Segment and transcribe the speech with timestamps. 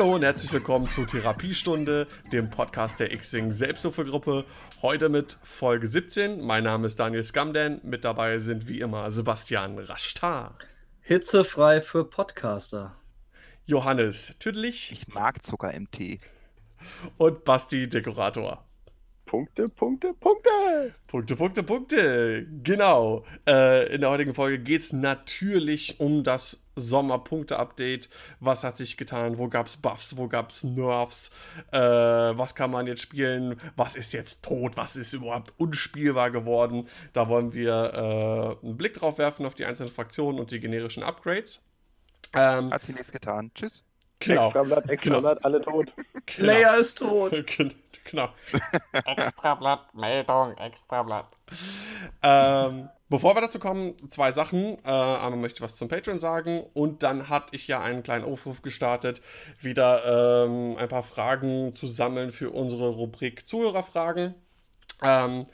[0.00, 4.46] Hallo und herzlich willkommen zur Therapiestunde, dem Podcast der X-Wing Selbsthilfegruppe.
[4.80, 6.40] Heute mit Folge 17.
[6.40, 7.82] Mein Name ist Daniel Scamden.
[7.82, 10.56] Mit dabei sind wie immer Sebastian Raschtar.
[11.02, 12.96] Hitzefrei für Podcaster.
[13.66, 14.90] Johannes Tüdlich.
[14.90, 16.18] Ich mag Zucker im Tee.
[17.18, 18.64] Und Basti Dekorator.
[19.26, 20.94] Punkte, Punkte, Punkte.
[21.08, 22.46] Punkte, Punkte, Punkte.
[22.62, 23.26] Genau.
[23.46, 28.08] Äh, in der heutigen Folge geht es natürlich um das Sommerpunkte-Update.
[28.40, 29.38] Was hat sich getan?
[29.38, 30.16] Wo gab es Buffs?
[30.16, 31.30] Wo gab es Nerfs?
[31.72, 33.60] Äh, was kann man jetzt spielen?
[33.76, 34.76] Was ist jetzt tot?
[34.76, 36.88] Was ist überhaupt unspielbar geworden?
[37.12, 41.02] Da wollen wir äh, einen Blick drauf werfen auf die einzelnen Fraktionen und die generischen
[41.02, 41.60] Upgrades.
[42.32, 43.50] Ähm, hat sie nichts getan.
[43.54, 43.84] Tschüss.
[44.20, 44.46] Genau.
[44.48, 45.46] Extrablatt, Extrablatt, genau.
[45.46, 45.92] alle tot.
[46.26, 46.46] Genau.
[46.46, 47.44] Leia ist tot.
[48.10, 48.30] Genau.
[48.92, 51.28] Extrablatt, Meldung, Extrablatt.
[52.22, 54.78] Ähm, bevor wir dazu kommen, zwei Sachen.
[54.84, 58.24] Äh, einmal möchte ich was zum Patreon sagen und dann hatte ich ja einen kleinen
[58.24, 59.20] Aufruf gestartet,
[59.60, 64.34] wieder ähm, ein paar Fragen zu sammeln für unsere Rubrik Zuhörerfragen
[65.02, 65.44] ähm,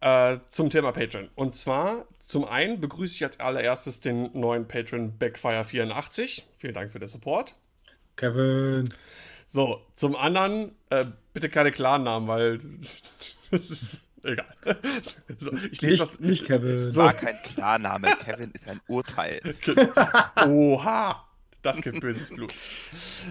[0.00, 1.28] äh, zum Thema Patreon.
[1.34, 6.42] Und zwar zum einen begrüße ich als allererstes den neuen Patron Backfire84.
[6.58, 7.54] Vielen Dank für den Support.
[8.16, 8.88] Kevin.
[9.46, 12.60] So, zum anderen, äh, bitte keine Klarnamen, weil
[13.50, 14.46] das ist egal.
[15.38, 16.70] So, ich lese nicht, das nicht Kevin.
[16.70, 18.08] Es war kein Klarname.
[18.24, 19.40] Kevin ist ein Urteil.
[20.46, 21.22] Oha.
[21.62, 22.54] Das gibt böses Blut.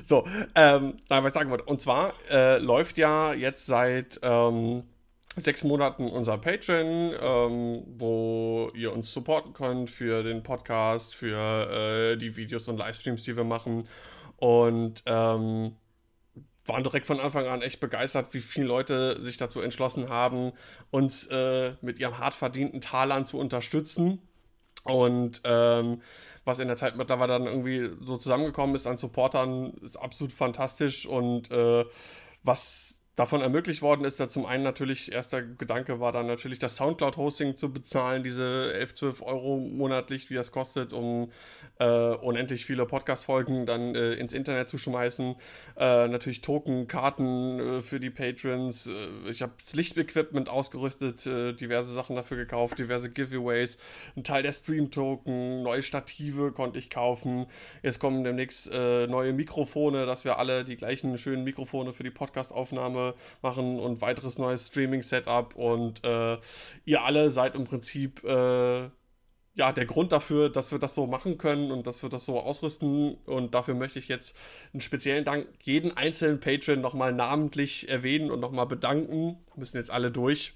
[0.03, 1.63] So, ähm, nein, was ich sagen wollte.
[1.63, 4.83] Und zwar äh, läuft ja jetzt seit ähm,
[5.37, 12.17] sechs Monaten unser Patreon, ähm, wo ihr uns supporten könnt für den Podcast, für äh,
[12.17, 13.87] die Videos und Livestreams, die wir machen.
[14.37, 15.77] Und ähm,
[16.67, 20.53] waren direkt von Anfang an echt begeistert, wie viele Leute sich dazu entschlossen haben,
[20.89, 24.21] uns äh, mit ihrem hart verdienten Talern zu unterstützen.
[24.83, 26.01] Und ähm,
[26.43, 31.05] was in der Zeit mittlerweile dann irgendwie so zusammengekommen ist an Supportern, ist absolut fantastisch.
[31.05, 31.85] Und äh,
[32.43, 36.75] was davon ermöglicht worden ist, da zum einen natürlich, erster Gedanke war dann natürlich das
[36.75, 41.31] Soundcloud-Hosting zu bezahlen, diese 11, 12 Euro monatlich, wie das kostet, um
[41.79, 45.35] äh, unendlich viele Podcast-Folgen dann äh, ins Internet zu schmeißen.
[45.77, 48.87] Äh, natürlich Token, Karten äh, für die Patrons.
[48.87, 53.77] Äh, ich habe Lichtequipment ausgerüstet, äh, diverse Sachen dafür gekauft, diverse Giveaways,
[54.17, 57.45] ein Teil der Stream-Token, neue Stative konnte ich kaufen.
[57.81, 63.04] Jetzt kommen demnächst neue Mikrofone, dass wir alle die gleichen schönen Mikrofone für die Podcast-Aufnahme
[63.41, 65.55] machen und weiteres neues Streaming-Setup.
[65.55, 66.37] Und äh,
[66.85, 68.89] ihr alle seid im Prinzip äh,
[69.55, 72.39] ja der Grund dafür, dass wir das so machen können und dass wir das so
[72.39, 73.15] ausrüsten.
[73.25, 74.37] Und dafür möchte ich jetzt
[74.73, 79.37] einen speziellen Dank jeden einzelnen Patron nochmal namentlich erwähnen und nochmal bedanken.
[79.55, 80.53] müssen jetzt alle durch.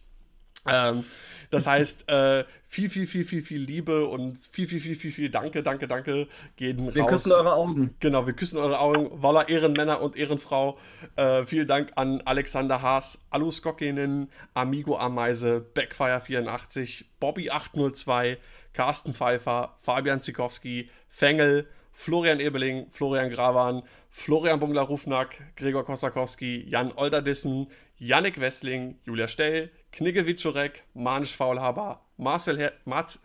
[0.68, 1.04] Ähm,
[1.52, 5.30] das heißt, äh, viel, viel, viel, viel, viel Liebe und viel, viel, viel, viel, viel
[5.30, 6.28] Danke, danke, danke
[6.58, 6.96] gehen wir raus.
[6.96, 7.96] Wir küssen eure Augen.
[8.00, 9.10] Genau, wir küssen eure Augen.
[9.24, 10.78] Walla Ehrenmänner und Ehrenfrau.
[11.16, 18.38] Äh, vielen Dank an Alexander Haas, Aluskokinen, Amigo Ameise, Backfire84, Bobby802,
[18.74, 23.82] Carsten Pfeiffer, Fabian Zikowski, Fengel, Florian Ebeling, Florian Gravan,
[24.12, 32.58] Florian Bungler-Rufnack, Gregor Kosakowski, Jan Olderdissen, Yannick Wessling, Julia Stell, Knigge Wiczorek, Manisch Faulhaber, Marcel,
[32.58, 32.74] Her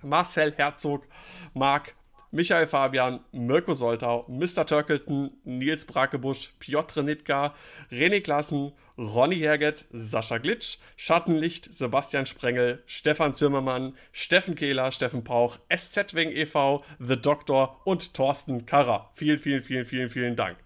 [0.02, 1.06] Marcel Herzog,
[1.52, 1.94] Marc,
[2.34, 4.66] Michael Fabian, Mirko Soltau, Mr.
[4.66, 7.54] Turkleton, Nils Brakebusch, Piotr Nitka,
[7.92, 15.58] René Klassen, Ronny Herget, Sascha Glitsch, Schattenlicht, Sebastian Sprengel, Stefan Zimmermann, Steffen Kehler, Steffen Pauch,
[15.72, 19.12] SZ Wing e.V., The Doctor und Thorsten Karrer.
[19.14, 20.56] Vielen, vielen, vielen, vielen, vielen Dank.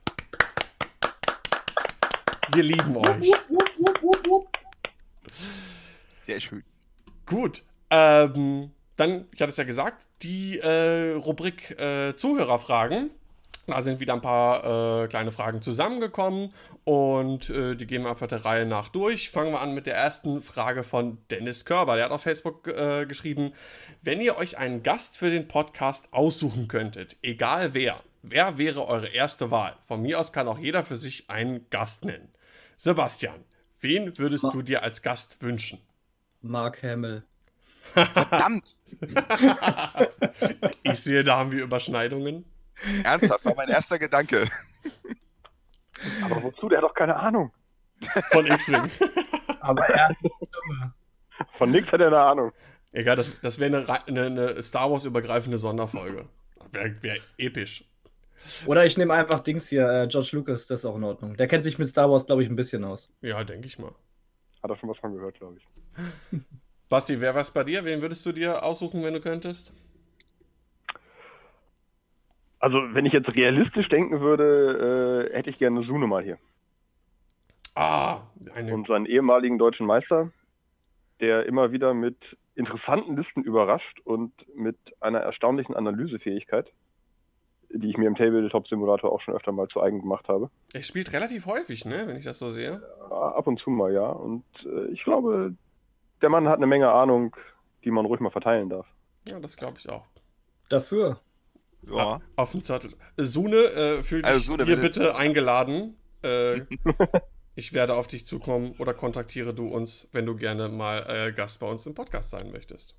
[2.55, 3.31] Wir lieben euch.
[6.29, 6.63] Sehr schön.
[7.25, 7.63] Gut.
[7.89, 13.11] Ähm, dann, ich hatte es ja gesagt, die äh, Rubrik äh, Zuhörerfragen.
[13.67, 16.53] Da sind wieder ein paar äh, kleine Fragen zusammengekommen
[16.85, 19.31] und äh, die gehen wir einfach der Reihe nach durch.
[19.31, 21.97] Fangen wir an mit der ersten Frage von Dennis Körber.
[21.97, 23.53] Der hat auf Facebook äh, geschrieben,
[24.03, 29.09] wenn ihr euch einen Gast für den Podcast aussuchen könntet, egal wer, wer wäre eure
[29.09, 29.77] erste Wahl?
[29.87, 32.29] Von mir aus kann auch jeder für sich einen Gast nennen.
[32.77, 33.45] Sebastian,
[33.81, 35.79] wen würdest du dir als Gast wünschen?
[36.49, 37.23] Mark Hamill.
[37.93, 38.77] Verdammt!
[40.83, 42.45] ich sehe, da haben wir Überschneidungen.
[43.05, 44.47] Ernsthaft, war mein erster Gedanke.
[46.25, 46.69] Aber wozu?
[46.69, 47.53] Der hat doch keine Ahnung.
[48.31, 48.91] Von X-Wing.
[49.61, 50.15] Aber er
[51.57, 52.53] Von nix hat er eine Ahnung.
[52.93, 56.27] Egal, das, das wäre eine, eine, eine, Star Wars-übergreifende Sonderfolge.
[56.73, 57.85] Wäre wär episch.
[58.67, 61.37] Oder ich nehme einfach Dings hier, äh, George Lucas, das ist auch in Ordnung.
[61.37, 63.11] Der kennt sich mit Star Wars, glaube ich, ein bisschen aus.
[63.21, 63.93] Ja, denke ich mal.
[64.63, 65.67] Hat er schon was von gehört, glaube ich.
[66.89, 67.85] Basti, wer war es bei dir?
[67.85, 69.73] Wen würdest du dir aussuchen, wenn du könntest?
[72.61, 76.39] Also, wenn ich jetzt realistisch denken würde, äh, hätte ich gerne Sune mal hier.
[77.75, 78.23] Ah,
[78.55, 78.75] eine.
[78.75, 80.33] Und seinen ehemaligen deutschen Meister,
[81.21, 82.17] der immer wieder mit
[82.57, 86.67] interessanten Listen überrascht und mit einer erstaunlichen Analysefähigkeit,
[87.71, 90.51] die ich mir im Tabletop-Simulator auch schon öfter mal zu eigen gemacht habe.
[90.73, 92.83] Er spielt relativ häufig, ne, wenn ich das so sehe.
[93.11, 94.09] Ja, ab und zu mal, ja.
[94.09, 95.55] Und äh, ich glaube,
[96.23, 97.37] der Mann hat eine Menge Ahnung,
[97.85, 98.87] die man ruhig mal verteilen darf.
[99.27, 100.07] Ja, das glaube ich auch.
[100.69, 101.21] Dafür.
[101.83, 102.21] Ja.
[102.37, 102.91] Auf dem Zettel.
[103.17, 105.01] Sune, äh, fühl dich Also, Sune, hier bitte.
[105.01, 105.97] bitte eingeladen.
[106.23, 106.63] Äh,
[107.55, 111.61] ich werde auf dich zukommen oder kontaktiere du uns, wenn du gerne mal äh, Gast
[111.61, 112.97] bei uns im Podcast sein möchtest.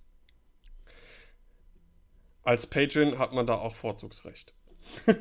[2.43, 4.53] Als Patron hat man da auch Vorzugsrecht.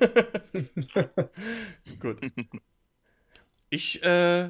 [2.00, 2.18] Gut.
[3.70, 4.48] Ich, äh,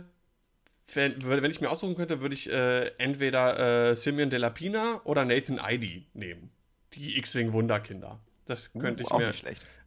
[0.94, 5.00] wenn, wenn ich mir aussuchen könnte, würde ich äh, entweder äh, Simeon de la Pina
[5.04, 6.50] oder Nathan Idy nehmen.
[6.94, 8.20] Die X-Wing Wunderkinder.
[8.46, 9.32] Das könnte ich Uh, auch mir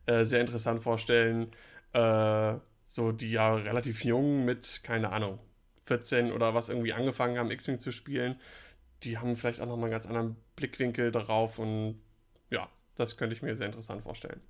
[0.05, 1.51] äh, sehr interessant vorstellen.
[1.93, 2.55] Äh,
[2.87, 5.39] so die ja relativ jung mit, keine Ahnung,
[5.85, 8.39] 14 oder was irgendwie angefangen haben, X-Wing zu spielen.
[9.03, 11.99] Die haben vielleicht auch nochmal einen ganz anderen Blickwinkel darauf und
[12.49, 14.41] ja, das könnte ich mir sehr interessant vorstellen.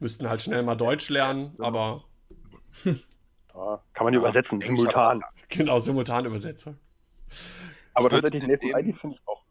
[0.00, 2.04] Müssten halt schnell mal Deutsch lernen, aber
[3.60, 5.22] Ja, kann man ja übersetzen, simultan.
[5.22, 6.74] aber- genau, Simultanübersetzer.
[7.94, 9.42] Aber Ich würd tatsächlich, Nathan dem- ID finde ich auch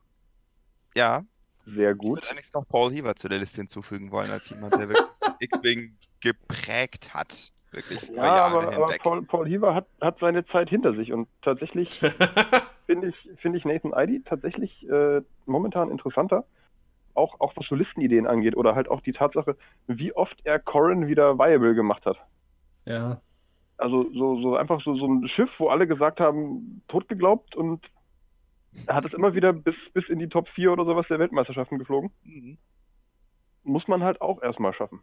[0.95, 1.23] Ja,
[1.65, 2.17] sehr ich gut.
[2.21, 5.05] würde eigentlich noch Paul Heaver zu der Liste hinzufügen wollen, als jemand, der wirklich
[5.39, 7.51] X-Wing geprägt hat.
[7.71, 8.95] Wirklich Ja, aber, aber.
[8.99, 11.99] Paul, Paul Heaver hat, hat seine Zeit hinter sich und tatsächlich
[12.87, 16.45] finde ich, finde ich Nathan ID tatsächlich äh, momentan interessanter.
[17.13, 19.55] Auch, auch was so Listenideen angeht oder halt auch die Tatsache,
[19.87, 22.17] wie oft er Corrin wieder viable gemacht hat.
[22.85, 23.21] Ja.
[23.79, 27.85] Also so, so einfach so, so ein Schiff, wo alle gesagt haben, tot geglaubt und
[28.85, 31.79] er hat es immer wieder bis, bis in die Top 4 oder sowas der Weltmeisterschaften
[31.79, 32.11] geflogen.
[32.23, 32.57] Mhm.
[33.63, 34.99] Muss man halt auch erstmal schaffen.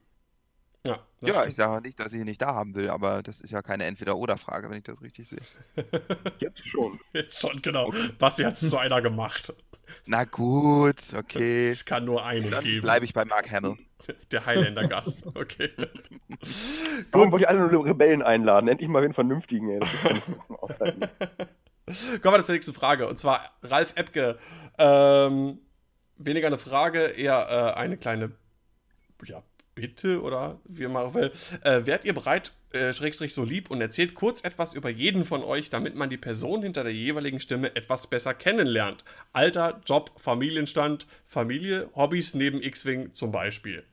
[0.86, 1.48] ja, Ja, stimmt.
[1.48, 3.84] ich sage nicht, dass ich ihn nicht da haben will, aber das ist ja keine
[3.84, 5.40] Entweder-Oder-Frage, wenn ich das richtig sehe.
[6.38, 7.00] Jetzt schon.
[7.12, 7.92] Jetzt schon, genau.
[8.18, 9.54] Basti hat es zu einer gemacht.
[10.04, 11.70] Na gut, okay.
[11.70, 12.82] Es kann nur einen Dann geben.
[12.82, 13.76] bleibe ich bei Mark Hamill.
[14.30, 15.24] Der Highlander-Gast.
[15.34, 15.70] Okay.
[17.12, 18.68] Warum wollte ich alle nur Rebellen einladen?
[18.68, 19.80] Endlich mal wen Vernünftigen, ey.
[22.20, 23.08] Kommen wir zur nächsten Frage.
[23.08, 24.38] Und zwar Ralf Epke.
[24.78, 25.58] Ähm,
[26.16, 28.32] weniger eine Frage, eher äh, eine kleine
[29.24, 29.42] ja,
[29.74, 31.32] Bitte oder wie man auch will.
[31.62, 35.42] Äh, wärt ihr bereit, äh, Schrägstrich so lieb und erzählt kurz etwas über jeden von
[35.42, 39.04] euch, damit man die Person hinter der jeweiligen Stimme etwas besser kennenlernt?
[39.32, 43.84] Alter, Job, Familienstand, Familie, Hobbys neben X-Wing zum Beispiel.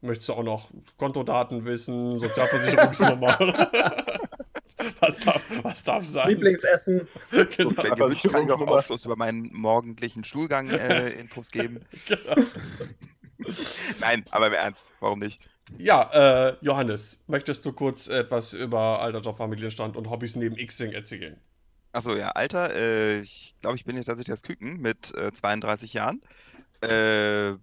[0.00, 3.38] Möchtest du auch noch Kontodaten wissen, Sozialversicherungsnummer?
[5.00, 6.28] was, darf, was darf sein?
[6.28, 7.08] Lieblingsessen.
[7.30, 7.70] genau.
[7.76, 8.60] Wenn Aber gewünscht, kann ich auch.
[8.60, 11.80] Aufschluss über meinen morgendlichen Stuhlgang äh, Infos geben.
[14.00, 15.48] Nein, aber im Ernst, warum nicht?
[15.76, 20.92] Ja, äh, Johannes, möchtest du kurz etwas über Alter, Job, Familienstand und Hobbys neben X-Wing
[20.92, 21.38] erzählen?
[21.92, 25.92] Achso, ja, Alter, äh, ich glaube, ich bin jetzt tatsächlich das Küken mit äh, 32
[25.94, 26.20] Jahren.
[26.80, 27.54] Äh,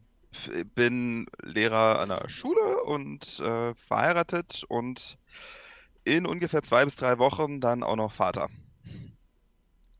[0.75, 5.17] bin Lehrer an der Schule und äh, verheiratet und
[6.03, 8.50] in ungefähr zwei bis drei Wochen dann auch noch Vater.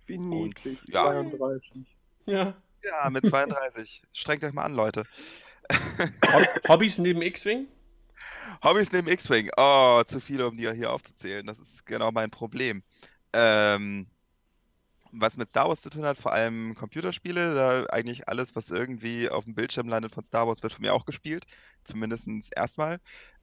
[0.06, 0.80] Wie Und, niedlich.
[0.88, 1.06] ja.
[1.12, 1.86] 32.
[2.26, 2.54] Ja.
[2.84, 4.04] Ja, mit 32.
[4.14, 5.04] Strengt euch mal an, Leute.
[6.32, 7.68] Hob Hobbys neben X-Wing?
[8.64, 9.50] Hobbys neben X-Wing.
[9.58, 11.46] Oh, zu viele, um die hier aufzuzählen.
[11.46, 12.84] Das ist genau mein Problem.
[13.34, 14.08] Ähm,
[15.12, 19.30] was mit Star Wars zu tun hat, vor allem Computerspiele, da eigentlich alles, was irgendwie
[19.30, 21.46] auf dem Bildschirm landet von Star Wars, wird von mir auch gespielt.
[21.84, 23.00] Zumindest erstmal.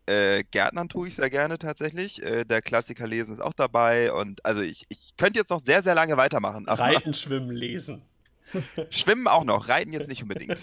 [0.06, 2.22] Äh, Gärtnern tue ich sehr gerne tatsächlich.
[2.22, 4.12] Äh, der Klassiker lesen ist auch dabei.
[4.12, 6.68] Und also ich, ich könnte jetzt noch sehr, sehr lange weitermachen.
[6.68, 8.02] Aber Reiten, Schwimmen, Lesen.
[8.90, 10.60] Schwimmen auch noch, Reiten jetzt nicht unbedingt.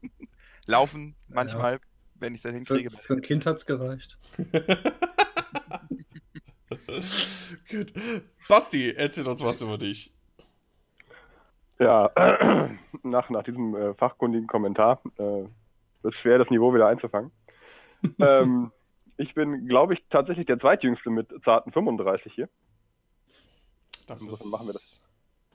[0.66, 1.80] Laufen manchmal,
[2.22, 2.96] wenn ich es dann Für, hinkriege.
[2.96, 4.16] für ein Kind hat's gereicht.
[7.70, 7.92] Gut.
[8.48, 10.12] Basti, erzähl uns was über dich.
[11.78, 12.10] Ja,
[13.02, 15.44] nach, nach diesem äh, fachkundigen Kommentar äh,
[16.02, 17.32] wird es schwer, das Niveau wieder einzufangen.
[18.18, 18.72] ähm,
[19.16, 22.48] ich bin, glaube ich, tatsächlich der zweitjüngste mit zarten 35 hier.
[24.06, 25.00] Das Insofern machen wir das.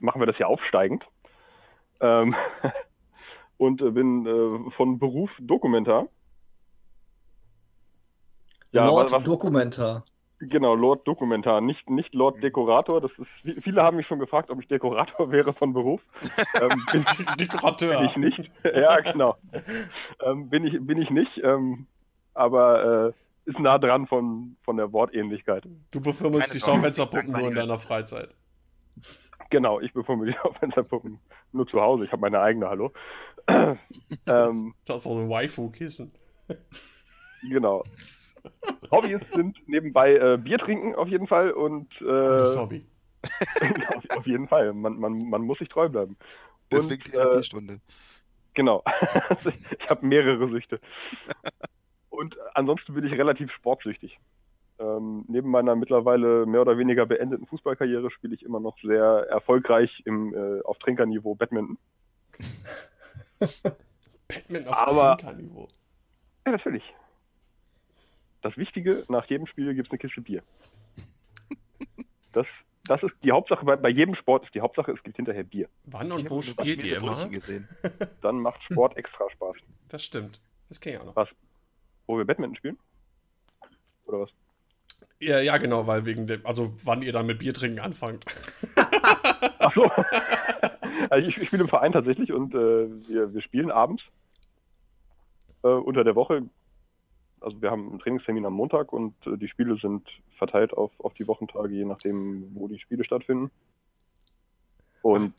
[0.00, 1.04] Machen wir das ja aufsteigend.
[2.00, 2.34] Ähm,
[3.58, 6.08] und äh, bin äh, von Beruf Dokumentar.
[8.72, 10.04] Ja, Lord was- Dokumentar.
[10.40, 13.00] Genau, Lord Dokumentar, nicht, nicht Lord Dekorator.
[13.00, 16.00] Das ist, viele haben mich schon gefragt, ob ich Dekorator wäre von Beruf.
[16.60, 17.04] ähm, bin,
[17.40, 17.98] Dekorateur.
[17.98, 18.50] bin ich nicht.
[18.64, 19.36] ja, genau.
[20.24, 21.38] Ähm, bin, ich, bin ich nicht.
[21.42, 21.86] Ähm,
[22.34, 23.14] aber
[23.46, 25.64] äh, ist nah dran von, von der Wortähnlichkeit.
[25.90, 27.78] Du befirmelst Keine die Schaufensterpuppen nur in deiner.
[27.78, 28.28] Freizeit.
[29.50, 31.18] Genau, ich befummel die Schaufensterpuppen
[31.52, 32.04] nur zu Hause.
[32.04, 32.92] Ich habe meine eigene, hallo.
[33.48, 36.12] ähm, Das ist auch ein Waifu-Kissen.
[37.48, 37.82] Genau.
[38.90, 42.86] Hobbys sind nebenbei äh, Bier trinken auf jeden Fall und Gutes äh, Hobby.
[43.96, 44.72] auf, auf jeden Fall.
[44.72, 46.16] Man, man, man muss sich treu bleiben.
[46.70, 47.80] Deswegen Und, äh, Therapiestunde.
[48.54, 48.82] Genau.
[49.44, 50.80] ich habe mehrere Süchte.
[52.10, 54.18] Und ansonsten bin ich relativ sportsüchtig.
[54.80, 60.02] Ähm, neben meiner mittlerweile mehr oder weniger beendeten Fußballkarriere spiele ich immer noch sehr erfolgreich
[60.04, 61.78] im, äh, auf Trinkerniveau Badminton.
[64.28, 65.68] Batman auf Aber- Trinkerniveau.
[66.46, 66.82] Ja, natürlich.
[68.42, 70.42] Das Wichtige, nach jedem Spiel gibt es eine Kiste Bier.
[72.32, 72.46] Das,
[72.84, 75.68] das ist die Hauptsache, bei, bei jedem Sport ist die Hauptsache, es gibt hinterher Bier.
[75.84, 77.28] Wann und wo spielt ihr immer?
[77.28, 77.68] Gesehen.
[78.22, 79.56] Dann macht Sport extra Spaß.
[79.88, 80.40] Das stimmt.
[80.68, 81.16] Das kenne ich auch noch.
[81.16, 81.28] Was?
[82.06, 82.78] Wo wir Badminton spielen?
[84.06, 84.30] Oder was?
[85.20, 88.24] Ja, ja, genau, weil wegen dem, also wann ihr dann mit Bier trinken anfangt.
[89.58, 89.84] Ach so.
[91.10, 94.02] also ich, ich spiele im Verein tatsächlich und äh, wir, wir spielen abends
[95.64, 96.42] äh, unter der Woche.
[97.40, 101.14] Also wir haben einen Trainingstermin am Montag und äh, die Spiele sind verteilt auf, auf
[101.14, 103.50] die Wochentage, je nachdem, wo die Spiele stattfinden.
[105.02, 105.34] Und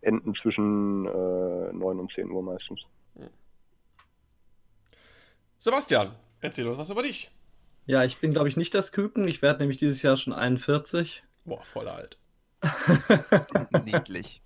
[0.00, 2.80] enden zwischen äh, 9 und 10 Uhr meistens.
[5.64, 7.30] Sebastian, erzähl uns was über dich.
[7.86, 9.26] Ja, ich bin, glaube ich, nicht das Küken.
[9.26, 11.24] Ich werde nämlich dieses Jahr schon 41.
[11.46, 12.18] Boah, voll alt.
[13.86, 14.42] Niedlich.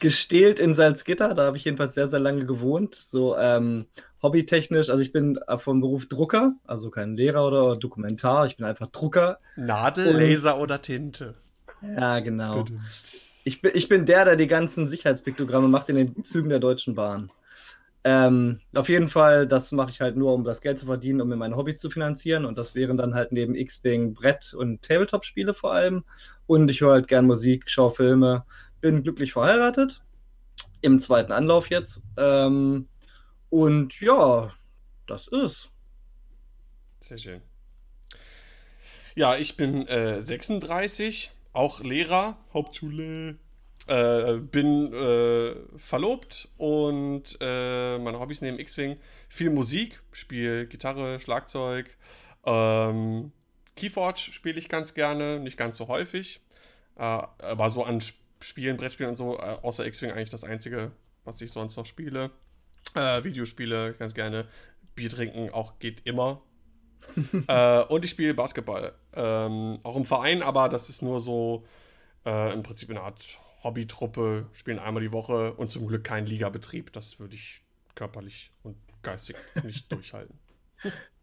[0.00, 2.94] Gestählt in Salzgitter, da habe ich jedenfalls sehr, sehr lange gewohnt.
[2.94, 3.86] So ähm,
[4.22, 8.66] hobbytechnisch, also ich bin äh, vom Beruf Drucker, also kein Lehrer oder Dokumentar, ich bin
[8.66, 9.38] einfach Drucker.
[9.56, 11.34] Nadel, Und- Laser oder Tinte?
[11.82, 12.62] Ja, genau.
[12.64, 12.80] Bitte.
[13.44, 16.94] Ich bin, ich bin der, der die ganzen Sicherheitspiktogramme macht in den Zügen der Deutschen
[16.94, 17.30] Bahn.
[18.06, 21.28] Ähm, auf jeden Fall, das mache ich halt nur, um das Geld zu verdienen, um
[21.28, 22.44] mir meine Hobbys zu finanzieren.
[22.46, 26.04] Und das wären dann halt neben X-Wing Brett- und Tabletop-Spiele vor allem.
[26.46, 28.44] Und ich höre halt gern Musik, schaue Filme,
[28.84, 30.02] bin glücklich verheiratet.
[30.82, 32.02] Im zweiten Anlauf jetzt.
[32.18, 32.86] Ähm,
[33.48, 34.52] und ja,
[35.06, 35.70] das ist.
[37.00, 37.40] Sehr schön.
[39.14, 43.38] Ja, ich bin äh, 36, auch Lehrer, Hauptschule.
[43.86, 48.98] Äh, bin äh, verlobt und äh, meine Hobbys neben X-Wing
[49.28, 51.96] viel Musik, spiele Gitarre, Schlagzeug.
[52.44, 53.32] Ähm,
[53.76, 56.40] Keyforge spiele ich ganz gerne, nicht ganz so häufig.
[56.96, 60.92] Äh, aber so an Sp- Spielen, Brettspielen und so, äh, außer X-Wing eigentlich das einzige,
[61.24, 62.30] was ich sonst noch spiele.
[62.94, 64.46] Äh, Videospiele ganz gerne.
[64.94, 66.42] Bier trinken auch geht immer.
[67.48, 68.94] äh, und ich spiele Basketball.
[69.14, 71.66] Ähm, auch im Verein, aber das ist nur so
[72.24, 74.46] äh, im Prinzip eine Art Hobbytruppe.
[74.52, 76.92] Spielen einmal die Woche und zum Glück kein Ligabetrieb.
[76.92, 77.62] Das würde ich
[77.94, 80.38] körperlich und geistig nicht durchhalten.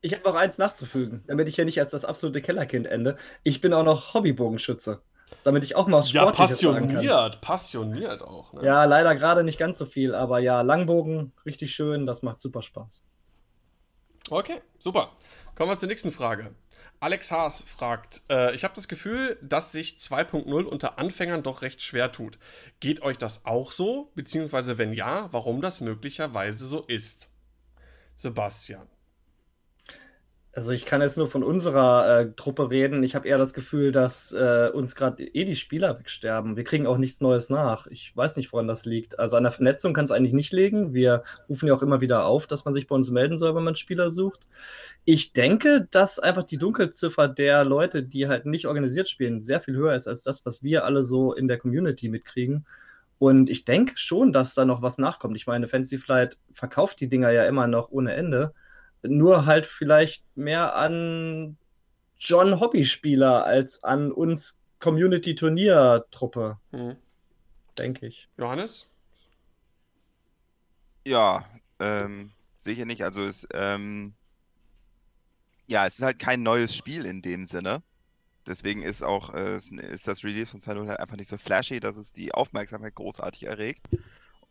[0.01, 3.17] Ich habe noch eins nachzufügen, damit ich hier nicht als das absolute Kellerkind ende.
[3.43, 5.01] Ich bin auch noch Hobbybogenschütze.
[5.43, 6.95] Damit ich auch mal was Ja, Sportliches sagen kann.
[6.95, 7.41] passioniert.
[7.41, 8.53] Passioniert auch.
[8.53, 8.65] Ne?
[8.65, 12.61] Ja, leider gerade nicht ganz so viel, aber ja, Langbogen, richtig schön, das macht super
[12.61, 13.03] Spaß.
[14.29, 15.11] Okay, super.
[15.55, 16.53] Kommen wir zur nächsten Frage.
[16.99, 21.81] Alex Haas fragt, äh, ich habe das Gefühl, dass sich 2.0 unter Anfängern doch recht
[21.81, 22.37] schwer tut.
[22.79, 24.11] Geht euch das auch so?
[24.13, 27.27] Beziehungsweise wenn ja, warum das möglicherweise so ist?
[28.17, 28.87] Sebastian.
[30.53, 33.03] Also ich kann jetzt nur von unserer äh, Truppe reden.
[33.03, 36.57] Ich habe eher das Gefühl, dass äh, uns gerade eh die Spieler wegsterben.
[36.57, 37.87] Wir kriegen auch nichts Neues nach.
[37.87, 39.17] Ich weiß nicht, woran das liegt.
[39.17, 40.93] Also an der Vernetzung kann es eigentlich nicht liegen.
[40.93, 43.63] Wir rufen ja auch immer wieder auf, dass man sich bei uns melden soll, wenn
[43.63, 44.41] man Spieler sucht.
[45.05, 49.77] Ich denke, dass einfach die Dunkelziffer der Leute, die halt nicht organisiert spielen, sehr viel
[49.77, 52.65] höher ist als das, was wir alle so in der Community mitkriegen.
[53.19, 55.37] Und ich denke schon, dass da noch was nachkommt.
[55.37, 58.53] Ich meine, Fantasy Flight verkauft die Dinger ja immer noch ohne Ende.
[59.03, 61.57] Nur halt vielleicht mehr an
[62.19, 66.95] John Hobbyspieler als an uns Community-Turniertruppe, Hm.
[67.77, 68.27] denke ich.
[68.37, 68.87] Johannes?
[71.05, 71.45] Ja,
[71.79, 73.03] ähm, sicher nicht.
[73.03, 74.13] Also es, ähm,
[75.67, 77.81] ja, es ist halt kein neues Spiel in dem Sinne.
[78.47, 81.97] Deswegen ist auch äh, ist das Release von 2.0 halt einfach nicht so flashy, dass
[81.97, 83.87] es die Aufmerksamkeit großartig erregt.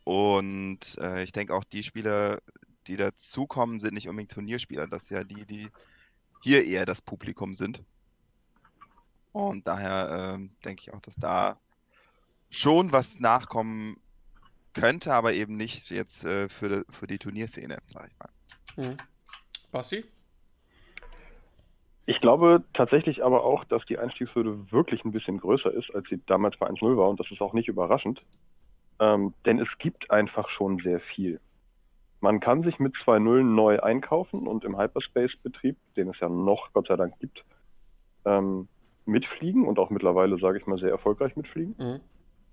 [0.04, 2.40] Und äh, ich denke auch die Spieler,
[2.86, 4.86] die dazukommen, sind nicht unbedingt Turnierspieler.
[4.86, 5.68] Das sind ja die, die
[6.42, 7.82] hier eher das Publikum sind.
[9.32, 11.58] Und daher ähm, denke ich auch, dass da
[12.50, 13.96] schon was nachkommen
[14.74, 18.86] könnte, aber eben nicht jetzt äh, für, die, für die Turnierszene, sag ich mal.
[18.86, 18.96] Hm.
[19.70, 20.04] Basti?
[22.06, 26.20] Ich glaube tatsächlich aber auch, dass die Einstiegshürde wirklich ein bisschen größer ist, als sie
[26.26, 27.08] damals bei 1.0 war.
[27.08, 28.20] Und das ist auch nicht überraschend.
[28.98, 31.40] Ähm, denn es gibt einfach schon sehr viel.
[32.20, 36.88] Man kann sich mit 2.0 neu einkaufen und im Hyperspace-Betrieb, den es ja noch Gott
[36.88, 37.44] sei Dank gibt,
[38.26, 38.68] ähm,
[39.06, 42.00] mitfliegen und auch mittlerweile, sage ich mal, sehr erfolgreich mitfliegen, Hm.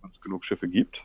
[0.02, 0.98] weil es genug Schiffe gibt.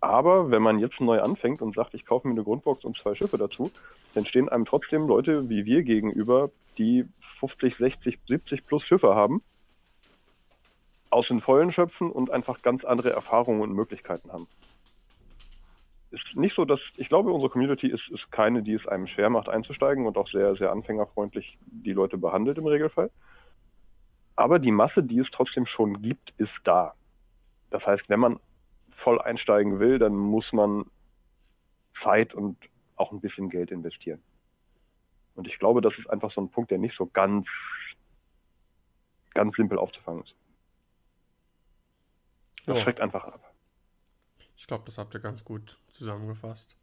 [0.00, 3.14] Aber wenn man jetzt neu anfängt und sagt, ich kaufe mir eine Grundbox und zwei
[3.14, 3.70] Schiffe dazu,
[4.12, 7.06] dann stehen einem trotzdem Leute wie wir gegenüber, die
[7.40, 9.42] 50, 60, 70 plus Schiffe haben,
[11.08, 14.46] aus den Vollen schöpfen und einfach ganz andere Erfahrungen und Möglichkeiten haben.
[16.14, 19.30] Ist nicht so, dass ich glaube, unsere Community ist, ist keine, die es einem schwer
[19.30, 23.10] macht einzusteigen und auch sehr, sehr anfängerfreundlich die Leute behandelt im Regelfall.
[24.36, 26.94] Aber die Masse, die es trotzdem schon gibt, ist da.
[27.70, 28.38] Das heißt, wenn man
[28.98, 30.84] voll einsteigen will, dann muss man
[32.02, 32.56] Zeit und
[32.94, 34.22] auch ein bisschen Geld investieren.
[35.34, 37.48] Und ich glaube, das ist einfach so ein Punkt, der nicht so ganz,
[39.34, 40.34] ganz simpel aufzufangen ist.
[42.66, 43.53] Das schreckt einfach ab.
[44.64, 46.74] Ich glaube, das habt ihr ganz gut zusammengefasst.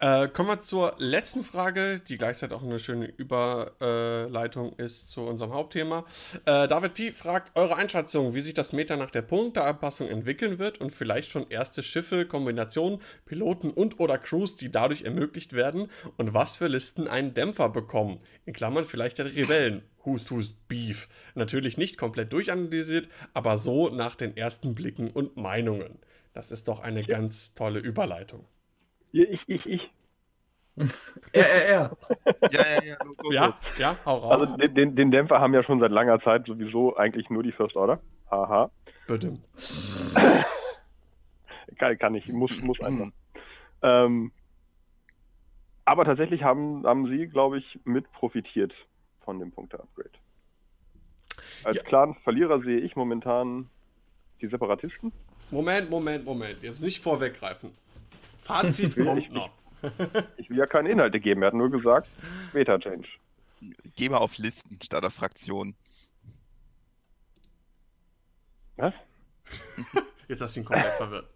[0.00, 5.52] Äh, kommen wir zur letzten Frage, die gleichzeitig auch eine schöne Überleitung ist zu unserem
[5.52, 6.04] Hauptthema.
[6.46, 7.12] Äh, David P.
[7.12, 11.48] fragt eure Einschätzung, wie sich das Meta nach der Punkteanpassung entwickeln wird und vielleicht schon
[11.48, 17.06] erste Schiffe, Kombinationen, Piloten und oder Crews, die dadurch ermöglicht werden und was für Listen
[17.06, 18.18] einen Dämpfer bekommen.
[18.46, 19.84] In Klammern vielleicht der Rebellen.
[20.04, 21.08] Hust, Hust, Beef.
[21.36, 26.00] Natürlich nicht komplett durchanalysiert, aber so nach den ersten Blicken und Meinungen.
[26.36, 28.44] Das ist doch eine ganz tolle Überleitung.
[29.10, 29.90] Hier, ich, ich, ich.
[31.32, 31.96] RRR.
[32.50, 33.62] Ja, ja, ja, los, los, Ja, los.
[33.78, 34.42] ja, hau raus.
[34.42, 37.52] Also den, den, den Dämpfer haben ja schon seit langer Zeit sowieso eigentlich nur die
[37.52, 38.00] First Order.
[38.30, 38.70] Haha.
[39.06, 39.38] Bitte.
[41.78, 43.08] Kann, kann ich, muss, muss einfach.
[43.80, 44.30] Ähm,
[45.86, 48.74] aber tatsächlich haben, haben sie, glaube ich, mit profitiert
[49.24, 50.10] von dem Punkte-Upgrade.
[51.64, 51.82] Als Ja.
[51.82, 53.70] klaren Verlierer sehe ich momentan
[54.42, 55.12] die Separatisten.
[55.50, 56.62] Moment, Moment, Moment.
[56.62, 57.70] Jetzt nicht vorweggreifen.
[58.42, 59.50] Fazit kommt noch.
[60.36, 62.08] Ich will ja keine Inhalte geben, er hat nur gesagt,
[62.52, 63.06] Beta-Change.
[63.94, 65.76] Geh mal auf Listen statt auf Fraktionen.
[68.76, 68.94] Was?
[70.28, 71.28] Jetzt hast du ihn komplett verwirrt.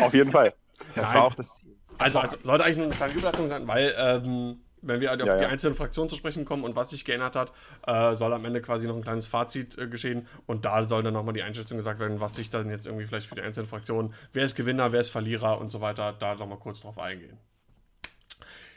[0.00, 0.54] Auf jeden Fall.
[0.94, 1.14] Das Nein.
[1.14, 1.76] war auch das Ziel.
[1.98, 5.36] Also, also sollte eigentlich nur eine kleine Überleitung sein, weil ähm, wenn wir auf Ja,
[5.36, 5.48] die ja.
[5.48, 7.52] einzelnen Fraktionen zu sprechen kommen und was sich geändert hat,
[7.86, 11.14] äh, soll am Ende quasi noch ein kleines Fazit äh, geschehen und da soll dann
[11.14, 14.14] nochmal die Einschätzung gesagt werden, was sich dann jetzt irgendwie vielleicht für die einzelnen Fraktionen,
[14.32, 17.38] wer ist Gewinner, wer ist Verlierer und so weiter, da nochmal kurz drauf eingehen.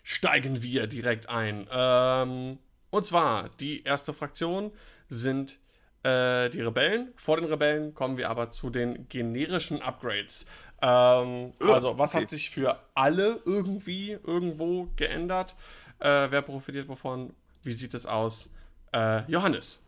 [0.03, 1.67] Steigen wir direkt ein.
[1.71, 2.57] Ähm,
[2.89, 4.71] und zwar, die erste Fraktion
[5.07, 5.59] sind
[6.03, 7.11] äh, die Rebellen.
[7.15, 10.45] Vor den Rebellen kommen wir aber zu den generischen Upgrades.
[10.81, 12.23] Ähm, also, was okay.
[12.23, 15.55] hat sich für alle irgendwie irgendwo geändert?
[15.99, 17.33] Äh, wer profitiert wovon?
[17.63, 18.49] Wie sieht es aus?
[18.93, 19.81] Äh, Johannes,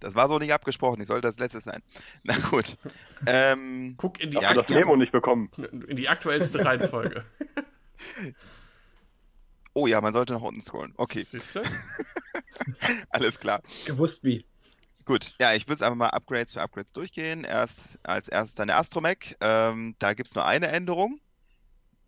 [0.00, 1.00] Das war so nicht abgesprochen.
[1.00, 1.82] Ich sollte das letzte sein.
[2.22, 2.76] Na gut.
[3.26, 5.50] Ähm, guck in die, Ja, das Memo nicht bekommen.
[5.88, 7.24] in die aktuellste Reihenfolge.
[9.74, 10.92] oh ja, man sollte nach unten scrollen.
[10.96, 11.26] Okay,
[13.10, 13.62] alles klar.
[13.86, 14.44] Gewusst wie.
[15.04, 17.42] Gut, ja, ich würde es einfach mal Upgrades für Upgrades durchgehen.
[17.44, 19.36] Erst als erstes dann der Astromech.
[19.40, 21.20] Ähm, da gibt es nur eine Änderung.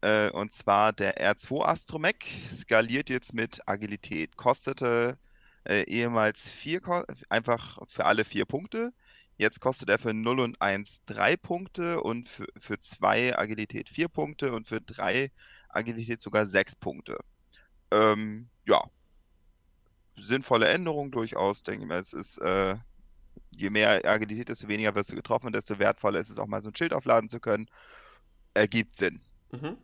[0.04, 4.36] Äh, und zwar der R2 Astromech skaliert jetzt mit Agilität.
[4.36, 5.16] Kostete
[5.64, 6.82] äh, ehemals vier,
[7.30, 8.92] einfach für alle vier Punkte.
[9.38, 14.08] Jetzt kostet er für 0 und 1 drei Punkte und für, für zwei Agilität vier
[14.08, 15.30] Punkte und für drei
[15.70, 17.18] Agilität sogar sechs Punkte.
[17.90, 18.82] Ähm, ja,
[20.18, 21.98] sinnvolle Änderung durchaus, denke ich mal.
[21.98, 22.76] Es ist, äh,
[23.50, 26.62] je mehr Agilität, desto weniger wirst du getroffen und desto wertvoller ist es auch mal
[26.62, 27.70] so ein Schild aufladen zu können.
[28.52, 29.22] Ergibt Sinn.
[29.50, 29.78] Mhm.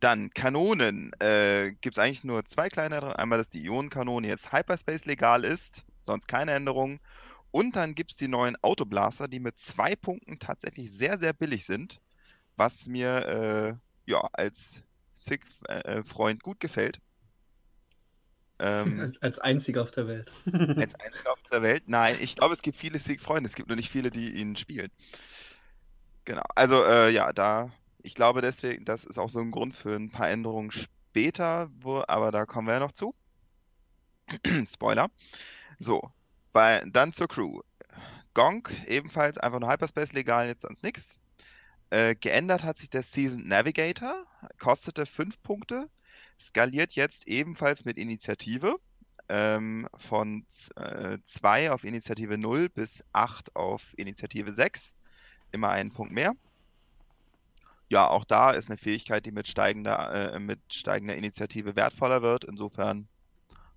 [0.00, 1.12] Dann Kanonen.
[1.20, 3.18] Äh, Gibt es eigentlich nur zwei kleinere.
[3.18, 7.00] Einmal, dass die Ionenkanone jetzt Hyperspace legal ist, sonst keine Änderung.
[7.50, 11.64] Und dann gibt es die neuen Autoblaster, die mit zwei Punkten tatsächlich sehr, sehr billig
[11.64, 12.00] sind,
[12.56, 14.82] was mir äh, ja als
[15.12, 17.00] SIG-Freund gut gefällt.
[18.60, 20.32] Ähm, Als, einziger auf der Welt.
[20.52, 21.84] als einziger auf der Welt.
[21.86, 23.48] Nein, ich glaube, es gibt viele Sieg-Freunde.
[23.48, 24.90] Es gibt nur nicht viele, die ihn spielen.
[26.24, 26.42] Genau.
[26.56, 27.70] Also, äh, ja, da,
[28.08, 32.02] ich glaube deswegen, das ist auch so ein Grund für ein paar Änderungen später, wo,
[32.08, 33.12] aber da kommen wir ja noch zu.
[34.66, 35.10] Spoiler.
[35.78, 36.00] So,
[36.54, 37.60] bei, dann zur Crew.
[38.32, 41.20] Gonk, ebenfalls einfach nur Hyperspace legal, jetzt sonst nichts.
[41.90, 44.24] Äh, geändert hat sich der Season Navigator,
[44.58, 45.90] kostete 5 Punkte,
[46.40, 48.76] skaliert jetzt ebenfalls mit Initiative
[49.28, 54.94] ähm, von 2 auf Initiative 0 bis 8 auf Initiative 6.
[55.52, 56.32] Immer einen Punkt mehr.
[57.90, 62.44] Ja, auch da ist eine Fähigkeit, die mit steigender, äh, mit steigender Initiative wertvoller wird.
[62.44, 63.08] Insofern,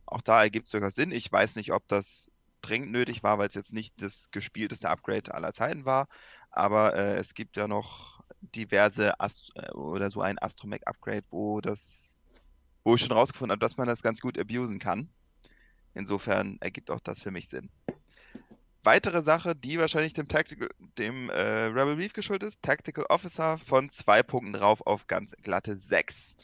[0.06, 1.12] auch da ergibt es durchaus Sinn.
[1.12, 5.34] Ich weiß nicht, ob das dringend nötig war, weil es jetzt nicht das gespielteste Upgrade
[5.34, 6.08] aller Zeiten war.
[6.52, 12.22] Aber äh, es gibt ja noch diverse Ast äh, oder so ein Astromech-Upgrade, wo das,
[12.84, 15.10] wo ich schon rausgefunden habe, dass man das ganz gut abusen kann.
[15.94, 17.70] Insofern ergibt auch das für mich Sinn.
[18.84, 23.90] Weitere Sache, die wahrscheinlich dem, Tactical, dem äh, Rebel Reef geschuldet ist, Tactical Officer von
[23.90, 26.38] zwei Punkten drauf auf ganz glatte 6.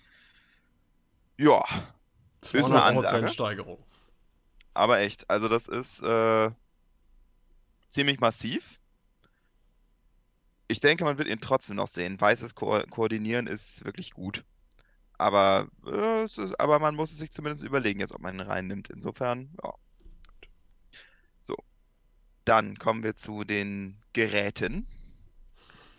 [1.38, 1.64] Ja,
[2.42, 3.30] Ist eine 200% Ansage.
[3.30, 3.84] Steigerung.
[4.74, 6.52] aber echt, also das ist äh,
[7.90, 8.80] ziemlich massiv.
[10.68, 12.20] Ich denke, man wird ihn trotzdem noch sehen.
[12.20, 14.44] Weißes Ko Koordinieren ist wirklich gut.
[15.18, 18.90] Aber, äh, ist, aber man muss es sich zumindest überlegen, jetzt, ob man ihn reinnimmt.
[18.90, 19.74] Insofern, ja.
[22.48, 24.88] Dann kommen wir zu den Geräten.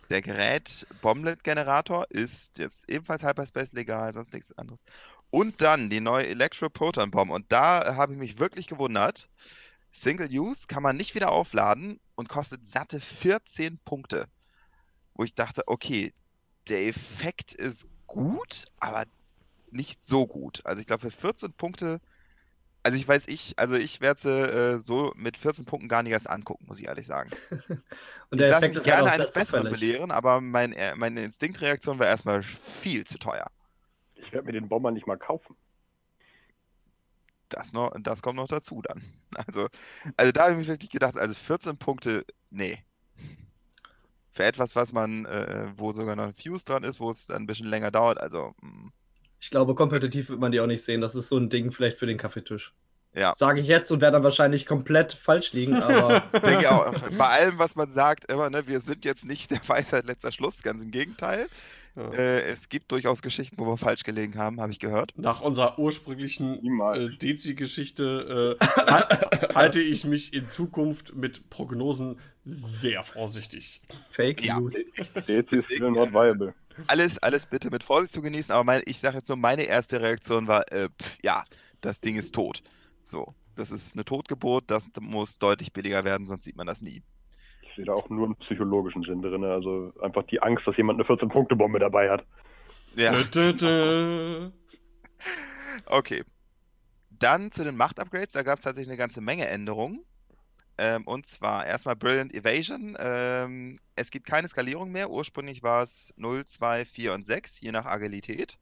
[0.08, 4.86] Der Gerät Bomblet Generator ist jetzt ebenfalls Hyperspace legal, sonst nichts anderes.
[5.28, 7.30] Und dann die neue Electro Proton Bomb.
[7.30, 9.28] Und da habe ich mich wirklich gewundert.
[9.92, 14.26] Single Use kann man nicht wieder aufladen und kostet satte 14 Punkte.
[15.12, 16.14] Wo ich dachte, okay,
[16.70, 19.04] der Effekt ist gut, aber
[19.70, 20.64] nicht so gut.
[20.64, 22.00] Also ich glaube für 14 Punkte,
[22.82, 26.12] also ich weiß ich, also ich werde sie äh, so mit 14 Punkten gar nicht
[26.12, 27.30] erst angucken, muss ich ehrlich sagen.
[28.30, 29.72] Und ich lasse mich halt gerne eines Besseren zufällig.
[29.72, 33.50] belehren, aber mein, äh, meine Instinktreaktion war erstmal viel zu teuer.
[34.14, 35.56] Ich werde mir den Bomber nicht mal kaufen.
[37.48, 39.02] Das, noch, das kommt noch dazu dann.
[39.46, 39.68] Also,
[40.16, 42.82] also da habe ich mir wirklich gedacht, also 14 Punkte, nee.
[44.32, 47.42] Für etwas, was man, äh, wo sogar noch ein Fuse dran ist, wo es dann
[47.42, 48.88] ein bisschen länger dauert, also, mm,
[49.40, 51.00] Ich glaube, kompetitiv wird man die auch nicht sehen.
[51.00, 52.72] Das ist so ein Ding vielleicht für den Kaffeetisch.
[53.14, 53.32] ja.
[53.36, 56.92] Sage ich jetzt und werde dann wahrscheinlich komplett falsch liegen, aber Denke ich auch.
[57.18, 60.62] Bei allem, was man sagt, immer, ne, wir sind jetzt nicht der Weisheit letzter Schluss,
[60.62, 61.46] ganz im Gegenteil.
[61.96, 62.12] Ja.
[62.12, 65.12] Äh, es gibt durchaus Geschichten, wo wir falsch gelegen haben, habe ich gehört.
[65.16, 66.60] Nach unserer ursprünglichen
[66.94, 69.08] äh, Dezi-Geschichte äh, hal-
[69.54, 73.80] halte ich mich in Zukunft mit Prognosen sehr vorsichtig.
[74.10, 74.60] Fake Ja.
[74.60, 74.74] News.
[75.26, 76.54] Der ist still not viable.
[76.86, 80.00] Alles, alles bitte mit Vorsicht zu genießen, aber mein, ich sage jetzt nur, meine erste
[80.00, 81.44] Reaktion war, äh, pf, ja,
[81.80, 82.62] das Ding ist tot.
[83.02, 87.02] So, das ist eine Totgeburt, das muss deutlich billiger werden, sonst sieht man das nie.
[87.62, 89.44] Ich sehe da auch nur einen psychologischen Sinn drin.
[89.44, 92.24] Also einfach die Angst, dass jemand eine 14-Punkte-Bombe dabei hat.
[92.96, 94.50] Ja, Dö, dö, dö.
[95.86, 96.24] okay.
[97.10, 100.04] Dann zu den Macht-Upgrades, da gab es tatsächlich eine ganze Menge Änderungen.
[100.78, 102.96] Ähm, und zwar erstmal Brilliant Evasion.
[102.98, 105.10] Ähm, es gibt keine Skalierung mehr.
[105.10, 108.58] Ursprünglich war es 0, 2, 4 und 6, je nach Agilität.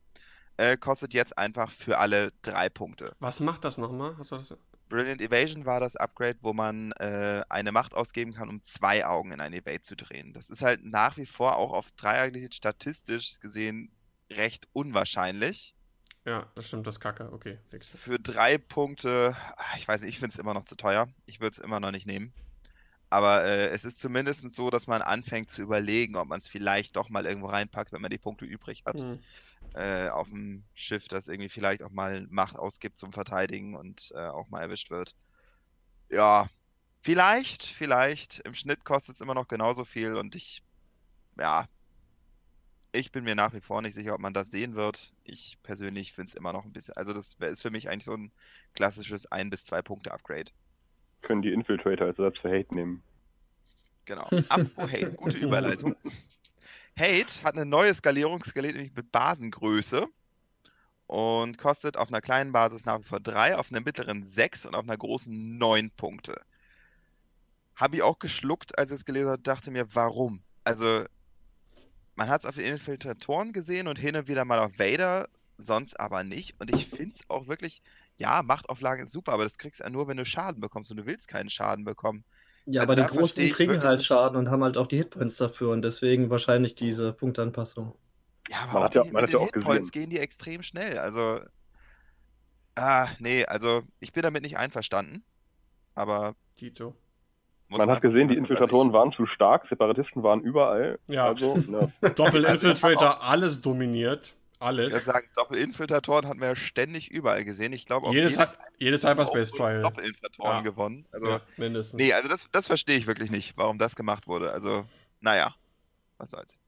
[0.57, 3.14] Äh, kostet jetzt einfach für alle drei Punkte.
[3.20, 4.16] Was macht das nochmal?
[4.31, 4.55] Das?
[4.88, 9.33] Brilliant Evasion war das Upgrade, wo man äh, eine Macht ausgeben kann, um zwei Augen
[9.33, 10.33] in ein Evade zu drehen.
[10.33, 13.90] Das ist halt nach wie vor auch auf Dreieragilität statistisch gesehen
[14.33, 15.75] recht unwahrscheinlich.
[16.26, 17.32] Ja, das stimmt, das ist Kacke.
[17.32, 17.58] Okay.
[17.82, 21.08] Für drei Punkte, ah, ich weiß nicht, ich finde es immer noch zu teuer.
[21.24, 22.32] Ich würde es immer noch nicht nehmen.
[23.10, 26.96] Aber äh, es ist zumindest so, dass man anfängt zu überlegen, ob man es vielleicht
[26.96, 29.00] doch mal irgendwo reinpackt, wenn man die Punkte übrig hat.
[29.00, 29.20] Hm.
[29.74, 34.26] Äh, auf dem Schiff, das irgendwie vielleicht auch mal Macht ausgibt zum Verteidigen und äh,
[34.26, 35.14] auch mal erwischt wird.
[36.10, 36.48] Ja,
[37.02, 38.40] vielleicht, vielleicht.
[38.40, 40.64] Im Schnitt kostet es immer noch genauso viel und ich,
[41.38, 41.66] ja,
[42.96, 45.12] ich bin mir nach wie vor nicht sicher, ob man das sehen wird.
[45.24, 48.14] Ich persönlich finde es immer noch ein bisschen, also das ist für mich eigentlich so
[48.14, 48.32] ein
[48.74, 50.50] klassisches ein bis zwei Punkte Upgrade.
[51.22, 53.02] Können die Infiltrator als Ersatz für Hate nehmen.
[54.04, 54.24] Genau.
[54.48, 55.96] Apropos Hate, gute Überleitung.
[56.98, 60.06] Hate hat eine neue Skalierung, skaliert nämlich mit Basengröße
[61.06, 64.74] und kostet auf einer kleinen Basis nach wie vor 3, auf einer mittleren 6 und
[64.74, 66.40] auf einer großen 9 Punkte.
[67.74, 70.42] Habe ich auch geschluckt, als ich es gelesen habe, dachte mir, warum?
[70.64, 71.04] Also,
[72.16, 75.98] man hat es auf den Infiltratoren gesehen und hin und wieder mal auf Vader, sonst
[76.00, 76.55] aber nicht.
[76.61, 77.83] Und ich finde es auch wirklich,
[78.18, 80.98] ja, Machtauflage ist super, aber das kriegst du ja nur, wenn du Schaden bekommst und
[80.98, 82.24] du willst keinen Schaden bekommen.
[82.66, 84.02] Ja, Also aber die Großen kriegen wirklich halt.
[84.05, 87.94] Schaden und haben halt auch die Hitpoints dafür und deswegen wahrscheinlich diese Punktanpassung.
[88.48, 89.92] Ja, aber Man auch ja- die, man mit ja den auch Hitpoints gesehen.
[89.92, 90.98] gehen die extrem schnell.
[90.98, 91.40] Also,
[92.76, 95.24] ah, nee, also ich bin damit nicht einverstanden.
[95.94, 96.94] Aber Tito.
[97.68, 100.98] Muss Man hat gesehen, sehen, die Infiltratoren waren zu stark, Separatisten waren überall.
[101.09, 101.26] Ja.
[101.26, 104.35] Also, ne, Doppel-Infiltrator, alles dominiert.
[104.59, 104.92] Ich Alles.
[104.94, 107.74] würde sagen, Doppelinfiltratoren hatten wir ja ständig überall gesehen.
[107.74, 109.83] Ich glaube, auch Jedes, jedes, jedes einzelne Hyperspace auch Trial.
[109.83, 110.61] Doppelinfiltratoren Ja.
[110.62, 111.07] gewonnen.
[111.12, 111.98] Also, ja, mindestens.
[112.00, 114.52] nee, also das, das verstehe ich wirklich nicht, warum das gemacht wurde.
[114.52, 114.87] Also,
[115.20, 115.55] naja,
[116.16, 116.59] was soll's.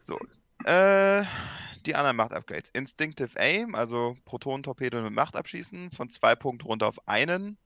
[0.00, 0.18] So,
[0.64, 1.22] äh,
[1.84, 2.70] die anderen Macht-Upgrades.
[2.72, 7.58] Instinctive Aim, also Protonentorpedo mit Macht abschießen, von zwei Punkten runter auf einen.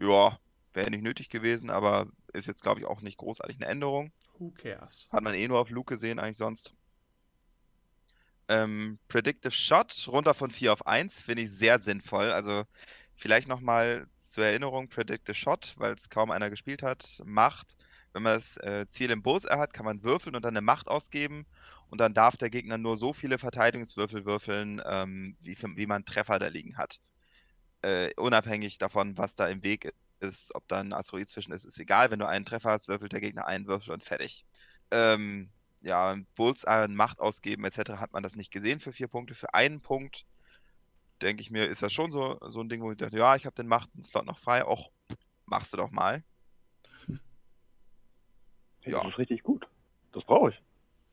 [0.00, 0.38] Ja,
[0.74, 4.12] wäre nicht nötig gewesen, aber ist jetzt, glaube ich, auch nicht großartig eine Änderung.
[4.38, 5.08] Who cares?
[5.10, 6.74] Hat man eh nur auf Luke gesehen, eigentlich sonst.
[8.48, 12.30] Ähm, Predictive Shot, runter von 4 auf 1, finde ich sehr sinnvoll.
[12.30, 12.64] Also
[13.16, 17.76] vielleicht nochmal zur Erinnerung, Predictive Shot, weil es kaum einer gespielt hat, Macht.
[18.12, 20.88] Wenn man das äh, Ziel im Bullseye hat, kann man würfeln und dann eine Macht
[20.88, 21.46] ausgeben.
[21.88, 26.38] Und dann darf der Gegner nur so viele Verteidigungswürfel würfeln, ähm, wie, wie man Treffer
[26.38, 27.00] da liegen hat.
[27.86, 31.78] Äh, unabhängig davon, was da im Weg ist, ob da ein Asteroid zwischen ist, ist
[31.78, 32.10] egal.
[32.10, 34.44] Wenn du einen Treffer hast, würfelt der Gegner einen Würfel und fertig.
[34.90, 35.50] Ähm,
[35.82, 38.00] ja, Bullseye, Macht ausgeben etc.
[38.00, 39.36] hat man das nicht gesehen für vier Punkte.
[39.36, 40.26] Für einen Punkt,
[41.22, 43.46] denke ich mir, ist das schon so, so ein Ding, wo ich dachte, ja, ich
[43.46, 44.66] habe den Macht-Slot noch frei.
[44.66, 44.90] Och,
[45.44, 46.24] machst du doch mal.
[48.82, 49.02] Ja.
[49.02, 49.64] Das ist richtig gut.
[50.12, 50.62] Das brauche ich.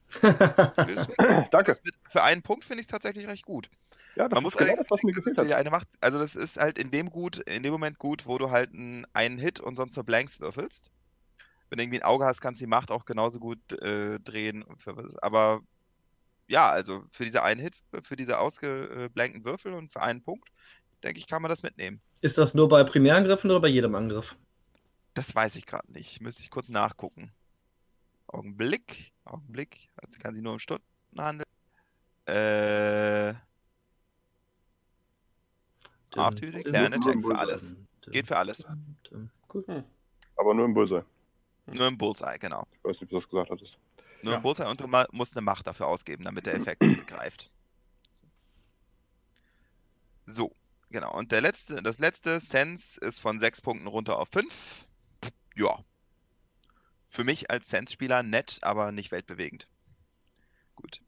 [1.52, 1.78] Danke.
[2.10, 3.70] Für einen Punkt finde ich es tatsächlich recht gut.
[4.16, 5.52] Ja, das Man muss ist genau das, was mir gefehlt hat.
[5.52, 8.52] eine Macht, also das ist halt in dem gut, in dem Moment gut, wo du
[8.52, 10.92] halt einen, einen Hit und sonst nur Blanks würfelst.
[11.70, 14.64] Wenn du irgendwie ein Auge hast, kannst du die Macht auch genauso gut äh, drehen.
[14.78, 15.62] Für, aber
[16.48, 20.50] ja, also für diese einen Hit, für diese ausgeblankten Würfel und für einen Punkt,
[21.04, 22.00] denke ich, kann man das mitnehmen.
[22.22, 24.36] Ist das nur bei Primärangriffen oder bei jedem Angriff?
[25.16, 26.22] Das weiß ich gerade nicht.
[26.22, 27.32] Müsste ich kurz nachgucken.
[28.28, 29.14] Augenblick.
[29.26, 29.90] Augenblick.
[29.96, 30.86] Also kann sie nur um Stunden
[31.18, 31.48] handeln.
[32.26, 33.34] Äh,
[36.22, 37.76] Artüde, kleine Attack für alles.
[38.12, 38.66] Geht für alles.
[39.54, 39.84] Cool.
[40.36, 41.04] Aber nur im Bullseye.
[41.68, 42.68] Nur im Bullseye, genau.
[42.74, 43.78] Ich weiß nicht, wie du das gesagt hattest.
[44.22, 44.38] Nur Ja.
[44.38, 47.50] im Bullseye und du musst eine Macht dafür ausgeben, damit der Effekt greift.
[50.26, 50.52] So,
[50.90, 51.14] genau.
[51.18, 54.88] Und der letzte, das letzte, Sense, ist von sechs Punkten runter auf fünf.
[55.56, 55.80] Ja.
[57.08, 59.68] Für mich als Sense-Spieler nett, aber nicht weltbewegend.
[60.76, 61.02] Gut.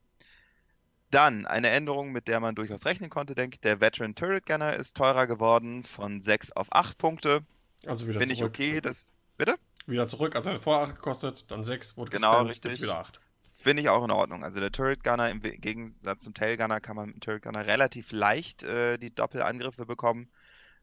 [1.10, 3.60] Dann eine Änderung, mit der man durchaus rechnen konnte, denke ich.
[3.60, 7.40] Der Veteran Turret Gunner ist teurer geworden von 6 auf 8 Punkte.
[7.86, 8.54] Also wieder Finde ich zurück.
[8.54, 8.80] okay.
[8.80, 9.12] Das
[9.86, 12.70] Wieder zurück, also hat vorher 8 gekostet, dann 6, wurde Genau, gespammt, richtig.
[12.72, 13.20] jetzt wieder 8.
[13.54, 14.42] Finde ich auch in Ordnung.
[14.44, 17.66] Also der Turret Gunner im Gegensatz zum Tail Gunner kann man mit dem Turret Gunner
[17.66, 20.28] relativ leicht äh, die Doppelangriffe bekommen.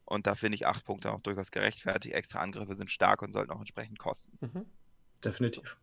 [0.06, 2.14] Und da finde ich 8 Punkte auch durchaus gerechtfertigt.
[2.14, 4.38] Extra Angriffe sind stark und sollten auch entsprechend kosten.
[4.40, 4.66] Mhm.
[5.22, 5.76] Definitiv.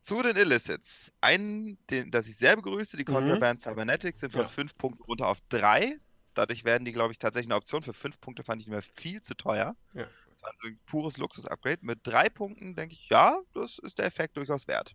[0.00, 1.12] Zu den Illicits.
[1.20, 3.14] Einen, den, das ich sehr begrüße, die Mhm.
[3.14, 4.48] Contraband Cybernetics sind von Ja.
[4.48, 5.98] 5 Punkten runter auf 3.
[6.34, 7.82] Dadurch werden die, glaube ich, tatsächlich eine Option.
[7.82, 9.74] Für 5 Punkte fand ich die mir viel zu teuer.
[9.94, 10.04] Ja.
[10.30, 11.78] Das war so ein pures Luxus-Upgrade.
[11.82, 14.94] Mit 3 Punkten denke ich, ja, das ist der Effekt durchaus wert.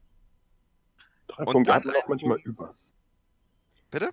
[1.27, 2.75] Drei Und Punkte hat man auch manchmal Punkt- über.
[3.91, 4.09] Bitte?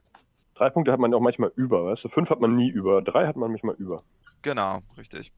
[0.57, 2.09] Drei Punkte hat man auch manchmal über, weißt du?
[2.09, 3.01] Fünf hat man nie über.
[3.01, 4.05] Drei hat man manchmal über.
[4.43, 5.33] Genau, richtig.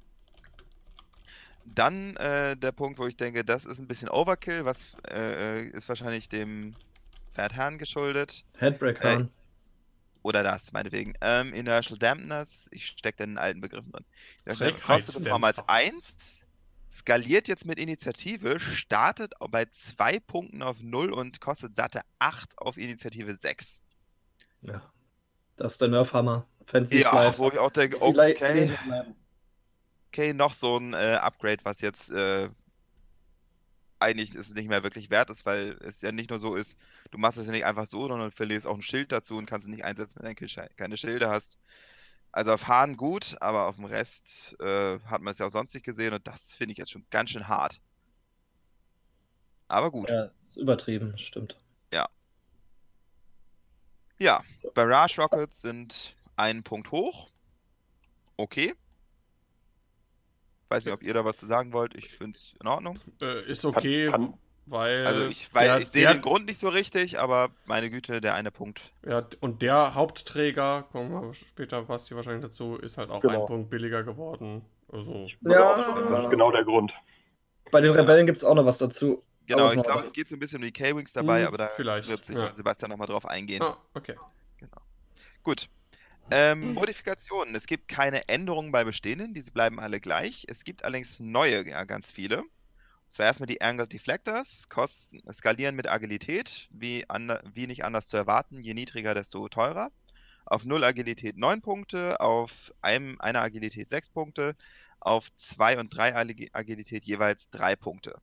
[1.65, 5.65] Dann äh, der Punkt, wo ich denke, das ist ein bisschen Overkill, was äh, äh,
[5.67, 6.75] ist wahrscheinlich dem
[7.35, 8.45] Pferdherrn geschuldet.
[8.61, 9.31] Handbrake Äh, Hahn.
[10.23, 11.15] Oder das, meinetwegen.
[11.21, 14.05] Ähm, Inertial Dampness, ich stecke da in den alten Begriffen drin.
[14.45, 16.47] Dampness kostet damals 1,
[16.93, 22.77] skaliert jetzt mit Initiative, startet bei 2 Punkten auf 0 und kostet satte 8 auf
[22.77, 23.83] Initiative 6.
[24.63, 24.93] Ja.
[25.57, 26.47] Das ist der Nerfhammer.
[26.67, 27.39] Fancy Ja, Flight.
[27.39, 28.71] wo ich auch denke, okay.
[30.13, 32.51] Okay, noch so ein äh, Upgrade, was jetzt äh,
[33.99, 36.79] eigentlich ist nicht mehr wirklich wert ist, weil es ja nicht nur so ist,
[37.11, 39.67] du machst es ja nicht einfach so, sondern verlierst auch ein Schild dazu und kannst
[39.67, 41.59] es nicht einsetzen, wenn du keine- Schilde hast.
[42.31, 45.73] Also auf Hahn gut, aber auf dem Rest äh, hat man es ja auch sonst
[45.73, 47.81] nicht gesehen und das finde ich jetzt schon ganz schön hart.
[49.69, 50.11] Aber gut.
[50.11, 51.57] Ja, ist übertrieben, stimmt.
[54.19, 54.45] Ja,
[54.75, 57.33] Barrage Rockets sind einen Punkt hoch.
[58.37, 58.75] Okay.
[60.73, 61.95] Weiß nicht, ob ihr da was zu sagen wollt.
[61.97, 62.99] Ich finde es in Ordnung.
[63.21, 64.33] Äh, ist okay, kann-
[64.65, 65.07] weil.
[65.07, 68.35] Also ich, der- ich sehe der- den Grund nicht so richtig, aber meine Güte, der
[68.35, 68.93] eine Punkt.
[69.07, 73.43] Ja, und der Hauptträger, kommen wir später Basti wahrscheinlich dazu, ist halt auch Genau.
[73.43, 74.65] ein Punkt billiger geworden.
[74.91, 75.93] Also, Ja.
[76.11, 76.93] Das ist genau der Grund.
[77.71, 79.23] Bei den Rebellen gibt es auch noch was dazu.
[79.47, 81.71] Genau, ich glaube, es geht so ein bisschen um die K-Wings dabei, Hm, aber da
[81.77, 82.55] vielleicht, wird sicher ja.
[82.55, 83.61] Sebastian nochmal drauf eingehen.
[83.63, 84.15] ah, okay.
[85.43, 85.69] Gut.
[86.31, 87.55] Ähm, Modifikationen.
[87.55, 90.45] Es gibt keine Änderungen bei bestehenden, diese bleiben alle gleich.
[90.49, 92.43] Es gibt allerdings neue, ja, ganz viele.
[92.43, 92.49] Und
[93.09, 98.17] zwar erstmal die Angled Deflectors, kosten, skalieren mit Agilität, wie, ande, wie nicht anders zu
[98.17, 98.63] erwarten.
[98.63, 99.91] Je niedriger, desto teurer.
[100.45, 104.57] Auf 0 Agilität 9 Punkte, auf einem, einer Agilität 6 Punkte,
[105.01, 106.17] auf 2 und 3
[106.53, 108.17] Agilität jeweils 3 Punkte.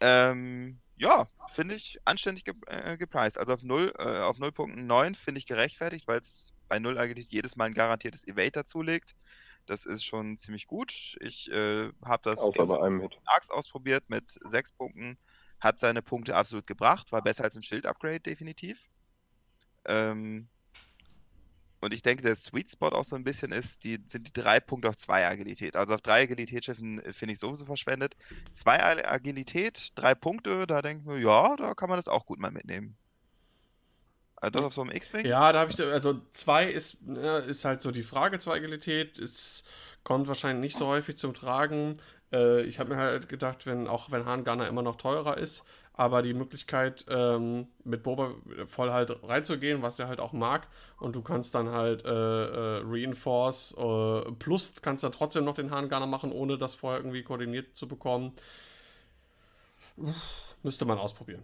[0.00, 3.36] Ähm, ja, finde ich anständig ge äh, gepriced.
[3.36, 6.96] Also auf 0, äh, auf 0 Punkten 9 finde ich gerechtfertigt, weil es bei 0
[6.96, 9.16] Agilität jedes Mal ein garantiertes Evade dazulegt.
[9.66, 11.16] Das ist schon ziemlich gut.
[11.20, 12.40] Ich äh, habe das.
[13.24, 15.18] Arcs ausprobiert mit 6 Punkten.
[15.58, 17.10] Hat seine Punkte absolut gebracht.
[17.10, 18.84] War besser als ein Schild-Upgrade, definitiv.
[19.84, 20.48] Ähm,
[21.82, 24.60] und ich denke, der Sweet Spot auch so ein bisschen ist, die sind die drei
[24.60, 25.76] Punkte auf zwei Agilität.
[25.76, 28.16] Also auf drei Agilitätsschiffen äh, finde ich sowieso verschwendet.
[28.52, 32.26] Zwei Ag- Agilität, drei Punkte, da denke ich mir, ja, da kann man das auch
[32.26, 32.96] gut mal mitnehmen.
[34.36, 35.26] Also das auf so einem X-Wing?
[35.26, 38.54] Ja, da habe ich, so- also 2 ist, ja, ist halt so die Frage zur
[38.54, 39.18] Agilität.
[39.18, 39.62] Es
[40.02, 41.98] kommt wahrscheinlich nicht so häufig zum Tragen.
[42.32, 45.62] Äh, ich habe mir halt gedacht, wenn auch wenn Hahn Gunner immer noch teurer ist,
[45.94, 48.34] aber die Möglichkeit, ähm, mit Boba
[48.66, 50.66] voll halt reinzugehen, was er halt auch mag.
[50.98, 55.70] Und du kannst dann halt äh, äh, Reinforce äh, plus kannst dann trotzdem noch den
[55.70, 58.32] Harngarner machen, ohne das vorher irgendwie koordiniert zu bekommen.
[60.62, 61.42] Müsste man ausprobieren.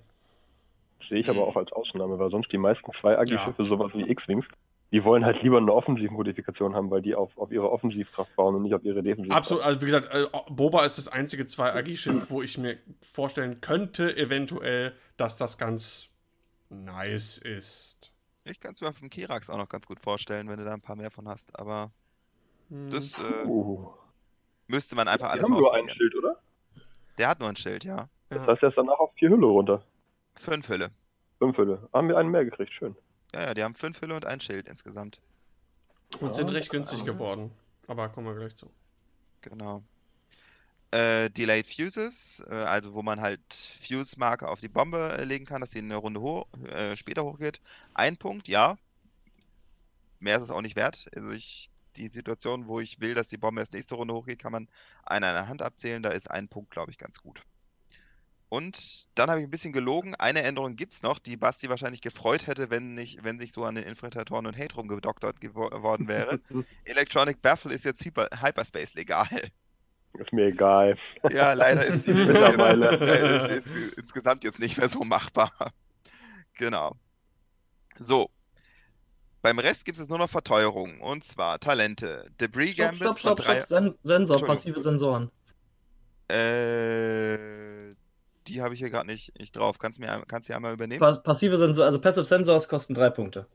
[1.09, 3.69] Sehe ich aber auch als Ausnahme, weil sonst die meisten zwei Agi-Schiffe, ja.
[3.69, 4.47] sowas wie X-Wings,
[4.91, 8.63] die wollen halt lieber eine Offensivmodifikation haben, weil die auf, auf ihre Offensivkraft bauen und
[8.63, 9.39] nicht auf ihre Defensivkraft.
[9.39, 14.17] Absolut, also wie gesagt, äh, Boba ist das einzige 2-Agi-Schiff, wo ich mir vorstellen könnte,
[14.17, 16.09] eventuell, dass das ganz
[16.71, 18.13] nice ist.
[18.45, 20.81] Ich kann es mir vom Kirax auch noch ganz gut vorstellen, wenn du da ein
[20.81, 21.91] paar mehr von hast, aber
[22.71, 22.89] hm.
[22.91, 23.91] das äh, uh.
[24.69, 26.39] müsste man einfach alles Die haben nur ein Schild, oder?
[27.19, 28.09] Der hat nur ein Schild, ja.
[28.31, 29.83] Das heißt, er ist danach auf vier Hülle runter.
[30.37, 30.91] Fünf Hülle.
[31.39, 31.89] Fünf Hülle.
[31.93, 32.97] Haben wir einen mehr gekriegt, schön.
[33.35, 35.21] Ja, ja, die haben fünf Hülle und ein Schild insgesamt.
[36.21, 37.51] Und sind recht günstig geworden.
[37.87, 38.71] Aber kommen wir gleich zu.
[39.43, 39.83] Genau.
[40.91, 45.61] Äh, Delayed Fuses, äh, also wo man halt Fuse-Marke auf die Bombe äh, legen kann,
[45.61, 47.61] dass sie eine Runde hoch, äh, später hochgeht.
[47.93, 48.79] Ein Punkt, ja.
[50.19, 51.07] Mehr ist es auch nicht wert.
[51.15, 54.53] Also ich, die Situation, wo ich will, dass die Bombe erst nächste Runde hochgeht, kann
[54.53, 54.69] man
[55.05, 56.03] eine an der Hand abzählen.
[56.03, 57.43] Da ist ein Punkt, glaube ich, ganz gut.
[58.51, 60.15] Und dann habe ich ein bisschen gelogen.
[60.15, 63.65] Eine Änderung gibt es noch, die Basti wahrscheinlich gefreut hätte, wenn, nicht, wenn sich so
[63.65, 66.41] an den Infiltratoren und Hate rumgedoktert geworden wäre.
[66.85, 69.29] Electronic Baffle ist jetzt Hyper Hyperspace legal.
[70.15, 70.97] Ist mir egal.
[71.31, 75.53] Ja, leider ist die mittlerweile ist, ist insgesamt jetzt nicht mehr so machbar.
[76.57, 76.97] Genau.
[77.99, 78.31] So.
[79.43, 81.01] Beim Rest gibt es nur noch Verteuerungen.
[81.01, 82.25] Und zwar Talente.
[82.41, 82.97] Debris Gambit.
[82.97, 83.95] Stopp, stopp, stopp, stopp.
[84.03, 85.31] Sensor, passive Sensoren.
[86.29, 87.78] Äh
[88.49, 89.79] die habe ich hier gerade nicht, nicht drauf.
[89.79, 91.01] Kannst du mir kannst du einmal übernehmen?
[91.01, 93.47] Pass passive Sensor, also Passive Sensors kosten drei Punkte.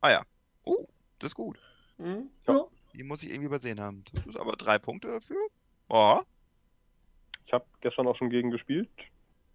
[0.00, 0.22] Ah ja.
[0.64, 0.86] Oh,
[1.18, 1.58] das ist gut.
[1.98, 2.30] Mhm.
[2.46, 2.64] Ja.
[2.94, 4.04] Die muss ich irgendwie übersehen haben.
[4.12, 5.38] Das ist aber drei Punkte dafür.
[5.88, 6.20] Oh.
[7.46, 8.88] Ich habe gestern auch schon gegen gespielt.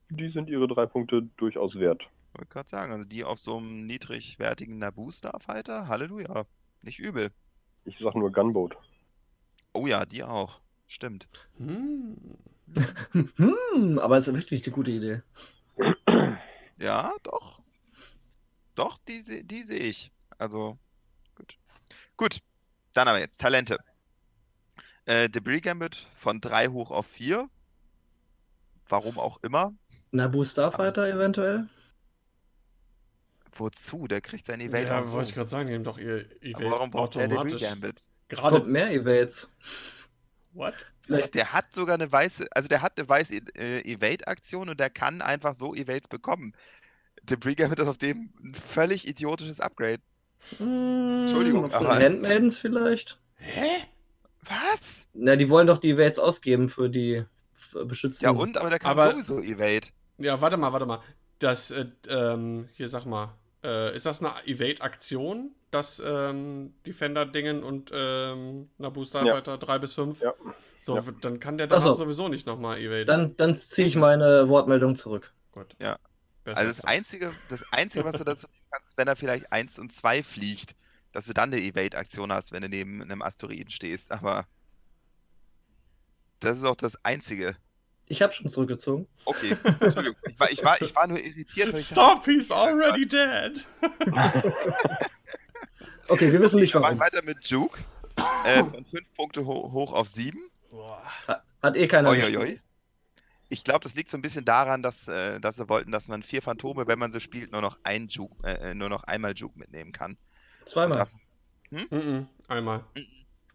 [0.09, 2.01] Die sind ihre drei Punkte durchaus wert.
[2.01, 6.45] Ich wollte gerade sagen, also die auf so einem niedrigwertigen Naboo Starfighter, Halleluja.
[6.81, 7.31] Nicht übel.
[7.85, 8.75] Ich sag nur Gunboat.
[9.73, 10.59] Oh ja, die auch.
[10.87, 11.27] Stimmt.
[11.57, 12.17] Hm.
[13.11, 15.21] Hm, aber es ist wirklich eine gute Idee.
[16.79, 17.61] Ja, doch.
[18.75, 20.11] Doch, die, die sehe ich.
[20.37, 20.77] Also,
[21.35, 21.57] gut.
[22.17, 22.39] Gut,
[22.93, 23.77] dann aber jetzt Talente.
[25.05, 27.49] Äh, Debris Gambit von 3 hoch auf 4.
[28.87, 29.73] Warum auch immer.
[30.11, 31.69] Naboo Starfighter aber, eventuell?
[33.53, 34.07] Wozu?
[34.07, 36.71] Der kriegt sein Evade Ja, wollte ich gerade sagen, die haben doch ihr Evade aber
[36.71, 37.59] warum braucht automatisch.
[37.59, 38.07] Der Debris Gambit?
[38.29, 39.49] Gerade Kommt mehr Evades.
[40.53, 40.73] What?
[41.01, 41.35] Vielleicht.
[41.35, 45.21] Der hat sogar eine weiße, also der hat eine weiße äh, Evade-Aktion und der kann
[45.21, 46.53] einfach so Evades bekommen.
[47.23, 49.99] Debris Gambit ist auf dem ein völlig idiotisches Upgrade.
[50.59, 51.99] Mmh, Entschuldigung, aber.
[51.99, 53.19] Handmaidens vielleicht?
[53.35, 53.83] Hä?
[54.43, 55.07] Was?
[55.13, 57.23] Na, die wollen doch die Evades ausgeben für die
[57.85, 58.25] beschützten.
[58.25, 58.57] Ja, und?
[58.57, 59.87] Aber der kann aber, sowieso Evade.
[60.17, 61.01] Ja, warte mal, warte mal.
[61.39, 65.55] Das, äh, ähm, hier sag mal, äh, ist das eine Evade-Aktion?
[65.71, 69.57] das ähm, Defender-Dingen und ähm, Naboo Starfighter ja.
[69.57, 70.21] 3 bis 5.
[70.21, 70.33] Ja.
[70.81, 71.03] So, ja.
[71.21, 71.93] dann kann der danach so.
[71.93, 73.05] sowieso nicht nochmal evaden.
[73.05, 75.33] Dann, dann ziehe ich meine Wortmeldung zurück.
[75.51, 75.75] Gut.
[75.81, 75.97] Ja.
[76.43, 79.77] Besser also das Einzige, das Einzige, was du dazu kannst, ist, wenn er vielleicht 1
[79.77, 80.75] und 2 fliegt,
[81.11, 84.47] dass du dann eine Evade-Aktion hast, wenn du neben einem Asteroiden stehst, aber
[86.39, 87.55] das ist auch das Einzige.
[88.07, 89.07] Ich habe schon zurückgezogen.
[89.25, 90.17] Okay, Entschuldigung.
[90.27, 91.77] Ich war, ich war, ich war nur irritiert.
[91.77, 93.65] Stop, he's already dead.
[96.07, 96.97] Okay, wir wissen nicht warum.
[96.97, 97.79] Wir weiter mit Juke.
[98.43, 100.37] Äh, von 5 Punkte ho hoch auf 7.
[101.61, 102.09] Hat eh keiner.
[102.09, 102.61] Oi, oi, oi.
[103.49, 106.23] Ich glaube, das liegt so ein bisschen daran, dass, äh, dass sie wollten, dass man
[106.23, 109.59] vier Phantome, wenn man so spielt, nur noch ein Juke, äh, nur noch einmal Juke
[109.59, 110.17] mitnehmen kann.
[110.65, 111.07] Zweimal.
[111.69, 111.87] Hm?
[111.89, 112.27] Mm -mm.
[112.47, 112.85] Einmal.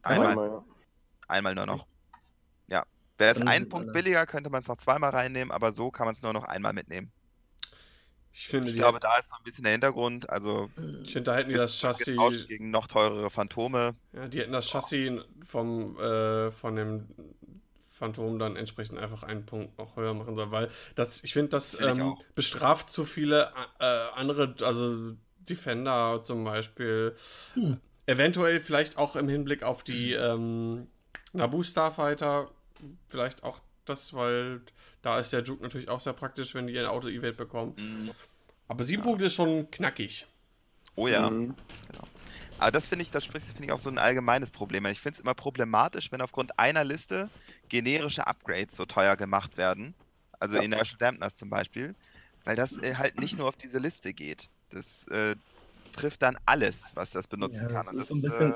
[0.02, 0.28] Einmal.
[0.30, 0.64] Einmal,
[1.28, 1.86] Einmal nur noch.
[2.70, 2.84] Ja.
[3.18, 6.14] Wäre es ein Punkt billiger, könnte man es noch zweimal reinnehmen, aber so kann man
[6.14, 7.10] es nur noch einmal mitnehmen.
[8.38, 10.28] Ich, finde, ich glaube, da ist so ein bisschen der Hintergrund.
[10.28, 10.68] Also,
[11.02, 12.46] ich finde, da hätten die das Chassis.
[12.46, 13.94] Gegen noch teurere Phantome.
[14.12, 17.08] Ja, die hätten das Chassis vom, äh, von dem
[17.92, 21.76] Phantom dann entsprechend einfach einen Punkt noch höher machen sollen, weil das, ich finde, das
[21.76, 27.16] find ähm, bestraft zu viele äh, andere, also Defender zum Beispiel.
[27.54, 27.80] Hm.
[28.04, 30.88] Eventuell vielleicht auch im Hinblick auf die ähm,
[31.32, 32.50] Naboo Starfighter,
[33.08, 34.60] vielleicht auch das, weil
[35.00, 37.74] da ist der Juke natürlich auch sehr praktisch, wenn die ein Auto-Evade bekommen.
[37.76, 38.10] Mhm.
[38.68, 39.08] Aber sieben ja.
[39.08, 40.26] Punkte ist schon knackig.
[40.94, 41.30] Oh ja.
[41.30, 41.54] Mhm.
[41.88, 42.04] Genau.
[42.58, 44.86] Aber das finde ich, das finde ich auch so ein allgemeines Problem.
[44.86, 47.28] Ich finde es immer problematisch, wenn aufgrund einer Liste
[47.68, 49.94] generische Upgrades so teuer gemacht werden.
[50.38, 50.62] Also ja.
[50.62, 51.94] Inertial Dampness zum Beispiel.
[52.44, 54.48] Weil das äh, halt nicht nur auf diese Liste geht.
[54.70, 55.34] Das äh,
[55.92, 57.96] trifft dann alles, was das benutzen ja, kann.
[57.96, 58.52] Das und, das, äh,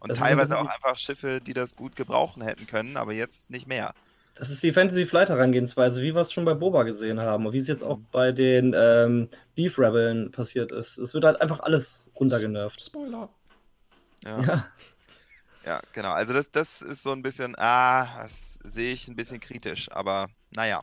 [0.00, 3.94] und teilweise auch einfach Schiffe, die das gut gebrauchen hätten können, aber jetzt nicht mehr.
[4.34, 7.52] Das ist die Fantasy Flight Herangehensweise, wie wir es schon bei Boba gesehen haben und
[7.52, 10.96] wie es jetzt auch bei den ähm, Beef Rebeln passiert ist.
[10.98, 12.80] Es wird halt einfach alles runtergenervt.
[12.80, 13.28] Spoiler.
[14.24, 14.40] Ja.
[14.40, 14.66] ja.
[15.64, 16.12] Ja, genau.
[16.12, 20.28] Also das, das ist so ein bisschen, ah, das sehe ich ein bisschen kritisch, aber
[20.54, 20.82] naja.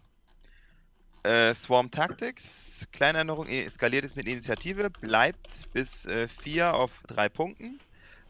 [1.23, 6.07] Äh, Swarm Tactics, kleine Änderung, skaliert es mit Initiative, bleibt bis
[6.43, 7.81] 4 äh, auf 3 Punkten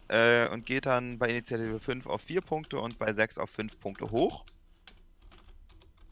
[0.07, 3.79] äh, und geht dann bei Initiative 5 auf 4 Punkte und bei 6 auf 5
[3.79, 4.43] Punkte hoch.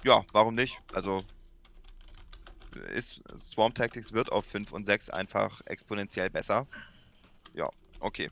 [0.08, 0.80] Ja, warum nicht?
[0.93, 1.22] Also
[2.93, 6.66] ist Swarm Tactics wird auf 5 und 6 einfach exponentiell besser.
[7.53, 8.32] Ja, okay.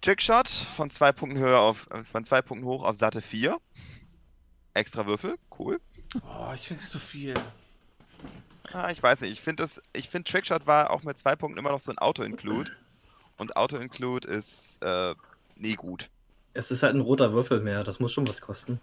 [0.00, 3.56] Trickshot von zwei Punkten höher auf äh, von zwei Punkten hoch auf satte 4.
[4.74, 5.80] Extra Würfel, cool.
[6.28, 7.34] Oh, ich finde es zu viel.
[8.72, 9.30] Ah, ich weiß nicht.
[9.30, 11.98] Ich finde das, ich finde Trickshot war auch mit zwei Punkten immer noch so ein
[11.98, 12.72] Auto-Include.
[13.36, 15.14] Und Auto-Include ist äh,
[15.54, 16.10] nie gut.
[16.52, 18.80] Es ist halt ein roter Würfel mehr, das muss schon was kosten.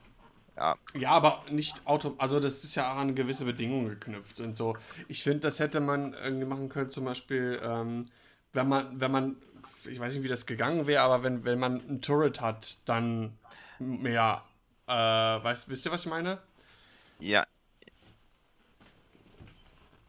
[0.60, 0.76] Ja.
[0.94, 4.76] Ja, aber nicht Auto, also das ist ja an gewisse Bedingungen geknüpft und so.
[5.08, 8.08] Ich finde, das hätte man irgendwie machen können, zum Beispiel, ähm,
[8.52, 9.38] wenn man, wenn man
[9.86, 13.38] ich weiß nicht, wie das gegangen wäre, aber wenn, wenn man ein Turret hat, dann
[13.80, 14.44] mehr,
[14.88, 16.40] äh, weißt, wisst ihr, was ich meine?
[17.20, 17.46] Ja.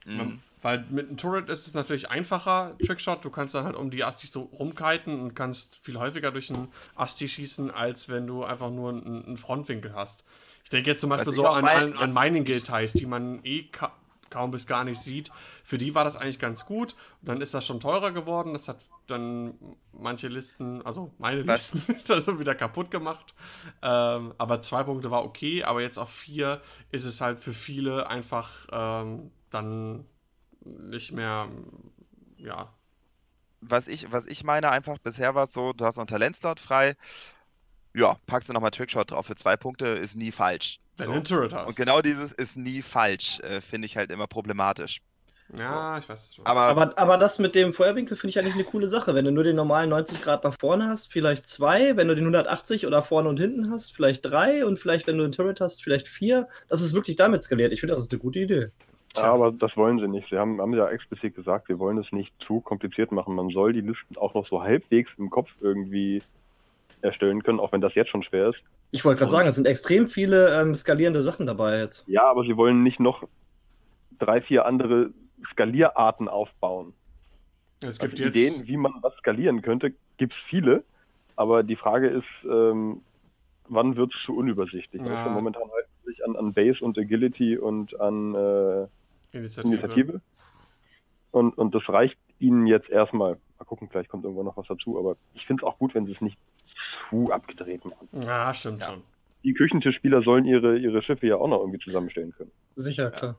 [0.04, 0.40] Mhm.
[0.62, 3.24] Weil mit einem Turret ist es natürlich einfacher, Trickshot.
[3.24, 6.68] Du kannst dann halt um die Astis so rumkiten und kannst viel häufiger durch einen
[6.96, 10.24] Asti schießen, als wenn du einfach nur einen, einen Frontwinkel hast.
[10.64, 13.40] Ich denke jetzt zum Beispiel so an, mein, an, an Mining Guild Ties, die man
[13.44, 13.92] eh ka
[14.28, 15.32] kaum bis gar nicht sieht.
[15.64, 16.94] Für die war das eigentlich ganz gut.
[17.20, 18.52] Und dann ist das schon teurer geworden.
[18.52, 19.54] Das hat dann
[19.92, 21.74] manche Listen, also meine Was?
[21.74, 23.34] Listen, dann so wieder kaputt gemacht.
[23.82, 26.60] Ähm, aber zwei Punkte war okay, aber jetzt auf vier
[26.92, 30.06] ist es halt für viele einfach ähm, dann
[30.64, 31.48] nicht mehr,
[32.36, 32.72] ja.
[33.60, 36.60] Was ich, was ich meine, einfach bisher war es so, du hast noch einen Talentslot
[36.60, 36.96] frei.
[37.94, 40.78] Ja, packst du nochmal Trickshot drauf für zwei Punkte, ist nie falsch.
[40.96, 41.12] Wenn so.
[41.12, 41.66] du einen Turret hast.
[41.66, 45.00] Und genau dieses ist nie falsch, äh, finde ich halt immer problematisch.
[45.56, 46.02] Ja, so.
[46.02, 46.30] ich weiß.
[46.44, 49.14] Aber, aber, aber das mit dem Feuerwinkel finde ich eigentlich eine coole Sache.
[49.14, 51.96] Wenn du nur den normalen 90 Grad nach vorne hast, vielleicht zwei.
[51.96, 54.64] Wenn du den 180 oder vorne und hinten hast, vielleicht drei.
[54.64, 56.48] Und vielleicht, wenn du einen Turret hast, vielleicht vier.
[56.68, 57.72] Das ist wirklich damit skaliert.
[57.72, 58.70] Ich finde, das ist eine gute Idee.
[59.16, 60.28] Ja, aber das wollen sie nicht.
[60.30, 63.34] Sie haben, haben ja explizit gesagt, sie wollen es nicht zu kompliziert machen.
[63.34, 66.22] Man soll die Listen auch noch so halbwegs im Kopf irgendwie
[67.02, 68.58] erstellen können, auch wenn das jetzt schon schwer ist.
[68.92, 72.06] Ich wollte gerade sagen, es sind extrem viele ähm, skalierende Sachen dabei jetzt.
[72.08, 73.24] Ja, aber sie wollen nicht noch
[74.18, 75.10] drei, vier andere
[75.52, 76.92] Skalierarten aufbauen.
[77.80, 80.84] Es gibt also Ideen, wie man was skalieren könnte, gibt es viele.
[81.36, 83.00] Aber die Frage ist, ähm,
[83.68, 85.02] wann wird es zu unübersichtlich?
[85.02, 85.08] Ja.
[85.08, 88.86] Also momentan halten sich an, an Base und Agility und an äh,
[89.32, 89.74] Initiative.
[89.74, 90.20] Initiative.
[91.30, 93.38] Und, und das reicht ihnen jetzt erstmal.
[93.58, 94.98] Mal gucken, vielleicht kommt irgendwo noch was dazu.
[94.98, 96.38] Aber ich finde es auch gut, wenn sie es nicht
[97.08, 98.08] zu abgedreht machen.
[98.12, 98.88] Ja, stimmt ja.
[98.88, 99.02] schon.
[99.44, 102.50] Die Küchentischspieler sollen ihre, ihre Schiffe ja auch noch irgendwie zusammenstellen können.
[102.76, 103.36] Sicher, klar.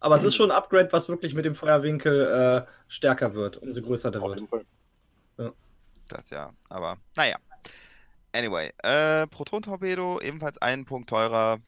[0.00, 3.82] Aber es ist schon ein Upgrade, was wirklich mit dem Feuerwinkel äh, stärker wird, umso
[3.82, 4.40] größer der Auf wird.
[4.40, 4.64] Jeden Fall.
[5.38, 5.52] Ja.
[6.08, 7.36] Das ja, aber naja.
[8.32, 11.58] Anyway, äh, Proton-Torpedo ebenfalls einen Punkt teurer.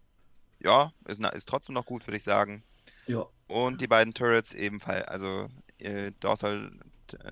[0.61, 2.63] Ja, ist, ist trotzdem noch gut, würde ich sagen.
[3.11, 3.27] Ja.
[3.49, 5.49] Und die beiden Turrets ebenfalls, also
[5.81, 6.71] äh, Dorsal,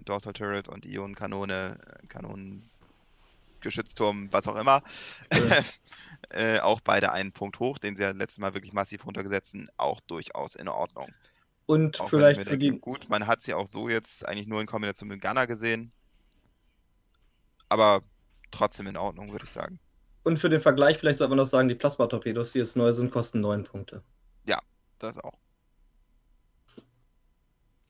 [0.05, 2.68] Dorsal Turret und Ionenkanone, Kanonen,
[3.61, 4.83] Geschützturm, was auch immer.
[5.33, 5.59] Ja.
[6.31, 9.70] Äh, auch beide einen Punkt hoch, den sie ja letztes Mal wirklich massiv runtergesetzt sind,
[9.76, 11.14] auch durchaus in Ordnung.
[11.64, 12.70] Und auch vielleicht für die.
[12.70, 15.93] Gut, man hat sie auch so jetzt eigentlich nur in Kombination mit Gunner gesehen.
[17.68, 18.03] Aber
[18.51, 19.79] trotzdem in Ordnung, würde ich sagen.
[20.24, 23.12] Und für den Vergleich vielleicht soll man noch sagen, die Plasma-Torpedos, die jetzt neu sind,
[23.12, 24.03] kosten 9 Punkte.
[24.45, 24.59] Ja,
[24.99, 25.39] das auch.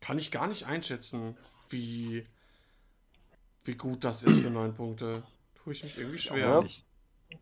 [0.00, 1.36] Kann ich gar nicht einschätzen,
[1.70, 2.24] wie,
[3.64, 5.22] wie gut das ist für 9 Punkte.
[5.62, 6.62] Tue ich mich irgendwie schwer.
[6.62, 6.64] Ja,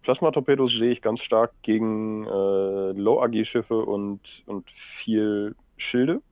[0.03, 4.67] Plasma-Torpedos sehe ich ganz stark gegen äh, Low-AG-Schiffe und, und
[5.03, 6.23] viel Schilde.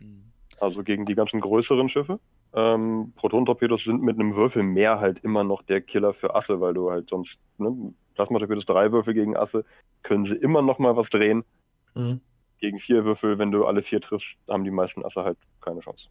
[0.00, 0.32] Mhm.
[0.58, 2.18] Also gegen die ganzen größeren Schiffe.
[2.54, 6.74] Ähm, Proton-Torpedos sind mit einem Würfel mehr halt immer noch der Killer für Asse, weil
[6.74, 9.64] du halt sonst, ne, Plasma-Torpedos drei Würfel gegen Asse,
[10.02, 11.44] können sie immer noch mal was drehen.
[11.94, 12.20] Mhm.
[12.60, 16.08] Gegen vier Würfel, wenn du alle vier triffst, haben die meisten Asse halt keine Chance.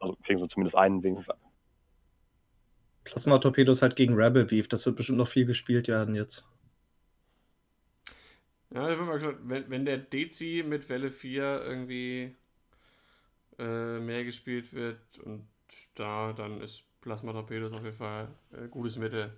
[0.00, 1.40] Also kriegen sie zumindest einen wenigstens ab.
[3.04, 4.68] Plasma-Torpedos halt gegen Rebel Beef.
[4.68, 6.44] Das wird bestimmt noch viel gespielt werden jetzt.
[8.70, 12.34] Ja, ich mal gesagt, wenn, wenn der Dezi mit Welle 4 irgendwie
[13.58, 15.46] äh, mehr gespielt wird und
[15.94, 19.32] da, dann ist Plasma-Torpedos auf jeden Fall äh, gutes Mittel.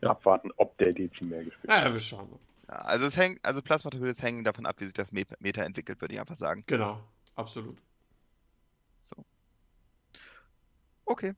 [0.00, 0.10] Ja.
[0.10, 1.84] Abwarten, ob der Dezi mehr gespielt wird.
[1.84, 2.38] Ja, wir schauen mal.
[2.70, 6.20] Also es hängt, also Plasma-Torpedos hängen davon ab, wie sich das Meta entwickelt, würde ich
[6.20, 6.62] einfach sagen.
[6.66, 7.02] Genau,
[7.34, 7.78] absolut.
[9.00, 9.16] So.
[11.04, 11.34] Okay.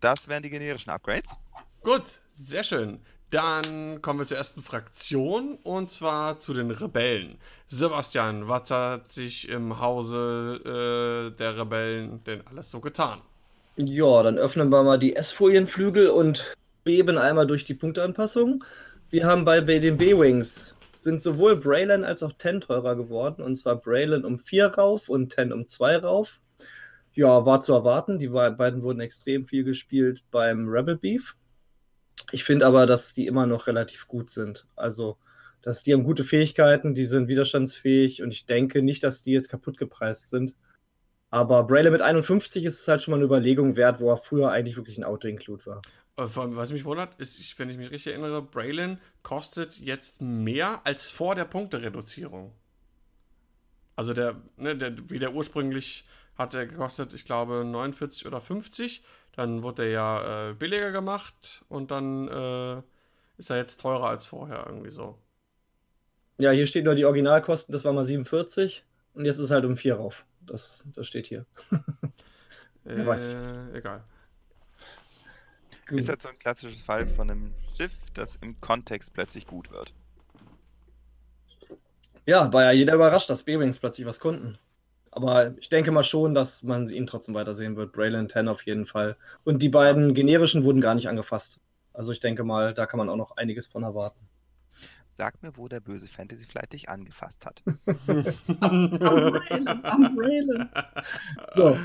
[0.00, 1.36] Das wären die generischen Upgrades.
[1.82, 3.00] Gut, sehr schön.
[3.30, 7.38] Dann kommen wir zur ersten Fraktion und zwar zu den Rebellen.
[7.66, 13.22] Sebastian, was hat sich im Hause äh, der Rebellen denn alles so getan?
[13.76, 18.62] Ja, dann öffnen wir mal die S-Folienflügel und beben einmal durch die Punkteanpassung.
[19.14, 23.42] Wir haben bei, den B-Wings sind sowohl Braylon als auch Ten teurer geworden.
[23.42, 26.40] Und zwar Braylon um 4 rauf und Ten um 2 rauf.
[27.12, 28.18] Ja, war zu erwarten.
[28.18, 31.36] Die beiden wurden extrem viel gespielt beim Rebel Beef.
[32.32, 34.66] Ich finde aber, dass die immer noch relativ gut sind.
[34.74, 35.16] Also,
[35.62, 39.48] dass die haben gute Fähigkeiten, die sind widerstandsfähig und ich denke nicht, dass die jetzt
[39.48, 40.56] kaputt gepreist sind.
[41.30, 44.50] Aber Braille mit 51 ist es halt schon mal eine Überlegung wert, wo er früher
[44.50, 45.82] eigentlich wirklich ein Auto-Include war.
[46.16, 51.10] Äh, was mich wundert, ist, wenn ich mich richtig erinnere, Braylon kostet jetzt mehr als
[51.10, 52.52] vor der Punktereduzierung.
[53.96, 56.04] Also der, ne, der, wie der ursprünglich
[56.36, 59.04] hat er gekostet, ich glaube, 49 oder 50.
[59.32, 62.82] Dann wurde er ja äh, billiger gemacht und dann äh,
[63.36, 65.18] ist er jetzt teurer als vorher irgendwie so.
[66.38, 68.84] Ja, hier steht nur die Originalkosten, das war mal 47
[69.14, 70.24] und jetzt ist es halt um 4 rauf.
[70.40, 71.46] Das, das steht hier.
[72.84, 73.36] äh, weiß ich
[73.76, 74.04] Egal.
[75.86, 75.98] Gut.
[75.98, 79.92] Ist halt so ein klassisches Fall von einem Schiff, das im Kontext plötzlich gut wird.
[82.26, 84.58] Ja, war ja jeder überrascht, dass B-Wings plötzlich was konnten.
[85.10, 87.92] Aber ich denke mal schon, dass man ihn trotzdem weitersehen wird.
[87.92, 89.16] Braylon 10 auf jeden Fall.
[89.44, 91.60] Und die beiden generischen wurden gar nicht angefasst.
[91.92, 94.18] Also ich denke mal, da kann man auch noch einiges von erwarten.
[95.06, 97.62] Sag mir, wo der böse Fantasy Flight dich angefasst hat.
[98.60, 100.68] am, Braylon, am Braylon.
[101.54, 101.78] So,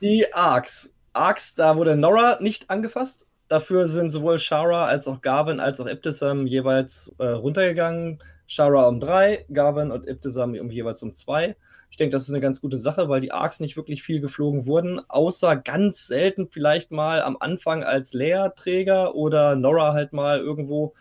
[0.00, 0.90] die Arcs.
[1.12, 3.26] Arcs, da wurde Nora nicht angefasst.
[3.48, 8.18] Dafür sind sowohl Shara als auch Garvin als auch Ibtisam jeweils äh, runtergegangen.
[8.46, 11.56] Shara um drei, Garvin und Ibtisam um jeweils um zwei.
[11.90, 14.66] Ich denke, das ist eine ganz gute Sache, weil die Arcs nicht wirklich viel geflogen
[14.66, 20.94] wurden, außer ganz selten vielleicht mal am Anfang als Leerträger oder Nora halt mal irgendwo.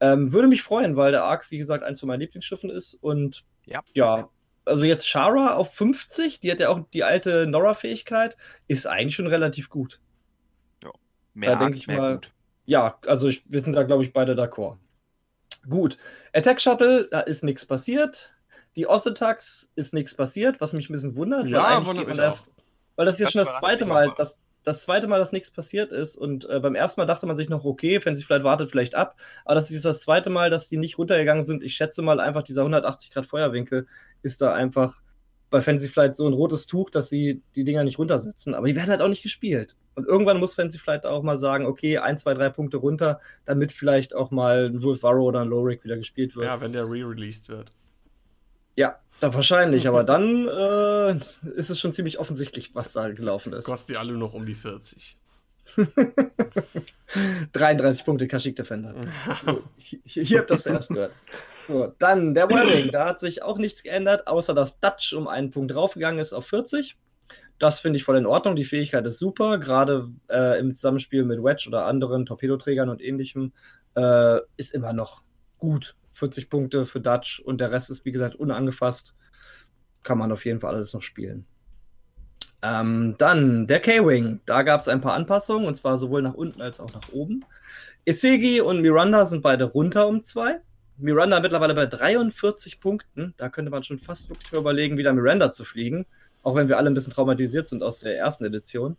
[0.00, 2.94] Ähm, würde mich freuen, weil der Arc, wie gesagt, eins von meinen Lieblingsschiffen ist.
[2.94, 4.28] Und ja, ja
[4.64, 9.26] also jetzt Shara auf 50, die hat ja auch die alte Nora-Fähigkeit, ist eigentlich schon
[9.26, 10.00] relativ gut.
[11.34, 12.14] Mehr da denke ich mal.
[12.14, 12.32] Gut.
[12.64, 14.76] Ja, also ich, wir sind da, glaube ich, beide d'accord.
[15.68, 15.98] Gut.
[16.32, 18.32] Attack Shuttle, da ist nichts passiert.
[18.76, 21.46] Die Ossetax ist nichts passiert, was mich ein bisschen wundert.
[21.46, 22.38] Ja, wundert mich auch.
[22.96, 25.92] Weil das ist jetzt schon das zweite Mal, dass das zweite Mal, dass nichts passiert
[25.92, 26.16] ist.
[26.16, 28.94] Und äh, beim ersten Mal dachte man sich noch, okay, wenn sie vielleicht wartet, vielleicht
[28.94, 29.16] ab.
[29.44, 31.62] Aber das ist das zweite Mal, dass die nicht runtergegangen sind.
[31.62, 33.86] Ich schätze mal einfach, dieser 180 Grad Feuerwinkel
[34.22, 35.02] ist da einfach
[35.54, 38.56] bei Fantasy Flight so ein rotes Tuch, dass sie die Dinger nicht runtersetzen.
[38.56, 39.76] Aber die werden halt auch nicht gespielt.
[39.94, 43.70] Und irgendwann muss Fantasy Flight auch mal sagen, okay, ein, zwei, drei Punkte runter, damit
[43.70, 46.46] vielleicht auch mal ein Wolf Varro oder ein Lowrick wieder gespielt wird.
[46.46, 47.70] Ja, wenn der re-released wird.
[48.74, 51.18] Ja, da wahrscheinlich, aber dann äh,
[51.54, 53.66] ist es schon ziemlich offensichtlich, was da gelaufen ist.
[53.66, 55.16] Kostet die alle noch um die 40.
[57.52, 58.94] 33 Punkte Kashyyyk Defender.
[59.44, 61.14] So, hier, hier habt ihr das zuerst gehört.
[61.66, 62.90] So, dann der Wearing.
[62.90, 66.46] Da hat sich auch nichts geändert, außer dass Dutch um einen Punkt draufgegangen ist auf
[66.46, 66.96] 40.
[67.58, 68.56] Das finde ich voll in Ordnung.
[68.56, 73.52] Die Fähigkeit ist super, gerade äh, im Zusammenspiel mit Wedge oder anderen Torpedoträgern und ähnlichem.
[73.94, 75.22] Äh, ist immer noch
[75.58, 75.96] gut.
[76.10, 79.14] 40 Punkte für Dutch und der Rest ist, wie gesagt, unangefasst.
[80.02, 81.46] Kann man auf jeden Fall alles noch spielen.
[82.64, 84.40] Ähm, dann der K-Wing.
[84.46, 87.44] Da gab es ein paar Anpassungen und zwar sowohl nach unten als auch nach oben.
[88.06, 90.60] Isegi und Miranda sind beide runter um zwei.
[90.96, 93.34] Miranda mittlerweile bei 43 Punkten.
[93.36, 96.06] Da könnte man schon fast wirklich überlegen, wieder Miranda zu fliegen.
[96.42, 98.96] Auch wenn wir alle ein bisschen traumatisiert sind aus der ersten Edition.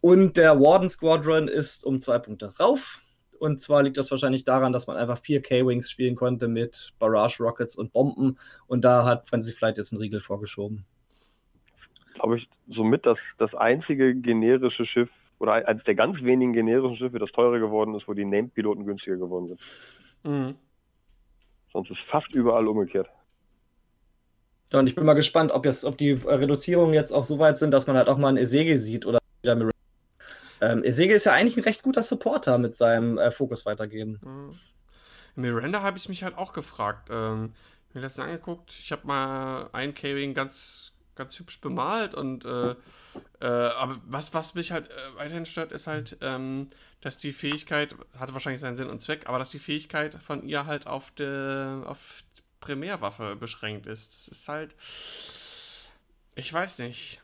[0.00, 3.02] Und der Warden Squadron ist um zwei Punkte rauf.
[3.38, 7.44] Und zwar liegt das wahrscheinlich daran, dass man einfach vier K-Wings spielen konnte mit Barrage
[7.44, 8.38] Rockets und Bomben.
[8.66, 10.84] Und da hat Fantasy Flight jetzt einen Riegel vorgeschoben.
[12.14, 15.08] Glaube ich, somit das, das einzige generische Schiff
[15.38, 19.16] oder eines der ganz wenigen generischen Schiffe, das teurer geworden ist, wo die Named-Piloten günstiger
[19.16, 19.60] geworden sind.
[20.24, 20.54] Mhm.
[21.72, 23.08] Sonst ist fast überall umgekehrt.
[24.72, 27.58] Ja, und ich bin mal gespannt, ob, jetzt, ob die Reduzierungen jetzt auch so weit
[27.58, 29.72] sind, dass man halt auch mal ein Esege sieht oder wieder
[30.62, 34.20] ähm, Esege ist ja eigentlich ein recht guter Supporter mit seinem äh, Fokus weitergeben.
[34.22, 34.50] Mhm.
[35.34, 37.08] Miranda habe ich mich halt auch gefragt.
[37.10, 37.52] Ähm,
[37.92, 38.72] mir das angeguckt.
[38.78, 42.74] Ich habe mal ein K-Wing ganz, ganz hübsch bemalt und äh,
[43.40, 47.94] äh, aber was, was mich halt äh, weiterhin stört, ist halt, ähm, dass die Fähigkeit,
[48.18, 51.82] hatte wahrscheinlich seinen Sinn und Zweck, aber dass die Fähigkeit von ihr halt auf der
[51.86, 51.98] auf
[52.60, 54.12] Primärwaffe beschränkt ist.
[54.12, 54.74] Das ist halt.
[56.34, 57.20] Ich weiß nicht.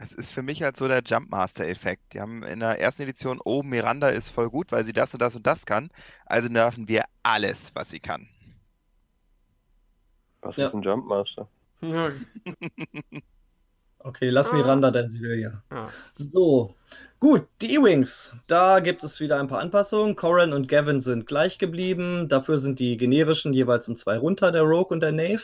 [0.00, 2.12] Es ist für mich halt so der Jumpmaster-Effekt.
[2.12, 5.20] Die haben in der ersten Edition, oh, Miranda ist voll gut, weil sie das und
[5.20, 5.90] das und das kann.
[6.24, 8.28] Also nerven wir alles, was sie kann.
[10.40, 10.68] Was ja.
[10.68, 11.48] ist ein Jumpmaster?
[14.00, 14.54] Okay, lass Ah.
[14.54, 15.62] Miranda, denn sie will ja.
[15.72, 15.88] Ja.
[16.14, 16.74] So,
[17.18, 18.34] gut, die E-Wings.
[18.46, 20.14] Da gibt es wieder ein paar Anpassungen.
[20.16, 22.28] Corin und Gavin sind gleich geblieben.
[22.28, 25.42] Dafür sind die generischen jeweils um zwei runter, der Rogue und der Knave.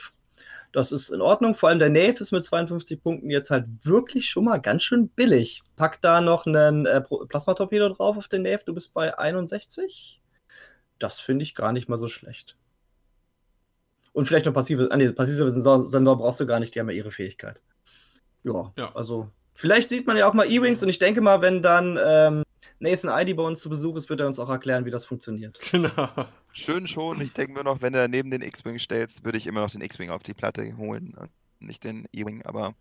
[0.73, 1.55] Das ist in Ordnung.
[1.55, 5.09] Vor allem der Knave ist mit 52 Punkten jetzt halt wirklich schon mal ganz schön
[5.09, 5.63] billig.
[5.77, 8.63] Pack da noch einen äh, Plasmatorpedo drauf auf den Knave.
[8.67, 10.21] Du bist bei 61.
[10.99, 12.57] Das finde ich gar nicht mal so schlecht.
[14.15, 16.89] Und vielleicht noch passive, ah, nee, passive Sensor, Sensor brauchst du gar nicht, die haben
[16.89, 17.61] ja ihre Fähigkeit.
[18.45, 18.95] Ja, Ja.
[18.95, 22.43] also vielleicht sieht man ja auch mal E-Wings und ich denke mal, wenn dann ähm,
[22.79, 25.59] Nathan Idy bei uns zu Besuch ist, wird er uns auch erklären, wie das funktioniert.
[25.71, 26.09] Genau.
[26.53, 27.21] Schön schon.
[27.21, 29.81] Ich denke mir noch, wenn du neben den X-Wing stellst, würde ich immer noch den
[29.81, 31.15] X-Wing auf die Platte holen.
[31.19, 32.75] und Nicht den E-Wing, aber.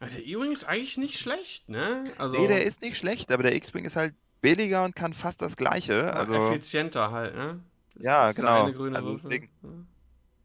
[0.00, 2.04] Der E-Wing ist eigentlich nicht schlecht, ne?
[2.16, 5.42] Also Nee, der ist nicht schlecht, aber der X-Wing ist halt billiger und kann fast
[5.42, 6.14] das Gleiche.
[6.14, 7.60] Also, effizienter halt, ne?
[7.96, 8.64] Das Ja, genau.
[8.64, 9.68] eine grüne Also deswegen- Ja.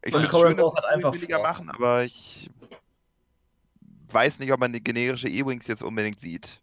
[0.06, 2.50] Ich finde es schön, dass sie einfach billiger machen, aber ich
[4.10, 6.60] weiß nicht, ob man die generische E-Wings jetzt unbedingt sieht.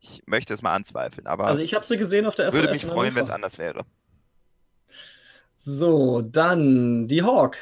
[0.00, 2.54] Ich möchte es mal anzweifeln, aber Also ich habe sie gesehen auf der SOS.
[2.54, 3.84] würde mich freuen, wenn es anders wäre.
[5.56, 7.56] So, dann die Hawk.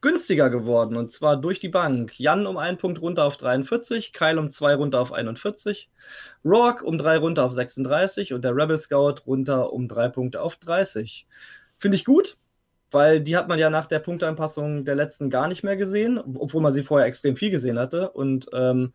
[0.00, 2.18] Günstiger geworden und zwar durch die Bank.
[2.18, 5.88] Jan um einen Punkt runter auf 43, Kyle um zwei runter auf 41,
[6.44, 10.56] Rourke um drei runter auf 36 und der Rebel Scout runter um drei Punkte auf
[10.56, 11.28] 30.
[11.78, 12.36] Finde ich gut,
[12.92, 16.62] weil die hat man ja nach der Punkteanpassung der letzten gar nicht mehr gesehen, obwohl
[16.62, 18.10] man sie vorher extrem viel gesehen hatte.
[18.10, 18.92] Und ähm,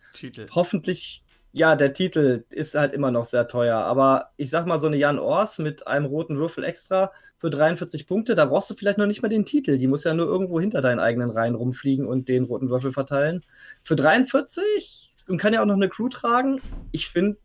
[0.51, 3.77] hoffentlich, ja, der Titel ist halt immer noch sehr teuer.
[3.77, 8.07] Aber ich sag mal, so eine Jan Ors mit einem roten Würfel extra für 43
[8.07, 9.77] Punkte, da brauchst du vielleicht noch nicht mal den Titel.
[9.77, 13.43] Die muss ja nur irgendwo hinter deinen eigenen Reihen rumfliegen und den roten Würfel verteilen.
[13.83, 16.61] Für 43 und kann ja auch noch eine Crew tragen.
[16.91, 17.37] Ich finde,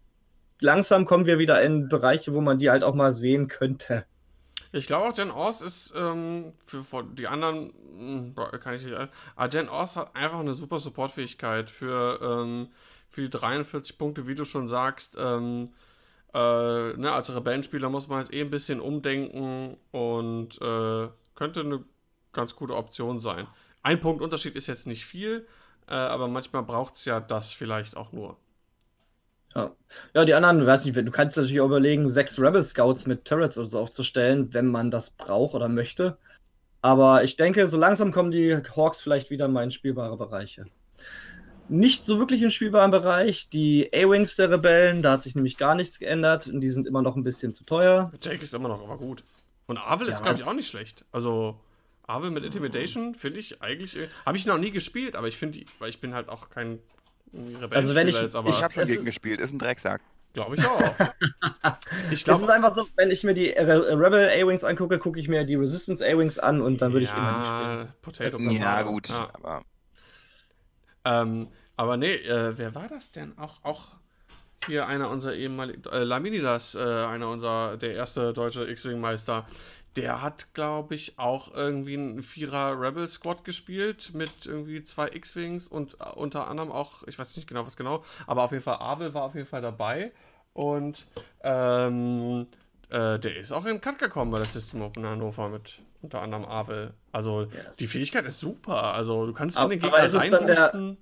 [0.61, 4.05] langsam kommen wir wieder in Bereiche, wo man die halt auch mal sehen könnte.
[4.73, 7.73] Ich glaube auch, Jen Ors ist ähm, für, für die anderen,
[8.35, 8.97] mh, kann ich nicht,
[9.37, 12.69] aber Jen Ors hat einfach eine super Supportfähigkeit für, ähm,
[13.11, 15.17] für die 43 Punkte, wie du schon sagst.
[15.21, 15.75] Ähm,
[16.33, 16.39] äh,
[16.95, 21.85] ne, als Rebellenspieler muss man jetzt eh ein bisschen umdenken und äh, könnte eine
[22.33, 23.47] ganz gute Option sein.
[23.83, 25.47] Ein Punkt Unterschied ist jetzt nicht viel,
[25.87, 28.39] äh, aber manchmal braucht es ja das vielleicht auch nur.
[29.55, 29.71] Ja.
[30.15, 33.59] ja, die anderen, weiß nicht, du kannst natürlich auch überlegen, sechs Rebel Scouts mit Turrets
[33.59, 36.17] oder so aufzustellen, wenn man das braucht oder möchte.
[36.81, 40.67] Aber ich denke, so langsam kommen die Hawks vielleicht wieder mal in spielbare Bereiche.
[41.69, 43.49] Nicht so wirklich im spielbaren Bereich.
[43.51, 47.03] Die A-Wings der Rebellen, da hat sich nämlich gar nichts geändert und die sind immer
[47.03, 48.11] noch ein bisschen zu teuer.
[48.21, 49.23] Jake ist immer noch aber gut.
[49.67, 50.23] Und Avel ist, Ja.
[50.23, 51.05] glaube ich, auch nicht schlecht.
[51.13, 51.57] Also,
[52.07, 53.97] Avel mit Intimidation finde ich eigentlich.
[54.27, 56.81] Habe ich noch nie gespielt, aber ich finde, weil ich bin halt auch kein
[57.71, 60.01] Also wenn ich- jetzt, aber Ich habe schon es gegen ist- gespielt, ist ein Drecksack.
[60.35, 60.81] glaube ich auch.
[62.11, 62.53] ich Das ist glaube.
[62.53, 66.05] einfach so, wenn ich mir die Re Rebel A-Wings angucke, gucke ich mir die Resistance
[66.05, 67.79] A-Wings an und dann würde ich immer die spielen.
[67.79, 69.29] ja, Potato Das- Ja, gut, Ja.
[69.35, 69.63] aber
[71.05, 73.37] Ähm, aber nee, äh, wer war das denn?
[73.39, 73.87] Auch, auch
[74.67, 79.45] hier einer unserer ehemaligen, äh, Laminidas, äh, einer unserer, der erste deutsche X-Wing-Meister.
[79.97, 85.67] Der hat, glaube ich, auch irgendwie einen Vierer Rebel Squad gespielt mit irgendwie zwei X-Wings
[85.67, 88.77] und äh, unter anderem auch, ich weiß nicht genau, was genau, aber auf jeden Fall
[88.77, 90.13] Abel war auf jeden Fall dabei.
[90.55, 91.07] Und
[91.43, 92.47] ähm,
[92.91, 96.45] äh, der ist auch in Cut gekommen bei der System Open Hannover mit unter anderem
[96.45, 96.93] Avel.
[97.13, 97.77] Also Yes.
[97.77, 98.95] die Fähigkeit ist super.
[98.95, 100.97] Also du kannst in Aber- den aber Gegner ist es dann der-.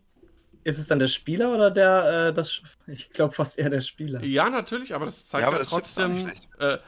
[0.62, 4.22] Ist es dann der Spieler oder der, äh, das, ich glaube fast eher der Spieler.
[4.22, 6.30] Ja, natürlich, aber das zeigt Ja, ja, aber das ist auch trotzdem.
[6.58, 6.78] Äh,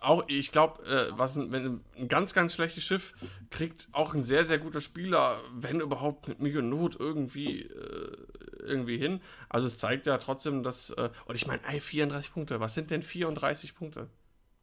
[0.00, 3.12] auch ich glaube, äh, was ein, wenn ein ganz, ganz schlechtes Schiff
[3.50, 8.16] kriegt auch ein sehr, sehr guter Spieler, wenn überhaupt mit Mühe und Not irgendwie, äh,
[8.60, 9.20] irgendwie hin.
[9.48, 10.90] Also es zeigt ja trotzdem, dass.
[10.90, 12.58] Äh, und ich meine, ey, 34 Punkte.
[12.58, 14.08] Was sind denn 34 Punkte?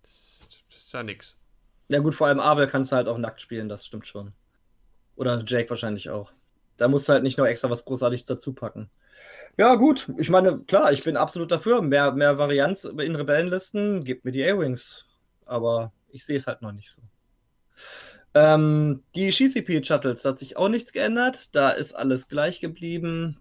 [0.01, 1.37] Das, das ist ja nix.
[1.87, 4.33] Ja gut, vor allem Abel kannst du halt auch nackt spielen, das stimmt schon.
[5.15, 6.33] Oder Jake wahrscheinlich auch.
[6.77, 8.89] Da musst du halt nicht noch extra was Großartiges dazu packen.
[9.57, 11.81] Ja gut, ich meine, klar, ich bin absolut dafür.
[11.81, 15.05] Mehr, mehr Varianz in Rebellenlisten, gebt mir die A-Wings.
[15.45, 17.01] Aber ich sehe es halt noch nicht so.
[18.33, 21.55] Ähm, die GCP-Shuttles, da hat sich auch nichts geändert.
[21.55, 23.39] Da ist alles gleich geblieben.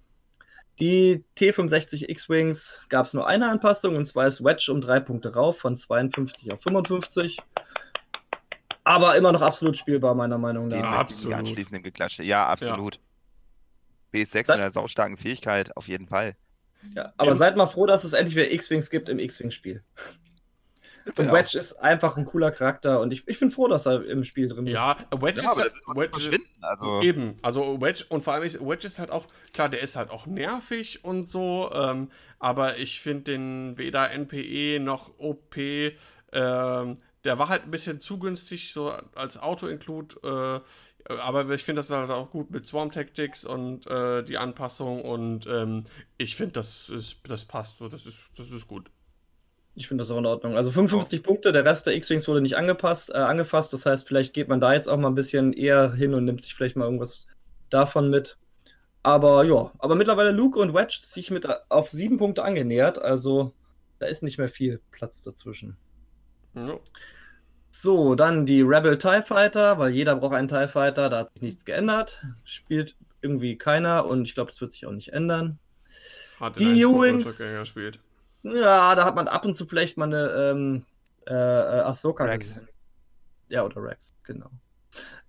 [0.79, 5.35] Die T65 X-Wings gab es nur eine Anpassung, und zwar ist Wedge um drei Punkte
[5.35, 7.39] rauf, von 52 auf 55.
[8.83, 10.77] Aber immer noch absolut spielbar, meiner Meinung nach.
[10.77, 11.31] definitiv absolut.
[11.31, 12.23] die anschließenden Geklatsche.
[12.23, 13.01] Ja, absolut.
[14.15, 16.35] B6 mit einer saustarken Fähigkeit, auf jeden Fall.
[16.95, 17.37] Ja, aber Ja.
[17.37, 19.83] seid mal froh, dass es endlich wieder X-Wings gibt im X-Wing-Spiel.
[21.19, 21.31] Und.
[21.33, 24.49] Wedge ist einfach ein cooler Charakter und ich, ich bin froh, dass er im Spiel
[24.49, 24.73] drin ist.
[24.73, 26.49] Ja, Wedge Ja, aber ist auch Wedge, verschwinden.
[26.63, 29.97] Also, Eben, also Wedge und vor allem ist, Wedge ist halt auch, klar, der ist
[29.97, 36.99] halt auch nervig und so, ähm, aber ich finde den weder NPE noch OP, ähm,
[37.25, 41.91] der war halt ein bisschen zu günstig, so als Auto-Include, äh, aber ich finde das
[41.91, 45.85] halt auch gut mit Swarm Tactics und äh, die Anpassung und ähm,
[46.17, 46.93] ich finde, das
[47.27, 48.91] das passt so, das ist, das ist gut.
[49.77, 50.57] Ich finde das auch in Ordnung.
[50.57, 51.23] Also 55 oh.
[51.25, 53.73] Punkte, der Rest der X-Wings wurde nicht angepasst, äh, angefasst.
[53.73, 56.43] Das heißt, vielleicht geht man da jetzt auch mal ein bisschen eher hin und nimmt
[56.43, 57.27] sich vielleicht mal irgendwas
[57.71, 58.39] davon mit.
[59.03, 63.03] Aber ja, aber mittlerweile Luke und Wedge sich mit auf sieben Punkte angenähert.
[63.03, 63.53] Also
[63.99, 65.77] da ist nicht mehr viel Platz dazwischen.
[66.55, 66.81] No.
[67.77, 71.43] So, dann die Rebel TIE Fighter, weil jeder braucht einen TIE Fighter, da hat sich
[71.43, 72.25] nichts geändert.
[72.45, 75.59] Spielt irgendwie keiner und ich glaube, das wird sich auch nicht ändern.
[76.39, 77.37] Hat die U-Wings.
[78.45, 80.85] Ja, da hat man ab und zu vielleicht mal eine ähm,
[81.27, 82.47] äh, äh Ahsoka Rex.
[82.47, 82.69] gesehen.
[83.49, 84.51] Ja, oder Rex, genau.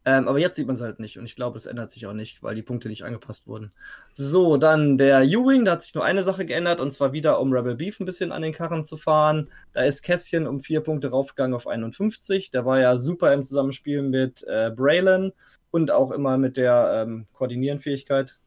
[0.08, 2.14] Ähm, aber jetzt sieht man es halt nicht und ich glaube, es ändert sich auch
[2.14, 3.72] nicht, weil die Punkte nicht angepasst wurden.
[4.14, 7.52] So, dann der U-Wing, da hat sich nur eine Sache geändert und zwar wieder, um
[7.52, 9.50] Rebel Beef ein bisschen an den Karren zu fahren.
[9.74, 12.52] Da ist Kässchen um vier Punkte raufgegangen auf 51.
[12.52, 15.34] Der war ja super im Zusammenspiel mit äh, Braylon
[15.72, 18.38] und auch immer mit der ähm, Koordinierenfähigkeit.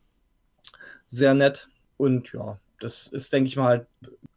[1.07, 3.87] Sehr nett und ja, das ist, denke ich mal, halt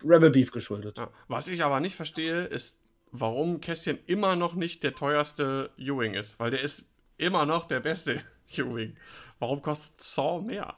[0.03, 0.97] Rebel Beef geschuldet.
[0.97, 2.77] Ja, was ich aber nicht verstehe, ist,
[3.11, 6.87] warum Kässchen immer noch nicht der teuerste U-Wing ist, weil der ist
[7.21, 8.21] immer noch der beste
[8.55, 8.97] Ewing.
[9.39, 10.75] Warum kostet Saw mehr?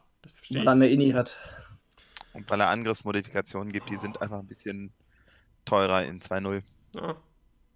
[0.50, 1.38] Weil er mehr Inni hat.
[2.34, 4.94] Und weil er Angriffsmodifikationen gibt, die sind einfach ein bisschen
[5.66, 6.64] teurer in 2.0.
[6.96, 7.16] Ja,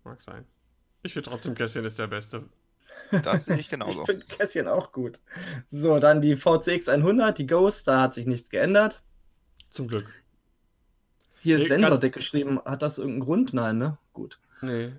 [0.04, 0.46] mag sein.
[1.04, 2.44] Ich finde trotzdem, Kässchen ist der Beste.
[3.24, 4.02] Das sehe ich genauso.
[4.02, 5.20] ich finde Kässchen auch gut.
[5.70, 9.02] So, dann die VCX 100, die Ghost, da hat sich nichts geändert.
[9.70, 10.12] Zum Glück.
[11.40, 12.60] Hier ist Sensordeck geschrieben.
[12.66, 13.54] Hat das irgendeinen Grund?
[13.54, 13.98] Nein, ne?
[14.14, 14.40] Gut.
[14.62, 14.94] Nee.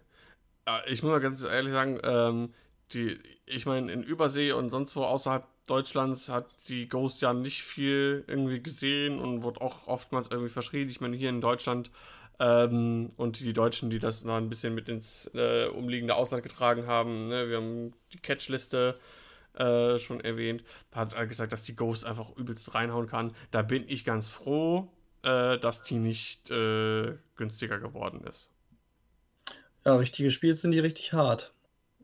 [0.87, 2.55] Ich muss mal ganz ehrlich sagen, ähm,
[2.93, 7.62] die, ich meine, in Übersee und sonst wo außerhalb Deutschlands hat die Ghost ja nicht
[7.62, 10.89] viel irgendwie gesehen und wurde auch oftmals irgendwie verschrien.
[10.89, 11.91] Ich meine, hier in Deutschland
[12.39, 16.86] ähm, und die Deutschen, die das noch ein bisschen mit ins äh, umliegende Ausland getragen
[16.86, 17.49] haben, ne?
[17.49, 18.99] wir haben die Catchliste
[19.55, 23.32] äh, schon erwähnt, hat er gesagt, dass die Ghost einfach übelst reinhauen kann.
[23.51, 24.89] Da bin ich ganz froh,
[25.22, 28.51] äh, dass die nicht äh, günstiger geworden ist.
[29.84, 31.53] Ja, richtig gespielt sind die richtig hart.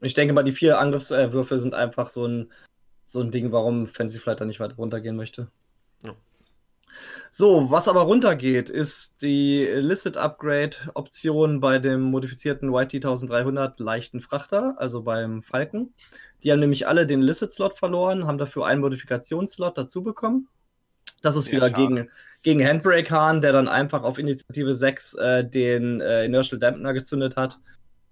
[0.04, 2.52] Ich denke mal, die vier Angriffswürfe sind einfach so ein,
[3.02, 5.48] so ein Ding, warum Fancy Flight da nicht weiter runtergehen möchte.
[6.02, 6.14] Ja.
[7.30, 14.20] So, was aber runtergeht, ist die Listed Upgrade Option bei dem modifizierten YT 1300 leichten
[14.20, 15.92] Frachter, also beim Falken.
[16.42, 20.48] Die haben nämlich alle den Listed Slot verloren, haben dafür einen Modifikationsslot dazu bekommen.
[21.22, 22.10] Das ist Sehr wieder gegen,
[22.42, 27.36] gegen Handbrake Hahn, der dann einfach auf Initiative 6 äh, den äh, Inertial Dampener gezündet
[27.36, 27.58] hat.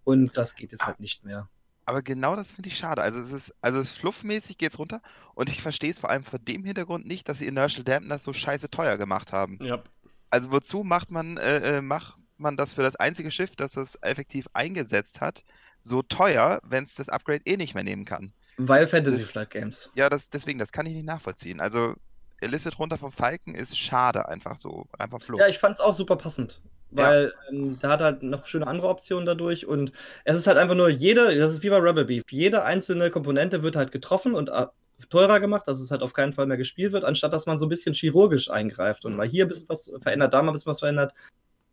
[0.04, 1.48] Und das geht jetzt halt nicht mehr.
[1.92, 3.02] Aber genau das finde ich schade.
[3.02, 5.02] Also es ist, also es fluffmäßig geht's runter
[5.34, 8.32] und ich verstehe es vor allem vor dem Hintergrund nicht, dass sie Inertial Dampener so
[8.32, 9.58] scheiße teuer gemacht haben.
[9.62, 9.82] Ja.
[10.30, 13.98] Also wozu macht man, äh, äh, macht man das für das einzige Schiff, das das
[14.00, 15.44] effektiv eingesetzt hat,
[15.82, 18.32] so teuer, wenn es das Upgrade eh nicht mehr nehmen kann?
[18.56, 19.90] Weil Fantasy Flight Games.
[19.94, 21.60] Ja, das, deswegen, das kann ich nicht nachvollziehen.
[21.60, 21.94] Also
[22.40, 24.86] Illicit runter vom Falken ist schade einfach so.
[24.98, 25.40] Einfach fluff.
[25.40, 26.62] Ja, ich fand es auch super passend
[26.92, 27.50] weil ja.
[27.50, 29.92] ähm, da hat halt noch schöne andere Optionen dadurch und
[30.24, 33.62] es ist halt einfach nur jede, das ist wie bei Rebel Beef, jede einzelne Komponente
[33.62, 34.66] wird halt getroffen und äh,
[35.10, 37.66] teurer gemacht, dass es halt auf keinen Fall mehr gespielt wird, anstatt dass man so
[37.66, 40.70] ein bisschen chirurgisch eingreift und mal hier ein bisschen was verändert, da mal ein bisschen
[40.70, 41.14] was verändert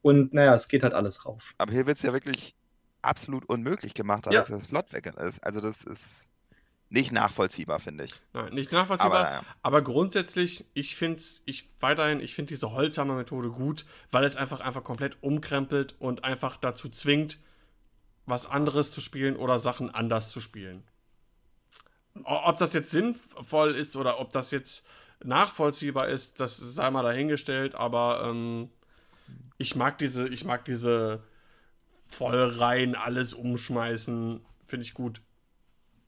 [0.02, 1.54] und naja, es geht halt alles rauf.
[1.58, 2.56] Aber hier wird es ja wirklich
[3.02, 4.56] absolut unmöglich gemacht, dass ja.
[4.56, 5.46] der Slot weg ist.
[5.46, 6.30] Also das ist
[6.90, 8.14] nicht nachvollziehbar, finde ich.
[8.34, 9.20] Nein, nicht nachvollziehbar.
[9.20, 9.44] Aber, ja.
[9.62, 14.84] aber grundsätzlich, ich finde ich weiterhin, ich finde diese Holzhammer-Methode gut, weil es einfach einfach
[14.84, 17.38] komplett umkrempelt und einfach dazu zwingt,
[18.26, 20.84] was anderes zu spielen oder Sachen anders zu spielen.
[22.24, 24.86] Ob das jetzt sinnvoll ist oder ob das jetzt
[25.24, 28.70] nachvollziehbar ist, das sei mal dahingestellt, aber ähm,
[29.58, 31.22] ich mag diese, ich mag diese
[32.08, 35.22] voll rein alles umschmeißen, finde ich gut.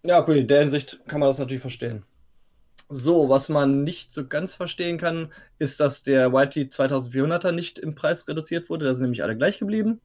[0.06, 2.04] Ja, cool, in der Hinsicht kann man das natürlich verstehen.
[2.90, 7.96] So, was man nicht so ganz verstehen kann, ist, dass der YT 2400er nicht im
[7.96, 8.86] Preis reduziert wurde.
[8.86, 10.02] Da sind nämlich alle gleich geblieben.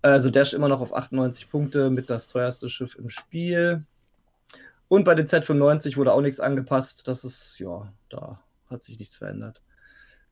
[0.00, 3.84] Also Dash immer noch auf 98 Punkte mit das teuerste Schiff im Spiel.
[4.88, 7.06] Und bei den Z95 wurde auch nichts angepasst.
[7.06, 8.40] Das ist, ja, da
[8.70, 9.60] hat sich nichts verändert.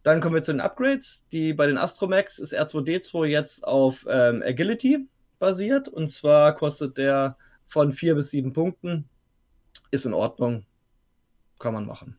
[0.02, 1.26] Dann kommen wir zu den Upgrades.
[1.32, 5.06] Die bei den Astromax ist R2D2 jetzt auf ähm, Agility
[5.38, 5.88] basiert.
[5.88, 7.36] Und zwar kostet der
[7.68, 9.08] von vier bis sieben Punkten.
[9.90, 10.64] Ist in Ordnung.
[11.58, 12.18] Kann man machen.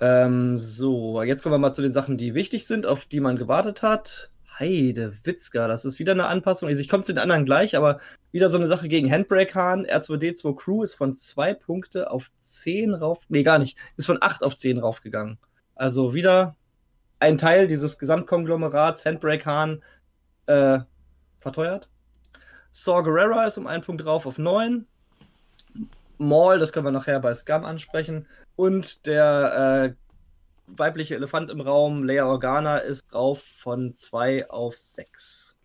[0.00, 3.36] Ähm, so, jetzt kommen wir mal zu den Sachen, die wichtig sind, auf die man
[3.36, 4.30] gewartet hat.
[4.58, 6.68] Heide Witzka, das ist wieder eine Anpassung.
[6.68, 8.00] Also ich komme zu den anderen gleich, aber
[8.30, 9.86] wieder so eine Sache gegen Handbrake Hahn.
[9.86, 13.22] R2D2 Crew ist von zwei Punkte auf zehn rauf.
[13.28, 13.76] Nee, gar nicht.
[13.96, 15.38] Ist von acht auf zehn raufgegangen.
[15.74, 16.56] Also wieder
[17.18, 19.82] ein Teil dieses Gesamtkonglomerats Handbrake Hahn
[20.46, 20.80] äh,
[21.38, 21.88] verteuert.
[22.76, 24.84] Saw Gerrera ist um einen Punkt drauf auf 9.
[26.18, 28.26] Maul, das können wir nachher bei Scum ansprechen.
[28.56, 35.56] Und der äh, weibliche Elefant im Raum, Leia Organa, ist drauf von 2 auf 6.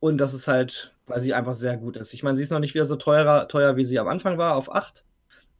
[0.00, 2.14] Und das ist halt, weil sie einfach sehr gut ist.
[2.14, 4.56] Ich meine, sie ist noch nicht wieder so teurer, teuer, wie sie am Anfang war,
[4.56, 5.04] auf 8.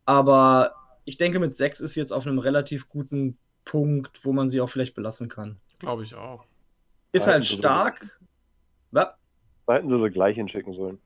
[0.07, 0.73] Aber
[1.05, 3.37] ich denke, mit 6 ist sie jetzt auf einem relativ guten
[3.67, 5.61] Punkt, wo man sie auch vielleicht belassen kann.
[5.79, 6.47] Glaube ich auch.
[7.13, 8.07] Ist halt stark.
[8.93, 9.19] Ja,
[9.69, 10.99] Da hätten sie sie gleich hinschicken sollen.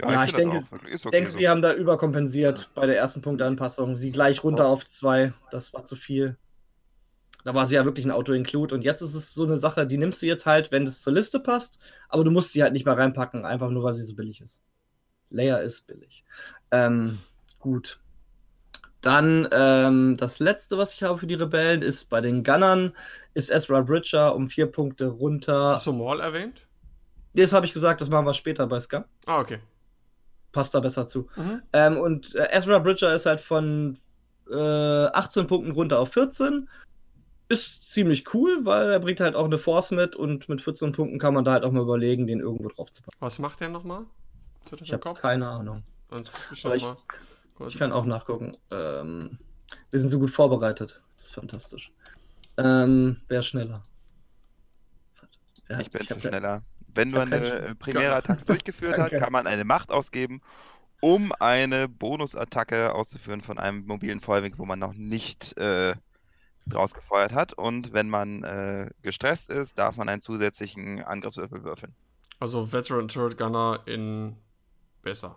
[0.00, 1.36] Ja, ich find das denke- Ich okay denke, so.
[1.36, 3.96] sie haben da überkompensiert bei der ersten Punktanpassung.
[3.96, 6.36] Sie gleich runter auf zwei, das war zu viel.
[7.44, 8.74] Da war sie ja wirklich ein Auto-Include.
[8.74, 11.12] Und jetzt ist es so eine Sache, die nimmst du jetzt halt, wenn es zur
[11.12, 11.78] Liste passt,
[12.08, 14.60] aber du musst sie halt nicht mehr reinpacken, einfach nur, weil sie so billig ist.
[15.30, 16.24] Leia ist billig.
[16.72, 17.20] Ähm,
[17.60, 18.00] gut.
[19.00, 22.94] Dann ähm, das letzte, was ich habe für die Rebellen, ist bei den Gunnern,
[23.34, 25.74] ist Ezra Bridger um vier Punkte runter.
[25.74, 26.66] Hast du Maul erwähnt?
[27.34, 29.04] Das habe ich gesagt, das machen wir später bei Scum.
[29.26, 29.58] Ah, okay.
[30.52, 31.28] Passt da besser zu.
[31.36, 31.62] Mhm.
[31.72, 33.98] Ähm, und äh, Ezra Bridger ist halt von
[34.50, 36.68] äh, 18 Punkten runter auf 14.
[37.48, 41.18] Ist ziemlich cool, weil er bringt halt auch eine Force mit und mit 14 Punkten
[41.18, 43.16] kann man da halt auch mal überlegen, den irgendwo drauf zu packen.
[43.20, 44.04] Was macht der nochmal?
[44.80, 45.82] Ich habe keine Ahnung.
[46.10, 46.22] Guck
[46.52, 46.86] ich ich-.
[47.68, 48.56] Ich kann auch nachgucken.
[48.70, 49.38] Ähm,
[49.90, 51.02] wir sind so gut vorbereitet.
[51.16, 51.92] Das ist fantastisch.
[52.56, 53.82] Ähm, wer ist schneller?
[55.66, 56.62] Wer hat- Ich bin ja- schneller.
[56.94, 59.18] Wenn keinen eine äh, Primärattacke durchgeführt Danke.
[59.18, 60.40] kann man eine Macht ausgeben,
[61.00, 65.94] um eine Bonusattacke auszuführen von einem mobilen Feuerwink, wo man noch nicht äh,
[66.66, 67.52] draus gefeuert hat.
[67.52, 71.94] Und wenn man äh, gestresst ist, darf man einen zusätzlichen Angriffswürfel würfeln.
[72.40, 74.36] Also Veteran Turret Gunner in
[75.02, 75.36] besser.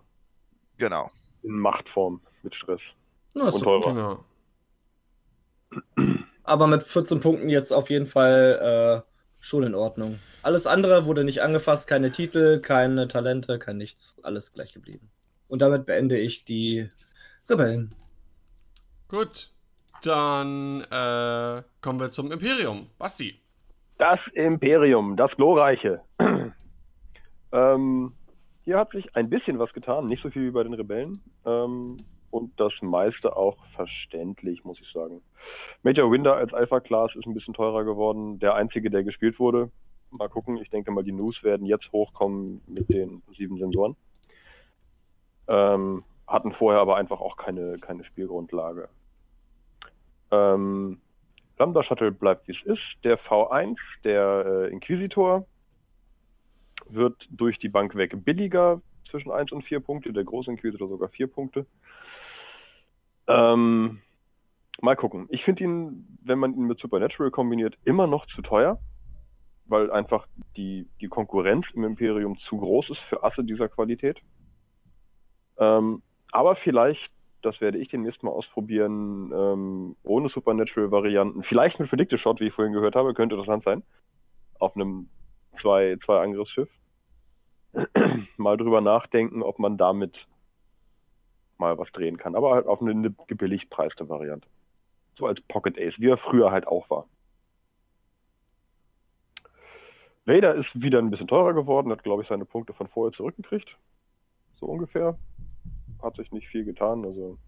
[0.78, 1.10] Genau.
[1.42, 2.80] In Machtform mit Stress.
[3.34, 3.94] Na, ist Und teurer.
[3.94, 4.24] Genau.
[6.44, 9.07] Aber mit 14 Punkten jetzt auf jeden Fall äh,
[9.40, 10.18] schon in Ordnung.
[10.42, 14.16] Alles andere wurde nicht angefasst, keine Titel, keine Talente, kein nichts.
[14.22, 15.10] Alles gleich geblieben.
[15.48, 16.90] Und damit beende ich die
[17.48, 17.94] Rebellen.
[19.08, 19.50] Gut.
[20.02, 22.88] Dann äh, kommen wir zum Imperium.
[22.98, 23.40] Basti.
[23.96, 26.02] Das Imperium, das Glorreiche.
[27.52, 28.12] ähm,
[28.64, 31.20] hier hat sich ein bisschen was getan, nicht so viel wie bei den Rebellen.
[31.44, 35.22] Ähm, und das meiste auch verständlich, muss ich sagen.
[35.82, 38.38] Major Winder als Alpha-Class ist ein bisschen teurer geworden.
[38.38, 39.70] Der einzige, der gespielt wurde.
[40.10, 43.96] Mal gucken, ich denke mal, die News werden jetzt hochkommen mit den sieben Sensoren.
[45.48, 48.88] Ähm, hatten vorher aber einfach auch keine, keine Spielgrundlage.
[50.30, 51.00] Ähm,
[51.58, 53.04] Lambda Shuttle bleibt wie es ist.
[53.04, 55.46] Der V1, der äh, Inquisitor,
[56.88, 60.12] wird durch die Bank weg billiger zwischen 1 und 4 Punkte.
[60.12, 61.66] Der große Inquisitor sogar 4 Punkte.
[63.28, 64.00] Ähm,
[64.80, 65.26] mal gucken.
[65.30, 68.80] Ich finde ihn, wenn man ihn mit Supernatural kombiniert, immer noch zu teuer,
[69.66, 70.26] weil einfach
[70.56, 74.18] die, die Konkurrenz im Imperium zu groß ist für Asse dieser Qualität.
[75.58, 76.02] Ähm,
[76.32, 77.10] aber vielleicht
[77.42, 81.44] das werde ich demnächst mal ausprobieren, ähm, ohne Supernatural-Varianten.
[81.44, 83.82] Vielleicht mit Predictive Shot, wie ich vorhin gehört habe, könnte interessant sein.
[84.58, 85.08] Auf einem
[85.60, 86.68] zwei, zwei Angriffsschiff.
[88.36, 90.16] mal drüber nachdenken, ob man damit
[91.58, 92.34] mal was drehen kann.
[92.34, 94.46] Aber halt auf eine, eine gebilligt preiste Variante.
[95.16, 97.06] So als Pocket Ace, wie er früher halt auch war.
[100.24, 103.76] Vader ist wieder ein bisschen teurer geworden, hat, glaube ich, seine Punkte von vorher zurückgekriegt.
[104.60, 105.16] So ungefähr
[106.02, 107.04] hat sich nicht viel getan.
[107.04, 107.38] Also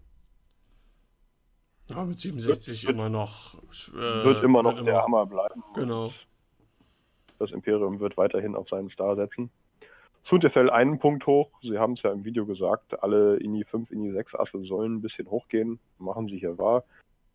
[1.89, 3.55] Ja, mit 67 immer noch.
[3.89, 5.63] Äh, wird immer noch wird der Hammer bleiben.
[5.75, 6.11] Genau.
[7.37, 9.51] Das Imperium wird weiterhin auf seinen Star setzen.
[10.29, 11.49] Sunterfell einen Punkt hoch.
[11.61, 13.01] Sie haben es ja im Video gesagt.
[13.03, 15.79] Alle INI 5, INI 6 Asse sollen ein bisschen hochgehen.
[15.97, 16.83] Machen sie hier wahr.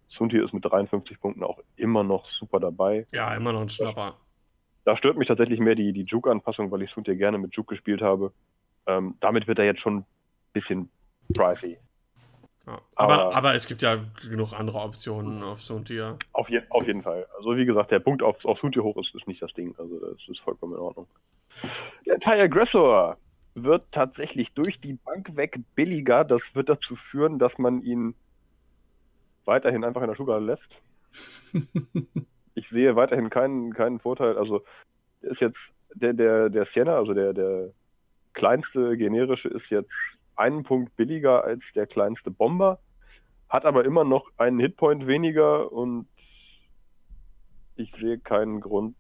[0.09, 3.07] Sunti ist mit 53 Punkten auch immer noch super dabei.
[3.13, 4.15] Ja, immer noch ein Schnapper.
[4.85, 8.03] Da stört mich tatsächlich mehr die, die Juke-Anpassung, weil ich Sunti gerne mit Juke gespielt
[8.03, 8.33] habe.
[8.87, 10.07] Ähm, damit wird er jetzt schon ein
[10.53, 10.89] bisschen
[11.35, 11.77] pricey.
[12.69, 12.81] Ja.
[12.95, 16.17] Aber, Aber- aber es gibt ja genug andere Optionen auf so ein Tier.
[16.33, 17.27] Auf, je, auf jeden Fall.
[17.37, 19.75] Also wie gesagt, der Punkt auf, auf Sunti hoch ist, ist nicht das Ding.
[19.77, 21.09] Also das ist vollkommen in Ordnung.
[22.07, 23.17] Der TIE Aggressor
[23.55, 26.25] wird tatsächlich durch die Bank weg billiger.
[26.25, 28.15] Das wird dazu führen, dass man ihn
[29.45, 30.71] weiterhin einfach in der Schublade lässt.
[32.59, 34.39] Ich sehe weiterhin keinen, keinen Vorteil.
[34.39, 34.65] Also
[35.21, 35.59] ist jetzt
[35.95, 37.69] der, der, der Sienna, also der, der
[38.33, 39.91] kleinste generische, ist jetzt
[40.37, 42.79] einen Punkt billiger als der kleinste Bomber,
[43.51, 46.09] hat aber immer noch einen Hitpoint weniger und
[47.77, 48.97] ich sehe keinen Grund,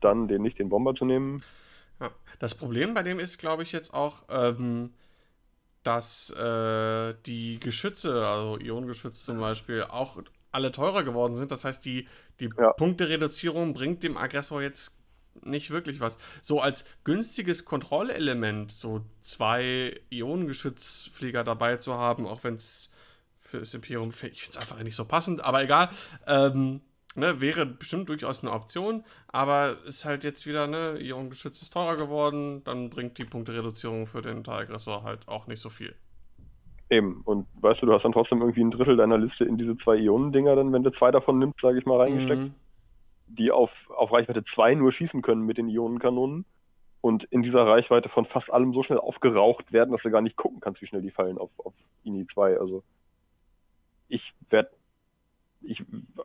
[0.00, 1.42] dann den nicht den Bomber zu nehmen.
[2.00, 2.10] Ja.
[2.38, 4.92] Das Problem bei dem ist, glaube ich, jetzt auch, ähm,
[5.82, 11.50] dass äh, die Geschütze, also Ionengeschütze zum Beispiel, auch alle teurer geworden sind.
[11.50, 12.08] Das heißt, die,
[12.40, 12.72] die Ja.
[12.72, 14.92] Punktereduzierung bringt dem Aggressor jetzt
[15.42, 16.16] nicht wirklich was.
[16.42, 22.88] So als günstiges Kontrollelement, so zwei Ionengeschützflieger dabei zu haben, auch wenn es
[23.40, 25.90] für das Imperium, ich finde es einfach nicht so passend, aber egal.
[26.26, 26.80] Ähm,
[27.14, 31.96] ne, wäre bestimmt durchaus eine Option, aber ist halt jetzt wieder, ne, Ionengeschütz ist teurer
[31.96, 35.94] geworden, dann bringt die Punktereduzierung für den Teilaggressor halt auch nicht so viel.
[36.90, 39.76] Eben, und weißt du, du hast dann trotzdem irgendwie ein Drittel deiner Liste in diese
[39.78, 42.54] zwei Ionendinger, dann, wenn du zwei davon nimmst, sage ich mal, reingesteckt, mhm.
[43.28, 46.44] die auf, auf Reichweite 2 nur schießen können mit den Ionenkanonen
[47.00, 50.36] und in dieser Reichweite von fast allem so schnell aufgeraucht werden, dass du gar nicht
[50.36, 52.58] gucken kannst, wie schnell die fallen auf, auf INI 2.
[52.58, 52.82] Also
[54.08, 54.70] ich werde
[55.66, 55.82] ich,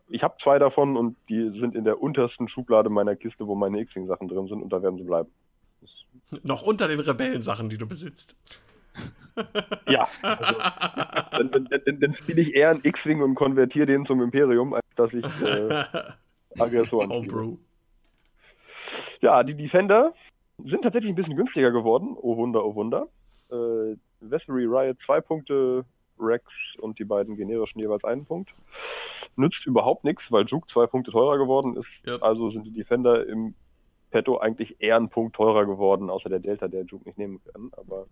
[0.09, 3.79] ich habe zwei davon und die sind in der untersten Schublade meiner Kiste, wo meine
[3.81, 5.29] X-Wing-Sachen drin sind und da werden sie bleiben.
[6.43, 8.35] Noch unter den Rebellensachen, die du besitzt.
[9.87, 14.73] ja, also, dann, dann, dann, spiele ich eher einen X-Wing und konvertiere den zum Imperium,
[14.73, 15.83] als dass ich äh,
[16.59, 17.57] Aggressoren oh, Bro.
[19.21, 20.13] Ja, die Defender
[20.65, 22.15] sind tatsächlich ein bisschen günstiger geworden.
[22.19, 23.07] Oh Wunder, oh Wunder.
[23.49, 25.85] Äh, Vessery Riot zwei Punkte,
[26.19, 26.43] Rex
[26.79, 28.51] und die beiden generischen jeweils einen Punkt
[29.39, 31.87] nützt überhaupt nichts, weil Juke zwei Punkte teurer geworden ist.
[32.05, 32.21] Yep.
[32.21, 33.55] Also sind die Defender im
[34.11, 37.71] Petto eigentlich eher ein Punkt teurer geworden, außer der Delta, der Juke nicht nehmen kann.
[37.77, 38.07] Aber.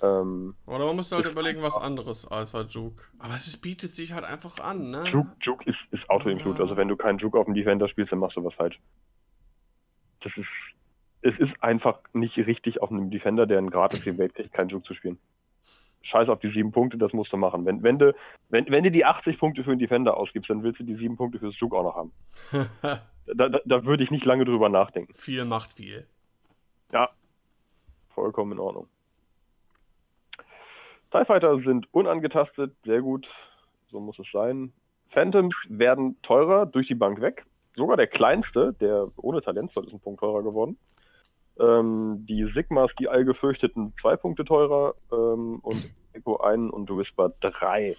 [0.00, 3.02] Ähm, Oder man muss halt überlegen, was anderes als halt Juke.
[3.18, 5.04] Aber es bietet sich halt einfach an, ne?
[5.08, 6.58] Juke, Juke ist, ist Auto-Include.
[6.58, 6.64] Ja.
[6.64, 8.78] Also wenn du keinen Juke auf dem Defender spielst, dann machst du was falsch.
[10.22, 10.48] Das ist.
[11.20, 14.86] Es ist einfach nicht richtig, auf einem Defender, der einen gratis Welt kriegt, keinen Juke
[14.86, 15.18] zu spielen
[16.02, 17.64] scheiß auf die sieben Punkte, das musst du machen.
[17.64, 18.14] Wenn, wenn, du,
[18.48, 21.16] wenn, wenn du die 80 Punkte für einen Defender ausgibst, dann willst du die sieben
[21.16, 22.12] Punkte fürs Zug auch noch haben.
[23.26, 25.14] da, da, da, würde ich nicht lange drüber nachdenken.
[25.14, 26.06] Viel macht viel.
[26.92, 27.10] Ja,
[28.14, 28.88] vollkommen in Ordnung.
[31.10, 33.26] TIE Fighter sind unangetastet, sehr gut,
[33.90, 34.72] so muss es sein.
[35.10, 37.44] Phantoms werden teurer durch die Bank weg.
[37.76, 40.76] Sogar der kleinste, der ohne Talentzoll ist ein Punkt teurer geworden.
[41.60, 47.96] Ähm, die Sigmas, die allgefürchteten, zwei Punkte teurer ähm, und Echo 1 und Whisper 3.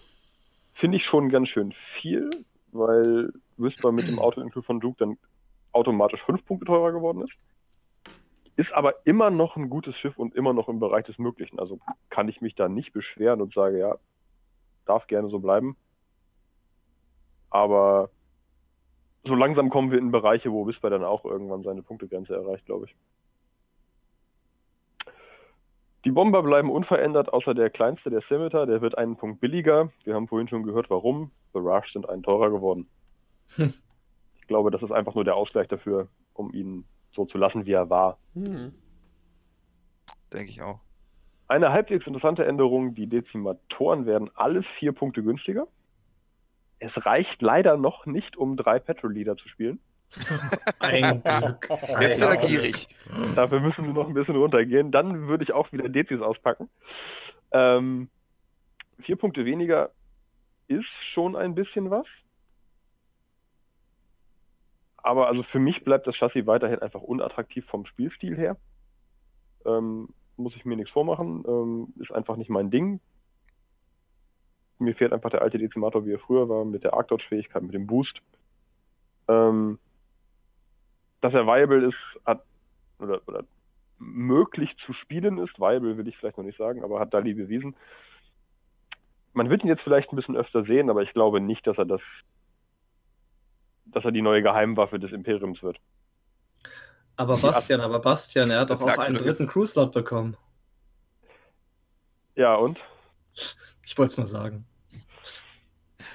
[0.75, 2.29] Finde ich schon ganz schön viel,
[2.71, 5.17] weil Whisper mit dem Auto-Include von Duke dann
[5.71, 7.33] automatisch fünf Punkte teurer geworden ist.
[8.55, 11.59] Ist aber immer noch ein gutes Schiff und immer noch im Bereich des Möglichen.
[11.59, 11.79] Also
[12.09, 13.95] kann ich mich da nicht beschweren und sage, ja,
[14.85, 15.77] darf gerne so bleiben.
[17.49, 18.09] Aber
[19.23, 22.85] so langsam kommen wir in Bereiche, wo Whisper dann auch irgendwann seine Punktegrenze erreicht, glaube
[22.85, 22.95] ich.
[26.05, 29.91] Die Bomber bleiben unverändert, außer der kleinste, der Scimitar, der wird einen Punkt billiger.
[30.05, 31.31] Wir haben vorhin schon gehört, warum.
[31.51, 32.87] Barrage sind einen teurer geworden.
[33.55, 33.73] Hm.
[34.39, 37.73] Ich glaube, das ist einfach nur der Ausgleich dafür, um ihn so zu lassen, wie
[37.73, 38.17] er war.
[38.33, 38.73] Hm.
[40.31, 40.79] Denke ich auch.
[41.47, 45.67] Eine halbwegs interessante Änderung, die Dezimatoren werden alle vier Punkte günstiger.
[46.77, 49.79] Es reicht leider noch nicht, um drei Petrol Leader zu spielen.
[50.79, 51.69] Ein Glück.
[52.01, 52.87] Jetzt wieder gierig.
[53.35, 54.91] Dafür müssen wir noch ein bisschen runtergehen.
[54.91, 56.69] Dann würde ich auch wieder Dezis auspacken.
[57.51, 58.09] Ähm,
[59.01, 59.91] vier Punkte weniger
[60.67, 62.05] ist schon ein bisschen was.
[64.97, 68.57] Aber also für mich bleibt das Chassis weiterhin einfach unattraktiv vom Spielstil her.
[69.65, 71.43] Ähm, muss ich mir nichts vormachen.
[71.47, 72.99] Ähm, ist einfach nicht mein Ding.
[74.77, 77.85] Mir fehlt einfach der alte Dezimator, wie er früher war, mit der Arcdodge-Fähigkeit, mit dem
[77.87, 78.21] Boost.
[79.27, 79.77] Ähm,
[81.21, 82.43] dass er viable ist, hat
[82.99, 83.43] oder, oder
[83.97, 87.75] möglich zu spielen ist, viable will ich vielleicht noch nicht sagen, aber hat Dali bewiesen.
[89.33, 91.85] Man wird ihn jetzt vielleicht ein bisschen öfter sehen, aber ich glaube nicht, dass er
[91.85, 92.01] das,
[93.85, 95.77] dass er die neue Geheimwaffe des Imperiums wird.
[97.15, 100.37] Aber Bastian, aber Bastian, er hat doch auch einen dritten Crew-Slot bekommen.
[102.35, 102.79] Ja, und?
[103.83, 104.65] Ich wollte es nur sagen.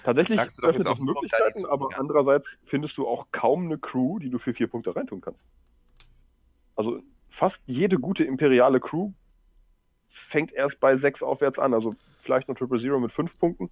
[0.05, 1.99] Tatsächlich öffnet es Möglichkeiten, aber ja.
[1.99, 5.41] andererseits findest du auch kaum eine Crew, die du für vier Punkte reintun kannst.
[6.77, 7.01] Also
[7.39, 9.13] fast jede gute imperiale Crew
[10.31, 11.73] fängt erst bei sechs aufwärts an.
[11.73, 13.71] Also vielleicht noch Triple Zero mit fünf Punkten.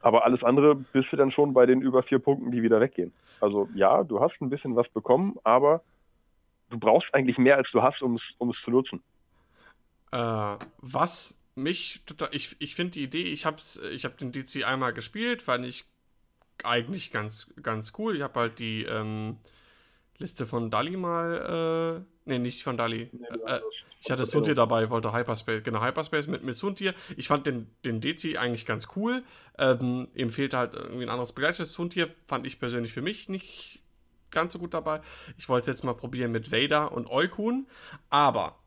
[0.00, 3.12] Aber alles andere bist du dann schon bei den über vier Punkten, die wieder weggehen.
[3.40, 5.82] Also ja, du hast ein bisschen was bekommen, aber
[6.70, 9.02] du brauchst eigentlich mehr, als du hast, um es zu nutzen.
[10.12, 14.64] Äh, was mich total, ich, ich finde die Idee, ich habe ich hab den DC
[14.64, 15.84] einmal gespielt, fand ich
[16.62, 18.16] eigentlich ganz, ganz cool.
[18.16, 19.38] Ich habe halt die ähm,
[20.18, 23.10] Liste von Dali mal, äh, nee, nicht von Dali.
[23.12, 23.60] Nee, äh,
[24.00, 26.94] ich hatte Suntier dabei, wollte Hyperspace, genau, Hyperspace mit, mit Suntier.
[27.16, 29.24] Ich fand den, den DC eigentlich ganz cool.
[29.58, 31.68] Ähm, ihm fehlte halt irgendwie ein anderes Begleitschiff.
[31.68, 33.80] Suntier fand ich persönlich für mich nicht
[34.30, 35.00] ganz so gut dabei.
[35.38, 37.66] Ich wollte jetzt mal probieren mit Vader und Eukun,
[38.10, 38.58] aber,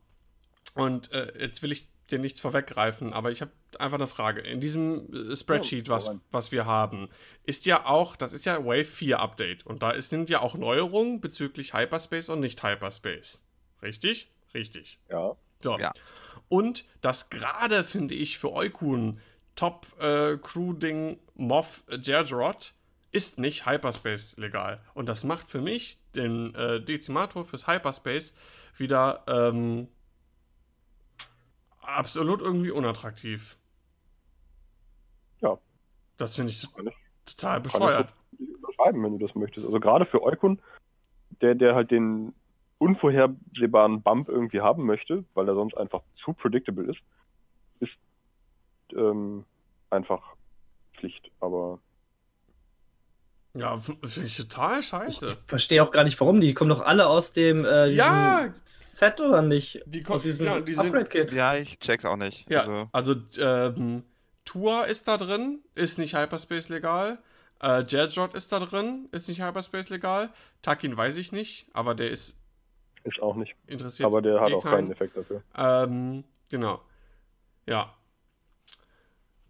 [0.74, 4.41] und äh, jetzt will ich dir nichts vorweggreifen, aber ich habe einfach eine Frage.
[4.41, 7.10] In diesem äh, Spreadsheet, Ja, was, was wir haben,
[7.43, 10.55] ist ja auch, das ist ja Wave 4 Update und da ist, sind ja auch
[10.55, 13.43] Neuerungen bezüglich Hyperspace und nicht Hyperspace.
[13.82, 14.32] Richtig?
[14.53, 14.99] Richtig.
[15.10, 15.36] Ja.
[15.62, 15.78] So.
[15.78, 15.93] Ja.
[16.47, 19.20] Und das gerade, finde ich, für Eukun
[19.55, 22.74] Top äh, Crew-Ding Moff Gergerot
[23.12, 24.82] ist nicht Hyperspace legal.
[24.93, 28.34] Und das macht für mich den äh, Dezimator fürs Hyperspace
[28.78, 29.88] wieder ähm,
[31.96, 33.58] absolut irgendwie unattraktiv.
[35.42, 35.58] Ja.
[36.18, 36.90] Das finde ich Kann
[37.26, 38.14] total Kann bescheuert.
[38.38, 39.66] ich überschreiben, wenn du das möchtest.
[39.66, 40.62] Also gerade für Eukun,
[41.42, 42.34] der, der halt den
[42.78, 47.00] unvorhersehbaren Bump irgendwie haben möchte, weil er sonst einfach zu predictable ist,
[47.80, 47.98] ist
[48.94, 49.46] ähm,
[49.90, 50.36] einfach
[50.96, 51.30] Pflicht.
[51.40, 51.80] Aber
[53.60, 55.38] Ja, finde ich total Ich scheiße.
[55.47, 56.39] verstehe auch gar nicht, warum.
[56.41, 58.49] Die kommen doch alle aus dem äh, Ja!
[58.64, 59.82] Set oder nicht?
[59.86, 61.32] Die aus kommen- diesem ja, die Upgrade-Kit.
[61.32, 62.49] Ja, ich check's auch nicht.
[62.49, 64.03] Ja, Also, also, ähm,
[64.45, 67.20] Tour ist da drin, ist nicht Hyperspace legal.
[67.62, 70.30] Äh, Jedrod ist da drin, ist nicht Hyperspace legal.
[70.62, 72.36] Takin weiß ich nicht, aber der ist
[73.03, 73.55] ist auch nicht.
[73.68, 74.05] interessiert.
[74.07, 75.41] Aber der hat eh auch keinen Effekt dafür.
[75.57, 76.82] Ähm, genau.
[77.66, 77.93] Ja.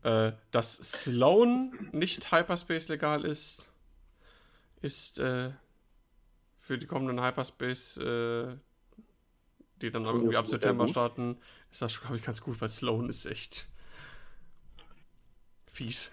[0.04, 3.69] Äh, dass Sloan nicht Hyperspace legal ist,
[4.82, 5.52] ist äh,
[6.60, 8.56] für die kommenden Hyperspace, äh,
[9.82, 11.38] die dann irgendwie ab September starten,
[11.72, 13.68] ist das schon, glaube ich, ganz gut, weil Sloan ist echt
[15.72, 16.12] fies.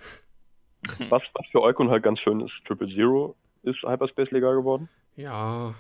[1.09, 4.89] Was, was für Eukun halt ganz schön ist, Triple Zero ist Hyperspace legal geworden.
[5.17, 5.75] Ja,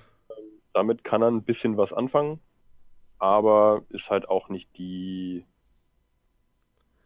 [0.73, 2.41] Damit kann er ein bisschen was anfangen,
[3.19, 5.45] aber ist halt auch nicht die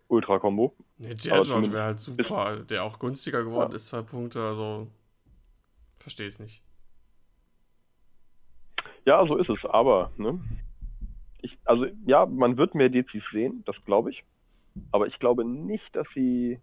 [0.08, 0.74] Ultra-Kombo.
[0.98, 3.76] ne, zumindest- wäre halt super, der auch günstiger geworden Ja.
[3.76, 4.88] ist, zwei Punkte, also
[6.00, 6.62] verstehe es nicht.
[9.06, 10.40] Ja, so ist es, aber, ne?
[11.42, 14.24] Ich, also, ja, man wird mehr Dezis sehen, das glaube ich.
[14.92, 16.60] Aber ich glaube nicht, dass sie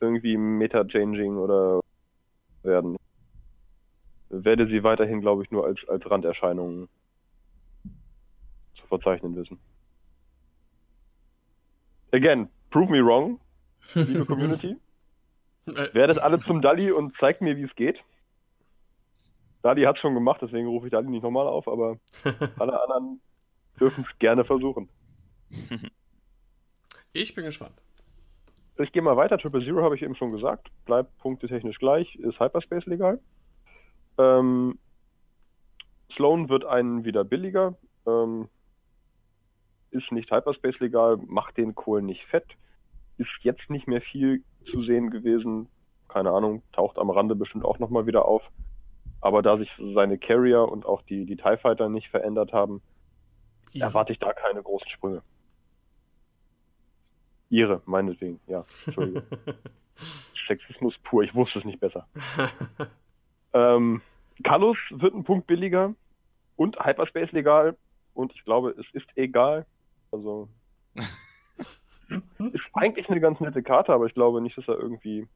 [0.00, 1.80] irgendwie Meta-Changing oder
[2.62, 2.96] werden.
[4.28, 6.88] Werde sie weiterhin, glaube ich, nur als, als Randerscheinungen
[8.76, 9.58] zu verzeichnen wissen.
[12.12, 13.38] Again, prove me wrong,
[13.94, 14.76] liebe Community.
[15.66, 17.98] Äh, Werdet alle zum Dalli und zeigt mir, wie es geht.
[19.66, 21.98] Dalli hat es schon gemacht, deswegen rufe ich Dalli nicht nochmal auf, aber
[22.58, 23.20] alle anderen
[23.80, 24.88] dürfen es gerne versuchen.
[27.12, 27.74] ich bin gespannt.
[28.78, 29.38] Ich gehe mal weiter.
[29.38, 30.68] Triple Zero habe ich eben schon gesagt.
[30.84, 32.14] Bleibt punktetechnisch gleich.
[32.14, 33.18] Ist Hyperspace legal.
[34.18, 34.78] Ähm,
[36.14, 37.74] Sloan wird einen wieder billiger.
[38.06, 38.48] Ähm,
[39.90, 41.16] ist nicht Hyperspace legal.
[41.26, 42.46] Macht den Kohl nicht fett.
[43.18, 45.68] Ist jetzt nicht mehr viel zu sehen gewesen.
[46.06, 46.62] Keine Ahnung.
[46.72, 48.42] Taucht am Rande bestimmt auch nochmal wieder auf.
[49.20, 52.82] Aber da sich seine Carrier und auch die, die TIE Fighter nicht verändert haben,
[53.74, 55.22] erwarte ich da keine großen Sprünge.
[57.48, 58.64] Ihre, meinetwegen, ja.
[58.86, 59.22] Entschuldigung.
[60.46, 62.06] Sexismus pur, ich wusste es nicht besser.
[63.56, 64.02] Ähm,
[64.44, 65.94] Kallus wird ein Punkt billiger
[66.56, 67.74] und Hyperspace legal
[68.12, 69.64] und ich glaube, es ist egal.
[70.12, 70.48] Also
[72.52, 75.26] ist eigentlich eine ganz nette Karte, aber ich glaube nicht, dass er irgendwie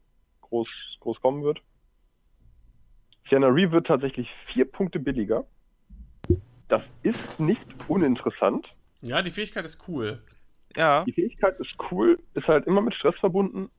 [0.43, 0.69] groß,
[1.01, 1.63] groß kommen wird.
[3.31, 5.45] Sienna Ree wird tatsächlich vier Punkte billiger.
[6.69, 8.67] Das ist nicht uninteressant.
[9.01, 10.23] ja, die Fähigkeit ist cool.
[10.77, 13.71] ja, Die Fähigkeit ist cool, ist halt immer mit Stress verbunden,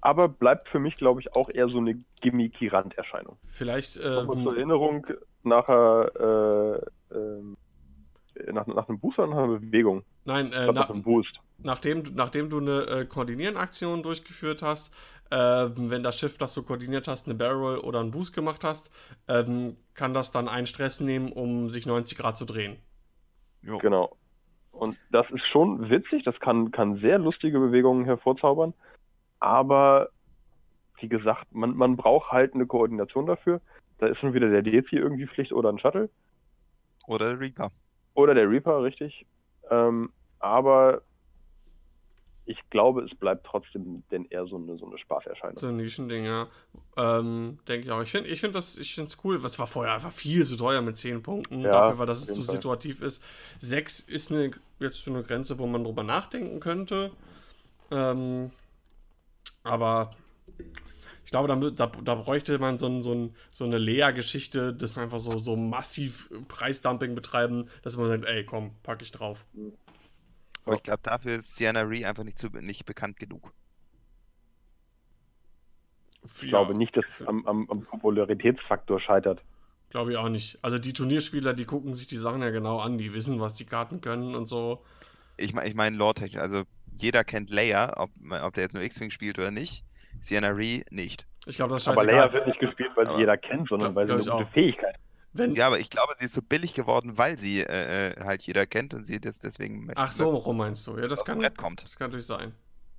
[0.00, 3.38] aber bleibt für mich, glaube ich, auch eher so eine gimmicky Randerscheinung.
[3.48, 5.06] Vielleicht, Nochmal zur ähm, Erinnerung,
[5.42, 6.82] nachher,
[7.12, 7.56] äh, ähm,
[8.52, 10.04] nach, nach einem Boost oder nach einer Bewegung?
[10.26, 11.40] Nein, äh, na, nach einem Boost.
[11.58, 14.92] nachdem, du- nachdem du eine äh, Koordinieren-Aktion durchgeführt hast,
[15.30, 18.90] ähm, wenn das Schiff, das du koordiniert hast, eine Barrel oder einen Boost gemacht hast,
[19.28, 22.76] ähm, kann das dann einen Stress nehmen, um sich 90 Grad zu drehen.
[23.62, 23.78] jo.
[23.78, 24.16] Genau.
[24.72, 28.74] Und das ist schon witzig, das kann, kann sehr lustige Bewegungen hervorzaubern,
[29.40, 30.10] aber
[31.00, 33.60] wie gesagt, man, man braucht halt eine Koordination dafür.
[33.98, 36.08] Da ist schon wieder der Dezi irgendwie Pflicht oder ein Shuttle.
[37.06, 37.70] Oder der Reaper.
[38.14, 39.26] Oder der Reaper, richtig.
[39.70, 41.02] Ähm, aber
[42.48, 45.58] ich glaube, es bleibt trotzdem denn eher so eine, so eine Spaßerscheinung.
[45.58, 46.46] So ein Nischending, ja.
[46.96, 48.00] Ähm, Denke ich auch.
[48.02, 49.42] Ich finde ich find das ich find's cool.
[49.42, 51.60] Was war vorher einfach viel zu teuer mit 10 Punkten.
[51.60, 52.54] Ja, dafür war, dass auf es jeden so Fall.
[52.54, 53.20] situativ ist.
[53.58, 57.10] 6 ist eine, jetzt schon eine Grenze, wo man drüber nachdenken könnte.
[57.90, 58.52] Ähm,
[59.64, 60.12] aber
[61.24, 64.96] ich glaube, da, da, da bräuchte man so, ein, so, ein, so eine Lea-Geschichte, das
[64.96, 69.44] einfach so, so massiv Preisdumping betreiben, dass man sagt, ey, komm, pack ich drauf.
[70.66, 73.52] Aber ich glaube, dafür ist Sienna Ree einfach nicht, zu, nicht bekannt genug.
[76.24, 79.40] Ich glaube nicht, dass es am, am, am Popularitätsfaktor scheitert.
[79.90, 80.58] Glaube ich auch nicht.
[80.62, 83.64] Also die Turnierspieler, die gucken sich die Sachen ja genau an, die wissen, was die
[83.64, 84.84] Karten können und so.
[85.36, 86.64] ich meine, ich mein, lore-technisch, also
[86.98, 88.10] jeder kennt Leia, ob,
[88.42, 89.84] ob der jetzt nur X-Wing spielt oder nicht.
[90.18, 91.26] Sienna Ree nicht.
[91.46, 92.04] Ich glaube, das ist Aber.
[92.04, 94.52] Leia wird nicht gespielt, weil sie jeder kennt, sondern weil sie Glaub eine gute auch.
[94.52, 95.00] Fähigkeit hat.
[95.38, 98.42] Wenn, Ja, aber ich glaube, sie ist so billig geworden, weil sie äh, äh, halt
[98.42, 100.96] jeder kennt und sie das deswegen möchte, Ach so, warum meinst du?
[100.96, 101.84] Ja, das kann, kommt.
[101.84, 102.52] das kann natürlich sein.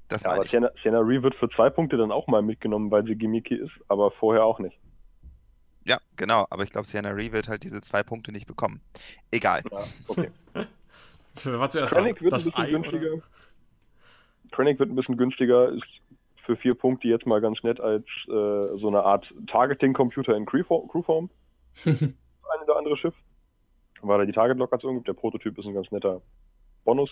[0.08, 0.46] Das Ja, aber.
[0.46, 3.74] Sienna, Sienna Ree wird für zwei Punkte dann auch mal mitgenommen, weil sie Gimmicky ist,
[3.88, 4.78] aber vorher auch nicht.
[5.86, 6.46] Ja, genau.
[6.50, 8.82] Aber ich glaube, Sienna Ree wird halt diese zwei Punkte nicht bekommen.
[9.32, 9.62] Egal.
[9.72, 10.32] Ja, okay.
[11.44, 12.80] War zuerst Krennic wird ein bisschen Ei, oder?
[12.80, 13.22] günstiger.
[14.52, 15.84] Krennic wird ein bisschen günstiger, ist
[16.46, 21.30] für vier Punkte jetzt mal ganz nett als äh, so eine Art Targeting-Computer in Crewform.
[22.54, 23.16] Ein oder andere Schiff.
[24.02, 25.08] Weil er die Target-Lokation gibt.
[25.08, 26.22] Der Prototyp ist ein ganz netter
[26.84, 27.10] Bonus.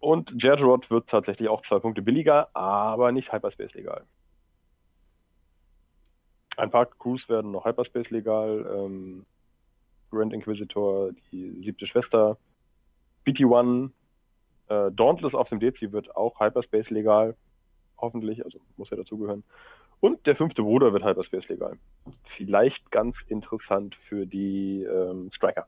[0.00, 4.04] Und Jerjerod wird tatsächlich auch zwei Punkte billiger, aber nicht Hyperspace legal.
[6.56, 8.66] Ein paar Crews werden noch Hyperspace legal.
[8.76, 9.24] Ähm,
[10.10, 12.36] Grand Inquisitor, die siebte Schwester,
[13.24, 13.90] BT-1,
[14.68, 17.36] äh, Dauntless auf dem Dezi wird auch Hyperspace legal.
[17.98, 19.42] Hoffentlich, also muss ja dazugehören.
[20.00, 21.78] Und der fünfte Bruder wird Hyperspace legal.
[22.36, 25.66] Vielleicht ganz interessant für die ähm, Striker.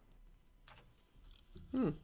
[1.72, 1.94] Hm.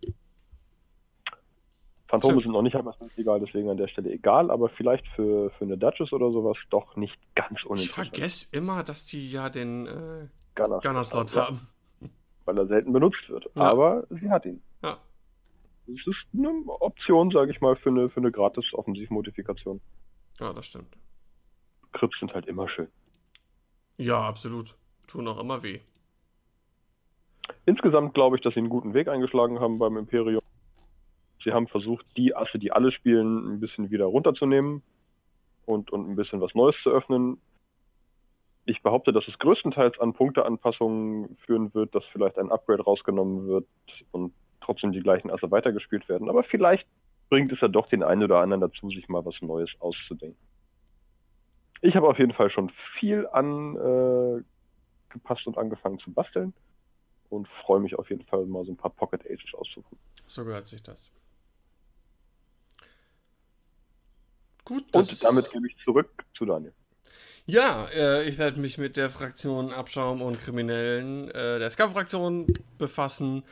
[2.08, 5.64] Phantome sind noch nicht Hyperspace legal, deswegen an der Stelle egal, aber vielleicht für, für
[5.64, 8.08] eine Duchess oder sowas doch nicht ganz Ich uninteressant.
[8.08, 11.66] vergesse immer, dass die ja den äh, Gunner- Gunner-Slot ja, haben.
[12.44, 13.48] Weil er selten benutzt wird.
[13.54, 13.62] Ja.
[13.62, 14.60] Aber sie hat ihn.
[14.82, 14.98] Ja.
[15.86, 16.50] Es ist eine
[16.80, 19.80] Option, sage ich mal, für eine, für eine gratis Offensivmodifikation.
[20.38, 20.94] ja, das stimmt.
[21.92, 22.88] Crips sind halt immer schön.
[23.96, 24.74] Ja, absolut.
[25.06, 25.80] Tun auch immer weh.
[27.66, 30.42] Insgesamt glaube ich, dass sie einen guten Weg eingeschlagen haben beim Imperium.
[31.44, 34.82] Sie haben versucht, die Asse, die alle spielen, ein bisschen wieder runterzunehmen
[35.66, 37.40] und, und ein bisschen was Neues zu öffnen.
[38.64, 43.66] Ich behaupte, dass es größtenteils an Punkteanpassungen führen wird, dass vielleicht ein Upgrade rausgenommen wird
[44.12, 46.28] und trotzdem die gleichen Asse weitergespielt werden.
[46.28, 46.86] Aber vielleicht
[47.28, 50.38] bringt es ja doch den einen oder anderen dazu, sich mal was Neues auszudenken.
[51.82, 54.44] Ich habe auf jeden Fall schon viel angepasst
[55.44, 56.54] äh, und angefangen zu basteln
[57.28, 60.00] und freue mich auf jeden Fall mal so ein paar Pocket Aces auszuprobieren.
[60.26, 61.10] So gehört sich das.
[64.64, 66.72] Gut, Und damit gebe ich zurück zu Daniel.
[67.46, 72.46] Ja, äh, ich werde mich mit der Fraktion Abschaum und Kriminellen äh, der Scum-Fraktion
[72.78, 73.42] befassen.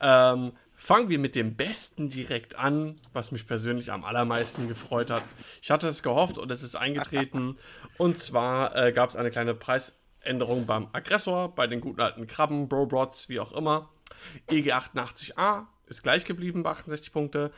[0.00, 5.22] Ähm, fangen wir mit dem Besten direkt an, was mich persönlich am allermeisten gefreut hat.
[5.60, 7.58] Ich hatte es gehofft und es ist eingetreten.
[7.98, 12.66] Und zwar äh, gab es eine kleine Preisänderung beim Aggressor, bei den guten alten Krabben,
[12.66, 13.90] Brobrots, wie auch immer.
[14.48, 17.52] EG88A ist gleich geblieben bei 68 Punkte.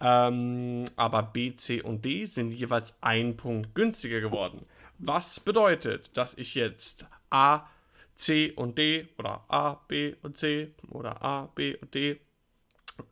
[0.00, 4.64] Ähm, aber B, C und D sind jeweils ein Punkt günstiger geworden.
[4.98, 7.66] Was bedeutet, dass ich jetzt A,
[8.14, 12.20] C und D oder A, B und C oder A, B und D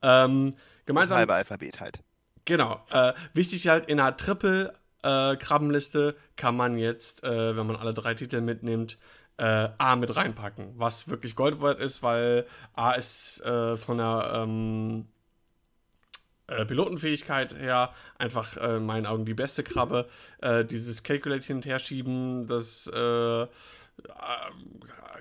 [0.03, 1.19] ähm, Das gemeinsam.
[1.19, 2.01] halbe Alphabet halt.
[2.45, 2.81] Genau.
[2.91, 8.41] Äh, wichtig halt in einer Triple-Krabbenliste kann man jetzt, äh, wenn man alle drei Titel
[8.41, 8.99] mitnimmt,
[9.39, 10.73] äh, A mit reinpacken.
[10.77, 15.07] Was wirklich Gold wert ist, weil A ist äh, von der ähm,
[16.47, 20.09] äh, Pilotenfähigkeit her einfach äh, in meinen Augen die beste Krabbe.
[20.41, 23.47] Äh, dieses Calculate hin und her schieben, das äh, äh,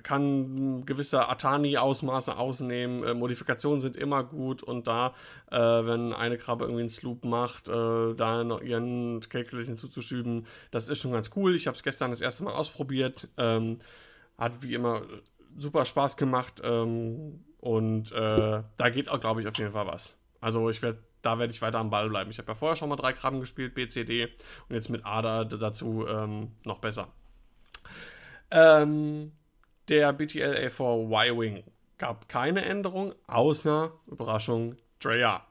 [0.04, 3.04] kann gewisse Atani-Ausmaße ausnehmen.
[3.04, 5.14] Äh, Modifikationen sind immer gut und da,
[5.52, 10.90] äh, wenn eine Krabbe irgendwie einen Sloop macht, äh, da noch ihren Calculate hinzuzuschieben, das
[10.90, 11.56] ist schon ganz cool.
[11.56, 13.28] Ich habe es gestern das erste Mal ausprobiert.
[13.38, 13.80] Ähm,
[14.38, 15.04] hat wie immer
[15.58, 20.18] super Spaß gemacht ähm, und äh, da geht auch, glaube ich, auf jeden Fall was.
[20.42, 22.30] Also ich werde, da werde ich weiter am Ball bleiben.
[22.30, 24.26] Ich habe ja vorher schon mal drei Krabben gespielt, B, C, D
[24.70, 27.08] und jetzt mit A da, dazu ähm, noch besser.
[28.52, 29.32] Ähm,
[29.90, 31.64] der BTL A4 Y-Wing
[31.98, 35.46] gab keine Änderung, außer, Überraschung, Drea.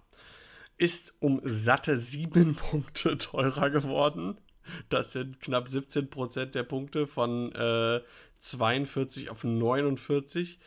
[0.76, 4.38] Ist um satte 7 Punkte teurer geworden.
[4.88, 8.00] Das sind knapp 17% der Punkte von äh,
[8.38, 10.58] 42 auf 49.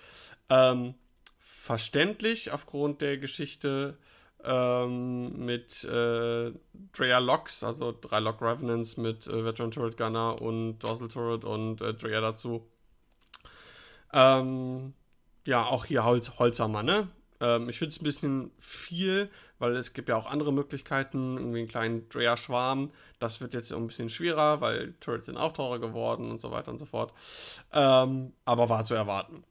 [0.49, 0.93] Ähm,
[1.39, 3.97] verständlich aufgrund der Geschichte
[4.43, 6.51] ähm, mit äh,
[6.93, 11.81] Drea Locks, also drei Lock Revenants mit äh, Veteran Turret Gunner und Dorsal Turret und
[11.81, 12.65] äh, Drea dazu.
[14.13, 14.93] Ähm,
[15.45, 17.07] ja, auch hier Holz, Holzhammer, ne?
[17.39, 21.59] Ähm, ich finde es ein bisschen viel, weil es gibt ja auch andere Möglichkeiten, irgendwie
[21.59, 22.91] einen kleinen Drea-Schwarm.
[23.19, 26.71] Das wird jetzt ein bisschen schwerer, weil Turrets sind auch teurer geworden und so weiter
[26.71, 27.13] und so fort.
[27.73, 29.43] Ähm, aber war zu erwarten.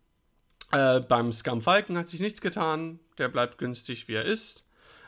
[0.73, 2.99] Äh, beim Scum Falcon hat sich nichts getan.
[3.19, 4.66] Der bleibt günstig, wie er ist.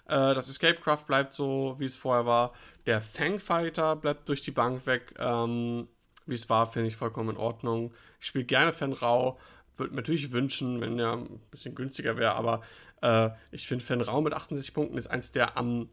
[0.09, 2.52] Äh, das Escapecraft bleibt so, wie es vorher war.
[2.86, 5.14] Der Fangfighter bleibt durch die Bank weg.
[5.18, 5.89] Ähm,
[6.26, 7.94] wie es war, finde ich vollkommen in Ordnung.
[8.20, 9.39] Ich spiele gerne Fenrau.
[9.76, 12.62] würde mir natürlich wünschen, wenn er ein bisschen günstiger wäre, aber
[13.02, 15.89] äh, ich finde, Raum mit 68 Punkten ist eins der am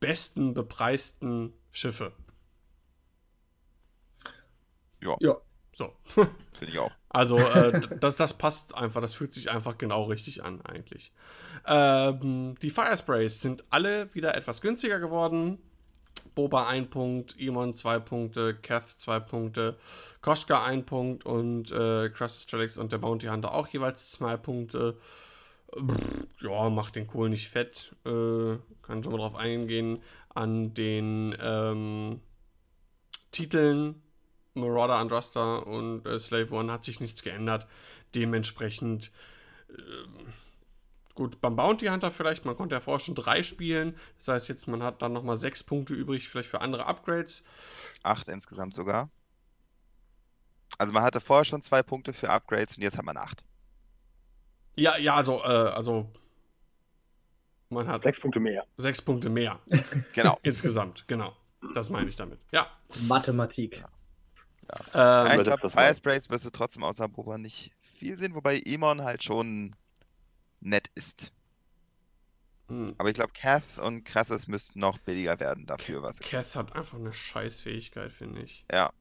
[0.00, 2.12] besten bepreisten Schiffe.
[5.00, 5.16] Ja.
[5.20, 5.36] Ja.
[5.74, 5.92] So.
[6.06, 6.92] Finde ich auch.
[7.14, 11.12] Also, äh, das, das passt einfach, das fühlt sich einfach genau richtig an, eigentlich.
[11.66, 15.58] Ähm, die Firesprays sind alle wieder etwas günstiger geworden.
[16.34, 19.76] Boba 1 Punkt, Imon 2 Punkte, Kath 2 Punkte,
[20.22, 24.96] Koschka 1 Punkt und äh, Crustus Trellix und der Bounty Hunter auch jeweils 2 Punkte.
[25.72, 27.94] Pff, ja, macht den Kohl nicht fett.
[28.04, 30.02] Äh, kann schon mal drauf eingehen.
[30.34, 32.20] An den ähm,
[33.30, 34.02] Titeln
[34.54, 37.66] Marauder, Andrasta und äh, Slave One hat sich nichts geändert.
[38.14, 39.10] Dementsprechend
[39.70, 40.32] ähm,
[41.14, 43.96] gut, beim Bounty Hunter vielleicht, man konnte ja vorher schon drei spielen.
[44.18, 47.42] Das heißt jetzt, man hat dann nochmal sechs Punkte übrig, vielleicht für andere Upgrades.
[48.02, 49.10] Acht insgesamt sogar.
[50.78, 53.44] Also man hatte vorher schon zwei Punkte für Upgrades und jetzt hat man acht.
[54.76, 56.10] Ja, ja, also, äh, also
[57.70, 58.66] man hat Sechs Punkte mehr.
[58.76, 59.58] sechs Punkte mehr
[60.12, 60.38] Genau.
[60.42, 61.36] insgesamt, genau.
[61.74, 62.38] Das meine ich damit.
[62.52, 62.66] Ja.
[63.08, 63.78] Mathematik.
[63.78, 63.88] Ja,
[64.94, 65.70] Ähm, ich glaube.
[65.70, 69.74] Firesprays wirst du trotzdem außer Boba nicht viel sehen, wobei Emon halt schon
[70.60, 71.32] nett ist.
[72.68, 76.18] hm, Aber ich glaube, Kath und Krasses müssten noch billiger werden dafür, was.
[76.20, 78.64] Kath hat einfach eine Scheißfähigkeit, finde ich.
[78.70, 78.92] Ja,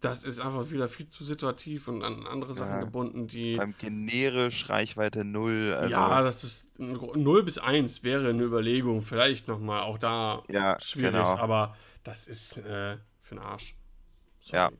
[0.00, 2.80] Das ist einfach wieder viel zu situativ und an andere Sachen Ja.
[2.80, 3.58] gebunden, die.
[3.60, 5.74] allem generisch, Reichweite 0.
[5.78, 9.02] Also, ja, das ist 0 bis 1 wäre eine Überlegung.
[9.02, 11.36] Vielleicht nochmal auch da ja, schwierig, genau.
[11.36, 13.76] aber das ist äh, für den Arsch.
[14.40, 14.56] Sorry.
[14.56, 14.70] Ja.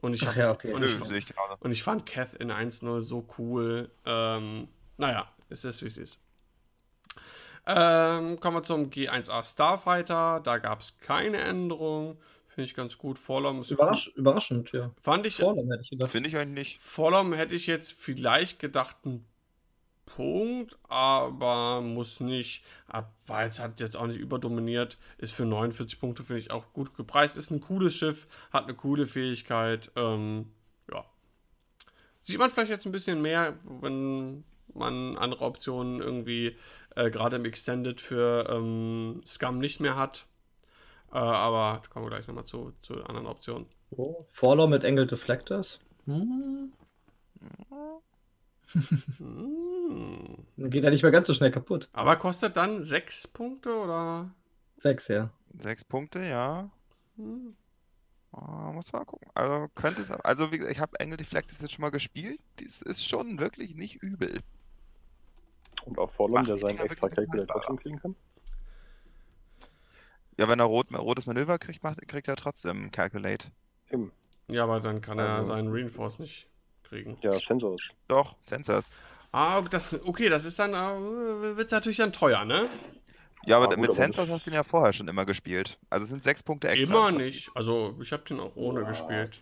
[0.00, 0.72] Und ich, Ach ja, okay.
[0.72, 3.90] und, Nö, ich, ich und ich fand Kath in 1.0 so cool.
[4.04, 4.68] Ähm,
[4.98, 6.18] naja, es ist wie es ist.
[7.66, 10.40] Ähm, kommen wir zum G1A Starfighter.
[10.44, 12.18] Da gab es keine Änderung.
[12.46, 13.18] Finde ich ganz gut.
[13.18, 14.90] Vorlom ist Überrasch überraschend, ja.
[15.02, 16.10] Fand ich, Vorlom hätte ich gedacht.
[16.10, 16.82] Finde ich eigentlich nicht.
[16.82, 19.26] Vorlom hätte ich jetzt vielleicht gedacht, ein
[20.06, 22.64] Punkt, aber muss nicht.
[22.88, 24.96] Ab- War jetzt, hat jetzt auch nicht überdominiert.
[25.18, 27.36] Ist für 49 Punkte, finde ich, auch gut gepreist.
[27.36, 29.90] Ist ein cooles Schiff, hat eine coole Fähigkeit.
[29.96, 30.50] Ähm,
[30.90, 31.04] ja.
[32.22, 36.56] Sieht man vielleicht jetzt ein bisschen mehr, wenn man andere Optionen irgendwie
[36.94, 40.26] äh, gerade im Extended für ähm, Scum nicht mehr hat.
[41.12, 43.66] Äh, aber da kommen wir gleich nochmal zu, zu anderen Optionen.
[43.90, 45.78] Oh, Vorlom mit Angle Deflectors.
[46.06, 46.72] Hm.
[49.18, 50.44] Hm.
[50.56, 51.88] Dann geht er nicht mehr ganz so schnell kaputt.
[51.92, 54.30] Aber kostet dann 6 Punkte oder?
[54.78, 55.30] Sechs, ja.
[55.56, 56.70] Sechs Punkte, ja.
[57.16, 57.54] Hm.
[58.32, 59.30] Oh, muss mal gucken.
[59.34, 60.10] Also könnte es.
[60.10, 62.38] Also wie gesagt, ich habe Angle Deflectors jetzt schon mal gespielt.
[62.60, 64.40] Das ist schon wirklich nicht übel.
[65.84, 68.16] Und auch Macht der seinen extra Calculator trotzdem kriegen kann.
[70.36, 73.48] Ja, wenn er rot, rotes Manöver kriegt, macht, kriegt er trotzdem Calculate.
[73.90, 74.12] Eben.
[74.48, 76.46] Ja, aber dann kann er Also- seinen Reinforce nicht
[76.88, 77.18] kriegen.
[77.22, 77.80] Ja, Sensors.
[78.08, 78.92] Doch, Sensors.
[79.32, 82.68] Ah, das, okay, das ist dann, äh, wird natürlich dann teuer, ne?
[83.44, 85.78] Ja, aber Ja, gut, mit Sensors hast du ihn ja vorher schon immer gespielt.
[85.90, 86.92] Also es sind sechs Punkte extra.
[86.92, 87.50] Immer nicht.
[87.54, 88.88] Also, ich habe den auch ohne Ja.
[88.88, 89.40] gespielt.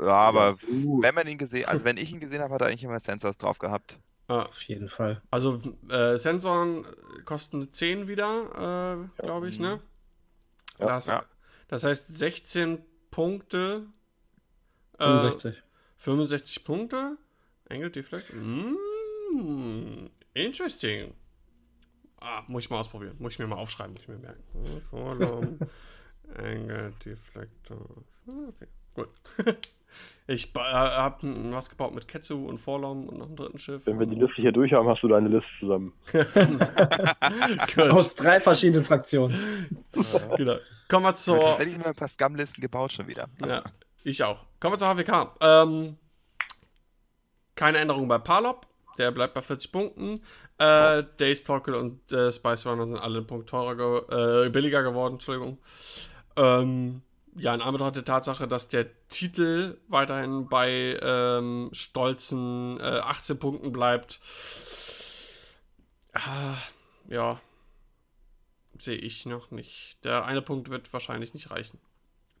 [0.00, 2.66] Ja, aber Uh, wenn man ihn gesehen, also wenn ich ihn gesehen habe, hat er
[2.68, 3.98] eigentlich immer Sensors drauf gehabt.
[4.28, 5.22] Ah, Auf jeden Fall.
[5.30, 6.84] also, äh, Sensoren
[7.24, 9.80] kosten 10 wieder, äh, glaube ich, ne?
[10.78, 11.24] Ja, das, ja.
[11.68, 13.86] das heißt 16 Punkte.
[14.98, 15.62] äh, 65.
[15.98, 17.16] 65 Punkte.
[17.68, 18.32] Angle Deflect.
[18.34, 21.14] Mm, interesting.
[22.20, 23.16] Ah, muss ich mal ausprobieren.
[23.18, 24.42] Muss ich mir mal aufschreiben, muss ich mir merken.
[24.52, 25.58] Hm, Vorlaum,
[26.36, 28.04] Angle Deflector.
[28.26, 29.08] Okay, gut.
[30.28, 33.82] Ich äh, habe was gebaut mit Ketsu und Vorlaum und noch einem dritten Schiff.
[33.86, 35.92] wenn wir die Liste hier durch haben, hast du deine Liste zusammen.
[37.90, 39.84] Aus drei verschiedenen Fraktionen.
[40.36, 40.56] genau.
[40.88, 41.38] Kommen wir Ich zur.
[41.38, 43.28] tatsächlich immer ein paar Scum-Listen gebaut schon wieder.
[43.46, 43.62] Ja,
[44.06, 44.44] ich auch.
[44.60, 45.36] Kommen wir zur HWK.
[45.40, 45.96] Ähm,
[47.54, 48.66] keine Änderung bei Palop.
[48.98, 50.20] Der bleibt bei 40 Punkten.
[50.58, 55.14] Äh, Days Torkel und äh, Spice Runner sind alle einen Punkt teurer äh, billiger geworden.
[55.14, 55.58] Entschuldigung.
[56.36, 57.02] Ähm,
[57.34, 63.72] ja, in Anbetracht der Tatsache, dass der Titel weiterhin bei ähm, stolzen äh, 18 Punkten
[63.72, 64.20] bleibt.
[66.14, 66.56] Ah,
[67.08, 67.40] ja.
[68.78, 69.98] Sehe ich noch nicht.
[70.04, 71.78] Der eine Punkt wird wahrscheinlich nicht reichen.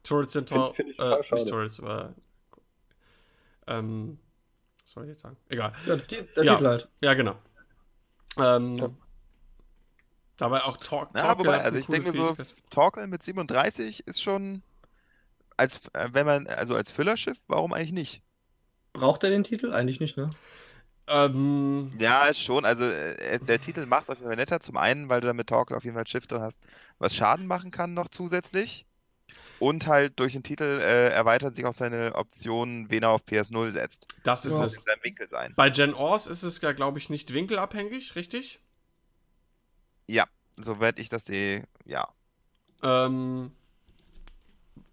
[0.06, 0.56] Turrets sind ich
[0.98, 1.48] äh, nicht.
[1.48, 2.14] Turrets, aber.
[3.66, 4.18] Ähm,
[4.84, 5.36] was soll ich jetzt sagen?
[5.48, 5.72] Egal.
[5.86, 6.54] Ja, die, der Ja.
[6.54, 6.88] Titel halt.
[7.00, 7.36] Ja, genau.
[8.38, 8.90] Ähm, Ja.
[10.36, 11.10] Dabei auch Talk.
[11.14, 12.36] Ja, Talk wobei, also ich denke so.
[12.70, 14.62] Torkel mit 37 ist schon
[15.56, 18.22] als äh, wenn man also als Füllerschiff, warum eigentlich nicht?
[18.92, 19.72] Braucht er den Titel?
[19.72, 20.30] Eigentlich nicht, ne?
[21.08, 22.64] Ähm, Ja, schon.
[22.64, 24.60] Also äh, der Titel macht es auf jeden Fall netter.
[24.60, 26.62] Zum einen, weil du dann mit Torkel auf jeden Fall Schiff drin hast,
[26.98, 28.86] was Schaden machen kann noch zusätzlich.
[29.58, 33.70] Und halt durch den Titel äh, erweitert sich auch seine Option, wen er auf PS0
[33.70, 34.08] setzt.
[34.22, 34.58] Das ist Ja.
[34.58, 34.60] Es.
[34.60, 35.54] muss in seinem Winkel sein.
[35.56, 38.60] Bei Gen Ors ist es ja, glaube ich, nicht winkelabhängig, richtig?
[40.56, 42.08] Soweit ich das sehe, ja.
[42.82, 43.52] Ähm,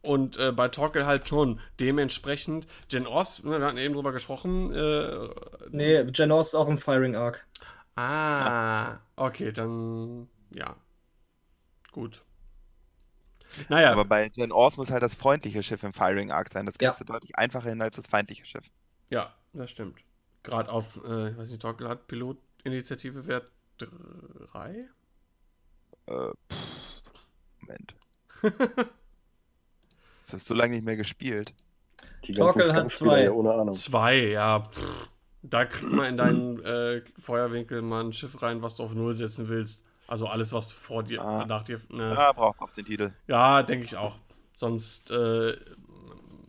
[0.02, 1.62] und äh, bei Torkel halt schon.
[1.80, 4.74] Dementsprechend, Gen Ors, ne, wir hatten eben drüber gesprochen.
[4.74, 5.30] Äh,
[5.70, 7.48] Nee, Genos ist auch im Firing Arc.
[7.96, 10.76] Ah, okay, dann ja.
[11.92, 12.24] Gut.
[13.70, 16.66] Naja, Aber bei Gen Ors muss halt das freundliche Schiff im Firing Arc sein.
[16.66, 16.90] Das Ja.
[16.90, 18.66] kriegst du deutlich einfacher hin als das feindliche Schiff.
[19.10, 20.00] ja, das stimmt.
[20.44, 24.90] Gerade auf, äh, ich weiß nicht, Torkel hat Pilotinitiative Wert 3?
[26.08, 26.12] Äh,
[26.52, 27.02] pff,
[27.62, 27.96] Moment.
[30.26, 31.54] Das hast du lange nicht mehr gespielt.
[32.28, 33.30] Die Torkel hat zwei.
[33.32, 33.74] ohne Ahnung.
[33.76, 34.70] Zwei, ja.
[34.72, 35.08] Pff.
[35.44, 39.14] Da kriegt man in deinen äh, Feuerwinkel mal ein Schiff rein, was du auf Null
[39.14, 39.84] setzen willst.
[40.14, 41.44] Also alles, was vor dir, Ah.
[41.48, 41.82] nach dir.
[41.90, 42.14] Ne.
[42.16, 43.14] Ah, braucht auch den Titel.
[43.26, 44.16] Ja, denke ich auch.
[44.56, 45.58] Sonst äh,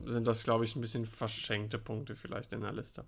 [0.05, 3.07] sind das, glaube ich, ein bisschen verschenkte Punkte vielleicht in der Liste.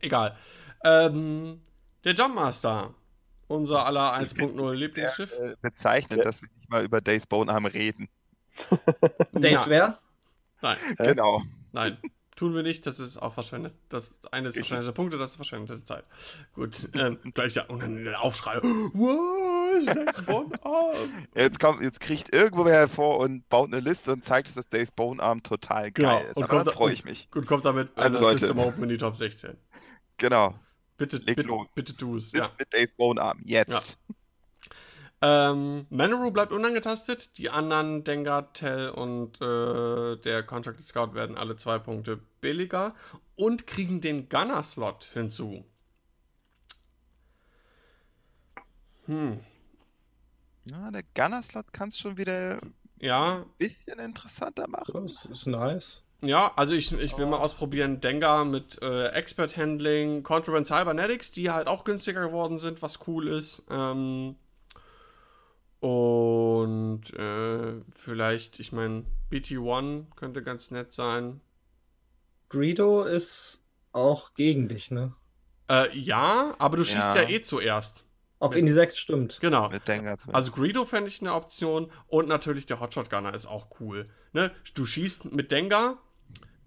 [0.00, 0.34] Egal.
[0.82, 1.60] Ähm,
[2.04, 2.94] der Jumpmaster.
[3.48, 5.30] Unser aller Ich find's 1.0 Lieblingsschiff.
[5.32, 6.24] Äh, bezeichnet, Ja.
[6.24, 8.08] dass wir nicht mal über Days Bonearm reden.
[9.32, 9.68] Days Ja.
[9.68, 9.98] wer?
[10.62, 10.76] Nein?
[11.00, 11.42] Genau.
[11.72, 11.98] nein.
[12.34, 13.72] Tun wir nicht, das ist auch verschwendet.
[13.88, 16.04] Das eine ist verschwendete Punkte, das ist verschwendete Zeit.
[16.54, 18.56] Gut, ähm, gleich ja, und dann der Aufschrei.
[18.62, 18.62] Was?
[19.84, 21.26] Days Bone Arm?
[21.34, 24.90] Jetzt kommt, jetzt kriecht irgendwo wer hervor und baut eine Liste und zeigt, dass Days
[24.90, 26.36] Bonearm total Genau, geil ist.
[26.36, 27.30] und kommt freue ich mich.
[27.30, 28.38] Gut, kommt damit äh, Also, das Leute.
[28.38, 29.56] System Open in die Top 16.
[30.16, 30.54] Genau.
[30.96, 31.74] Bitte, Legt bitte, los.
[31.74, 32.32] bitte tu es.
[32.32, 32.48] Ja.
[32.58, 33.40] mit Days Bonearm.
[33.44, 33.98] Jetzt.
[35.22, 37.36] Ähm, Manoru bleibt unangetastet.
[37.38, 42.94] Die anderen, Dengar, Tell und äh, der Contracted Scout werden alle zwei Punkte billiger
[43.34, 45.64] und kriegen den Gunner-Slot hinzu.
[49.06, 49.40] Hm.
[50.70, 54.92] Ja, der Gunner-Slot kann es schon wieder ein Ja, bisschen interessanter machen.
[54.92, 56.02] Das ist nice.
[56.22, 61.50] ja, also ich, ich will mal ausprobieren Dengar mit äh, Expert Handling, Contraband Cybernetics, die
[61.50, 63.62] halt auch günstiger geworden sind, was cool ist.
[63.70, 64.36] Ähm,
[65.80, 71.40] und äh, vielleicht, ich meine, BT1 könnte ganz nett sein.
[72.48, 73.60] Greedo ist
[73.92, 75.14] auch gegen dich, ne?
[75.68, 77.28] Äh, ja, aber du schießt ja, Ja.
[77.28, 78.05] eh zuerst.
[78.38, 79.38] Auf Indie 6 stimmt.
[79.40, 79.70] Genau.
[80.32, 80.52] Also.
[80.52, 84.08] Greedo fände ich eine Option und natürlich der Hotshot Gunner ist auch cool.
[84.32, 84.50] Ne?
[84.74, 85.98] Du schießt mit Dengar,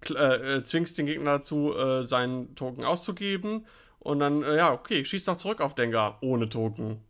[0.08, 3.66] äh, äh, zwingst den Gegner dazu, äh, seinen Token auszugeben
[4.00, 7.04] und dann, äh, ja, okay, schießt noch zurück auf Dengar ohne Token.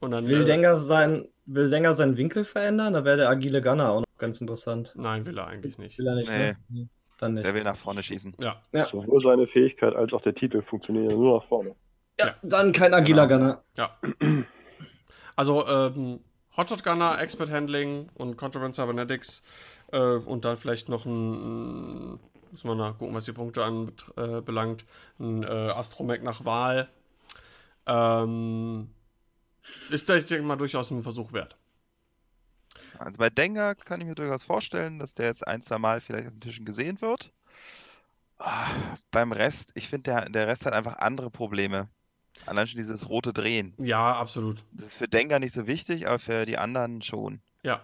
[0.00, 2.92] Und dann, Will äh, Dengar, sein, will Dengar seinen Winkel verändern?
[2.92, 4.92] Da wäre der agile Gunner auch noch ganz interessant.
[4.96, 5.98] Nein, will er eigentlich nicht.
[5.98, 6.56] Will er nicht, ne?
[6.68, 6.88] Nee.
[7.18, 7.46] Dann nicht.
[7.46, 8.34] Der will nach vorne schießen.
[8.38, 8.60] Ja,
[8.90, 11.74] Sowohl seine Fähigkeit als auch der Titel funktionieren ja nur nach vorne.
[12.20, 13.28] Ja, dann kein agiler Genau.
[13.28, 13.62] Gunner.
[15.36, 16.20] also ähm,
[16.56, 19.42] Hotshot Gunner, Expert Handling und Contraband Cybernetics
[19.92, 22.20] äh, und dann vielleicht noch ein, ein-
[22.52, 24.84] muss man nachgucken, was die Punkte anbelangt,
[25.18, 26.88] äh, ein äh, Astromech nach Wahl.
[27.86, 28.90] Ähm,
[29.90, 31.56] ist da, ich denke mal, durchaus ein Versuch wert.
[32.98, 36.26] Also bei Dengar kann ich mir durchaus vorstellen, dass der jetzt ein, zwei Mal vielleicht
[36.26, 37.32] auf den Tischen gesehen wird.
[38.38, 41.88] Ah, beim Rest, ich finde, der, der Rest hat einfach andere Probleme.
[42.46, 43.74] Allein schon dieses rote Drehen.
[43.78, 44.64] Ja, absolut.
[44.72, 47.40] Das ist für Dengar nicht so wichtig, aber für die anderen schon.
[47.62, 47.82] Ja.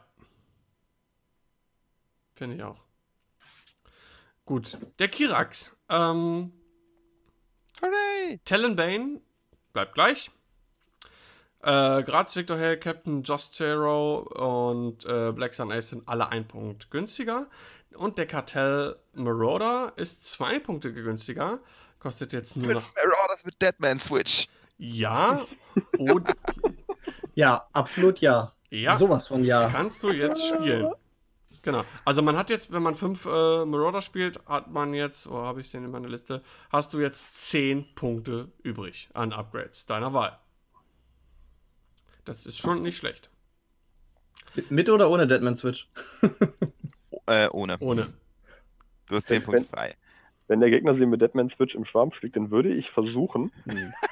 [2.35, 2.81] Finde ich auch.
[4.45, 4.79] Gut.
[4.99, 5.77] Der Kirax.
[5.89, 6.53] Ähm,
[7.83, 8.41] Hooray!
[8.45, 9.21] Talonbane
[9.73, 10.31] bleibt gleich.
[11.63, 16.49] Äh, Graz, Victor Hale, Captain Just Zero und äh, Black Sun Ace sind alle ein
[16.49, 17.49] Punkt günstiger.
[17.95, 21.61] Und der Kartell Marauder ist zwei Punkte günstiger.
[22.01, 22.81] Kostet jetzt nur noch.
[22.83, 24.49] Fünf Marauders mit Deadman Switch.
[24.79, 25.47] Ja.
[25.99, 26.29] Und
[27.35, 28.53] Ja, absolut ja.
[28.71, 28.97] ja.
[28.97, 29.69] Sowas von ja.
[29.69, 30.93] Kannst du jetzt spielen.
[31.63, 31.85] Genau.
[32.07, 35.61] Also man hat jetzt, wenn man fünf äh, Marauder spielt, hat man jetzt, wo habe
[35.61, 40.39] ich den in meiner Liste, hast du jetzt zehn Punkte übrig an Upgrades deiner Wahl.
[42.25, 43.29] Das ist schon nicht schlecht.
[44.71, 45.87] Mit oder ohne Deadman Switch?
[47.27, 47.77] Äh, ohne.
[47.81, 48.07] Ohne.
[49.07, 49.95] Du hast 10 Wenn- Punkte frei.
[50.51, 53.53] Wenn der Gegner sie mit Deadman Switch im Schwarm fliegt, dann würde ich versuchen,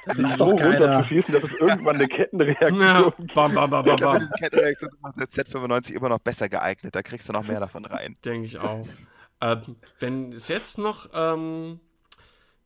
[0.05, 3.35] Das sie so runterzuschießen, dass es irgendwann eine Kettenreaktion Ja, gibt.
[3.35, 4.19] bam, bam, bam, bam, bam.
[4.19, 6.95] diese Kettenreaktion macht der Z95 immer noch besser geeignet.
[6.95, 8.15] Da kriegst du noch mehr davon rein.
[8.23, 8.87] Denke ich auch.
[9.41, 11.81] Ähm, wenn es jetzt noch, ähm,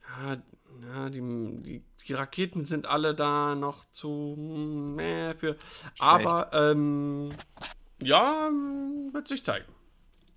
[0.07, 0.37] ja,
[0.83, 1.21] ja die,
[1.63, 5.57] die, die Raketen sind alle da noch zu, meh, für,
[5.97, 7.31] aber, ähm,
[7.99, 8.51] ja,
[9.13, 9.65] wird sich zeigen.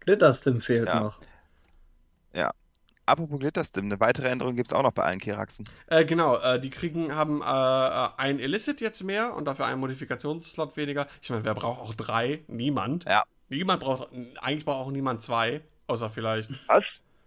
[0.01, 1.01] Glitterstim fehlt Ja.
[1.01, 1.21] noch.
[3.07, 5.69] Apropos Glitterstim, eine weitere Änderung gibt es auch noch bei allen Keraxen.
[5.87, 10.77] Äh, genau, äh, die kriegen, haben äh, ein Illicit jetzt mehr und dafür einen Modifikationsslot
[10.77, 11.07] weniger.
[11.23, 12.43] Ich meine, wer braucht auch drei?
[12.49, 13.05] Niemand.
[13.05, 13.23] Ja.
[13.49, 14.09] Niemand braucht,
[14.41, 16.83] eigentlich braucht auch niemand zwei, außer vielleicht, Was?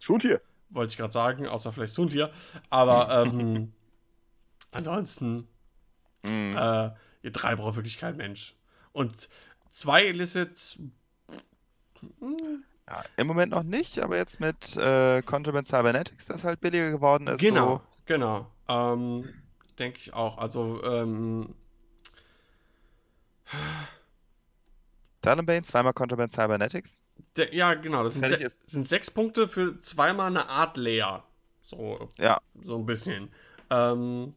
[0.05, 0.41] Tut hier.
[0.69, 2.31] wollte ich gerade sagen, außer vielleicht Suntier.
[2.69, 3.71] Aber ähm,
[4.71, 5.47] ansonsten,
[6.23, 6.57] Mhm.
[6.57, 6.89] äh,
[7.23, 8.53] ihr drei braucht wirklich kein Mensch.
[8.91, 9.29] Und
[9.71, 10.77] zwei Illicits,
[12.89, 17.27] Ja, Im Moment noch nicht, aber jetzt mit äh, Contraband Cybernetics, das halt billiger geworden
[17.27, 17.39] ist.
[17.39, 18.47] genau, So, genau.
[18.67, 19.29] Ähm,
[19.77, 20.37] Denke ich auch.
[20.39, 21.53] Also, ähm,
[25.21, 27.01] Talonbane, zweimal Contraband Cybernetics.
[27.35, 31.23] der, ja, genau, das sind, se sind sechs Punkte für zweimal eine Art leer.
[31.61, 33.31] So, Ja, so ein bisschen.
[33.69, 34.33] Ähm,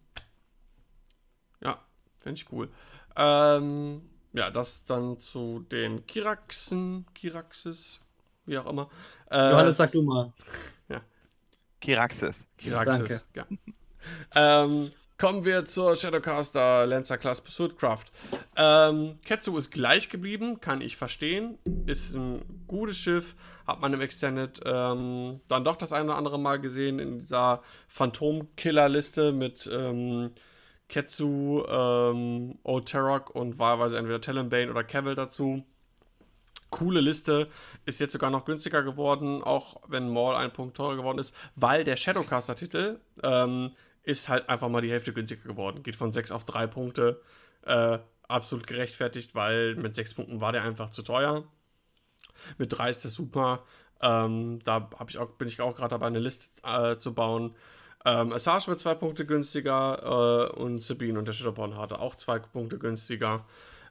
[1.63, 1.81] ja,
[2.21, 2.69] finde ich cool.
[3.17, 4.03] Ähm,
[4.33, 8.01] ja, das dann zu den Kiraxen, Kiraxes,
[8.47, 8.89] wie auch immer.
[9.31, 10.33] Äh, Johannes, sag du mal.
[11.83, 12.49] Kiraxis.
[12.57, 13.45] Kiraxes, ja.
[14.35, 18.05] ähm, kommen wir zur Shadowcaster Lancer Class Pursuit Craft.
[18.57, 21.59] Ähm, Ketsu ist gleich geblieben, kann ich verstehen.
[21.87, 23.35] Ist ein gutes Schiff,
[23.67, 27.63] hat man im Extended ähm, dann doch das eine oder andere Mal gesehen in dieser
[27.89, 30.31] Phantom-Killer-Liste mit ähm,
[30.89, 35.65] Ketsu, ähm, Oterok und wahlweise entweder Talonbane oder Cavill dazu.
[36.73, 37.49] Coole Liste,
[37.85, 41.85] ist jetzt sogar noch günstiger geworden, auch wenn Maul ein Punkt teurer geworden ist, weil
[41.85, 43.71] der Shadowcaster-Titel ähm,
[44.03, 45.85] ist halt einfach mal die Hälfte günstiger geworden.
[45.85, 47.23] Geht von 6 auf 3 Punkte.
[47.65, 51.45] Äh, absolut gerechtfertigt, weil mit 6 Punkten war der einfach zu teuer.
[52.59, 53.63] Mit 3 ist das super.
[54.01, 57.55] Ähm, da ich auch, bin ich auch gerade dabei, eine Liste äh, zu bauen.
[58.05, 62.41] Ähm, Assage wird 2 Punkte günstiger äh, und Sabine und der Shadowborn hatte auch 2
[62.41, 63.45] Punkte günstiger.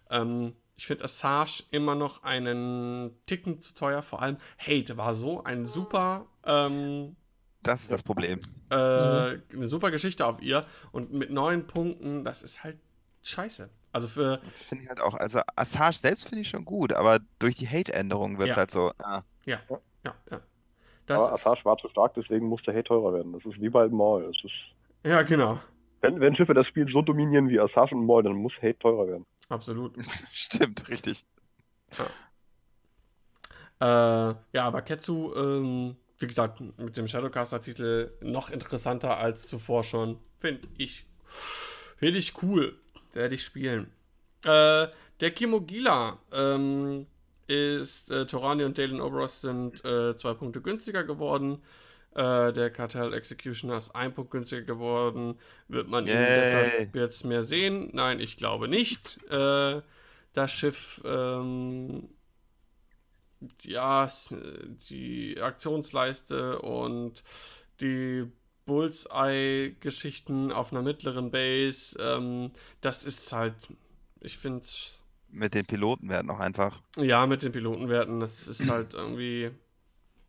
[0.10, 4.02] Ähm, ich finde Assage immer noch einen Ticken zu teuer.
[4.02, 7.16] Vor allem Hate war so ein super ähm,
[7.62, 8.40] Das ist das Problem.
[8.72, 10.66] äh, eine super Geschichte auf ihr.
[10.92, 12.80] Und mit neun Punkten, das ist halt
[13.22, 13.70] scheiße.
[13.92, 15.14] Also für, Das finde ich halt auch.
[15.14, 18.60] Also Assage selbst finde ich schon gut, aber durch die Hate-Änderung wird es Ja.
[18.62, 18.92] halt so.
[19.04, 19.60] Ah, ja,
[20.04, 20.16] ja.
[21.06, 23.34] Das Aber ist, Assage war zu stark, deswegen musste Hate teurer werden.
[23.34, 24.24] Das ist wie bei Maul.
[24.36, 25.60] Es ist, ja, genau.
[26.02, 29.08] wenn, wenn Schiffe das Spiel so dominieren wie Assage und Maul, dann muss Hate teurer
[29.08, 29.28] werden.
[29.52, 29.94] Absolut.
[30.32, 31.26] stimmt, richtig.
[33.82, 40.20] Äh, ja, aber Ketsu, ähm, wie gesagt, mit dem Shadowcaster-Titel noch interessanter als zuvor schon.
[40.40, 41.06] Finde ich.
[41.98, 42.80] Finde ich cool.
[43.12, 43.92] Werde ich spielen.
[44.46, 44.88] Äh,
[45.20, 47.08] der Kimogila ähm,
[47.48, 51.62] ist, äh, Torani und Dalen Oberos sind äh, zwei Punkte günstiger geworden.
[52.14, 55.40] Äh, der Cartel Executioner ist ein Punkt günstiger geworden.
[55.68, 56.40] Wird man ihn Yay.
[56.40, 57.90] deshalb jetzt mehr sehen?
[57.94, 59.20] Nein, ich glaube nicht.
[59.30, 59.82] Äh,
[60.34, 62.10] das Schiff ähm,
[63.64, 64.08] ja,
[64.90, 67.24] die Aktionsleiste und
[67.80, 68.26] die
[68.66, 72.52] Bullseye-Geschichten auf einer mittleren Base, ähm,
[72.82, 73.56] das ist halt,
[74.20, 74.66] ich finde,
[75.30, 76.82] Mit den Piloten werden auch einfach.
[76.98, 79.52] ja, mit den Pilotenwerten, das ist halt irgendwie,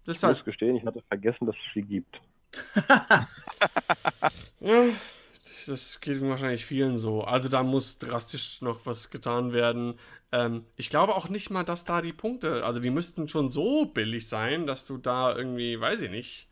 [0.04, 2.20] das Ich muss halt, gestehen, ich hatte vergessen, dass es sie gibt.
[4.60, 4.84] ja,
[5.66, 7.22] das geht wahrscheinlich vielen so.
[7.22, 9.98] Also da muss drastisch noch was getan werden.
[10.32, 13.86] Ähm, ich glaube auch nicht mal, dass da die Punkte, also die müssten schon so
[13.86, 16.48] billig sein, dass du da irgendwie, weiß ich nicht,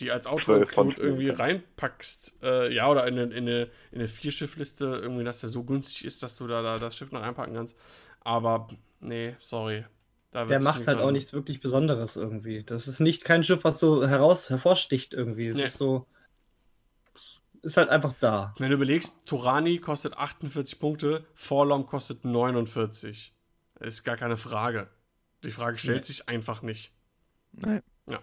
[0.00, 2.34] die als Auto-Include irgendwie reinpackst.
[2.42, 6.04] Äh, ja, oder in eine, in eine, in eine Vierschiffliste irgendwie, dass der so günstig
[6.04, 7.76] ist, dass du da, da das Schiff noch reinpacken kannst.
[8.20, 8.68] Aber,
[9.00, 9.84] nee, sorry.
[10.32, 12.62] Der macht halt auch nichts wirklich Besonderes irgendwie.
[12.62, 15.48] Das ist nicht kein Schiff, was so heraus hervorsticht irgendwie.
[15.48, 15.64] Es Nee.
[15.64, 16.06] ist so.
[17.62, 18.54] Ist halt einfach da.
[18.58, 23.32] Wenn du überlegst, Torani kostet 48 Punkte, Forlom kostet 49.
[23.80, 24.88] Ist gar keine Frage.
[25.44, 26.06] Die Frage stellt Nee.
[26.06, 26.92] sich einfach nicht.
[27.52, 27.80] Nee.
[28.06, 28.20] Ja.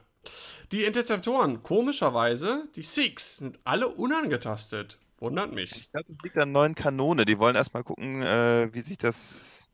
[0.72, 4.99] Die Interceptoren, komischerweise, die Sikhs, sind alle unangetastet.
[5.18, 5.72] Wundert mich.
[5.76, 7.26] Ich glaube, das liegt an neuen Kanone.
[7.26, 9.68] Die wollen erstmal gucken, äh, wie sich das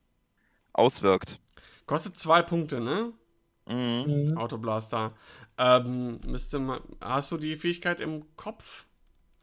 [0.74, 1.40] auswirkt.
[1.86, 3.14] Kostet zwei Punkte, ne?
[3.68, 4.30] Mhm.
[4.30, 4.38] Mhm.
[4.38, 5.14] Autoblaster.
[5.58, 6.82] Ähm, müsste man.
[7.00, 8.86] Hast du die Fähigkeit im Kopf?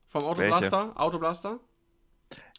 [0.08, 0.98] Vom Autoblaster?
[1.00, 1.60] Autoblaster?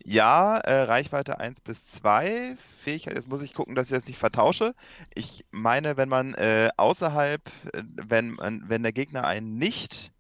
[0.04, 2.56] Ja, äh, Reichweite 1 bis 2.
[2.84, 4.74] Fähigkeit, jetzt muss ich gucken, dass ich das nicht vertausche.
[5.14, 7.42] Ich meine, wenn man äh, außerhalb,
[7.74, 10.12] äh, wenn, man, wenn der Gegner einen nicht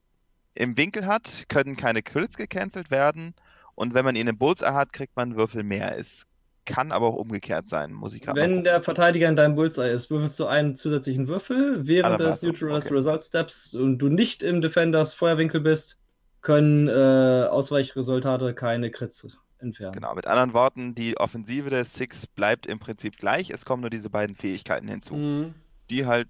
[0.54, 3.34] im Winkel hat, können keine Crits gecancelt werden.
[3.76, 5.98] Und wenn man ihn im Bullseye hat, kriegt man einen Würfel mehr.
[5.98, 6.28] Es
[6.70, 8.64] kann aber auch umgekehrt sein, muss ich gerade Wenn gucken.
[8.64, 11.86] der Verteidiger in deinem Bullseye ist, würfelst du einen zusätzlichen Würfel.
[11.88, 12.48] Während des so.
[12.48, 12.94] Neutral Okay.
[12.94, 15.98] Result Steps und du nicht im Defenders Feuerwinkel bist,
[16.42, 19.28] können äh, Ausweichresultate keine Crits
[19.60, 19.94] entfernen.
[19.94, 23.50] Genau, mit anderen Worten, die Offensive der Six bleibt im Prinzip gleich.
[23.50, 25.54] Es kommen nur diese beiden Fähigkeiten hinzu, Mhm.
[25.90, 26.28] die halt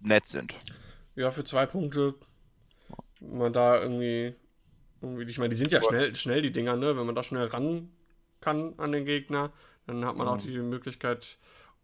[0.00, 0.58] nett sind.
[1.16, 2.14] Ja, für zwei Punkte.
[3.20, 4.34] Wenn man da irgendwie.
[5.00, 6.96] irgendwie ich meine, die sind ja schnell, schnell, die Dinger, ne?
[6.96, 7.88] Wenn man da schnell ran
[8.40, 9.52] kann an den Gegner,
[9.86, 10.42] dann hat man auch Mhm.
[10.42, 11.38] die Möglichkeit,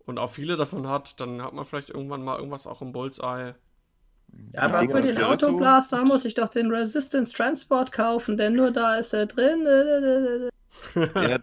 [0.07, 3.55] und auch viele davon hat, dann hat man vielleicht irgendwann mal irgendwas auch im Bullseye.
[4.53, 8.97] Ja, aber für den Autoblaster muss ich doch den Resistance Transport kaufen, denn nur da
[8.97, 9.67] ist er drin.
[11.19, 11.39] ja,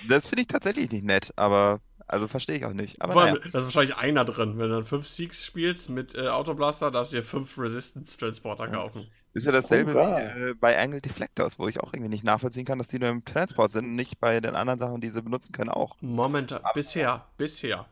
[0.00, 1.80] das finde ich tatsächlich nicht nett, aber
[2.10, 3.00] also verstehe ich auch nicht.
[3.00, 3.36] Aber naja.
[3.52, 4.58] Da ist wahrscheinlich einer drin.
[4.58, 8.66] Wenn du dann fünf Siegs spielst mit äh, Autoblaster, darfst du dir fünf Resistance Transporter
[8.66, 9.06] kaufen.
[9.32, 12.64] Ist ja dasselbe oh, wie äh, bei Angle Deflectors, wo ich auch irgendwie nicht nachvollziehen
[12.64, 15.22] kann, dass die nur im Transport sind und nicht bei den anderen Sachen, die sie
[15.22, 15.96] benutzen können, auch.
[16.00, 17.86] Momentan, aber, bisher, bisher.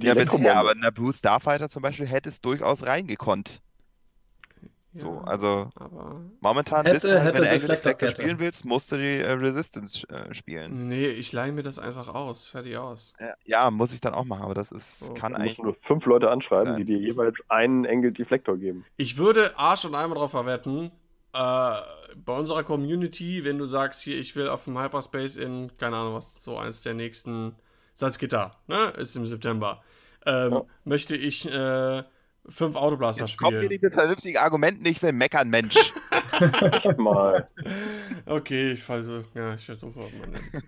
[0.00, 3.62] ja, bisher, aber in der Blue Starfighter zum Beispiel hätte es durchaus reingekonnt.
[4.96, 8.92] So, also aber momentan hätte, bist du, halt, wenn du Angle Deflector spielen willst, musst
[8.92, 10.86] du die äh, Resistance äh, spielen.
[10.86, 12.46] Nee, ich leihe mir das einfach aus.
[12.46, 13.12] Fertig aus.
[13.18, 15.14] Ja, ja, muss ich dann auch machen, aber das ist, so.
[15.14, 15.58] kann eigentlich.
[15.58, 16.76] nur fünf Leute anschreiben, sein.
[16.76, 18.84] die dir jeweils einen Angle Deflector geben.
[18.96, 20.92] Ich würde Arsch und einmal drauf verwetten,
[21.32, 21.80] äh,
[22.16, 26.14] bei unserer Community, wenn du sagst, hier, ich will auf dem Hyperspace in, keine Ahnung
[26.14, 27.56] was, so eins der nächsten
[27.96, 29.82] Salzgitter, ne, ist im September,
[30.24, 30.64] ähm, ja.
[30.84, 32.04] möchte ich äh,
[32.48, 33.52] fünf Autoblaster spielen.
[33.52, 35.92] Kommt mir nicht mit vernünftigen Argumenten, nicht will meckern, Mensch.
[36.98, 37.48] mal.
[38.26, 40.00] Okay, ich falle ja, ich versuche.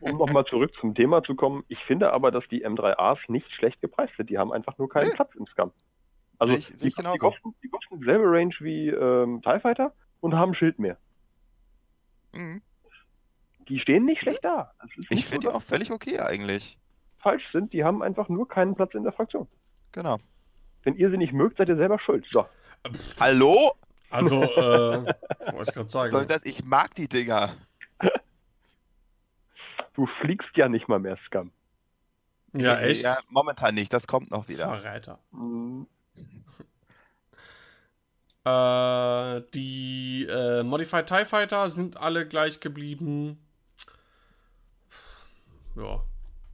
[0.01, 3.81] Um nochmal zurück zum Thema zu kommen, ich finde aber, dass die M3As nicht schlecht
[3.81, 4.31] gepreist sind.
[4.31, 5.15] Die haben einfach nur keinen nee.
[5.15, 5.73] Platz im Scam.
[6.39, 10.55] Also, ich, die, die, kosten, die kosten dieselbe Range wie ähm, TIE Fighter und haben
[10.55, 10.99] Schild mehr.
[12.35, 12.63] Mhm.
[13.69, 14.73] Die stehen nicht schlecht da.
[15.11, 16.79] ich finde die auch völlig okay eigentlich.
[17.19, 19.49] Falsch sind, die haben einfach nur keinen Platz in der Fraktion.
[19.93, 20.19] Genau.
[20.87, 22.25] Wenn ihr sie nicht mögt, seid ihr selber schuld.
[22.31, 22.47] So.
[23.19, 23.75] Hallo?
[24.09, 24.47] Also, äh,
[25.53, 26.13] wollte ich gerade sagen.
[26.13, 27.57] Soll das, ich mag die Dinger.
[29.95, 31.51] Du fliegst ja nicht mal mehr, Scum.
[32.53, 33.03] Ja, echt?
[33.03, 34.73] Ja, momentan nicht, das kommt noch wieder.
[34.77, 35.19] Verräter.
[35.33, 35.89] Mhm.
[38.45, 43.45] Äh, die äh, Modified TIE Fighter sind alle gleich geblieben.
[45.75, 46.01] Ja,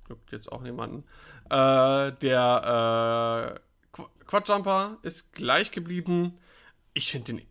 [0.08, 1.04] juckt jetzt auch niemanden.
[1.50, 3.71] Äh, der äh,
[4.32, 6.38] Quadjumper ist gleich geblieben.
[6.94, 7.42] Ich finde den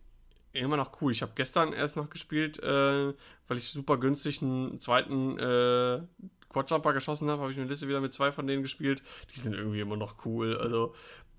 [0.52, 1.12] immer noch cool.
[1.12, 3.14] Ich habe gestern erst noch gespielt, äh,
[3.46, 6.00] weil ich super günstig einen zweiten äh,
[6.48, 9.00] Quadjumper geschossen habe, habe ich eine Liste wieder mit zwei von denen gespielt.
[9.32, 10.56] Die sind irgendwie immer noch cool.
[10.56, 10.92] Also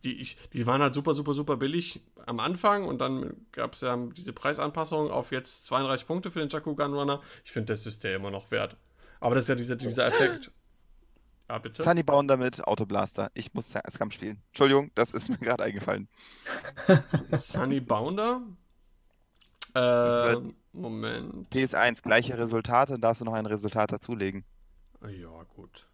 [0.06, 3.82] die, ich, die waren halt super, super, super billig am Anfang und dann gab es
[3.82, 7.22] ja diese Preisanpassung auf jetzt 32 Punkte für den Jakku Gunrunner.
[7.44, 8.78] Ich finde, das ist der immer noch wert.
[9.20, 10.52] Aber das ist ja dieser, dieser Effekt.
[11.50, 11.84] Ja, bitte.
[11.84, 13.30] Sunny bauen damit Autoblaster.
[13.34, 14.42] Ich muss Scam spielen.
[14.48, 16.08] Entschuldigung, das ist mir gerade eingefallen.
[17.38, 18.42] Sunny Bounder?
[19.76, 20.36] Äh,
[20.72, 21.52] Moment.
[21.52, 24.44] PS1, gleiche Resultate, darfst du noch ein Resultat dazulegen.
[25.02, 25.88] Ja, gut.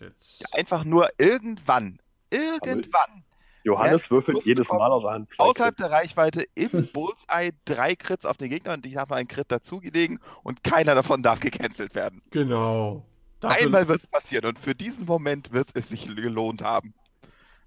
[0.00, 0.40] Jetzt...
[0.40, 2.00] Ja, einfach nur irgendwann.
[2.30, 3.24] Irgendwann.
[3.62, 5.30] Johannes würfelt jedes Mal aus Hand.
[5.38, 9.50] Außerhalb der Reichweite im Bullseye drei Crits auf den Gegner und ich habe einen Crit
[9.50, 12.20] dazugelegen und keiner davon darf gecancelt werden.
[12.30, 13.06] Genau.
[13.44, 13.66] Dafür...
[13.66, 16.94] Einmal wird es passieren und für diesen Moment wird es sich gelohnt haben.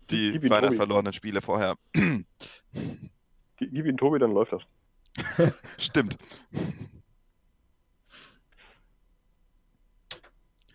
[0.10, 1.76] Die Gib 200 verlorenen Spiele vorher.
[1.94, 5.54] Gib ihn Tobi, dann läuft das.
[5.78, 6.18] Stimmt.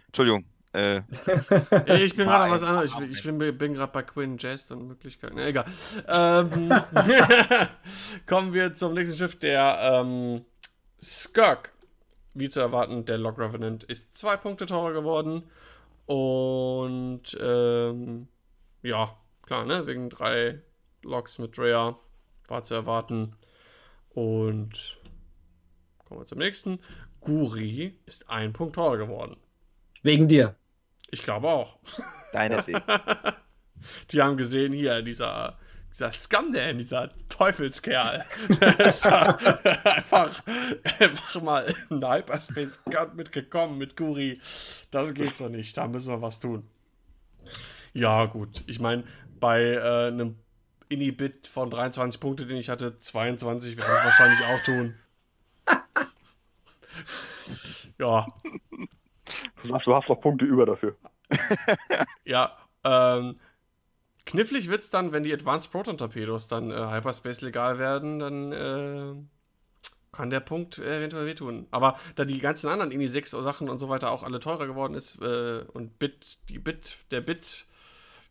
[0.07, 0.45] Entschuldigung.
[0.75, 0.99] Äh,
[2.05, 2.93] ich bin gerade was anderes.
[2.93, 5.37] Ich, ich bin, bin gerade bei Quinn Jazz und Möglichkeiten.
[5.37, 5.67] Nee, egal.
[6.09, 6.71] Ähm,
[8.27, 10.45] kommen wir zum nächsten Schiff, der ähm,
[11.03, 11.73] Skirk
[12.35, 15.45] wie zu erwarten, der Log Revenant ist zwei Punkte teurer geworden.
[16.07, 18.29] Und ähm,
[18.83, 19.87] ja, klar, ne?
[19.87, 20.61] Wegen drei
[21.03, 21.97] Logs mit Drea
[22.49, 23.37] war zu erwarten.
[24.11, 24.99] Und
[26.05, 26.81] kommen wir zum nächsten.
[27.21, 29.37] Guri ist ein Punkt teurer geworden.
[30.03, 30.57] Wegen dir.
[31.11, 31.79] Ich glaube auch.
[32.33, 32.83] Deine Weg.
[34.11, 35.59] Die haben gesehen, hier, dieser
[35.93, 38.25] dieser Scumdan, dieser Teufelskerl,
[38.61, 39.39] der ist da
[39.85, 40.43] einfach,
[40.99, 42.81] einfach mal in den Hyperspace
[43.15, 44.41] mitgekommen mit Guri.
[44.91, 46.69] Das geht so nicht, da müssen wir was tun.
[47.93, 48.63] Ja, gut.
[48.67, 49.05] Ich meine,
[49.39, 50.37] bei äh, einem
[50.89, 54.95] Inhibit von 23 Punkte, den ich hatte, 22 werden es wahrscheinlich auch tun.
[57.99, 58.27] ja.
[59.63, 60.97] Du hast, du hast noch Punkte über dafür.
[62.25, 63.39] ja, ähm,
[64.25, 68.53] Knifflig wird es dann, wenn die Advanced Proton Torpedos dann äh, Hyperspace legal werden, dann
[68.53, 69.15] äh,
[70.13, 71.67] kann der Punkt eventuell wehtun.
[71.71, 74.95] Aber da die ganzen anderen INI 6 Sachen und so weiter auch alle teurer geworden
[74.95, 77.67] ist äh, und Bit, die Bit, der Bit,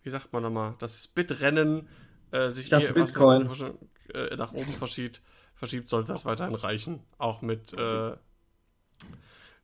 [0.03, 1.89] wie sagt man nochmal, das Bit-Rennen
[2.31, 3.43] äh, sich hier Bitcoin.
[3.43, 3.73] Nach,
[4.13, 5.22] äh, nach oben verschiebt,
[5.55, 7.01] verschiebt, sollte das weiterhin reichen.
[7.18, 8.11] Auch mit äh,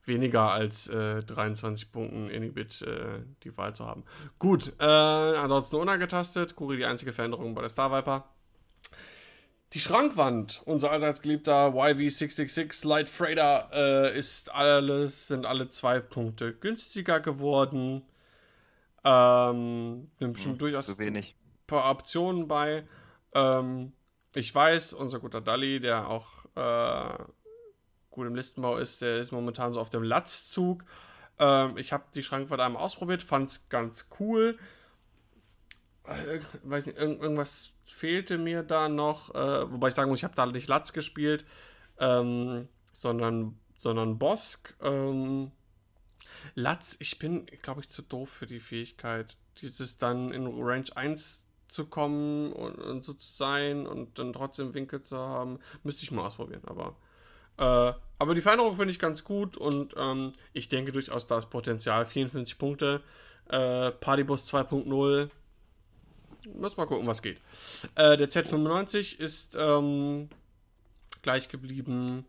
[0.08, 4.04] weniger als äh, 23 Punkten Inhibit äh, die Wahl zu haben.
[4.38, 6.56] Gut, äh, ansonsten unangetastet.
[6.56, 8.24] Kuri die einzige Veränderung bei der Star Viper.
[9.74, 16.54] Die Schrankwand, unser allseits geliebter YV666 Light Freighter, äh, ist alles, sind alle zwei Punkte
[16.54, 18.02] günstiger geworden.
[19.04, 21.34] Ähm, nimmt bestimmt Hm, durchaus Zu wenig.
[21.38, 22.84] ein paar Optionen bei.
[23.34, 23.92] Ähm,
[24.34, 26.26] ich weiß, unser guter Dalli, der auch
[26.56, 27.24] äh,
[28.18, 30.84] gut im Listenbau ist, der ist momentan so auf dem Latzzug.
[31.38, 34.58] Ähm, ich habe die Schrankwarte einmal ausprobiert, fand es ganz cool.
[36.04, 39.34] Äh, weiß nicht, irgend, irgendwas fehlte mir da noch.
[39.34, 41.44] Äh, wobei ich sagen muss, ich habe da nicht Latz gespielt,
[41.98, 44.74] ähm, sondern, sondern Bosk.
[44.82, 45.52] Ähm,
[46.54, 51.44] Latz, ich bin, glaube ich, zu doof für die Fähigkeit, dieses dann in Range 1
[51.68, 55.58] zu kommen und, und so zu sein und dann trotzdem Winkel zu haben.
[55.82, 56.96] Müsste ich mal ausprobieren, aber.
[57.58, 61.50] Äh, aber die Veränderung finde ich ganz gut und ähm, ich denke durchaus, da ist
[61.50, 62.06] Potenzial.
[62.06, 63.00] 54 Punkte.
[63.48, 65.30] Äh, Partybus 2.0.
[66.54, 67.38] Muss mal gucken, was geht.
[67.94, 70.28] Äh, der Z95 ist ähm,
[71.22, 72.24] gleich geblieben.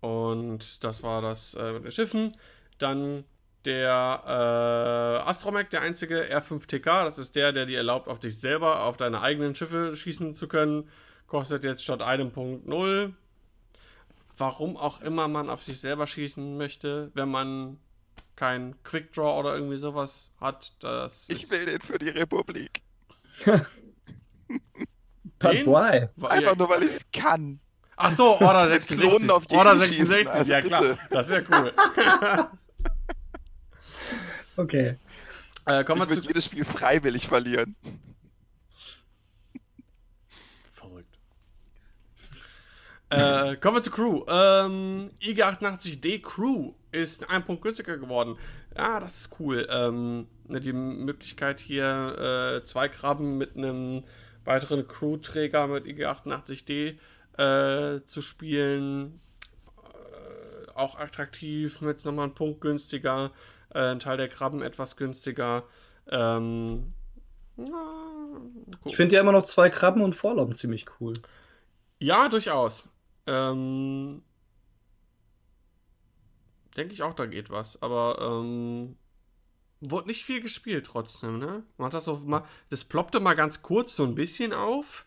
[0.00, 2.36] Und das war das äh, mit den Schiffen.
[2.78, 3.24] Dann
[3.64, 7.04] der äh, Astromech, der einzige R5TK.
[7.04, 10.46] Das ist der, der dir erlaubt, auf dich selber, auf deine eigenen Schiffe schießen zu
[10.46, 10.88] können.
[11.26, 13.14] Kostet jetzt statt einem Punkt 0.
[14.36, 17.78] Warum auch immer man auf sich selber schießen möchte, wenn man
[18.36, 20.72] kein Quickdraw oder irgendwie sowas hat.
[20.80, 22.82] Das Ich will den für die Republik.
[25.38, 25.66] But Den?
[25.66, 26.08] why?
[26.26, 27.60] Einfach nur, weil ich es kann.
[27.96, 29.08] Ach so, Order Mit 66.
[29.08, 30.80] Klonen auf jeden Order schießen, 66, also ja klar.
[30.82, 30.98] bitte.
[31.10, 31.72] Das wäre cool.
[34.56, 34.96] Okay.
[35.66, 36.28] äh, kommen Ich wir würde zu.
[36.28, 37.74] jedes Spiel freiwillig verlieren.
[43.14, 44.24] Äh, kommen wir zu Crew.
[44.28, 48.36] Ähm, IG88D Crew ist ein Punkt günstiger geworden.
[48.76, 49.66] Ja, das ist cool.
[49.70, 54.04] Ähm, ne, die Möglichkeit hier äh, zwei Krabben mit einem
[54.44, 56.96] weiteren Crew-Träger mit IG88D
[57.38, 59.20] äh, zu spielen.
[59.76, 63.30] Äh, auch attraktiv, mit nochmal einen Punkt günstiger.
[63.70, 65.64] Äh, ein Teil der Krabben etwas günstiger.
[66.10, 66.92] Ähm,
[67.56, 68.78] na, gucken.
[68.84, 71.14] Ich finde ja immer noch zwei Krabben und Vorlauben ziemlich cool.
[71.98, 72.90] Ja, durchaus.
[73.26, 74.22] Ähm,
[76.76, 77.80] denke ich auch, da geht was.
[77.82, 78.96] Aber ähm,
[79.80, 81.62] wurde nicht viel gespielt trotzdem, ne?
[81.78, 85.06] Man hat das so mal, das ploppte mal ganz kurz so ein bisschen auf.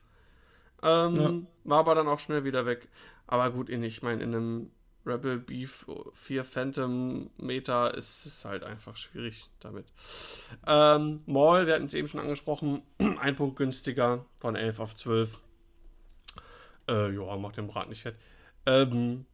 [0.83, 1.33] Ähm, Ja.
[1.63, 2.87] War aber dann auch schnell wieder weg.
[3.27, 4.71] Aber gut, in, ich meine, in einem
[5.05, 9.85] Rebel Beef 4 Phantom Meter ist es halt einfach schwierig damit.
[10.65, 12.81] Ähm, Maul, wir hatten es eben schon angesprochen,
[13.19, 15.39] ein Punkt günstiger von 11 auf 12.
[16.87, 18.15] Äh, ja, macht den Brat nicht fett.
[18.65, 19.25] Ähm,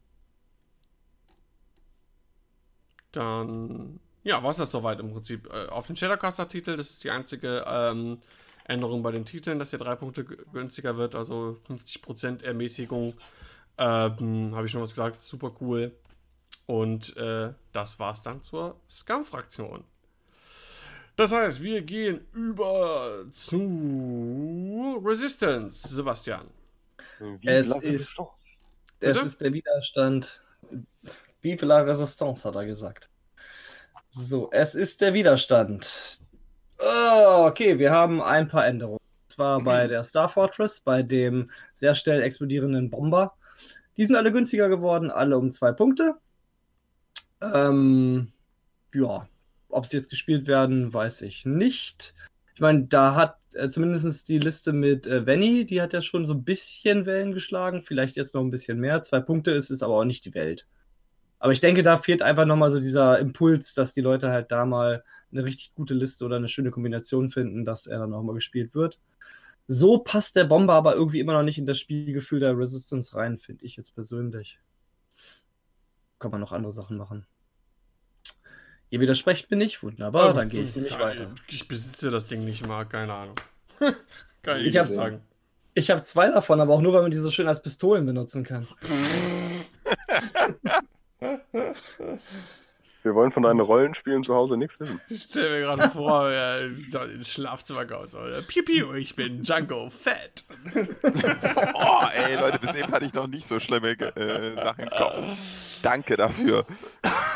[3.12, 5.48] dann, ja, war es das soweit im Prinzip.
[5.52, 8.18] Äh, auf den Shadowcaster-Titel, das ist die einzige ähm,
[8.64, 13.14] Änderung bei den Titeln, dass der drei Punkte gü- günstiger wird, also 50% Ermäßigung.
[13.78, 15.92] Ähm, Habe ich schon was gesagt, super cool.
[16.66, 19.84] Und äh, das war's dann zur Scum-Fraktion.
[21.16, 26.46] Das heißt, wir gehen über zu Resistance, Sebastian.
[27.18, 28.18] Wie Es ist-.
[29.00, 30.42] Es ist der Widerstand.
[31.42, 33.10] Vive la Resistance, hat er gesagt.
[34.08, 36.20] So, es ist der Widerstand.
[36.78, 38.98] Oh, okay, wir haben ein paar Änderungen.
[38.98, 43.34] Und zwar bei der Star Fortress, bei dem sehr schnell explodierenden Bomber.
[43.96, 46.14] Die sind alle günstiger geworden, alle um zwei Punkte.
[47.42, 48.32] Ähm,
[48.94, 49.28] ja,
[49.68, 52.14] ob sie jetzt gespielt werden, weiß ich nicht.
[52.54, 56.26] Ich meine, da hat äh, zumindest die Liste mit äh, Venny, die hat ja schon
[56.26, 59.02] so ein bisschen Wellen geschlagen, vielleicht jetzt noch ein bisschen mehr.
[59.02, 60.66] Zwei Punkte ist es aber auch nicht die Welt.
[61.38, 64.64] Aber ich denke, da fehlt einfach nochmal so dieser Impuls, dass die Leute halt da
[64.64, 68.74] mal eine richtig gute Liste oder eine schöne Kombination finden, dass er dann nochmal gespielt
[68.74, 68.98] wird.
[69.66, 73.38] So passt der Bomber aber irgendwie immer noch nicht in das Spielgefühl der Resistance rein,
[73.38, 74.58] finde ich jetzt persönlich.
[76.18, 77.26] Kann man noch andere Sachen machen.
[78.94, 81.26] Ihr widersprecht mir nicht, wunderbar, dann gehe ich nämlich Ja, weiter.
[81.48, 83.34] Ich besitze das Ding nicht mal, keine Ahnung.
[84.44, 85.20] Kann ich, Ich nicht hab's- sagen.
[85.74, 88.44] Ich habe zwei davon, aber auch nur, weil man die so schön als Pistolen benutzen
[88.44, 88.68] kann.
[93.02, 95.00] Wir wollen von deinen Rollenspielen zu Hause nichts wissen.
[95.10, 98.12] Ich stell mir gerade vor, ja, ins Schlafzimmer kommt.
[98.46, 100.44] Piu, piu, ich bin Django Fett.
[101.74, 105.18] Oh, ey, Leute, bis eben hatte ich noch nicht so schlimme äh, Sachen im Kopf.
[105.82, 106.64] Danke dafür.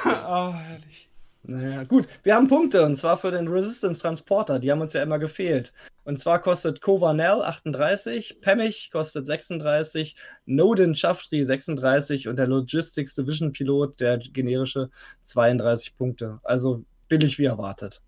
[0.07, 1.08] oh, herrlich.
[1.45, 2.09] Naja, gut.
[2.23, 4.59] Wir haben Punkte und zwar für den Resistance Transporter.
[4.59, 5.73] Die haben uns ja immer gefehlt.
[6.05, 10.17] Und zwar kostet Kovanel 38, Pemmich kostet 36,
[10.47, 14.91] Noden Chaftri 36 und der Logistics Division Pilot, der generische,
[15.23, 16.41] 32 Punkte.
[16.43, 18.03] Also billig wie erwartet.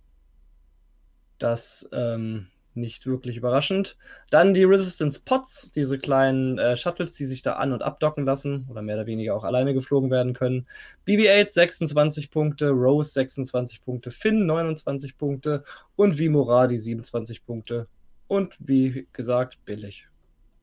[1.39, 3.97] Das ähm, Nicht wirklich überraschend.
[4.31, 8.67] Dann die Resistance Pots, diese kleinen äh, Shuttles, die sich da an- und abdocken lassen
[8.71, 10.67] oder mehr oder weniger auch alleine geflogen werden können.
[11.07, 15.65] BB-8 26 Punkte, Rose 26 Punkte, Finn 29 Punkte
[15.97, 17.89] und Vimoradi 27 Punkte.
[18.29, 20.07] Und wie gesagt, billig.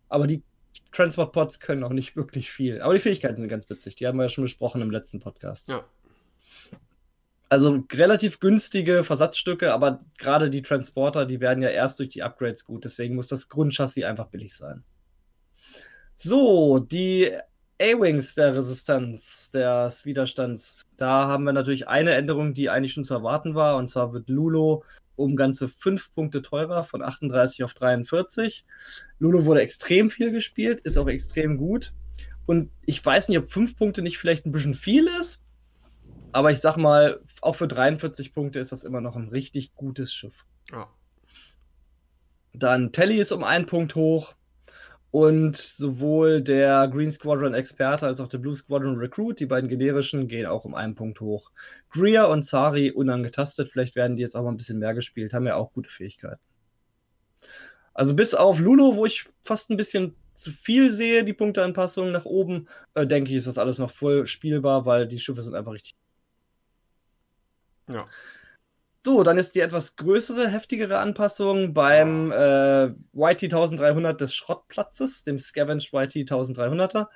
[0.08, 0.44] Aber die
[0.92, 2.82] Transport-Pods können auch nicht wirklich viel.
[2.82, 3.96] Aber die Fähigkeiten sind ganz witzig.
[3.96, 5.68] Die haben wir ja schon besprochen im letzten Podcast.
[5.68, 5.84] Ja.
[7.50, 12.66] Also relativ günstige Versatzstücke, aber gerade die Transporter, die werden ja erst durch die Upgrades
[12.66, 12.84] gut.
[12.84, 14.84] Deswegen muss das Grundchassis einfach billig sein.
[16.16, 17.32] So, die
[17.80, 20.82] A-Wings der Resistenz, des Widerstands.
[20.98, 23.78] Da haben wir natürlich eine Änderung, die eigentlich schon zu erwarten war.
[23.78, 24.84] Und zwar wird Lulo
[25.16, 28.66] um ganze 5 Punkte teurer, von 38 auf 43.
[29.20, 31.94] Lulo wurde extrem viel gespielt, ist auch extrem gut.
[32.46, 35.44] Und ich weiß nicht, ob 5 Punkte nicht vielleicht ein bisschen viel ist.
[36.32, 40.14] Aber ich sag mal, auch für 43 Punkte ist das immer noch ein richtig gutes
[40.14, 40.46] Schiff.
[40.72, 40.88] Ja.
[42.54, 44.34] Dann Telly ist um einen Punkt hoch.
[45.10, 50.28] Und sowohl der Green Squadron Experte als auch der Blue Squadron Recruit, die beiden generischen,
[50.28, 51.50] gehen auch um einen Punkt hoch.
[51.90, 55.48] Greer und Sari unangetastet, vielleicht werden die jetzt auch mal ein bisschen mehr gespielt, haben
[55.48, 56.42] ja auch gute Fähigkeiten.
[57.94, 62.26] Also bis auf Lulo, wo ich fast ein bisschen zu viel sehe, die Punkteanpassungen nach
[62.26, 65.72] oben, äh, denke ich, ist das alles noch voll spielbar, weil die Schiffe sind einfach
[65.72, 65.96] richtig.
[67.88, 68.06] Ja.
[69.06, 75.40] So, dann ist die etwas größere, heftigere Anpassung beim äh, YT 1300 des Schrottplatzes, dem
[75.40, 77.08] Scavenged YT 1300er.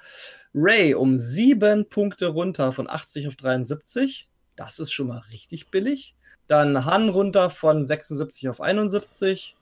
[0.53, 4.29] Ray um sieben Punkte runter von 80 auf 73.
[4.55, 6.15] Das ist schon mal richtig billig.
[6.47, 9.57] Dann Han runter von 76 auf 71.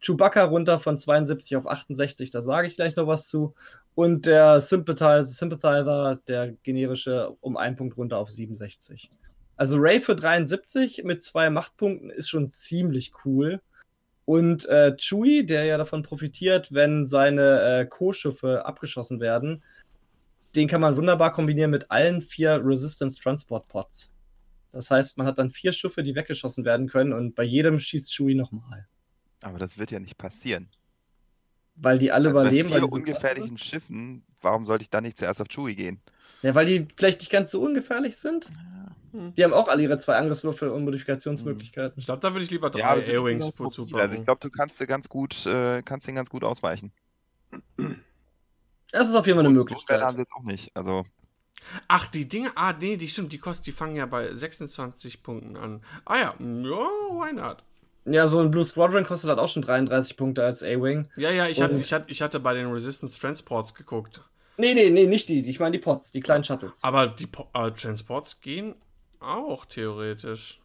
[0.00, 3.54] Chewbacca runter von 72 auf 68, da sage ich gleich noch was zu.
[3.94, 9.10] Und der Sympathizer, Sympathizer, der generische, um einen Punkt runter auf 67.
[9.56, 13.60] Also Ray für 73 mit zwei Machtpunkten ist schon ziemlich cool.
[14.24, 19.62] Und äh, Chewie, der ja davon profitiert, wenn seine äh, Co-Schiffe abgeschossen werden,
[20.54, 24.12] den kann man wunderbar kombinieren mit allen vier Resistance Transport Pods.
[24.72, 28.12] Das heißt, man hat dann vier Schiffe, die weggeschossen werden können und bei jedem schießt
[28.12, 28.88] Chewie nochmal.
[29.42, 30.68] Aber das wird ja nicht passieren.
[31.76, 32.70] Weil die alle Also überleben.
[32.70, 36.00] Bei weil vier ungefährlichen Schiffen, warum sollte ich dann nicht zuerst auf Chewie gehen?
[36.44, 38.50] Ja, weil die vielleicht nicht ganz so ungefährlich sind.
[39.12, 41.98] Die haben auch alle ihre zwei Angriffswürfel und Modifikationsmöglichkeiten.
[41.98, 43.40] Ich glaube, da würde ich lieber drei Ja, mobil.
[43.40, 46.92] Zug Also ich glaube, du kannst dir ganz gut, äh, kannst den ganz gut ausweichen.
[48.92, 50.14] Das ist auf jeden Fall eine Notwelle haben Möglichkeit.
[50.14, 50.70] sie jetzt auch nicht.
[50.76, 51.04] Also
[51.88, 55.56] Ach, die Dinge, ah, nee, die stimmt, die kosten, die fangen ja bei 26 Punkten
[55.56, 55.82] an.
[56.04, 57.62] Ah ja, ja, why not?
[58.04, 61.08] Ja, so ein Blue Squadron kostet halt auch schon 33 Punkte als A-Wing.
[61.16, 64.22] Ja, ja, ich, hatte, Und- ich, hatte, ich hatte bei den Resistance Transports geguckt.
[64.56, 65.48] Nee, nee, nee, nicht die.
[65.48, 66.78] Ich meine die Pots, die kleinen Shuttles.
[66.82, 68.74] Aber die Po- äh, Transports gehen
[69.20, 70.60] auch theoretisch.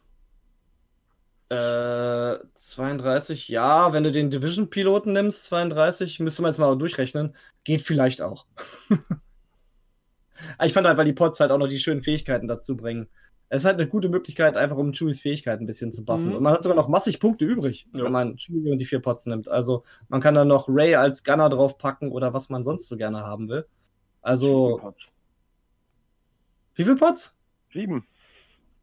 [1.48, 7.34] Äh, 32, ja, wenn du den Division-Piloten nimmst, 32, müsste man jetzt mal durchrechnen.
[7.64, 8.46] Geht vielleicht auch.
[8.88, 8.98] Aber
[10.66, 13.08] ich fand halt, weil die Pots halt auch noch die schönen Fähigkeiten dazu bringen.
[13.48, 16.26] Es ist halt eine gute Möglichkeit, einfach um Chewies Fähigkeiten ein bisschen zu buffen.
[16.28, 16.36] Mhm.
[16.36, 18.04] Und man hat sogar noch massig Punkte übrig, Ja.
[18.04, 19.48] wenn man Chewie und die vier Pots nimmt.
[19.48, 23.22] Also man kann dann noch Ray als Gunner draufpacken oder was man sonst so gerne
[23.22, 23.66] haben will.
[24.22, 24.94] Also,
[26.74, 27.34] wie viele Pots?
[27.72, 28.06] Sieben.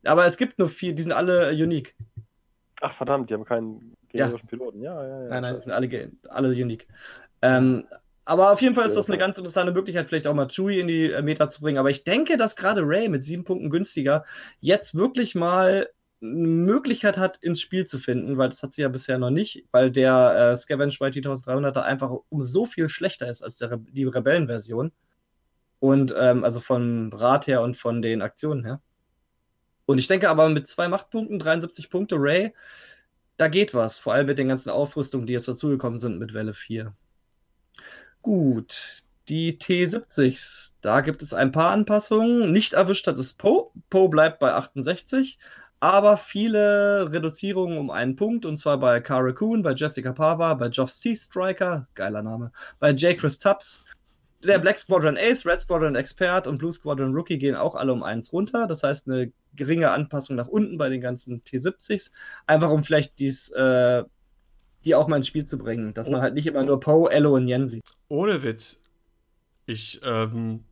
[0.03, 1.95] Aber es gibt nur vier, die sind alle äh, unique.
[2.81, 4.25] Ach verdammt, die haben keinen Ja.
[4.25, 4.81] generischen Piloten.
[4.81, 5.29] Ja, ja, ja.
[5.29, 6.87] Nein, nein, die sind alle, alle unique.
[7.41, 7.85] Ähm,
[8.25, 9.25] aber auf jeden Fall ist das eine Ja.
[9.25, 11.77] ganz interessante Möglichkeit, vielleicht auch mal Chewie in die äh, Meta zu bringen.
[11.77, 14.25] Aber ich denke, dass gerade Ray mit sieben Punkten günstiger
[14.59, 15.89] jetzt wirklich mal
[16.21, 19.65] eine Möglichkeit hat, ins Spiel zu finden, weil das hat sie ja bisher noch nicht,
[19.71, 23.79] weil der äh, Scavenge YT 1300er einfach um so viel schlechter ist als der Re
[23.79, 24.91] die Rebellenversion.
[25.79, 28.81] Und ähm, also vom Rad her und von den Aktionen her.
[29.85, 32.53] Und ich denke aber mit zwei Machtpunkten, 73 Punkte Ray,
[33.37, 33.97] da geht was.
[33.97, 36.93] Vor allem mit den ganzen Aufrüstungen, die jetzt dazugekommen sind mit Welle 4.
[38.21, 40.73] Gut, die T70s.
[40.81, 42.51] Da gibt es ein paar Anpassungen.
[42.51, 43.69] Nicht erwischt hat es Poe.
[43.89, 45.37] Poe bleibt bei 68.
[45.79, 48.45] Aber viele Reduzierungen um einen Punkt.
[48.45, 52.91] Und zwar bei Cara Coon, bei Jessica Pava, bei Geoff Sea Striker, geiler Name, bei
[52.91, 53.17] J.
[53.17, 53.83] Chris Tubbs.
[54.43, 58.03] Der Black Squadron Ace, Red Squadron Expert und Blue Squadron Rookie gehen auch alle um
[58.03, 58.67] eins runter.
[58.67, 62.11] Das heißt, eine geringe Anpassung nach unten bei den ganzen T70s.
[62.45, 64.03] Einfach um vielleicht dies, äh,
[64.85, 65.93] die auch mal ins Spiel zu bringen.
[65.95, 66.21] Dass man Oh.
[66.23, 67.83] halt nicht immer nur Poe, Ello und Yen sieht.
[68.09, 68.79] Ohne Witz.
[69.65, 70.63] Ich ähm,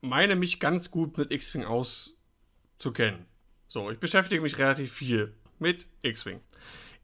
[0.00, 3.26] meine mich ganz gut mit X-Wing auszukennen.
[3.68, 6.40] So, ich beschäftige mich relativ viel mit X-Wing.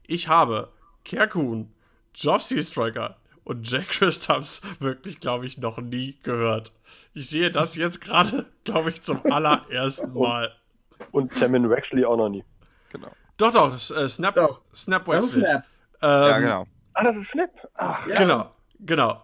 [0.07, 0.71] Ich habe
[1.03, 1.71] Kerkun,
[2.13, 6.73] Jobsy Striker und Jack Christaps wirklich, glaube ich, noch nie gehört.
[7.13, 10.51] Ich sehe das jetzt gerade, glaube ich, zum allerersten Mal.
[11.11, 12.43] Und Tamin Wexley auch noch nie.
[12.91, 13.07] genau.
[13.37, 14.61] Doch, doch, das äh, Snap, Doch.
[14.73, 15.43] Snap Das ist Wexley.
[15.51, 15.63] Snap.
[16.01, 16.67] ja, Ähm, genau.
[16.93, 17.49] Ah, das ist Snap.
[17.75, 18.17] Ach, Ja.
[18.19, 19.21] Genau, genau.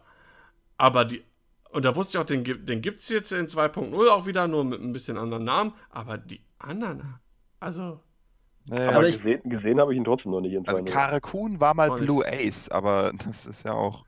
[0.77, 1.23] Aber die,
[1.69, 4.47] und da wusste ich auch, den, gibt- den gibt es jetzt in 2.0 auch wieder,
[4.49, 5.73] nur mit ein bisschen anderen Namen.
[5.89, 7.15] Aber die anderen,
[7.61, 8.01] also,
[8.65, 10.91] Ja, aber ich- gesehen, gesehen habe ich ihn trotzdem noch nicht in also 2.0.
[10.91, 11.91] Karakun war mal.
[11.91, 14.03] Blue Ace, aber das ist ja auch.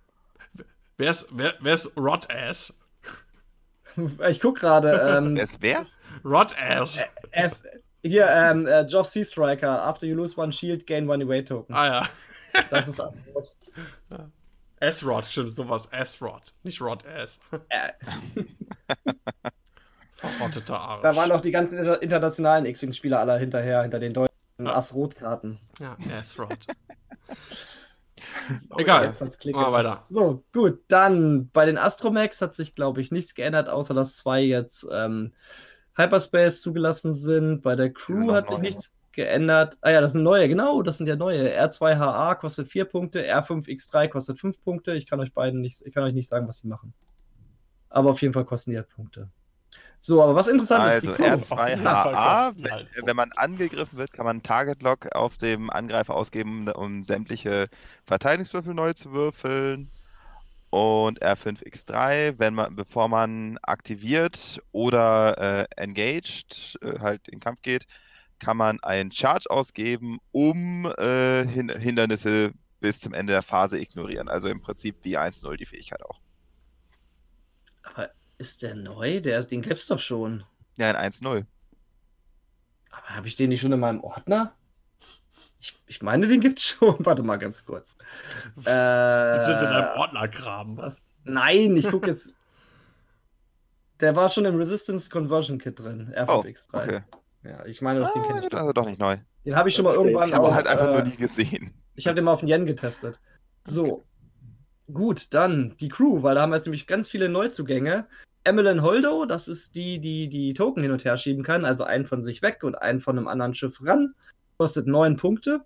[0.97, 2.73] Wer ist, wer, wer ist Rod Ass?
[4.27, 5.17] Ich guck gerade.
[5.17, 5.85] Ähm, Wer ist wer?
[6.25, 6.99] Rod Ass.
[7.31, 7.61] es,
[8.01, 9.83] hier, ähm, äh, Geoff Sea Striker.
[9.83, 11.75] After you lose one shield, gain one away token.
[11.75, 12.09] Ah ja.
[12.71, 13.55] Das ist das Wort.
[14.79, 15.87] S-Rod, stimmt, sowas.
[15.91, 17.39] S-Rod, nicht Rod Ass.
[17.69, 17.91] Äh,
[20.15, 21.03] Verrotteter Arsch.
[21.03, 24.73] da waren auch die ganzen inter internationalen X-Wing-Spieler alle hinterher, hinter den deutschen Ja.
[24.75, 25.59] Ass-Rot-Karten.
[25.79, 26.57] Ja, S-Rod.
[28.69, 29.05] Oh, Egal.
[29.05, 29.97] Jetzt hat's Klick Machen wir gemacht.
[29.97, 30.05] weiter.
[30.09, 30.81] So, gut.
[30.87, 35.33] Dann bei den Astromex hat sich, glaube ich, nichts geändert, außer dass zwei jetzt ähm,
[35.95, 37.61] Hyperspace zugelassen sind.
[37.61, 38.65] Bei der Crew hat sich neue.
[38.67, 39.77] nichts geändert.
[39.81, 41.57] Ah ja, das sind neue, genau, das sind ja neue.
[41.59, 44.93] R2HA kostet 4 Punkte, R5X3 kostet 5 Punkte.
[44.95, 46.93] Ich kann euch beiden nicht, ich kann euch nicht sagen, was sie machen.
[47.89, 49.29] Aber auf jeden Fall kosten die halt Punkte.
[50.05, 53.31] So, aber was interessant Also ist, die Fall R2HA, kosten die halt wenn, wenn man
[53.31, 57.67] angegriffen wird, kann man einen Target Lock auf dem Angreifer ausgeben, um sämtliche
[58.05, 59.89] Verteidigungswürfel neu zu würfeln.
[60.71, 67.87] Und R5X3, wenn man, bevor man aktiviert oder äh, engaged, äh, halt in Kampf geht,
[68.39, 72.51] kann man einen Charge ausgeben, um äh, Hin Hindernisse
[72.81, 74.27] bis zum Ende der Phase ignorieren.
[74.27, 76.19] Also im Prinzip wie 1-0 die Fähigkeit auch.
[77.83, 78.09] Aber
[78.43, 79.21] ist der neu?
[79.21, 80.43] Der, den gibt's doch schon.
[80.77, 81.45] Ja, in 1-0.
[82.91, 84.53] Aber habe ich den nicht schon in meinem Ordner?
[85.59, 86.95] Ich, ich meine, den gibt's schon.
[86.99, 87.95] Warte mal ganz kurz.
[88.57, 90.77] Äh, Du sitzt in deinem Ordnerkram.
[90.77, 91.01] was?
[91.23, 92.33] Nein, ich gucke jetzt.
[93.99, 96.65] Der war schon im Resistance Conversion Kit drin, R5X3.
[96.73, 97.01] Okay.
[97.43, 98.53] Ja, ich meine, doch, den Ah, kenne ich.
[98.53, 99.17] also doch nicht neu.
[99.45, 101.73] Den habe ich schon mal irgendwann Ich habe halt einfach nur äh, nie gesehen.
[101.95, 103.19] Ich habe den mal auf den Yen getestet.
[103.63, 104.03] So.
[104.91, 108.07] Gut, dann die Crew, weil da haben wir jetzt nämlich ganz viele Neuzugänge.
[108.43, 112.05] Emmeline Holdo, das ist die, die die Token hin und her schieben kann, also einen
[112.05, 114.15] von sich weg und einen von einem anderen Schiff ran.
[114.57, 115.61] Kostet neun Punkte.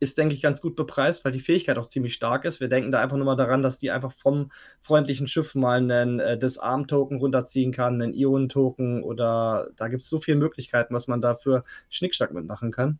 [0.00, 2.60] Ist, denke ich, ganz gut bepreist, weil die Fähigkeit auch ziemlich stark ist.
[2.60, 6.20] Wir denken da einfach nur mal daran, dass die einfach vom freundlichen Schiff mal einen
[6.20, 11.22] äh, Disarm-Token runterziehen kann, einen Ionen-Token oder da gibt es so viele Möglichkeiten, was man
[11.22, 12.98] da für Schnickschnack mitmachen kann.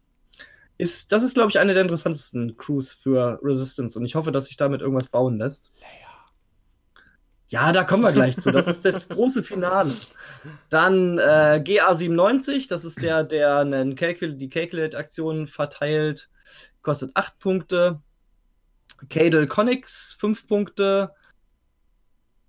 [0.78, 4.46] Ist, das ist, glaube ich, eine der interessantesten Crews für Resistance und ich hoffe, dass
[4.46, 5.70] sich damit irgendwas bauen lässt.
[7.48, 8.50] Ja, da kommen wir gleich zu.
[8.50, 9.94] Das ist das große Finale.
[10.68, 16.28] Dann äh, GA97, das ist der, der einen Calcul die Calculate-Aktion verteilt,
[16.82, 18.00] kostet 8 Punkte.
[19.08, 21.12] Cadel Connix 5 Punkte.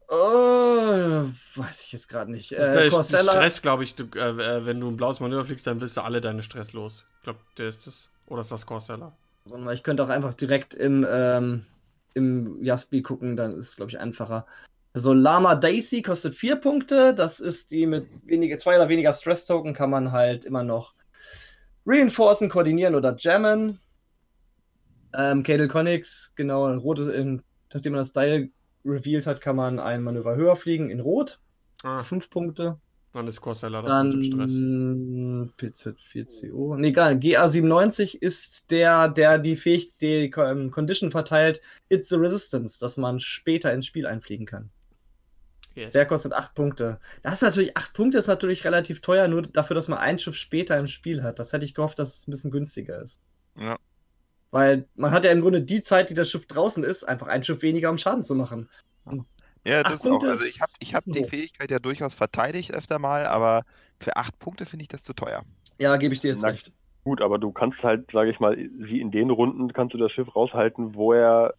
[0.09, 2.51] Äh, weiß ich jetzt gerade nicht.
[2.51, 5.19] Das ist Äh, der Corsella, Stress, glaube ich, du, äh, äh, wenn du ein blaues
[5.19, 7.05] Manöver fliegst, dann bist du alle deine Stress los.
[7.17, 8.09] Ich glaube, der ist das.
[8.26, 9.13] Oder ist das Corsella?
[9.71, 11.65] Ich könnte auch einfach direkt im, ähm,
[12.13, 14.45] im Jaspi gucken, dann ist es, glaube ich, einfacher.
[14.94, 17.14] Also Lama Daisy kostet 4 Punkte.
[17.14, 20.94] Das ist die mit wenige, zwei oder weniger Stress-Token, kann man halt immer noch
[21.86, 23.80] reinforcen, koordinieren oder jammen.
[25.14, 27.41] Ähm, Cadel Connix, genau, ein rotes, in,
[27.74, 28.49] nachdem man das Style
[28.86, 31.40] revealed hat, kann man ein Manöver höher fliegen in Rot.
[31.84, 32.78] Ah, 5 Punkte.
[33.14, 34.53] dann ist Corsella das mit dem Stress.
[34.53, 36.76] Dann PZ4CO.
[36.78, 36.98] Nee, nicht.
[36.98, 43.74] GA97 ist der, der die Fähig die Condition verteilt, It's the Resistance, dass man später
[43.74, 44.70] ins Spiel einfliegen kann.
[45.75, 45.91] Yes.
[45.91, 46.99] Der kostet 8 Punkte.
[47.21, 50.35] Das ist natürlich, 8 Punkte ist natürlich relativ teuer, nur dafür, dass man ein Schiff
[50.35, 51.39] später im Spiel hat.
[51.39, 53.21] Das hätte ich gehofft, dass es ein bisschen günstiger ist.
[53.55, 53.77] Ja.
[54.51, 57.43] Weil man hat ja im Grunde die Zeit, die das Schiff draußen ist, einfach ein
[57.43, 58.67] Schiff weniger, um Schaden zu machen.
[59.67, 60.11] Ja, das auch.
[60.11, 61.23] Punkte Also ich habe ich hab die.
[61.25, 63.63] Fähigkeit ja durchaus verteidigt öfter mal, aber
[63.99, 65.43] für acht Punkte finde ich das zu teuer.
[65.79, 66.71] Ja, gebe ich dir jetzt Na, recht.
[67.03, 70.11] Gut, aber du kannst halt, sage ich mal, wie in den Runden kannst du das
[70.11, 71.53] Schiff raushalten, wo er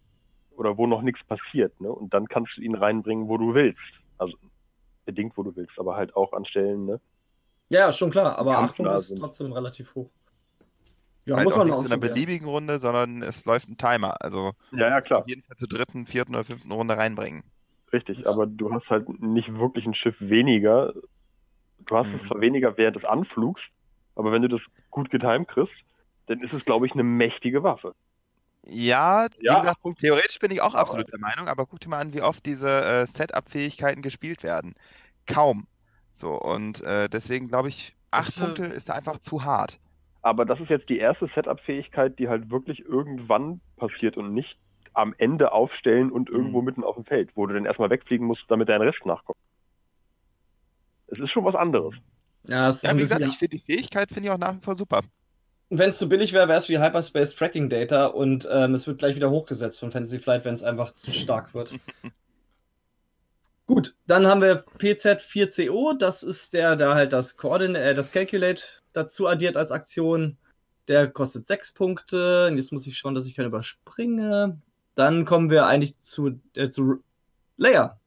[0.51, 1.91] oder wo noch nichts passiert, ne?
[1.91, 3.79] Und dann kannst du ihn reinbringen, wo du willst.
[4.21, 4.37] Also
[5.05, 7.01] bedingt, wo du willst, aber halt auch an Stellen, ne?
[7.69, 9.19] Ja, schon klar, aber Kampf 8 Punkte nah ist sind.
[9.19, 10.09] trotzdem relativ hoch.
[11.25, 13.77] Ja, halt muss auch man nicht mal zu einer beliebigen Runde, sondern es läuft ein
[13.77, 14.15] Timer.
[14.21, 15.21] Also Ja, ja, klar.
[15.21, 17.43] auf jeden Fall zur dritten, vierten oder fünften Runde reinbringen.
[17.93, 18.27] Richtig, Ja.
[18.29, 20.93] aber du hast halt nicht wirklich ein Schiff weniger.
[21.79, 22.27] Du hast es Mhm.
[22.27, 23.61] zwar weniger während des Anflugs,
[24.15, 25.73] aber wenn du das gut getimed kriegst,
[26.27, 27.95] dann ist es, glaube ich, eine mächtige Waffe.
[28.67, 31.89] Ja, wie Ja, gesagt, theoretisch bin ich auch Aber- absolut der Meinung, aber guck dir
[31.89, 34.75] mal an, wie oft diese äh, Setup-Fähigkeiten gespielt werden.
[35.25, 35.65] Kaum.
[36.11, 39.79] So, und äh, deswegen glaube ich, acht Das, äh, Punkte ist einfach zu hart.
[40.21, 44.55] Aber das ist jetzt die erste Setup-Fähigkeit, die halt wirklich irgendwann passiert und nicht
[44.93, 46.65] am Ende aufstellen und irgendwo Mhm.
[46.65, 49.39] mitten auf dem Feld, wo du dann erstmal wegfliegen musst, damit dein Rest nachkommt.
[51.07, 51.95] Es ist schon was anderes.
[52.47, 54.61] Ja, es ist Ja, wie gesagt, ich finde die Fähigkeit finde ich auch nach wie
[54.61, 55.01] vor super.
[55.73, 58.99] Wenn es zu billig wäre, wäre es wie Hyperspace Tracking Data und ähm, es wird
[58.99, 61.71] gleich wieder hochgesetzt von Fantasy Flight, wenn es einfach zu stark wird.
[63.67, 68.63] Gut, dann haben wir PZ4CO, das ist der, der halt das Coordinate, äh, das Calculate
[68.91, 70.37] dazu addiert als Aktion.
[70.89, 72.47] Der kostet 6 Punkte.
[72.47, 74.59] Und jetzt muss ich schauen, dass ich keinen überspringe.
[74.95, 77.01] Dann kommen wir eigentlich zu, äh, zu
[77.55, 77.97] Leia.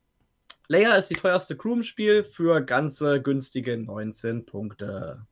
[0.68, 5.24] Leia ist die teuerste Crew im Spiel für ganze günstige 19 Punkte.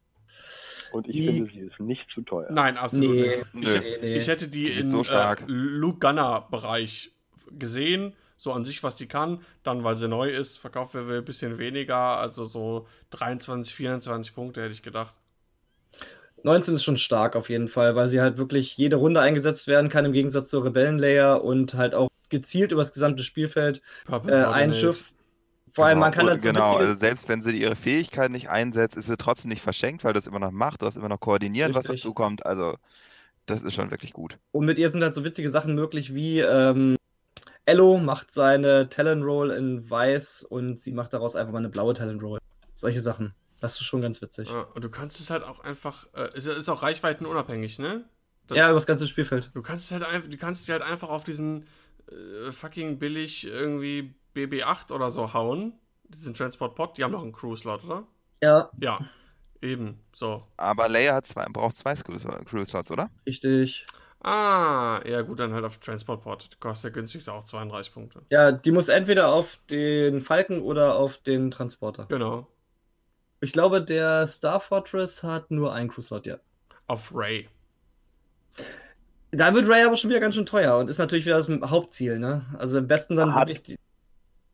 [0.93, 2.49] Und ich Die- finde, sie ist nicht zu teuer.
[2.51, 3.75] Nein, absolut Nee, nicht.
[3.75, 4.17] Ich, nee, nee.
[4.17, 5.43] ich hätte die, Die in so stark.
[5.43, 7.11] Äh, Luke Gunner Bereich
[7.59, 9.41] gesehen, so an sich, was die kann.
[9.63, 14.63] Dann, weil sie neu ist, verkauft wir ein bisschen weniger, also so 23, 24 Punkte
[14.63, 15.15] hätte ich gedacht.
[16.45, 19.89] 19 ist schon stark auf jeden Fall, weil sie halt wirklich jede Runde eingesetzt werden
[19.89, 24.75] kann, im Gegensatz zur Rebellenlayer und halt auch gezielt über das gesamte Spielfeld äh, ein.
[24.75, 25.13] Schiff.
[25.73, 28.51] Vor allem, Genau, man kann halt so Genau, also selbst wenn sie ihre Fähigkeit nicht
[28.51, 30.83] einsetzt, ist sie trotzdem nicht verschenkt, weil das immer noch macht.
[30.83, 32.03] Du hast immer noch koordinieren, was Richtig.
[32.03, 32.45] dazu kommt.
[32.45, 32.77] Also,
[33.47, 34.39] das ist schon wirklich gut.
[34.53, 36.97] Und mit ihr sind halt so witzige Sachen möglich wie ähm,
[37.65, 41.95] Ello macht seine Talon Roll in weiß und sie macht daraus einfach mal eine blaue
[41.95, 42.39] Talon Roll.
[42.75, 43.35] Solche Sachen.
[43.61, 44.49] Das ist schon ganz witzig.
[44.49, 48.05] Ja, und du kannst es halt auch einfach, äh, ist, ist auch reichweitenunabhängig, ne?
[48.49, 49.51] Das- ja, über das ganze Spielfeld.
[49.55, 51.65] Du kannst es halt einfach, du kannst sie halt einfach auf diesen
[52.11, 55.75] äh, fucking billig irgendwie BB8 oder so hauen.
[56.05, 58.05] Diesen Transport Pod, die haben noch einen Crew-Slot, oder?
[58.43, 59.01] Ja, Ja.
[59.61, 60.43] Eben, so.
[60.57, 63.11] Aber Leia hat zwei, braucht zwei Crew-Slots, oder?
[63.27, 63.87] richtig.
[64.25, 66.49] Ah, ja gut, dann halt auf Transport Pod.
[66.61, 68.23] Kostet der günstigste auch 32 Punkte.
[68.31, 72.07] Ja, die muss entweder auf den Falken oder auf den Transporter.
[72.07, 72.47] Genau.
[73.41, 76.39] Ich glaube, der Star Fortress hat nur einen Crew-Slot, ja.
[76.89, 77.49] Auf Ray.
[79.31, 82.19] Da wird Ray aber schon wieder ganz schön teuer und ist natürlich wieder das Hauptziel,
[82.19, 82.45] ne?
[82.59, 83.63] Also am besten dann Hat- wirklich.
[83.63, 83.79] Die,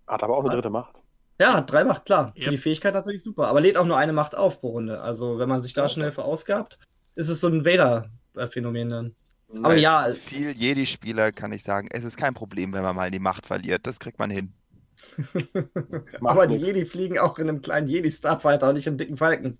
[0.09, 0.95] Hat aber auch eine dritte Macht.
[1.41, 2.33] ja, hat drei Macht, klar.
[2.35, 2.51] Für Yep.
[2.51, 3.47] die Fähigkeit natürlich super.
[3.49, 5.01] Aber lädt auch nur eine Macht auf pro Runde.
[5.01, 5.89] Also wenn man sich da Ja.
[5.89, 6.79] schnell verausgabt,
[7.15, 9.15] ist es so ein Vader-Phänomen dann.
[9.63, 10.09] Aber Als ja.
[10.15, 13.87] Viel Jedi-Spieler kann ich sagen, es ist kein Problem, wenn man mal die Macht verliert.
[13.87, 14.53] Das kriegt man hin.
[16.25, 16.57] Aber die.
[16.57, 19.59] Jedi fliegen auch in einem kleinen Jedi-Starfighter und nicht im dicken Falken.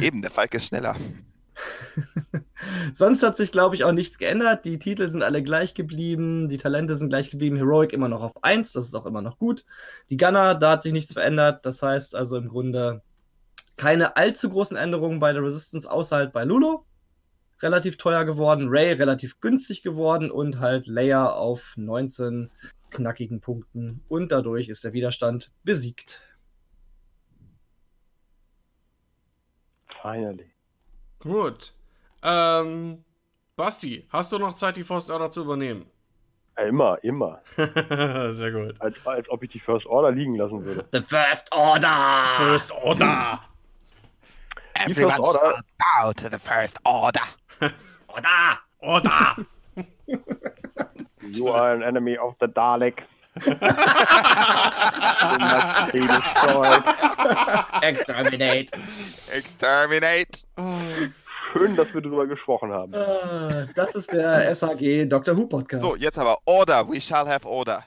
[0.00, 0.96] Eben, der Falk ist schneller.
[2.94, 4.64] Sonst hat sich, glaube ich, auch nichts geändert.
[4.64, 7.56] Die Titel sind alle gleich geblieben, die Talente sind gleich geblieben.
[7.56, 9.64] Heroic immer noch auf 1, das ist auch immer noch gut.
[10.10, 11.64] Die Gunner, da hat sich nichts verändert.
[11.66, 13.02] Das heißt also im Grunde
[13.76, 16.84] keine allzu großen Änderungen bei der Resistance, außer halt bei Lulu.
[17.60, 22.50] Relativ teuer geworden, Ray relativ günstig geworden und halt Leia auf 19
[22.90, 24.02] knackigen Punkten.
[24.08, 26.20] Und dadurch ist der Widerstand besiegt.
[30.02, 30.51] Finally.
[31.22, 31.72] Gut.
[32.22, 33.04] Ähm,
[33.56, 35.86] Basti, hast du noch Zeit, die First Order zu übernehmen?
[36.58, 37.40] Ja, immer, immer.
[37.56, 38.80] Sehr gut.
[38.80, 40.84] Als, als ob ich die First Order liegen lassen würde.
[40.92, 41.96] The First Order!
[42.38, 43.40] First Order!
[44.86, 47.22] Die First Order, bow to the First Order.
[48.08, 48.58] Order!
[48.80, 49.46] Order!
[51.30, 53.02] you are an enemy of the Dalek.
[57.82, 58.70] Exterminate!
[59.32, 60.42] Exterminate.
[61.52, 62.94] Schön, dass wir darüber gesprochen haben.
[62.94, 65.36] Ah, Das ist der SAG Dr.
[65.38, 65.82] Who Podcast.
[65.82, 66.88] So, jetzt aber Order.
[66.88, 67.84] We shall have Order.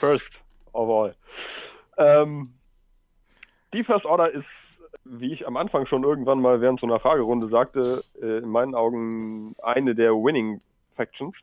[0.00, 0.24] First
[0.72, 1.14] of all.
[1.98, 2.54] Ähm,
[3.74, 4.46] die First Order ist,
[5.04, 8.74] wie ich am Anfang schon irgendwann mal während so einer Fragerunde sagte, äh, in meinen
[8.74, 10.60] Augen eine der Winning
[10.96, 11.34] Factions.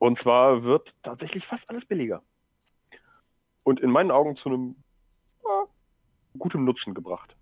[0.00, 2.22] Und zwar wird tatsächlich fast alles billiger.
[3.64, 4.76] Und in meinen Augen zu einem
[5.44, 5.66] ja,
[6.38, 7.36] guten Nutzen gebracht.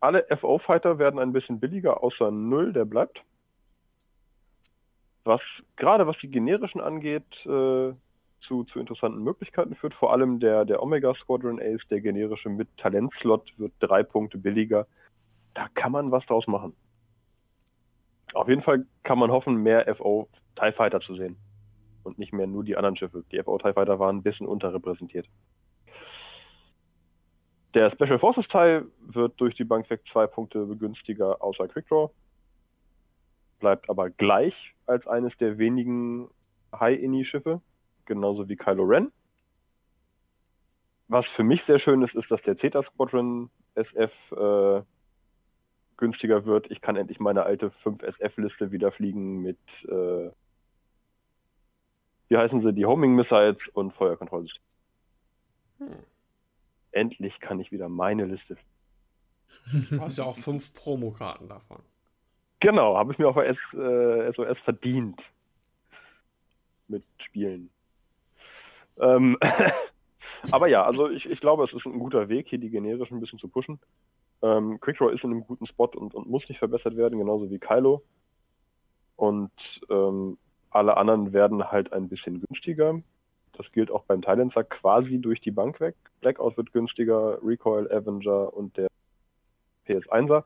[0.00, 3.22] Alle FO-Fighter werden ein bisschen billiger, außer Null, der bleibt.
[5.22, 5.40] Was
[5.76, 7.94] gerade was die generischen angeht, äh,
[8.40, 9.94] zu, zu interessanten Möglichkeiten führt.
[9.94, 14.88] Vor allem der, der Omega Squadron Ace, der generische mit Talentslot, wird drei Punkte billiger.
[15.54, 16.74] Da kann man was draus machen.
[18.34, 21.36] Auf jeden Fall kann man hoffen, mehr FO TIE Fighter zu sehen.
[22.04, 23.24] Und nicht mehr nur die anderen Schiffe.
[23.32, 25.26] Die FO TIE Fighter waren ein bisschen unterrepräsentiert.
[27.74, 32.10] Der Special Forces Teil wird durch die Bank weg zwei Punkte begünstiger, außer Quickdraw.
[33.58, 34.54] Bleibt aber gleich
[34.86, 36.28] als eines der wenigen
[36.78, 37.60] High-Ini-Schiffe
[38.04, 39.10] genauso wie Kylo Ren.
[41.08, 44.82] Was für mich sehr schön ist, ist, dass der Zeta Squadron SF äh,
[45.96, 46.70] günstiger wird.
[46.70, 49.58] Ich kann endlich meine alte 5 SF-Liste wieder fliegen mit,
[49.88, 50.30] äh,
[52.34, 54.60] wie heißen sie, die Homing Missiles und Feuerkontrollsystem.
[55.78, 55.88] Hm.
[56.90, 58.56] Endlich kann ich wieder meine Liste.
[59.72, 61.78] du hast ja auch fünf Promokarten davon.
[62.58, 65.22] Genau, habe ich mir auf der S, äh, SOS verdient.
[66.88, 67.70] Mit Spielen.
[68.98, 69.38] Ähm,
[70.50, 73.20] aber ja, also ich, ich glaube, es ist ein guter Weg, hier die generischen ein
[73.20, 73.78] bisschen zu pushen.
[74.42, 77.60] Ähm, Quickdraw ist in einem guten Spot und, und muss nicht verbessert werden, genauso wie
[77.60, 78.02] Kylo.
[79.14, 79.52] Und
[79.88, 80.36] ähm,
[80.74, 83.00] alle anderen werden halt ein bisschen günstiger.
[83.56, 85.94] Das gilt auch beim Silencer quasi durch die Bank weg.
[86.20, 88.88] Blackout wird günstiger, Recoil, Avenger und der
[89.86, 90.44] PS1er.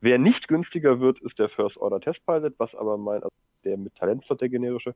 [0.00, 3.28] Wer nicht günstiger wird, ist der First Order Test Pilot, was aber mein, also
[3.64, 4.94] der mit Talentslot, der generische,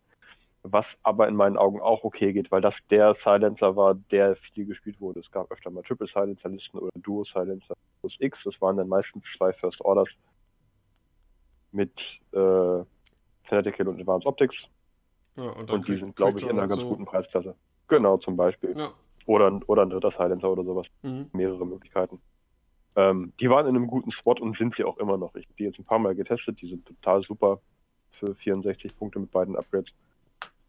[0.62, 4.64] was aber in meinen Augen auch okay geht, weil das der Silencer war, der viel
[4.64, 5.20] gespielt wurde.
[5.20, 8.38] Es gab öfter mal Triple Silencer Listen oder Duo Silencer plus X.
[8.44, 10.08] Das waren dann meistens zwei First Orders
[11.70, 11.92] mit
[12.32, 12.82] äh,
[13.44, 14.56] Fanatical und Advanced Optics.
[15.36, 16.88] Ja, und, Und die sind, glaube ich, in einer ganz so.
[16.88, 17.54] guten Preisklasse.
[17.88, 18.74] Genau, zum Beispiel.
[18.76, 18.92] Ja.
[19.26, 20.86] Oder, oder ein dritter Silencer oder sowas.
[21.02, 21.30] Mhm.
[21.32, 22.20] Mehrere Möglichkeiten.
[22.96, 25.34] Ähm, die waren in einem guten Spot und sind sie auch immer noch.
[25.34, 26.60] Ich habe die jetzt ein paar Mal getestet.
[26.60, 27.60] Die sind total super
[28.18, 29.92] für 64 Punkte mit beiden Upgrades.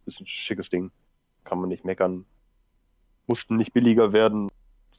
[0.06, 0.92] Ist ein schickes Ding.
[1.44, 2.26] Kann man nicht meckern.
[3.28, 4.52] Mussten nicht billiger werden.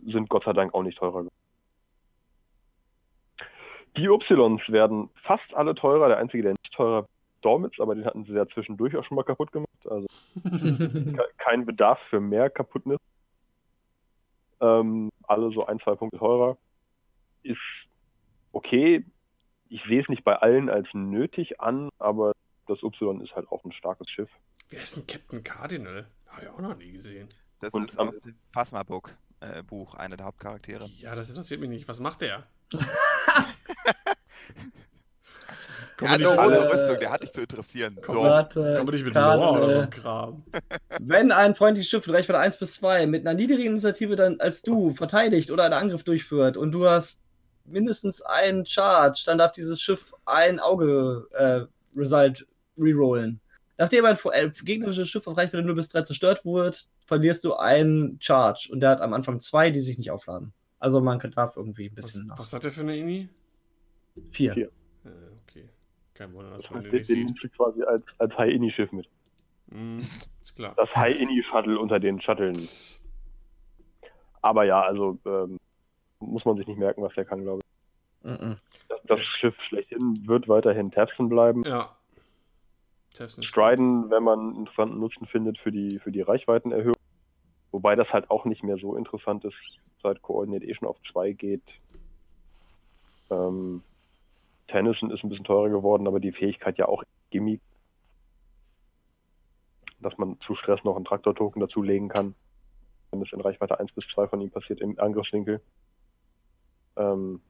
[0.04, 1.30] Sind Gott sei Dank auch nicht teurer geworden.
[3.96, 6.08] Die Ys werden fast alle teurer.
[6.08, 7.06] Der einzige, der nicht teurer
[7.46, 9.70] Dormitz, aber den hatten sie ja zwischendurch auch schon mal kaputt gemacht.
[9.88, 10.06] Also
[10.44, 12.98] ke- kein Bedarf für mehr Kaputtnis.
[14.60, 16.56] Ähm, alle so ein, zwei Punkte teurer.
[17.42, 17.58] Ist
[18.52, 19.04] okay.
[19.68, 22.32] Ich sehe es nicht bei allen als nötig an, aber
[22.66, 24.30] das Y ist halt auch ein starkes Schiff.
[24.70, 26.06] Wer ist denn Captain Cardinal?
[26.28, 27.28] Habe ich auch noch nie gesehen.
[27.60, 30.86] Das Und ist aus dem Phasma-Book, äh, Buch, einer der Hauptcharaktere.
[30.96, 31.88] Ja, das interessiert mich nicht.
[31.88, 32.46] Was macht der?
[36.00, 37.96] Eine nicht, alle- rote Rüstung, der hat dich zu interessieren.
[38.04, 38.22] So.
[38.22, 39.14] Warte, kommen wir nicht mit.
[39.14, 40.42] Lore oder so einem Kram?
[41.00, 44.60] Wenn ein freundliches Schiff mit Reichweite 1 bis 2 mit einer niedrigen Initiative dann als
[44.62, 47.20] du verteidigt oder einen Angriff durchführt und du hast
[47.64, 51.62] mindestens einen Charge, dann darf dieses Schiff ein Auge äh,
[51.98, 52.46] Result
[52.78, 53.40] rerollen.
[53.78, 58.18] Nachdem ein äh, gegnerisches Schiff auf Reichweite 0 bis 3 zerstört wurde, verlierst du einen
[58.20, 60.52] Charge und der hat am Anfang zwei, die sich nicht aufladen.
[60.78, 62.38] Also man darf irgendwie ein Was, bisschen nach.
[62.38, 63.28] was hat der für eine Ini?
[64.30, 64.52] Vier.
[64.54, 64.70] Vier.
[66.16, 67.26] Kein Wunder, dass Das man heißt, den den nicht sieht.
[67.26, 69.08] nimmst du quasi als, als High-Ini-Schiff mit.
[69.68, 70.06] Mhm,
[70.42, 70.74] ist klar.
[70.76, 73.02] Das High-Ini-Shuttle unter den Shuttles.
[74.42, 75.58] Aber ja, also ähm,
[76.20, 78.30] muss man sich nicht merken, was der kann, glaube ich.
[78.30, 78.56] Mhm.
[78.88, 81.64] Das, das Schiff schlechthin wird weiterhin Tefson bleiben.
[81.64, 81.96] Ja.
[83.14, 86.94] Tefson Striden, wenn man einen interessanten Nutzen findet für die, für die Reichweitenerhöhung.
[87.72, 89.56] Wobei das halt auch nicht mehr so interessant ist,
[90.02, 91.62] seit Coordinate eh schon auf 2 geht.
[93.30, 93.82] Ähm,
[94.68, 97.60] Tennyson ist ein bisschen teurer geworden, aber die Fähigkeit ja auch Gimmick,
[100.00, 102.34] dass man zu Stress noch einen Traktor-Token dazulegen kann,
[103.10, 105.60] wenn es in Reichweite 1 bis 2 von ihm passiert im Angriffswinkel.
[106.96, 107.40] Ähm,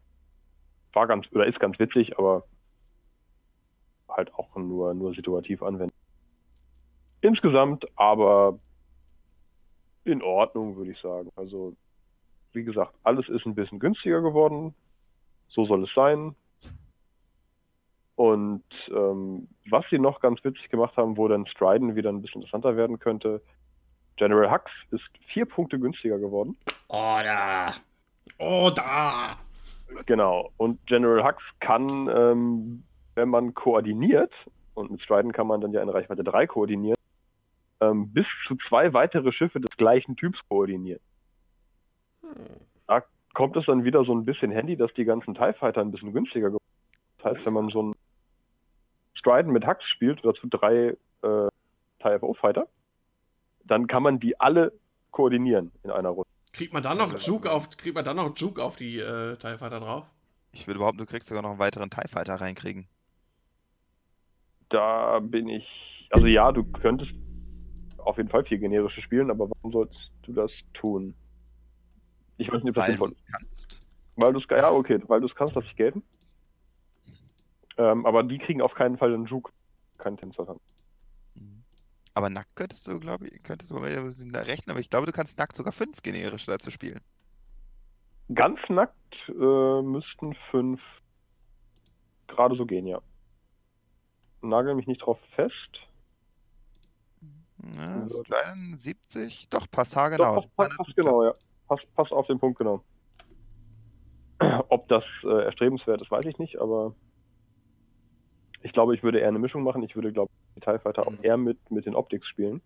[0.93, 2.45] war ganz, oder ist ganz witzig, aber
[4.09, 5.95] halt auch nur, nur situativ anwenden.
[7.21, 8.59] Insgesamt aber
[10.05, 11.31] in Ordnung, würde ich sagen.
[11.37, 11.75] Also,
[12.53, 14.75] wie gesagt, alles ist ein bisschen günstiger geworden.
[15.49, 16.35] So soll es sein.
[18.17, 22.41] Und ähm, was sie noch ganz witzig gemacht haben, wo dann Striden wieder ein bisschen
[22.41, 23.43] interessanter werden könnte,
[24.17, 26.57] General Hux ist vier Punkte günstiger geworden.
[26.89, 27.75] Oh, da.
[28.39, 29.37] Oh, da!
[30.07, 30.51] Genau.
[30.57, 32.85] Und General Hux kann, ähm,
[33.15, 34.33] wenn man koordiniert,
[34.75, 36.99] und mit Striden kann man dann ja in Reichweite 3 koordinieren,
[37.81, 41.01] ähm, bis zu zwei weitere Schiffe des gleichen Typs koordinieren.
[42.23, 42.31] Hm.
[43.37, 46.15] Kommt es dann wieder so ein bisschen handy, dass die ganzen TIE Fighter ein bisschen
[46.15, 47.23] günstiger geworden sind.
[47.23, 47.95] Das heißt, wenn man so ein
[49.17, 51.49] Striden mit Hux spielt, oder zu drei äh,
[52.01, 52.69] TIE Fighter,
[53.65, 54.73] dann kann man die alle
[55.11, 56.29] koordinieren in einer Runde.
[56.53, 59.59] Kriegt man dann noch Juke auf, kriegt man dann noch Juke auf die äh, TIE
[59.59, 60.07] Fighter drauf?
[60.53, 62.87] Ich würde behaupten, du kriegst sogar noch einen weiteren TIE Fighter reinkriegen.
[64.69, 65.67] Da bin ich,
[66.11, 67.13] also ja, du könntest
[67.99, 71.15] auf jeden Fall vier generische spielen, aber warum sollst du das tun?
[72.39, 73.81] Ich weiß nicht, ob das Weil du kannst.
[74.17, 76.03] Weil du es, ja, okay, weil du es kannst, lass ich gelten.
[77.79, 79.53] Ähm, aber die kriegen auf keinen Fall einen Juke,
[79.99, 80.61] keinen Tänzer dann.
[81.35, 81.65] Mhm.
[82.15, 85.39] Aber nackt könntest du, glaube ich, könntest du mal rechnen, aber ich glaube, du kannst
[85.39, 87.01] nackt sogar fünf generische dazu spielen.
[88.35, 88.95] Ganz nackt
[89.29, 90.81] äh, müssten fünf
[92.27, 93.01] gerade so gehen, ja.
[94.43, 95.55] Nagel mich nicht drauf fest.
[97.77, 98.09] Ja, Ja.
[98.09, 100.35] Striden 70, doch, passt haargenau.
[100.37, 101.35] Doch, passt, passt, passt genau, ja.
[101.69, 102.83] Passt, passt auf den Punkt genau.
[104.69, 106.95] Ob das äh, erstrebenswert ist, weiß ich nicht, aber
[108.67, 109.83] ich glaube, ich würde eher eine Mischung machen.
[109.85, 111.19] Ich würde, glaube ich, die TIE Fighter auch Mhm.
[111.23, 112.61] eher mit, mit den Optics spielen.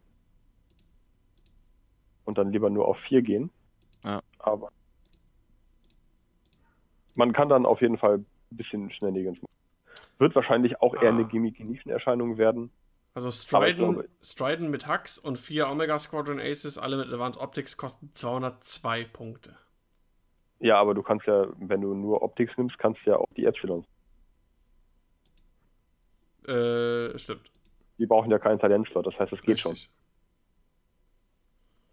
[2.24, 3.50] Und dann lieber nur auf 4 gehen.
[4.04, 4.20] Ja.
[4.38, 4.70] Aber
[7.14, 9.38] man kann dann auf jeden Fall ein bisschen machen.
[10.18, 11.14] Wird wahrscheinlich auch eher Ah.
[11.14, 12.70] eine Gimmicky-Nischenerscheinung werden.
[13.12, 17.76] Also Striden, glaube- Striden mit Hux und vier Omega Squadron Aces, alle mit Advanced Optics,
[17.76, 19.56] kosten 202 Punkte.
[20.60, 23.44] Ja, aber du kannst ja, wenn du nur Optics nimmst, kannst du ja auch die
[23.46, 23.84] Epsilons.
[26.46, 27.50] Äh, stimmt.
[27.98, 29.72] Die brauchen ja keinen Talentslot, das heißt, es geht schon.
[29.72, 29.92] Richtig.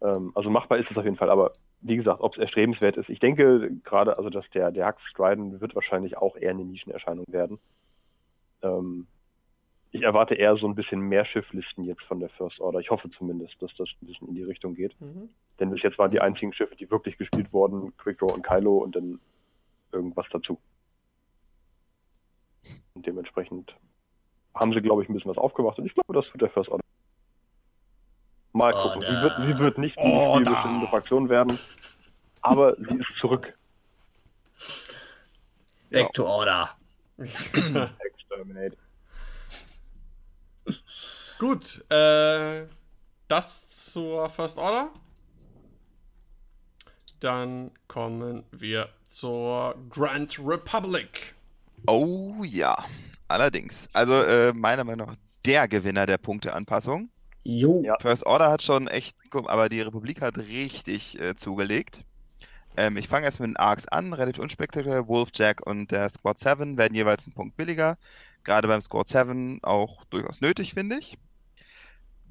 [0.02, 3.10] Ähm, also machbar ist es auf jeden Fall, aber wie gesagt, ob es erstrebenswert ist.
[3.10, 7.26] Ich denke gerade, also dass der, der Hux Strident wird wahrscheinlich auch eher eine Nischenerscheinung
[7.28, 7.60] werden.
[8.62, 9.08] Ähm,
[9.92, 12.80] ich erwarte eher so ein bisschen mehr Schifflisten jetzt von der First Order.
[12.80, 15.00] Ich hoffe zumindest, dass das ein bisschen in die Richtung geht.
[15.00, 15.30] Mhm.
[15.60, 18.96] Denn bis jetzt waren die einzigen Schiffe, die wirklich gespielt wurden, Quickdraw und Kylo und
[18.96, 19.20] dann
[19.92, 20.60] irgendwas dazu.
[22.94, 23.76] Und dementsprechend
[24.60, 26.70] haben sie, glaube ich, ein bisschen was aufgemacht und ich glaube, das wird der First
[26.70, 26.84] Order.
[28.54, 29.02] Mal gucken.
[29.02, 30.46] Sie wird, sie wird nicht die Order.
[30.46, 31.60] spielbestimmende Fraktion werden,
[32.42, 33.54] aber sie ist zurück.
[35.92, 36.70] Back to order.
[37.18, 38.78] Exterminate.
[41.40, 42.66] Gut, äh,
[43.28, 44.90] das zur First Order.
[47.20, 51.36] Dann kommen wir zur Grand Republic.
[51.86, 52.76] Oh ja,
[53.28, 53.90] allerdings.
[53.94, 57.10] Also äh, meiner Meinung nach der Gewinner der Punkteanpassung.
[57.44, 57.82] Jo.
[57.84, 57.96] Ja.
[58.00, 62.04] First Order hat schon echt, aber die Republik hat richtig äh, zugelegt.
[62.76, 65.08] Ähm, ich fange erst mit den Arcs an, relativ unspektakulär.
[65.08, 67.98] Wolf, Jack und der Squad 7 werden jeweils einen Punkt billiger.
[68.44, 71.18] Gerade beim Squad 7 auch durchaus nötig, finde ich.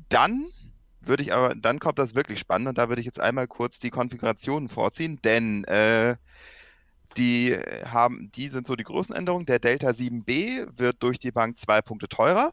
[0.08, 0.48] Dann
[1.00, 3.78] würde ich aber, dann kommt das wirklich spannend und da würde ich jetzt einmal kurz
[3.78, 6.16] die Konfigurationen vorziehen, denn äh,
[7.16, 9.46] die haben, die sind so die großen Änderungen.
[9.46, 12.52] Der Delta 7B wird durch die Bank zwei Punkte teurer,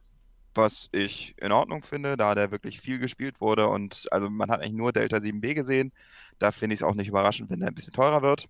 [0.55, 4.61] was ich in Ordnung finde, da der wirklich viel gespielt wurde und also man hat
[4.61, 5.91] eigentlich nur Delta 7B gesehen.
[6.39, 8.47] Da finde ich es auch nicht überraschend, wenn der ein bisschen teurer wird.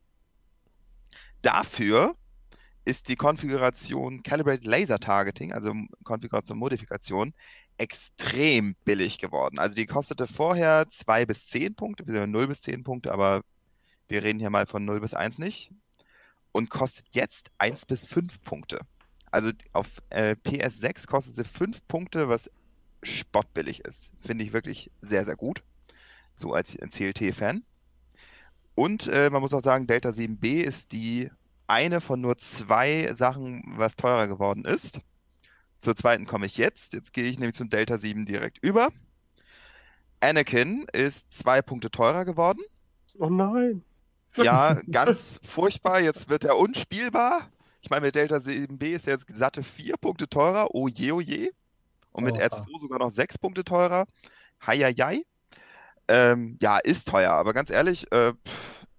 [1.42, 2.16] Dafür
[2.86, 5.74] ist die Konfiguration Calibrated Laser Targeting, also
[6.04, 7.34] Konfiguration Modifikation,
[7.78, 9.58] extrem billig geworden.
[9.58, 13.42] Also die kostete vorher 2 bis 10 Punkte, wir 0 bis 10 Punkte, aber
[14.08, 15.72] wir reden hier mal von 0 bis 1 nicht.
[16.54, 18.80] Und kostet jetzt 1 bis 5 Punkte.
[19.32, 22.50] Also auf äh, PS6 kostet sie 5 Punkte, was
[23.02, 24.14] spottbillig ist.
[24.22, 25.64] Finde ich wirklich sehr, sehr gut.
[26.36, 27.66] So als CLT-Fan.
[28.76, 31.30] Und äh, man muss auch sagen, Delta 7B ist die
[31.68, 35.00] eine von nur zwei Sachen, was teurer geworden ist.
[35.78, 36.94] Zur zweiten komme ich jetzt.
[36.94, 38.90] Jetzt gehe ich nämlich zum Delta 7 direkt über.
[40.22, 42.62] Anakin ist zwei Punkte teurer geworden.
[43.20, 43.84] Oh nein.
[44.38, 46.02] Ja, ganz furchtbar.
[46.02, 47.50] Jetzt wird er unspielbar.
[47.82, 50.74] Ich meine, mit Delta 7B ist er jetzt satte vier Punkte teurer.
[50.74, 51.52] Oh je, oh je.
[52.12, 52.46] Und mit Oha.
[52.46, 54.06] R2 sogar noch sechs Punkte teurer.
[54.66, 55.24] Heieiei.
[56.08, 58.34] Ähm, ja, ist teuer, aber ganz ehrlich, äh,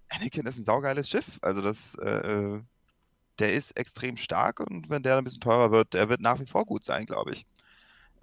[0.09, 1.39] Anakin ist ein saugeiles Schiff.
[1.41, 2.61] Also das, äh, äh,
[3.39, 6.45] der ist extrem stark und wenn der ein bisschen teurer wird, der wird nach wie
[6.45, 7.45] vor gut sein, glaube ich.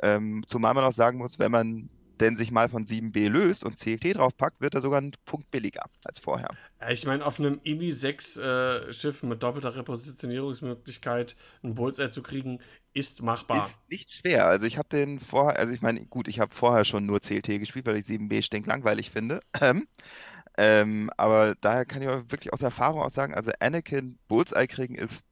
[0.03, 1.91] Ähm, zumal man auch sagen muss, wenn man
[2.23, 5.85] denn sich mal von 7B löst und CLT draufpackt, wird er sogar einen Punkt billiger
[6.05, 6.49] als vorher.
[6.89, 12.61] Ich meine, auf einem IMI 6 äh, Schiff mit doppelter Repositionierungsmöglichkeit ein Bullseye zu kriegen,
[12.95, 13.59] ist machbar.
[13.59, 14.47] Ist nicht schwer.
[14.47, 17.59] Also ich habe den vorher, also ich meine, gut, ich habe vorher schon nur CLT
[17.59, 19.41] gespielt, weil ich 7B stinklangweilig finde.
[20.59, 24.97] Ähm, aber daher kann ich auch wirklich aus Erfahrung auch sagen, also Anakin Bullseye kriegen
[24.97, 25.27] ist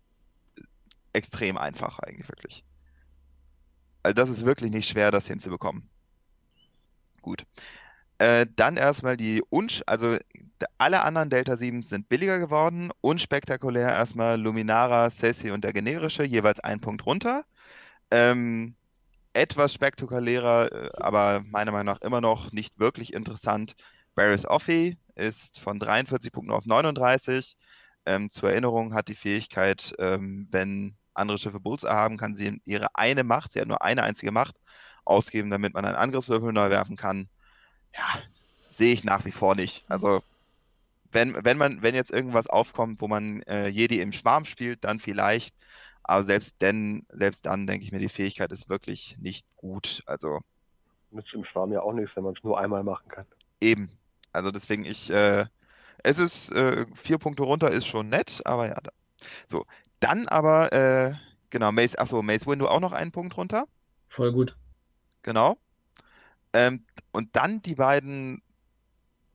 [1.13, 2.65] extrem einfach eigentlich wirklich.
[4.03, 5.91] Also das ist wirklich nicht schwer, das hinzubekommen.
[7.23, 7.45] Gut.
[8.19, 10.19] Äh, dann erstmal die, unsch also
[10.79, 12.91] alle anderen Delta 7 sind billiger geworden.
[13.01, 17.45] Unspektakulär erstmal Luminara, Ceci und der generische, jeweils ein Punkt runter.
[18.11, 18.75] Ähm,
[19.33, 23.75] etwas spektakulärer, äh, aber meiner Meinung nach immer noch nicht wirklich interessant.
[24.15, 27.57] Barris Offee ist von 43 Punkten auf 39.
[28.07, 32.89] Ähm, zur Erinnerung hat die Fähigkeit, ähm, wenn andere Schiffe Bullseye haben, kann sie ihre
[32.95, 34.57] eine Macht, sie hat nur eine einzige Macht,
[35.05, 37.29] ausgeben, damit man einen Angriffswürfel neu werfen kann.
[37.97, 38.21] Ja,
[38.69, 39.85] sehe ich nach wie vor nicht.
[39.89, 40.23] Also,
[41.13, 45.01] wenn, wenn man, wenn jetzt irgendwas aufkommt, wo man äh, Jedi im Schwarm spielt, dann
[45.01, 45.55] vielleicht.
[46.03, 50.03] Aber selbst denn, selbst dann denke ich mir, die Fähigkeit ist wirklich nicht gut.
[50.07, 50.41] Also
[51.11, 53.27] Nützt im Schwarm ja auch nichts, wenn man es nur einmal machen kann.
[53.61, 53.91] eben.
[54.33, 55.47] Also deswegen ich, äh,
[56.05, 58.81] es ist äh, vier Punkte runter, ist schon nett, aber ja.
[58.81, 58.91] Da.
[59.47, 59.67] So,
[59.99, 61.15] dann aber, äh,
[61.51, 63.67] genau, Mace, achso, Mace Window auch noch einen Punkt runter.
[64.09, 64.57] Voll gut.
[65.23, 65.59] Genau.
[66.53, 68.43] Ähm, und dann die beiden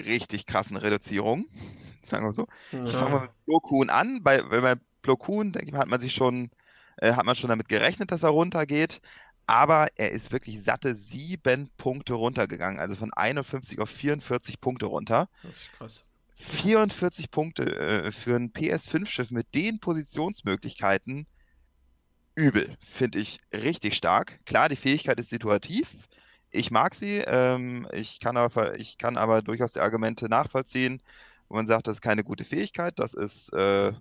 [0.03, 1.45] richtig krassen Reduzierungen.
[2.05, 2.47] Sagen wir so.
[2.71, 4.21] Ich fange mal mit Plo Koon an.
[4.21, 6.51] Bei, bei, bei Plo Koon, denke ich mal, hat man sich schon,
[6.97, 9.01] äh, hat man schon damit gerechnet, dass er runtergeht.
[9.47, 12.79] Aber er ist wirklich satte sieben Punkte runtergegangen.
[12.79, 15.29] Also von 51 auf 44 Punkte runter.
[15.43, 16.05] Das ist krass.
[16.37, 21.27] 44 Punkte äh, für ein PS5-Schiff mit den Positionsmöglichkeiten.
[22.35, 24.39] Übel, finde ich richtig stark.
[24.45, 26.07] Klar, die Fähigkeit ist situativ.
[26.51, 27.19] Ich mag sie.
[27.19, 31.01] Ähm, ich, kann aber, ich kann aber durchaus die Argumente nachvollziehen,
[31.47, 33.93] wo man sagt, das ist keine gute Fähigkeit, das ist, äh,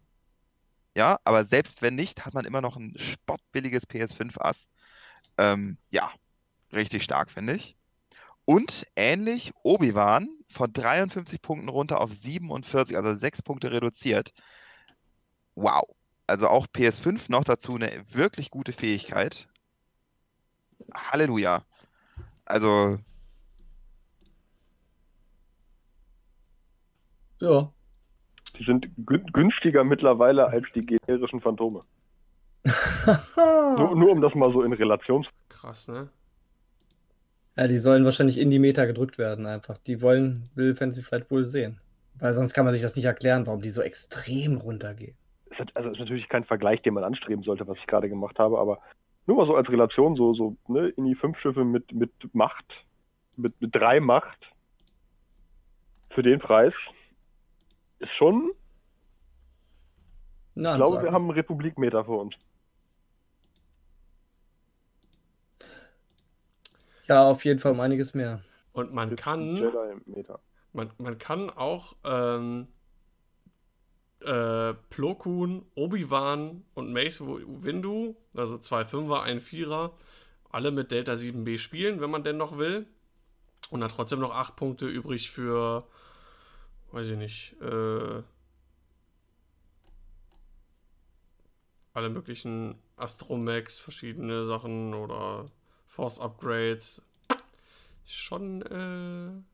[0.96, 4.70] ja, aber selbst wenn nicht, hat man immer noch ein spottbilliges PS5-Ass.
[5.38, 6.10] Ähm, ja,
[6.72, 7.76] richtig stark, finde ich.
[8.44, 14.32] Und ähnlich Obi-Wan von 53 Punkten runter auf 47, also 6 Punkte reduziert.
[15.54, 15.84] Wow.
[16.26, 19.48] Also auch PS5 noch dazu eine wirklich gute Fähigkeit.
[20.94, 21.62] Halleluja.
[22.44, 22.98] Also.
[27.40, 27.70] Ja.
[28.58, 31.82] Die sind gün günstiger mittlerweile als die generischen Phantome.
[33.36, 35.30] nur, nur um das mal so in Relation zu.
[35.48, 36.08] Krass, ne?
[37.56, 39.78] Ja, die sollen wahrscheinlich in die Meta gedrückt werden einfach.
[39.78, 41.80] Die wollen, will Fantasy vielleicht wohl sehen.
[42.18, 45.16] Weil sonst kann man sich das nicht erklären, warum die so extrem runtergehen.
[45.54, 48.08] Es hat, also es ist natürlich kein Vergleich, den man anstreben sollte, was ich gerade
[48.08, 48.80] gemacht habe, aber
[49.26, 52.66] nur mal so als Relation, so, so ne, in die fünf Schiffe mit, mit Macht,
[53.36, 54.38] mit, mit drei Macht
[56.10, 56.74] für den Preis
[57.98, 58.52] ist schon.
[60.54, 62.34] Na, ich glaube, wir haben einen Republik-Meter vor uns.
[67.06, 68.42] Ja, auf jeden Fall um einiges mehr.
[68.72, 69.72] Und man kann.
[70.72, 72.66] Man, man kann auch ähm,
[74.24, 79.92] äh, Plo Koon, Obi-Wan und Mace Windu, also zwei Fünfer, ein Vierer,
[80.50, 82.86] alle mit Delta 7b spielen, wenn man denn noch will.
[83.70, 85.86] Und dann trotzdem noch acht Punkte übrig für,
[86.92, 88.22] weiß ich nicht, äh,
[91.92, 95.50] alle möglichen Astromex, verschiedene Sachen oder
[95.86, 97.00] Force Upgrades.
[98.06, 99.53] Schon, äh,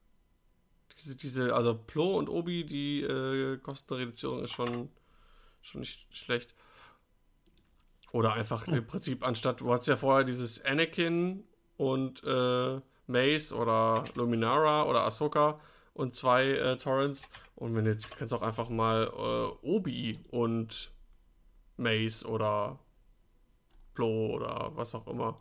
[1.00, 4.88] diese, diese, also Plo und Obi, die äh, Kostenreduzierung ist schon,
[5.62, 6.54] schon nicht schlecht.
[8.12, 11.44] Oder einfach im Prinzip anstatt, du hattest ja vorher dieses Anakin
[11.76, 15.60] und äh, Mace oder Luminara oder Ahsoka
[15.94, 17.28] und zwei äh, Torrents.
[17.56, 20.90] Und wenn jetzt kannst du auch einfach mal äh, Obi und
[21.76, 22.78] Mace oder
[23.94, 25.40] Plo oder was auch immer.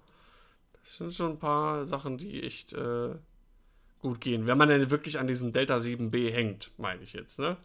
[0.83, 3.15] Das sind schon ein paar Sachen, die echt äh,
[4.01, 4.47] gut gehen.
[4.47, 7.57] Wenn man denn wirklich an diesem Delta 7b hängt, meine ich jetzt, ne?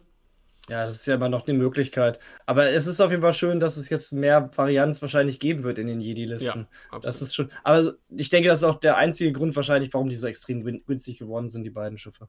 [0.67, 2.19] Ja, das ist ja immer noch eine Möglichkeit.
[2.47, 5.77] Aber es ist auf jeden Fall schön, dass es jetzt mehr Varianz wahrscheinlich geben wird
[5.77, 6.67] in den Jedi-Listen.
[6.91, 7.51] Ja, das ist schon.
[7.63, 11.19] Aber ich denke, das ist auch der einzige Grund wahrscheinlich, warum die so extrem günstig
[11.19, 12.27] geworden sind, die beiden Schiffe.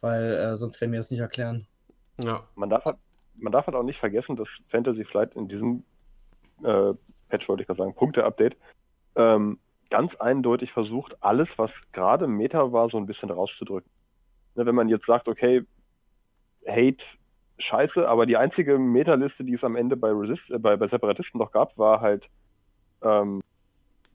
[0.00, 1.66] Weil äh, sonst können wir das nicht erklären.
[2.22, 2.48] Ja.
[2.54, 2.96] Man darf, halt,
[3.34, 5.84] man darf halt auch nicht vergessen, dass Fantasy Flight in diesem
[6.64, 6.94] äh,
[7.28, 8.56] Patch, wollte ich gerade sagen, Punkte-Update,
[9.16, 9.58] ähm,
[9.90, 13.90] ganz eindeutig versucht, alles, was gerade Meta war, so ein bisschen rauszudrücken.
[14.54, 15.64] Ne, wenn man jetzt sagt, okay,
[16.66, 17.02] Hate
[17.58, 21.38] scheiße, aber die einzige Meta-Liste, die es am Ende bei, Resist äh, bei, bei Separatisten
[21.38, 22.24] noch gab, war halt
[23.02, 23.42] ähm,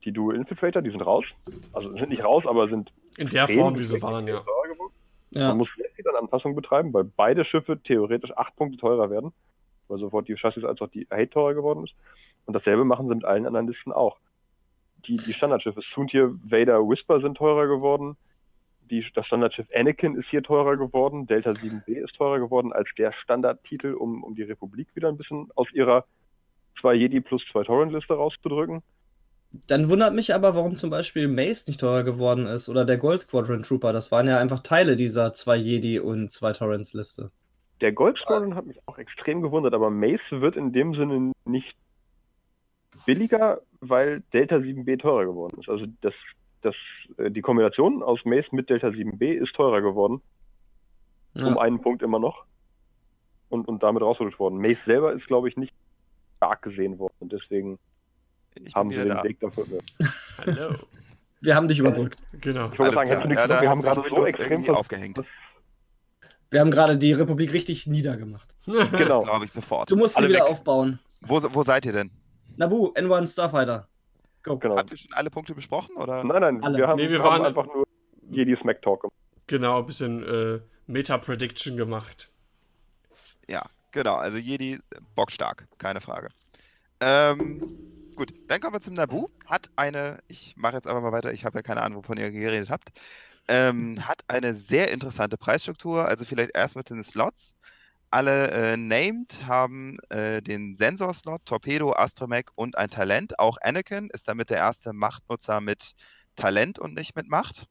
[0.04, 1.24] die Dual Infiltrator, die sind raus.
[1.72, 4.42] Also sind nicht raus, aber sind in der Form, wie sie waren, ja.
[5.30, 5.48] ja.
[5.48, 9.32] Man muss jetzt wieder eine Anpassung betreiben, weil beide Schiffe theoretisch acht Punkte teurer werden,
[9.88, 11.94] weil sofort die Chassis als auch die Hate teurer geworden ist.
[12.46, 14.16] Und dasselbe machen sie mit allen anderen Listen auch.
[15.06, 18.16] Die, die Standardschiffe Soontier, Vader, Whisper sind teurer geworden
[18.92, 23.12] die, das Standardschiff Anakin ist hier teurer geworden, Delta 7B ist teurer geworden als der
[23.12, 26.04] Standardtitel, um, um die Republik wieder ein bisschen aus ihrer
[26.80, 28.82] 2 Jedi plus 2 Torrent-Liste rauszudrücken.
[29.66, 33.20] Dann wundert mich aber, warum zum Beispiel Mace nicht teurer geworden ist oder der Gold
[33.20, 33.92] Squadron Trooper.
[33.92, 37.30] Das waren ja einfach Teile dieser 2 Jedi und 2 Torrents-Liste.
[37.80, 41.74] Der Gold Squadron hat mich auch extrem gewundert, aber Mace wird in dem Sinne nicht
[43.06, 45.68] billiger, weil Delta 7B teurer geworden ist.
[45.68, 46.14] Also das
[46.62, 46.74] das,
[47.18, 50.22] äh, die Kombination aus Mace mit Delta 7b ist teurer geworden.
[51.34, 51.46] Ja.
[51.46, 52.44] Um einen Punkt immer noch.
[53.48, 54.58] Und, und damit rausgeholt worden.
[54.58, 55.74] Mace selber ist, glaube ich, nicht
[56.38, 57.14] stark gesehen worden.
[57.20, 57.78] Und deswegen
[58.54, 59.24] ich haben sie den da.
[59.24, 59.66] Weg dafür.
[60.38, 60.74] Hallo.
[61.40, 62.22] Wir haben dich überbrückt.
[62.40, 62.70] Genau.
[62.72, 65.20] Ich wollte sagen, ja, wir haben gerade so extrem aufgehängt.
[66.50, 68.54] Wir haben gerade die Republik richtig niedergemacht.
[68.64, 69.22] genau.
[69.22, 69.90] glaube ich sofort.
[69.90, 70.42] Du musst sie wieder weg.
[70.42, 71.00] aufbauen.
[71.20, 72.12] Wo, wo seid ihr denn?
[72.56, 73.88] Nabu, N1 Starfighter.
[74.42, 74.58] Go.
[74.58, 74.76] Genau.
[74.76, 75.96] Habt ihr schon alle Punkte besprochen?
[75.96, 76.24] Oder?
[76.24, 76.78] Nein, nein, alle.
[76.78, 77.86] wir haben, nee, wir haben waren einfach nur
[78.30, 79.16] Jedi Smack Talk gemacht.
[79.46, 82.30] Genau, ein bisschen äh, Meta-Prediction gemacht.
[83.48, 83.62] Ja,
[83.92, 84.16] genau.
[84.16, 84.78] Also Jedi
[85.14, 86.28] bockstark, keine Frage.
[87.00, 87.76] Ähm,
[88.16, 89.28] gut, dann kommen wir zum Nabu.
[89.46, 92.30] Hat eine, ich mache jetzt einfach mal weiter, ich habe ja keine Ahnung, wovon ihr
[92.30, 92.90] geredet habt.
[93.48, 97.56] Ähm, hat eine sehr interessante Preisstruktur, also vielleicht erst mit den Slots.
[98.12, 103.38] Alle äh, Named haben äh, den Sensor-Slot, Torpedo, Astromech und ein Talent.
[103.38, 105.92] Auch Anakin ist damit der erste Machtnutzer mit
[106.36, 107.66] Talent und nicht mit Macht.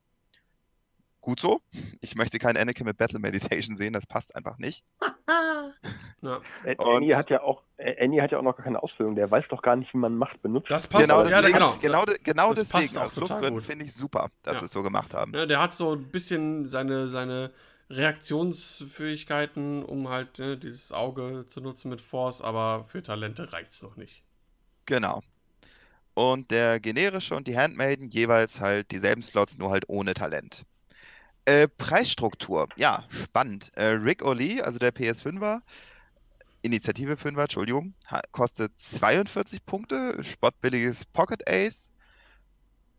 [1.21, 1.61] Gut so.
[2.01, 4.83] Ich möchte keinen Anakin mit Battle Meditation sehen, das passt einfach nicht.
[6.23, 6.41] ja.
[6.79, 7.61] Annie, hat ja auch,
[7.99, 10.41] Annie hat ja auch noch keine Ausführung, der weiß doch gar nicht, wie man Macht
[10.41, 10.71] benutzt.
[10.71, 11.77] Das passt genau, auch, deswegen, ja, genau.
[11.79, 14.59] Genau, genau das deswegen, aus Luftgründen finde ich super, dass ja.
[14.61, 15.35] sie es so gemacht haben.
[15.35, 17.51] Ja, der hat so ein bisschen seine, seine
[17.91, 23.81] Reaktionsfähigkeiten, um halt ne, dieses Auge zu nutzen mit Force, aber für Talente reicht es
[23.81, 24.23] noch nicht.
[24.85, 25.21] Genau.
[26.13, 30.65] Und der generische und die Handmaiden jeweils halt dieselben Slots, nur halt ohne Talent.
[31.45, 33.71] Äh, Preisstruktur, ja, spannend.
[33.75, 35.61] Äh, Rick O'Lee, also der PS5er,
[36.61, 37.95] Initiative 5er, Entschuldigung,
[38.31, 41.90] kostet 42 Punkte, spottbilliges Pocket Ace.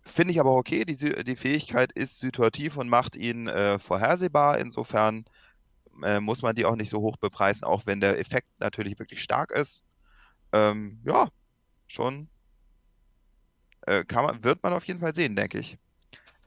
[0.03, 0.85] Finde ich aber okay.
[0.85, 4.59] Die, die Fähigkeit ist situativ und macht ihn äh, vorhersehbar.
[4.59, 5.24] Insofern
[6.03, 9.23] äh, muss man die auch nicht so hoch bepreisen, auch wenn der Effekt natürlich wirklich
[9.23, 9.85] stark ist.
[10.53, 11.29] Ähm, ja,
[11.87, 12.29] schon
[13.87, 15.79] äh, man, wird man auf jeden Fall sehen, denke ich.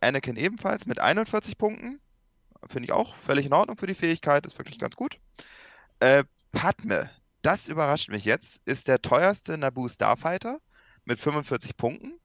[0.01, 1.99] Anakin ebenfalls mit 41 Punkten.
[2.67, 5.19] Finde ich auch völlig in Ordnung für die Fähigkeit, ist wirklich ganz gut.
[5.99, 7.09] Äh, Padme,
[7.41, 10.59] das überrascht mich jetzt, ist der teuerste Naboo Starfighter
[11.03, 12.19] mit 45 Punkten.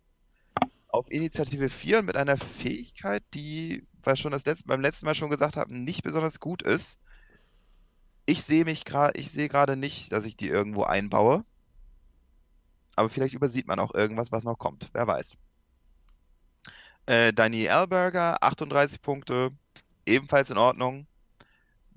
[0.92, 5.30] Auf Initiative 4 mit einer Fähigkeit, die, weil schon das letzte, beim letzten Mal schon
[5.30, 7.00] gesagt habe, nicht besonders gut ist.
[8.26, 11.44] Ich sehe mich gerade, ich sehe gerade nicht, dass ich die irgendwo einbaue.
[12.96, 14.90] Aber vielleicht übersieht man auch irgendwas, was noch kommt.
[14.92, 15.36] Wer weiß.
[17.06, 19.50] Äh, Danny Alberger, 38 Punkte,
[20.06, 21.06] ebenfalls in Ordnung.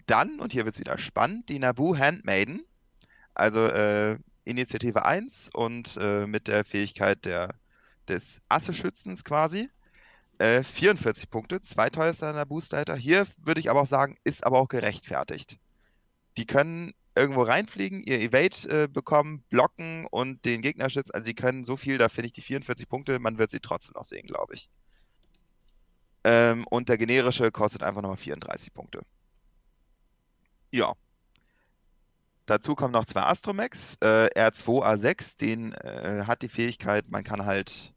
[0.06, 2.66] Dann, und hier wird es wieder spannend, die Naboo Handmaiden.
[3.34, 7.56] Also äh, Initiative 1 und äh, mit der Fähigkeit der,
[8.08, 9.70] des Asse-Schützens quasi.
[10.40, 12.96] Äh, 44 Punkte, zweiteuerster Naboo-Starter.
[12.96, 15.58] Hier würde ich aber auch sagen, ist aber auch gerechtfertigt.
[16.38, 21.14] Die können irgendwo reinfliegen, ihr Evade äh, bekommen, blocken und den Gegner schützen.
[21.14, 23.94] Also sie können so viel, da finde ich die 44 Punkte, man wird sie trotzdem
[23.96, 24.70] noch sehen, glaube ich.
[26.24, 29.02] Ähm, und der generische kostet einfach nochmal 34 Punkte.
[30.72, 30.94] Ja.
[32.46, 33.96] Dazu kommen noch zwei Astromex.
[34.02, 37.93] Äh, R2A6, den äh, hat die Fähigkeit, man kann halt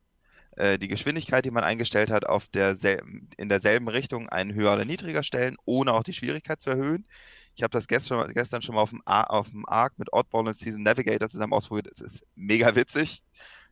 [0.56, 4.84] äh, die Geschwindigkeit, die man eingestellt hat, auf derselben, in derselben Richtung einen höher oder
[4.84, 7.06] niedriger stellen, ohne auch die Schwierigkeit zu erhöhen.
[7.54, 10.56] Ich habe das gestern, gestern schon mal auf dem, auf dem Arc mit Oddball und
[10.56, 11.88] Season Navigator zusammen ausprobiert.
[11.90, 13.22] Es ist mega witzig.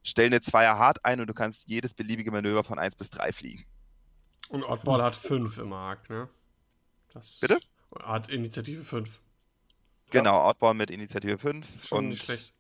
[0.02, 3.32] Stell eine Zweier Hard ein und du kannst jedes beliebige Manöver von 1 bis 3
[3.32, 3.64] fliegen.
[4.48, 6.28] Und Oddball hat 5 im Arc, ne?
[7.12, 7.58] Das Bitte?
[8.02, 9.20] Hat Initiative 5.
[10.10, 11.86] Genau, Oddball mit Initiative 5.
[11.86, 12.53] Schon und nicht schlecht.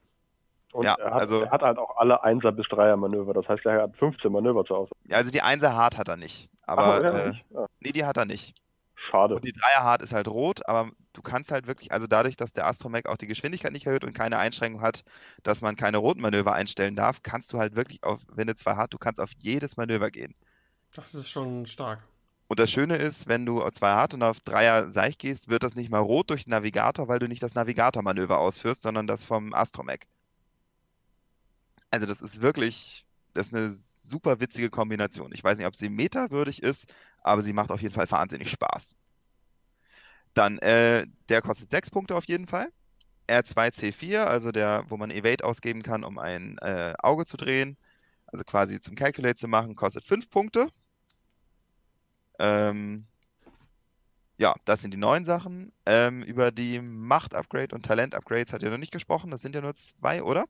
[0.74, 3.32] Und ja, er, hat, also, er hat halt auch alle 1er bis 3er Manöver.
[3.32, 4.98] Das heißt, er hat 15 Manöver zur Auswahl.
[5.04, 6.50] Ja, also die 1er Hard hat er nicht.
[6.62, 7.44] Aber Ach, äh, nicht.
[7.54, 7.66] Ja.
[7.78, 8.56] nee, die hat er nicht.
[8.96, 9.36] Schade.
[9.36, 12.66] Und die Dreierhard ist halt rot, aber du kannst halt wirklich, also dadurch, dass der
[12.66, 15.04] Astromech auch die Geschwindigkeit nicht erhöht und keine Einschränkung hat,
[15.44, 18.74] dass man keine roten Manöver einstellen darf, kannst du halt wirklich auf, wenn du zwei
[18.74, 20.34] Hard, du kannst auf jedes Manöver gehen.
[20.92, 22.02] Das ist schon stark.
[22.48, 25.62] Und das Schöne ist, wenn du auf zwei Hard und auf Dreier Seich gehst, wird
[25.62, 29.24] das nicht mal rot durch den Navigator, weil du nicht das Navigator-Manöver ausführst, sondern das
[29.24, 30.06] vom Astromech.
[31.94, 35.30] Also das ist wirklich, das ist eine super witzige Kombination.
[35.32, 36.92] Ich weiß nicht, ob sie metawürdig ist,
[37.22, 38.96] aber sie macht auf jeden Fall wahnsinnig Spaß.
[40.34, 42.68] Dann, äh, der kostet 6 Punkte auf jeden Fall.
[43.28, 47.76] R2C4, also der, wo man Evade ausgeben kann, um ein äh, Auge zu drehen,
[48.26, 50.66] also quasi zum Calculate zu machen, kostet 5 Punkte.
[52.40, 53.06] Ähm,
[54.36, 55.72] ja, das sind die neuen Sachen.
[55.86, 59.30] Ähm, über die Macht-Upgrade und Talent-Upgrades hat ihr noch nicht gesprochen.
[59.30, 60.46] Das sind ja nur zwei, oder?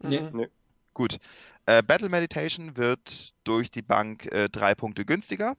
[0.00, 0.22] Nee.
[0.22, 0.38] Mhm.
[0.38, 0.48] nee.
[0.96, 1.18] Gut.
[1.66, 5.56] Äh, Battle Meditation wird durch die Bank äh, drei Punkte günstiger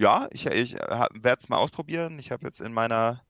[0.00, 2.18] ja, ich, ich werde es mal ausprobieren.
[2.18, 3.22] Ich habe jetzt in meiner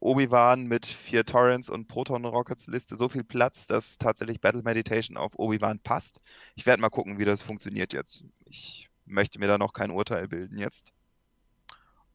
[0.00, 5.16] Obi-Wan mit vier Torrents und Proton Rockets Liste so viel Platz, dass tatsächlich Battle Meditation
[5.16, 6.18] auf Obi-Wan passt.
[6.56, 8.24] Ich werde mal gucken, wie das funktioniert jetzt.
[8.44, 10.92] Ich möchte mir da noch kein Urteil bilden jetzt.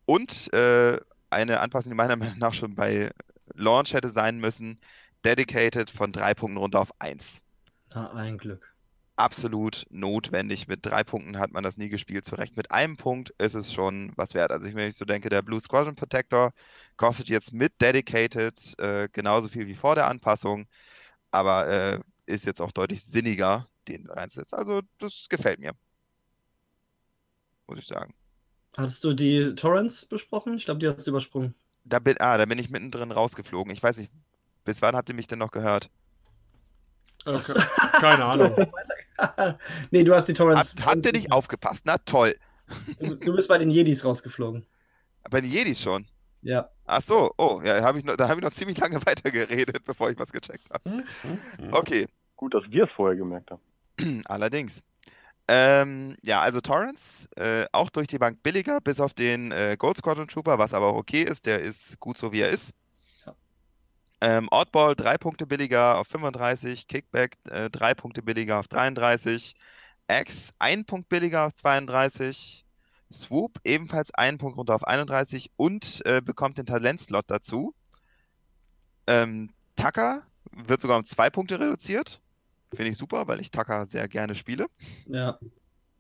[0.06, 1.00] Und äh,
[1.30, 3.12] eine Anpassung, die meiner Meinung nach schon bei
[3.54, 4.78] Launch hätte sein müssen,
[5.26, 7.42] Dedicated von drei Punkten runter auf eins.
[7.94, 8.74] Na, ein Glück
[9.20, 10.68] absolut notwendig.
[10.68, 12.26] Mit drei Punkten hat man das nie gespielt.
[12.26, 14.52] Zurecht mit einem Punkt ist es schon was wert.
[14.52, 16.52] Also ich, wenn ich so denke, der Blue Squadron Protector
[16.96, 20.68] kostet jetzt mit Dedicated äh, genauso viel wie vor der Anpassung,
[21.32, 24.58] aber äh, ist jetzt auch deutlich sinniger, den reinzusetzen.
[24.58, 25.74] Also das gefällt mir.
[27.68, 28.14] Muss ich sagen.
[28.78, 30.54] Hattest du die Torrents besprochen?
[30.54, 31.54] Ich glaube, die hast du übersprungen.
[31.84, 33.74] Da bin, ah, da bin ich mittendrin rausgeflogen.
[33.74, 34.12] Ich weiß nicht,
[34.66, 35.90] bis wann habt ihr mich denn noch gehört?
[37.26, 37.54] Okay.
[37.94, 38.54] Keine Ahnung.
[39.92, 40.76] nee, du hast die Torrents.
[40.76, 41.86] Hat, habt ihr nicht aufgepasst?
[41.86, 42.36] Na toll.
[43.00, 44.66] Du, bist bei den Jedis rausgeflogen.
[45.30, 46.06] Bei den Jedis schon?
[46.42, 46.70] Ja.
[46.86, 50.10] Ach so, oh, ja, hab ich noch, da habe ich noch ziemlich lange weitergeredet, bevor
[50.10, 50.90] ich was gecheckt habe.
[50.90, 51.04] Hm,
[51.58, 51.74] hm.
[51.74, 52.08] Okay.
[52.36, 53.62] Gut, dass wir es vorher gemerkt haben.
[54.26, 54.84] Allerdings.
[55.48, 59.98] Ähm, ja, also Torrents, äh, auch durch die Bank billiger, bis auf den äh, Gold
[59.98, 62.74] Squadron Trooper, was aber auch okay ist, der ist gut so wie er ist.
[64.22, 69.56] Ähm, Oddball drei Punkte billiger auf 35, Kickback äh, drei Punkte billiger auf 33,
[70.10, 72.66] X ein Punkt billiger auf 32,
[73.12, 77.74] Swoop ebenfalls einen Punkt runter auf 31 und äh, bekommt den Talentslot dazu.
[79.08, 82.22] Ähm, Tucker wird sogar um zwei Punkte reduziert.
[82.74, 84.68] Finde ich super, weil ich Tucker sehr gerne spiele.
[85.08, 85.40] Ja.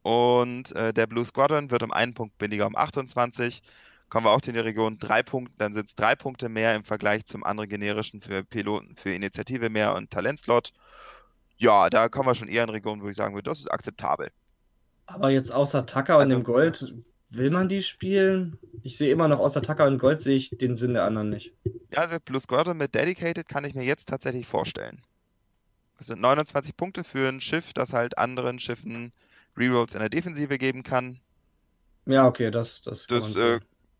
[0.03, 3.61] Und äh, der Blue Squadron wird um einen Punkt billiger, um 28.
[4.09, 6.83] Kommen wir auch in die Region drei Punkte, dann sind es drei Punkte mehr im
[6.83, 10.71] Vergleich zum anderen generischen für Piloten, für Initiative mehr und Talentslot.
[11.57, 14.31] Ja, da kommen wir schon eher in Regionen, wo ich sagen würde, das ist akzeptabel.
[15.05, 16.93] Aber jetzt außer Tucker und Also- dem Gold,
[17.29, 18.57] will man die spielen?
[18.83, 21.53] Ich sehe immer noch außer Tucker und Gold sehe ich den Sinn der anderen nicht.
[21.93, 25.01] Ja, also Blue Squadron mit Dedicated kann ich mir jetzt tatsächlich vorstellen.
[25.97, 29.11] Das sind 29 Punkte für ein Schiff, das halt anderen Schiffen
[29.57, 31.19] Rerolls in der Defensive geben kann.
[32.05, 33.59] Ja, okay, das, das kann Das man äh.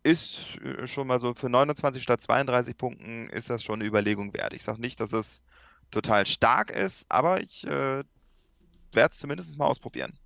[0.10, 4.34] Ist äh, schon mal so für 29 statt 32 Punkten ist das schon eine Überlegung
[4.34, 4.54] wert.
[4.54, 5.44] Ich sage nicht, dass es
[5.92, 8.04] total stark ist, aber ich äh,
[8.94, 10.18] werde es zumindest mal ausprobieren.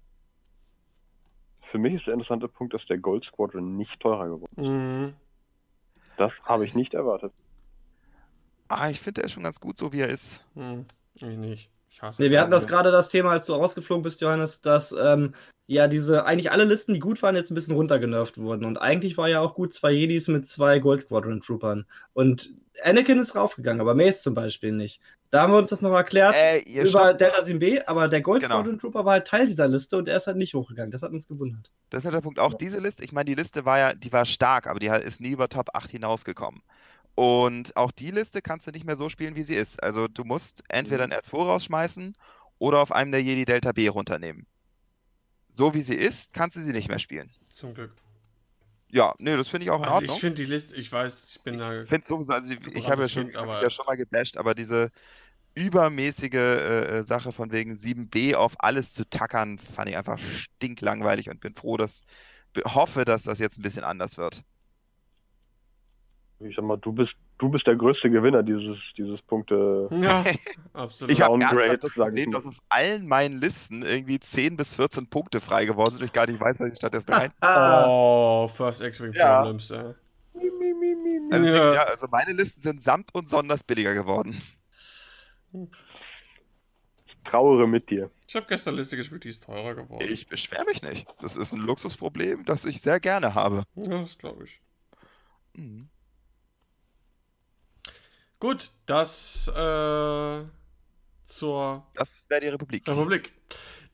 [1.71, 5.05] Für mich ist der interessante Punkt, dass der Gold Squadron nicht teurer geworden Mhm.
[5.07, 5.15] ist.
[6.17, 7.33] Das habe ich nicht erwartet.
[8.67, 10.45] Ah, ich finde, der ist schon ganz gut, so wie er ist.
[10.53, 10.85] Hm,
[11.15, 11.72] ich nicht.
[12.17, 15.33] Nee, wir hatten das Also, gerade das Thema, als du rausgeflogen bist, Johannes, dass ähm,
[15.67, 18.65] ja diese, eigentlich alle Listen, die gut waren, jetzt ein bisschen runtergenervt wurden.
[18.65, 21.85] Und eigentlich war ja auch gut zwei Jedis mit zwei Gold Squadron Troopern.
[22.13, 22.53] Und
[22.83, 24.99] Anakin ist raufgegangen, aber Mace zum Beispiel nicht.
[25.29, 28.55] Da haben wir uns das noch erklärt Äh, über Delta 7B, aber der Gold Genau.
[28.55, 30.91] Squadron Trooper war halt Teil dieser Liste und er ist halt nicht hochgegangen.
[30.91, 31.71] Das hat uns gewundert.
[31.89, 32.39] das ist halt der Punkt.
[32.39, 35.21] Auch diese Liste, ich meine, die Liste war ja, die war stark, aber die ist
[35.21, 36.61] nie über Top 8 hinausgekommen.
[37.15, 39.81] Und auch die Liste kannst du nicht mehr so spielen, wie sie ist.
[39.83, 42.15] Also du musst entweder ein R2 rausschmeißen
[42.59, 44.47] oder auf einem der Jedi Delta B runternehmen.
[45.51, 47.29] So wie sie ist, kannst du sie nicht mehr spielen.
[47.53, 47.91] Zum Glück.
[48.89, 50.15] Ja, nee, das finde ich auch in Also Ordnung.
[50.15, 51.81] ich finde die Liste, ich weiß, ich bin da.
[51.81, 54.53] Ich finde sowieso, also ich, ich habe ja schon, aber- ja schon mal gebasht, aber
[54.55, 54.89] diese
[55.55, 61.29] übermäßige äh, äh, Sache von wegen 7b auf alles zu tackern, fand ich einfach stinklangweilig
[61.29, 62.03] und bin froh, dass,
[62.65, 64.43] hoffe, dass das jetzt ein bisschen anders wird.
[66.45, 69.87] Ich sag mal, du bist, du bist der größte Gewinner dieses, dieses Punkte.
[69.91, 70.23] Ja,
[70.73, 71.11] absolut.
[71.11, 75.65] Ich habe das Problem, dass auf allen meinen Listen irgendwie 10 bis 14 Punkte frei
[75.65, 77.31] geworden sind und ich gar nicht weiß, was ich stattdessen rein.
[77.41, 79.41] Oh, First X-Wing Ja.
[79.41, 79.93] Problems, ey.
[81.31, 81.73] Also, Ja.
[81.73, 84.41] ja, also meine Listen sind samt und sonders billiger geworden.
[87.05, 88.09] Ich trauere mit dir.
[88.27, 90.05] Ich habe gestern Liste gespielt, die ist teurer geworden.
[90.09, 91.07] Ich beschwere mich nicht.
[91.21, 93.63] Das ist ein Luxusproblem, das ich sehr gerne habe.
[93.75, 94.59] Ja, das glaube ich.
[95.55, 95.87] Mhm.
[98.43, 100.43] Gut, das äh,
[101.23, 102.85] zur Das wäre die Republik.
[102.85, 103.31] Republik.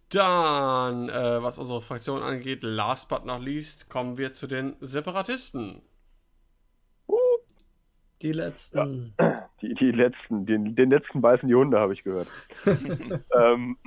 [0.10, 5.84] Dann, äh, was unsere Fraktion angeht, last but not least, kommen wir zu den Separatisten.
[8.24, 9.14] Die letzten.
[9.62, 12.28] Die, die letzten, den, den letzten beißen die Hunde, habe ich gehört.
[12.66, 13.78] ähm,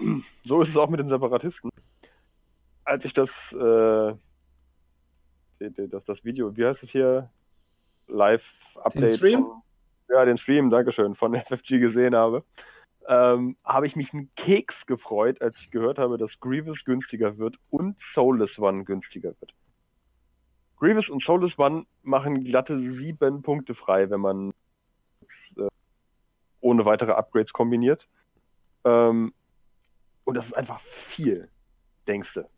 [0.45, 1.70] so ist es auch mit den Separatisten.
[2.85, 4.15] Als ich das, äh,
[5.89, 7.28] das, das Video, wie heißt es hier?
[8.07, 9.03] Live-Update.
[9.03, 9.43] Den Stream?
[9.43, 9.62] Von,
[10.12, 12.44] ja, den Stream, Dankeschön, von FFG gesehen habe,
[13.08, 17.57] ähm, habe ich mich einen Keks gefreut, als ich gehört habe, dass Grievous günstiger wird
[17.70, 19.52] und Soulless One günstiger wird.
[20.78, 24.50] Grievous und Soulless One machen glatte sieben Punkte frei, wenn man
[25.57, 25.68] äh,
[26.60, 28.07] ohne weitere Upgrades kombiniert.
[28.84, 29.32] Ähm,
[30.24, 30.81] und das ist einfach
[31.15, 31.49] viel,
[32.07, 32.49] denkst du.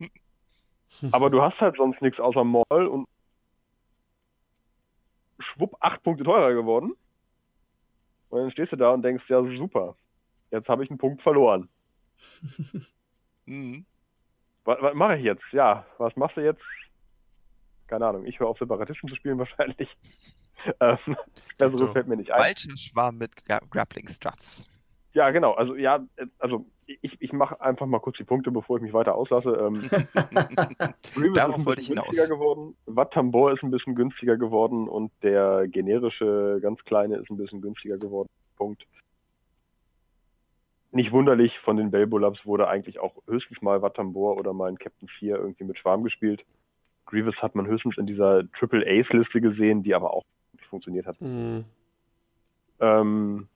[1.12, 3.08] Aber du hast halt sonst nichts außer Maul und
[5.54, 6.94] schwupp acht Punkte teurer geworden.
[8.28, 9.96] Und dann stehst du da und denkst, ja super,
[10.50, 11.68] jetzt habe ich einen Punkt verloren.
[13.46, 13.84] Mhm.
[14.64, 15.44] Was, was mache ich jetzt?
[15.52, 16.62] Ja, was machst du jetzt?
[17.86, 19.88] Keine Ahnung, ich höre auf Separatisten zu spielen wahrscheinlich.
[20.80, 20.96] ähm,
[21.58, 21.92] Besseres so.
[21.92, 22.40] fällt mir nicht ein.
[22.40, 24.66] Falscher Schwarm mit Gra Grappling Struts.
[25.12, 25.52] Ja, genau.
[25.52, 28.92] Also ja, äh, also ich, ich mache einfach mal kurz die Punkte, bevor ich mich
[28.92, 29.50] weiter auslasse.
[29.50, 29.80] Ähm,
[31.14, 32.06] Grievous Darauf ist ein wollte ich bisschen hinaus.
[32.08, 32.76] günstiger geworden.
[32.86, 37.98] Wattambor ist ein bisschen günstiger geworden und der generische, ganz kleine, ist ein bisschen günstiger
[37.98, 38.28] geworden.
[38.56, 38.86] Punkt.
[40.92, 45.08] Nicht wunderlich, von den Belbolabs wurde eigentlich auch höchstens mal Wattambor oder mal ein Captain
[45.08, 46.44] 4 irgendwie mit Schwarm gespielt.
[47.06, 51.06] Grievous hat man höchstens in dieser Triple Ace Liste gesehen, die aber auch nicht funktioniert
[51.06, 51.18] hat.
[51.18, 51.64] Hm.
[52.80, 53.48] Ähm,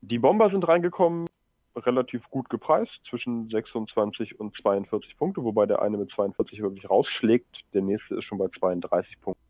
[0.00, 1.28] die Bomber sind reingekommen,
[1.76, 7.48] relativ gut gepreist, zwischen 26 und 42 Punkte, wobei der eine mit 42 wirklich rausschlägt,
[7.72, 9.42] der nächste ist schon bei 32 Punkten.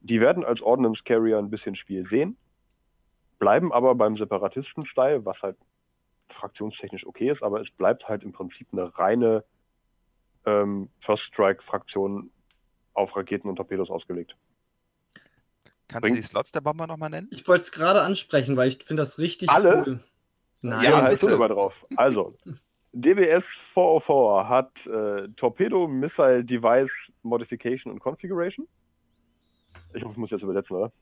[0.00, 2.36] Die werden als Ordnance Carrier ein bisschen Spiel sehen,
[3.38, 5.56] bleiben aber beim Separatisten-Style, was halt
[6.30, 9.44] fraktionstechnisch okay ist, aber es bleibt halt im Prinzip eine reine
[10.46, 12.30] ähm, First Strike-Fraktion
[12.94, 14.36] auf Raketen und Torpedos ausgelegt.
[15.88, 17.28] Kannst Bringt- du die Slots der Bomber nochmal nennen?
[17.30, 19.84] Ich wollte es gerade ansprechen, weil ich finde das richtig Alle?
[19.86, 20.04] cool.
[20.62, 21.14] Nein, Ja, bitte.
[21.14, 21.32] bitte.
[21.32, 21.74] sogar drauf.
[21.96, 22.34] Also,
[22.92, 26.90] DBS 404 hat äh, Torpedo Missile Device
[27.22, 28.66] Modification und Configuration.
[29.94, 30.92] Ich hoffe, ich muss jetzt übersetzen, oder?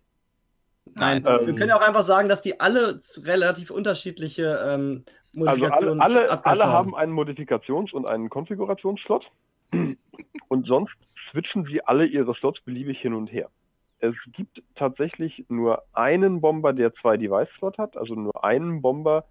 [0.94, 5.05] Nein, Ähm, wir können ja auch einfach sagen, dass die alle relativ unterschiedliche ähm,
[5.35, 9.25] Also alle, Modifikationen alle, alle haben einen Modifikations- und einen Konfigurationsslot.
[10.49, 10.94] Und sonst
[11.31, 13.51] switchen sie alle ihre Slots beliebig hin und her.
[13.99, 19.25] Es gibt tatsächlich nur einen Bomber, der zwei Device-Slot hat, also nur einen Bomber,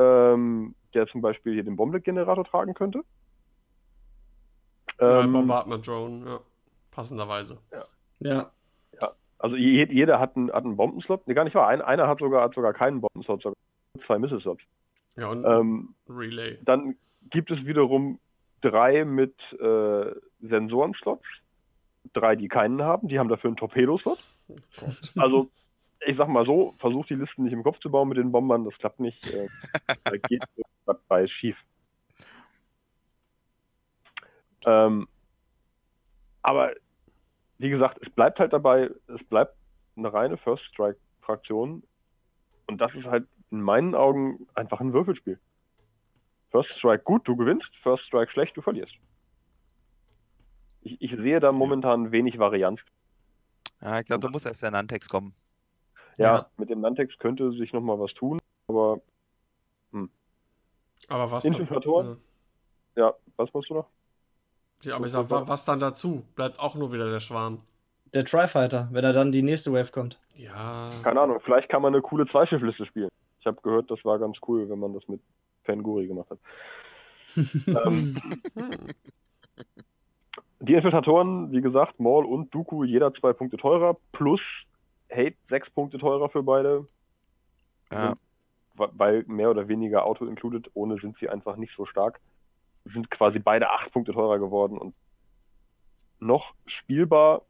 [0.00, 3.02] ähm, der zum Beispiel hier den Bomblet-Generator tragen könnte.
[4.98, 6.40] Ja, Ähm, Bombardment Drone, ja.
[6.90, 7.58] Passenderweise.
[7.70, 7.84] Ja.
[9.38, 11.26] also je, jeder hat einen, hat einen Bombenslot.
[11.26, 11.68] Nee, gar nicht wahr.
[11.68, 13.56] Ein, einer hat sogar, hat sogar keinen Bombenslot, sogar
[14.06, 14.62] zwei Missile-Slots.
[15.16, 16.58] Ja, und Ähm, Relay.
[16.64, 16.96] Dann
[17.30, 18.18] gibt es wiederum
[18.60, 21.24] drei mit äh, Sensorenslots,
[22.12, 24.18] drei, die keinen haben, die haben dafür einen Torpedoslot.
[24.78, 25.12] Gott.
[25.16, 25.50] Also,
[26.06, 28.64] ich sag mal so, versucht die Listen nicht im Kopf zu bauen mit den Bombern,
[28.64, 29.26] das klappt nicht.
[29.26, 29.48] Äh,
[30.04, 30.44] da geht
[30.86, 31.56] was bei schief.
[34.64, 35.08] Ähm,
[36.42, 36.72] aber
[37.58, 39.54] wie gesagt, es bleibt halt dabei, es bleibt
[39.96, 41.82] eine reine First Strike-Fraktion.
[42.66, 45.38] Und das ist halt in meinen Augen einfach ein Würfelspiel.
[46.50, 48.94] First Strike gut, du gewinnst, First Strike schlecht, du verlierst.
[50.82, 52.80] Ich, ich sehe da momentan wenig Varianz.
[53.82, 55.34] Ja, ich glaube, da muss erst der Nantex kommen.
[56.20, 56.46] Ja, Ja.
[56.58, 59.00] mit dem Nantex könnte sich nochmal was tun, aber
[61.08, 62.18] Aber was Infiltratoren?
[62.94, 63.06] Ja.
[63.06, 63.86] ja, was musst du noch?
[64.82, 66.22] Ja, aber ich sag, wa- was dann dazu?
[66.36, 67.62] Bleibt auch nur wieder der Schwarm.
[68.14, 70.18] Der Tri-Fighter, wenn er dann die nächste Wave kommt.
[70.36, 70.90] Ja.
[71.02, 73.08] Keine Ahnung, vielleicht kann man eine coole Zweischiffliste spielen.
[73.40, 75.20] Ich habe gehört, das war ganz cool, wenn man das mit
[75.64, 76.38] Fanguri gemacht hat.
[77.86, 78.16] ähm,
[78.54, 78.86] Hm.
[80.60, 84.40] die Infiltratoren, wie gesagt, Maul und Dooku, jeder zwei Punkte teurer, plus
[85.10, 86.86] Hate sechs Punkte teurer für beide,
[87.92, 88.14] Ja.
[88.76, 92.20] weil mehr oder weniger Auto included, ohne sind sie einfach nicht so stark.
[92.84, 94.94] Sind quasi beide acht Punkte teurer geworden und
[96.18, 97.42] noch spielbar,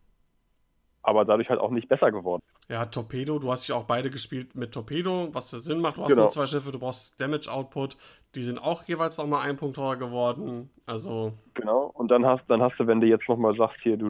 [1.02, 2.42] aber dadurch halt auch nicht besser geworden.
[2.68, 5.97] Ja, Torpedo, du hast ja auch beide gespielt mit Torpedo, was ja Sinn macht.
[5.97, 6.22] Du hast Genau.
[6.22, 7.97] nur zwei Schiffe, du brauchst Damage Output.
[8.36, 10.70] Die sind auch jeweils nochmal ein Punkt teurer geworden.
[10.86, 11.86] Also, Genau.
[11.94, 14.06] Und dann hast, dann hast du, wenn du jetzt nochmal sagst, hier, du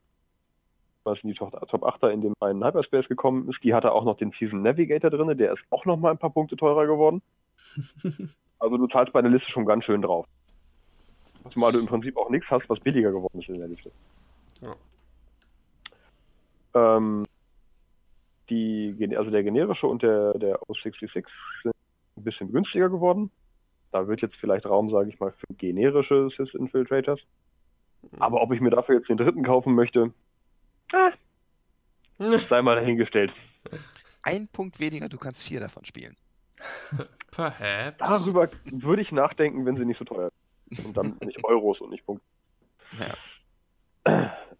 [1.04, 4.04] was in die Top, Top 8er in dem einen Hyperspace gekommen ist, die hatte auch
[4.04, 7.22] noch den Season Navigator drin, der ist auch nochmal ein paar Punkte teurer geworden.
[8.62, 10.26] Also du zahlst bei der Liste schon ganz schön drauf.
[11.50, 13.90] Zumal du im Prinzip auch nichts hast, was billiger geworden ist in der Liste.
[14.60, 14.76] Ja.
[16.74, 17.24] Ähm,
[18.50, 21.24] die, also der generische und der, der O66
[21.62, 21.74] sind
[22.16, 23.30] ein bisschen günstiger geworden.
[23.92, 27.20] Da wird jetzt vielleicht Raum, sage ich mal, für generische Sys Infiltrators.
[28.18, 30.12] Aber ob ich mir dafür jetzt den dritten kaufen möchte,
[30.92, 31.12] ah,
[32.18, 33.32] sei mal dahingestellt.
[34.22, 36.16] Ein Punkt weniger, du kannst vier davon spielen.
[37.30, 37.98] perhaps.
[37.98, 40.30] Darüber würde ich nachdenken, wenn sie nicht so teuer
[40.70, 40.86] sind.
[40.86, 42.24] Und dann nicht Euros und nicht Punkte.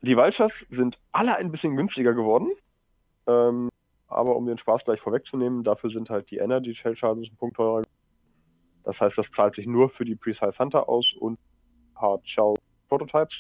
[0.03, 2.51] Die Vultures sind alle ein bisschen günstiger geworden.
[3.27, 3.69] Ähm,
[4.09, 7.57] aber um den Spaß gleich vorwegzunehmen, dafür sind halt die Energy Shell Charges ein Punkt
[7.57, 7.83] teurer.
[8.85, 11.39] Das heißt, das zahlt sich nur für die Precise Hunter aus und
[11.97, 12.55] Hard Shell
[12.89, 13.35] Prototypes,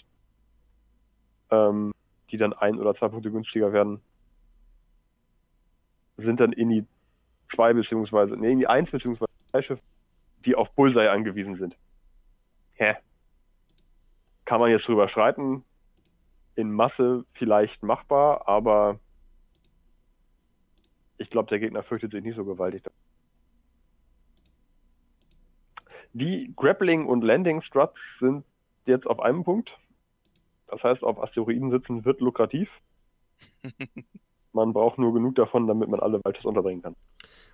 [1.51, 1.93] ähm,
[2.31, 4.00] die dann ein oder zwei Punkte günstiger werden.
[6.17, 6.86] Sind dann in die
[7.55, 9.83] zwei beziehungsweise, nee, in die eins beziehungsweise zwei Schiffe,
[10.44, 11.76] die auf Bullseye angewiesen sind.
[12.75, 12.94] Hä?
[14.44, 15.65] Kann man jetzt drüber streiten.
[16.57, 18.99] In Masse vielleicht machbar, aber
[21.18, 22.83] ich glaube, der Gegner fürchtet sich nicht so gewaltig.
[26.12, 28.44] Die Grappling und Landing Struts sind
[28.86, 29.70] jetzt auf einem Punkt.
[30.70, 32.68] Das heißt, auf Asteroiden sitzen wird lukrativ.
[34.52, 36.97] Man braucht nur genug davon, damit man alle Walters unterbringen kann.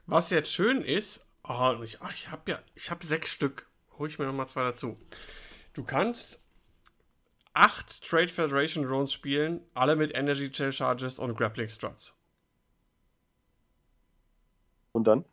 [0.07, 3.69] Was jetzt schön ist, oh, ich, ich habe ja, ich habe sechs Stück.
[3.99, 4.97] Hol ich mir nochmal zwei dazu.
[5.75, 6.43] Du kannst
[7.53, 12.15] acht Trade Federation Drones spielen, alle mit Energy Shell Charges und Grappling Struts.
[14.93, 15.25] Und dann?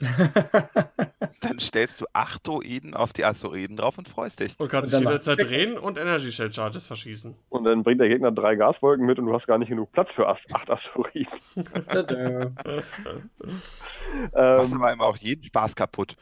[1.40, 4.58] Dann stellst du acht Droiden auf die Asteroiden drauf und freust dich.
[4.58, 7.34] Und kannst Und dich jederzeit drehen und Energy Shell Charges verschießen.
[7.48, 10.08] Und dann bringt der Gegner drei Gaswolken mit und du hast gar nicht genug Platz
[10.14, 11.26] für acht Asteroiden.
[11.88, 12.50] Tada.
[13.38, 16.16] Machst Ähm, aber immer auch jeden Spaß kaputt.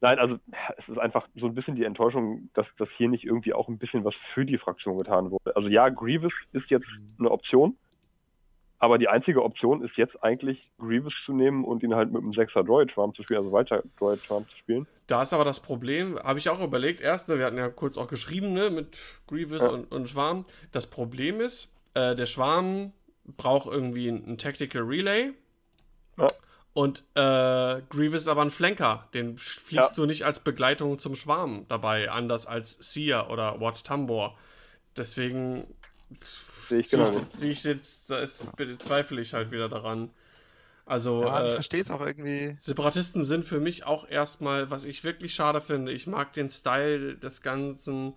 [0.00, 0.38] nein, also
[0.78, 3.78] es ist einfach so ein bisschen die Enttäuschung, dass das hier nicht irgendwie auch ein
[3.78, 5.56] bisschen was für die Fraktion getan wurde.
[5.56, 6.86] Also ja, Grievous ist jetzt
[7.18, 7.76] eine Option,
[8.84, 12.32] aber die einzige Option ist jetzt eigentlich Grievous zu nehmen und ihn halt mit einem
[12.32, 14.86] 6er Droid Schwarm zu spielen, also weiter Droid Schwarm zu spielen.
[15.06, 17.98] Da ist aber das Problem, habe ich auch überlegt, erst, ne, wir hatten ja kurz
[17.98, 18.96] auch geschrieben, ne, mit
[19.26, 19.68] Grievous Ja.
[19.68, 20.44] und, und Schwarm.
[20.72, 22.92] Das Problem ist, äh, der Schwarm
[23.36, 25.32] braucht irgendwie ein, ein Tactical Relay.
[26.18, 26.26] Ja.
[26.74, 29.08] Und äh, Grievous ist aber ein Flanker.
[29.14, 29.94] Den fliegst Ja.
[29.96, 34.36] du nicht als Begleitung zum Schwarm dabei, anders als Seer oder Wat Tambor.
[34.96, 35.64] Deswegen
[36.68, 40.10] Sehe ich ich, sehe ich jetzt, da ist, bezweifle ich halt wieder daran.
[40.86, 42.56] Also, Ja, ich äh, verstehe es auch irgendwie.
[42.60, 45.92] Separatisten sind für mich auch erstmal, was ich wirklich schade finde.
[45.92, 48.14] Ich mag den Style des Ganzen.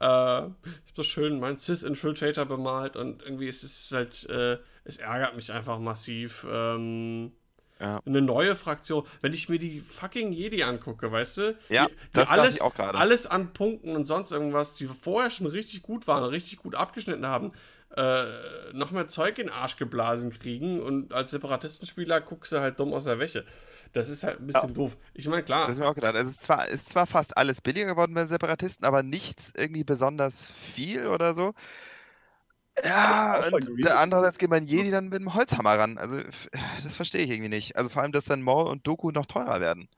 [0.00, 0.52] Äh, ich habe
[0.96, 5.52] so schön meinen Sith Infiltrator bemalt und irgendwie ist es halt, äh, es ärgert mich
[5.52, 6.46] einfach massiv.
[6.48, 7.32] Ähm,
[7.80, 8.00] Ja.
[8.04, 9.06] eine neue Fraktion.
[9.20, 11.56] Wenn ich mir die fucking Jedi angucke, weißt du?
[11.68, 12.98] Ja, die, die das alles, ich auch gerade.
[12.98, 17.26] alles an Punkten und sonst irgendwas, die vorher schon richtig gut waren, richtig gut abgeschnitten
[17.26, 17.52] haben,
[17.96, 18.24] äh,
[18.72, 22.92] noch mehr Zeug in den Arsch geblasen kriegen und als Separatistenspieler guckst du halt dumm
[22.92, 23.44] aus der Wäsche.
[23.92, 24.96] Das ist halt ein bisschen doof.
[25.14, 26.14] Ich meine, klar, Das ist mir auch gedacht.
[26.14, 30.46] Es ist zwar, ist zwar fast alles billiger geworden bei Separatisten, aber nichts irgendwie besonders
[30.46, 31.54] viel oder so.
[32.84, 35.98] Ja, und der andererseits geht man Jedi dann mit dem Holzhammer ran.
[35.98, 36.18] Also,
[36.82, 37.76] das verstehe ich irgendwie nicht.
[37.76, 39.88] Also vor allem, dass dann Maul und Doku noch teurer werden.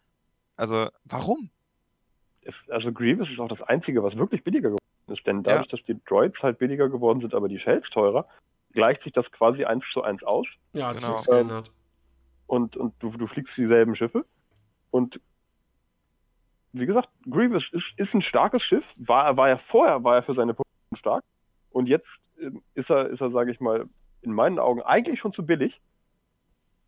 [0.57, 1.51] Also, warum?
[2.69, 5.27] Also Grievous ist auch das Einzige, was wirklich billiger geworden ist.
[5.27, 8.27] Denn dadurch, dass die Droids halt billiger geworden sind, aber die Shells teurer,
[8.73, 10.47] gleicht sich das quasi eins zu eins aus.
[10.73, 11.19] ja, hat genau.
[11.19, 11.71] sich geändert.
[12.47, 14.25] und, und du, du fliegst dieselben Schiffe.
[14.91, 15.21] Und
[16.73, 20.35] wie gesagt, Grievous ist, ist ein starkes Schiff, war, war er vorher, war er für
[20.35, 21.25] seine Punkte stark.
[21.71, 22.20] Und jetzt ähm,
[22.75, 23.89] ist er, ist er, sage ich mal,
[24.23, 25.81] in meinen Augen eigentlich schon zu billig.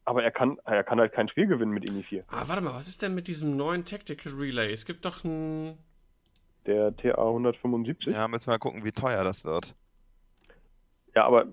[0.04, 2.24] Aber er kann, er kann halt kein Spiel gewinnen mit Ini 4.
[2.28, 4.72] Ah, warte mal, was ist denn mit diesem neuen Tactical Relay?
[4.72, 5.78] Es gibt doch ein.
[6.66, 8.12] Der TA 175.
[8.12, 9.74] Ja, müssen wir mal gucken, wie teuer das wird.
[11.14, 11.46] Ja, aber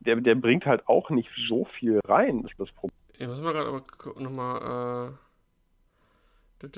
[0.00, 2.96] der, der bringt halt auch nicht so viel rein, ist das Problem.
[3.18, 5.14] Ich muss mal gerade aber nochmal.
[6.62, 6.68] Äh,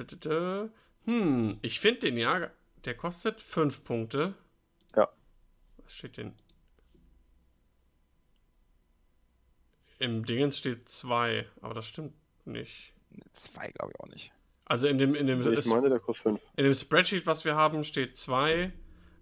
[1.05, 2.51] hm, ich finde den ja.
[2.84, 4.34] Der kostet 5 Punkte.
[4.97, 5.09] Ja.
[5.78, 6.33] Was steht denn?
[10.05, 12.12] Im Dingens steht 2, aber das stimmt
[12.44, 12.92] nicht.
[13.33, 14.33] Zwei glaube ich auch nicht.
[14.66, 16.41] Also in dem, in dem, Ich meine, der kostet 5.
[16.57, 18.70] in dem Spreadsheet, was wir haben, steht 2.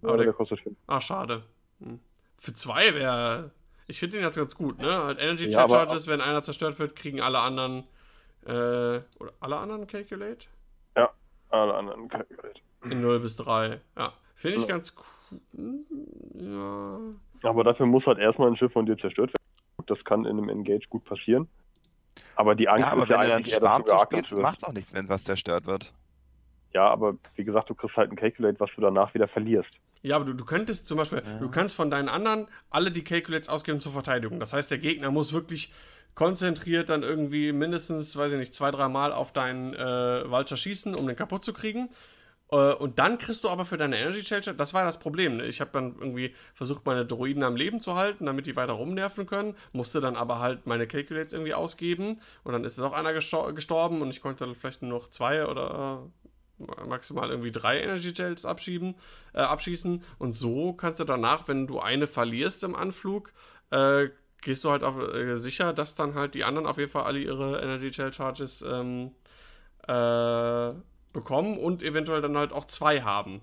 [0.03, 0.77] Ja, Aber der der, kostet 5.
[0.89, 1.45] ah, schade.
[1.81, 2.01] Hm.
[2.41, 3.53] Für 2 wäre.
[3.87, 4.91] Ich finde den jetzt ganz gut, ne?
[5.05, 7.85] Halt Energy Ja, aber- Charges, wenn einer zerstört wird, kriegen alle anderen.
[8.45, 8.51] Äh,
[9.21, 10.47] oder alle anderen Calculate?
[11.51, 12.61] Alle anderen Calculate.
[12.85, 13.79] In 0 bis 3.
[13.97, 14.15] Ja.
[14.35, 14.69] Finde ich Ja.
[14.69, 15.39] ganz cool.
[15.55, 15.85] Hm,
[16.35, 16.99] Ja.
[17.49, 19.42] Aber dafür muss halt erstmal ein Schiff von dir zerstört werden.
[19.87, 21.49] Das kann in einem Engage gut passieren.
[22.37, 24.07] Aber die Angst Ja, aber ist ja wenn dann eigentlich eher, dass du Schwarm geackert
[24.07, 24.43] spielst, wirst.
[24.43, 25.93] macht es auch nichts, wenn was zerstört wird.
[26.75, 29.71] Ja, aber wie gesagt, du kriegst halt ein Calculate, was du danach wieder verlierst.
[30.03, 31.39] Ja, aber du, du könntest zum Beispiel, Ja.
[31.39, 34.41] du kannst von deinen anderen alle die Calculates ausgeben zur Verteidigung.
[34.41, 35.73] Das heißt, der Gegner muss wirklich
[36.15, 40.95] konzentriert dann irgendwie mindestens, weiß ich nicht, zwei, drei Mal auf deinen äh, Vulture schießen,
[40.95, 41.89] um den kaputt zu kriegen.
[42.53, 45.39] Äh, und dann kriegst du aber für deine Energy Charge, das war das Problem.
[45.39, 45.47] Ne?
[45.47, 49.27] Ich habe dann irgendwie versucht, meine Droiden am Leben zu halten, damit die weiter rumnerven
[49.27, 53.55] können, musste dann aber halt meine Calculates irgendwie ausgeben und dann ist noch einer gestor
[53.55, 56.09] gestorben und ich konnte dann vielleicht nur noch zwei oder
[56.59, 58.95] äh, maximal irgendwie drei Energy Gels abschieben,
[59.33, 63.33] äh, abschießen und so kannst du danach, wenn du eine verlierst im Anflug,
[63.71, 64.11] äh,
[64.43, 67.21] gehst du halt auf, äh, sicher, dass dann halt die anderen auf jeden Fall alle
[67.21, 69.13] ihre Energy Gel Charges ähm,
[69.89, 70.73] äh,
[71.13, 73.41] bekommen und eventuell dann halt auch zwei haben.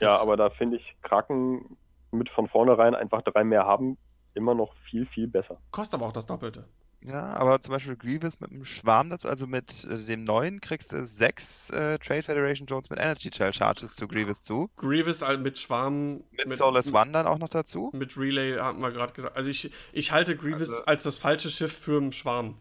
[0.00, 1.76] Ja, Das- aber da finde ich Kraken
[2.10, 3.96] mit von vornherein einfach drei mehr haben
[4.34, 5.58] immer noch viel, viel besser.
[5.70, 6.68] Kostet aber auch das Doppelte.
[7.02, 10.92] Ja, aber zum Beispiel Grievous mit einem Schwarm dazu, also mit äh, dem neuen kriegst
[10.92, 14.68] du sechs äh, Trade Federation Drones mit Energy Charges zu Grievous zu.
[14.76, 16.22] Grievous halt mit Schwarm.
[16.32, 17.90] Mit, Soulless One dann auch noch dazu.
[17.94, 19.34] Mit Relay hatten wir gerade gesagt.
[19.34, 22.58] Also ich, ich halte Grievous Also- als das falsche Schiff für einen Schwarm.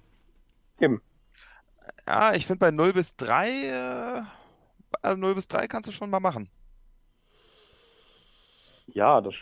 [0.79, 1.01] Eben.
[2.07, 4.23] Ja, ich finde bei 0 bis 3, äh,
[5.01, 6.49] also 0 bis 3 kannst du schon mal machen.
[8.87, 9.35] Ja, das,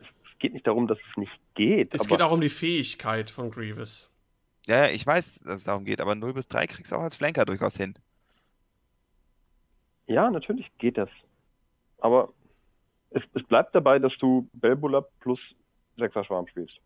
[0.00, 1.94] es geht nicht darum, dass es nicht geht.
[1.94, 4.10] Es aber geht auch um die Fähigkeit von Grievous.
[4.66, 7.02] Ja, ja, ich weiß, dass es darum geht, aber 0 bis 3 kriegst du auch
[7.02, 7.94] als Flanker durchaus hin.
[10.06, 11.08] Ja, natürlich geht das.
[11.98, 12.32] Aber
[13.10, 15.40] es, es bleibt dabei, dass du Belbula plus
[15.98, 16.78] 6er Schwarm spielst.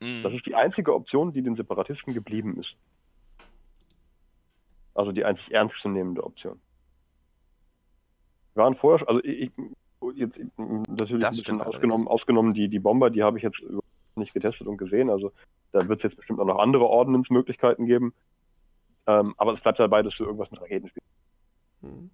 [0.00, 0.22] Mhm.
[0.22, 2.74] Das ist die einzige Option, die den Separatisten geblieben ist.
[5.00, 6.60] Also die einzig ernstzunehmende Option.
[8.52, 9.52] Wir waren vorher, also ich, ich
[10.14, 13.60] jetzt natürlich ein Das bisschen stimmt ausgenommen, ausgenommen die, die Bomber, die habe ich jetzt
[13.60, 15.08] überhaupt nicht getestet und gesehen.
[15.08, 15.32] Also
[15.72, 18.12] da wird es jetzt bestimmt auch noch andere Ordnance-Möglichkeiten geben.
[19.06, 21.08] Ähm, aber es bleibt dabei, dass du irgendwas mit Raketen spielst.
[21.80, 22.10] Hm.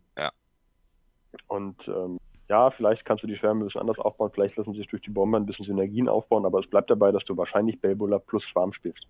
[1.48, 4.86] Und ähm, ja, vielleicht kannst du die Schwärme ein bisschen anders aufbauen, vielleicht lassen sich
[4.86, 8.20] durch die Bomber ein bisschen Synergien aufbauen, aber es bleibt dabei, dass du wahrscheinlich Belbula
[8.20, 9.04] plus Schwarm spielst.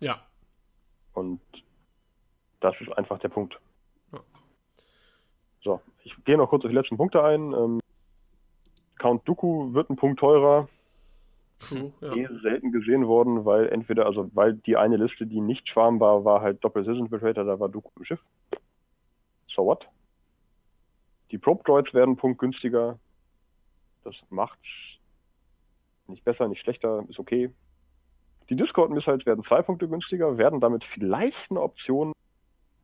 [0.00, 0.20] Ja.
[1.16, 1.40] Und
[2.60, 3.58] das ist einfach der Punkt.
[4.12, 4.20] Ja.
[5.62, 7.52] So, ich gehe noch kurz auf die letzten Punkte ein.
[7.54, 7.80] Ähm,
[8.98, 10.68] Count Dooku wird ein Punkt teurer.
[11.58, 12.14] True, ja.
[12.14, 16.26] eh selten gesehen worden, weil entweder, also weil die eine Liste, die nicht Schwarm war,
[16.26, 18.20] war halt Doppel-Sis-Infiltrator, da war Dooku im Schiff.
[19.48, 19.88] So what?
[21.30, 22.98] Die Probe-Droids werden einen Punkt günstiger.
[24.04, 24.58] Das macht
[26.08, 27.50] nicht besser, nicht schlechter, ist okay.
[28.48, 32.12] Die Discord-Missiles werden zwei Punkte günstiger, werden damit vielleicht eine Option,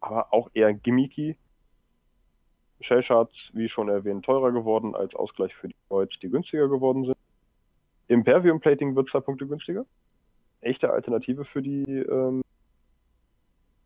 [0.00, 1.36] aber auch eher gimmicky.
[2.81, 7.16] Shellshards, wie schon erwähnt, teurer geworden als Ausgleich für die Droids, die günstiger geworden sind.
[8.08, 9.86] Impervium Plating wird zwei Punkte günstiger.
[10.60, 12.42] Echte Alternative für die ähm,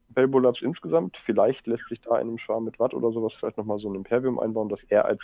[0.08, 1.16] Belbo Labs insgesamt.
[1.24, 3.94] Vielleicht lässt sich da in einem Schwarm mit Watt oder sowas vielleicht nochmal so ein
[3.94, 5.20] Impervium einbauen, dass er als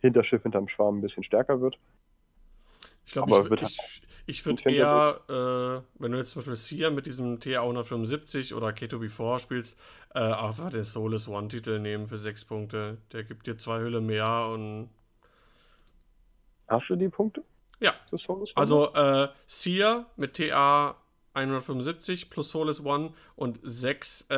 [0.00, 1.76] Hinterschiff hinterm Schwarm ein bisschen stärker wird.
[3.04, 7.06] Ich glaube, ich, ich, ich würde eher, äh, wenn du jetzt zum Beispiel Sia mit
[7.06, 9.78] diesem TA 175 oder K2B4 spielst,
[10.14, 12.98] äh, einfach den Soulless One-Titel nehmen für sechs Punkte.
[13.12, 14.90] Der gibt dir zwei Hülle mehr und
[16.68, 17.42] Hast du die Punkte?
[17.80, 17.94] ja.
[18.54, 20.96] Also äh, Sia mit TA
[21.34, 24.34] 175 plus Soulless One und sechs äh,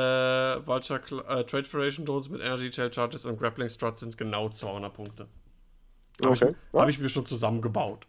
[0.66, 4.92] Vulture äh, Trade Federation Drones mit Energy Shell Charges und Grappling Struts sind genau 200
[4.92, 5.28] Punkte.
[6.22, 6.82] Habe Okay, ich, ja.
[6.82, 8.06] hab ich mir schon zusammengebaut.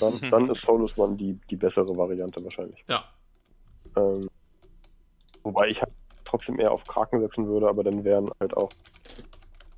[0.00, 2.84] Dann, dann ist Solus One die, die bessere Variante wahrscheinlich.
[2.88, 3.04] Ja.
[3.96, 4.28] Ähm,
[5.42, 5.92] wobei ich halt
[6.24, 8.70] trotzdem eher auf Kraken setzen würde, aber dann wären halt auch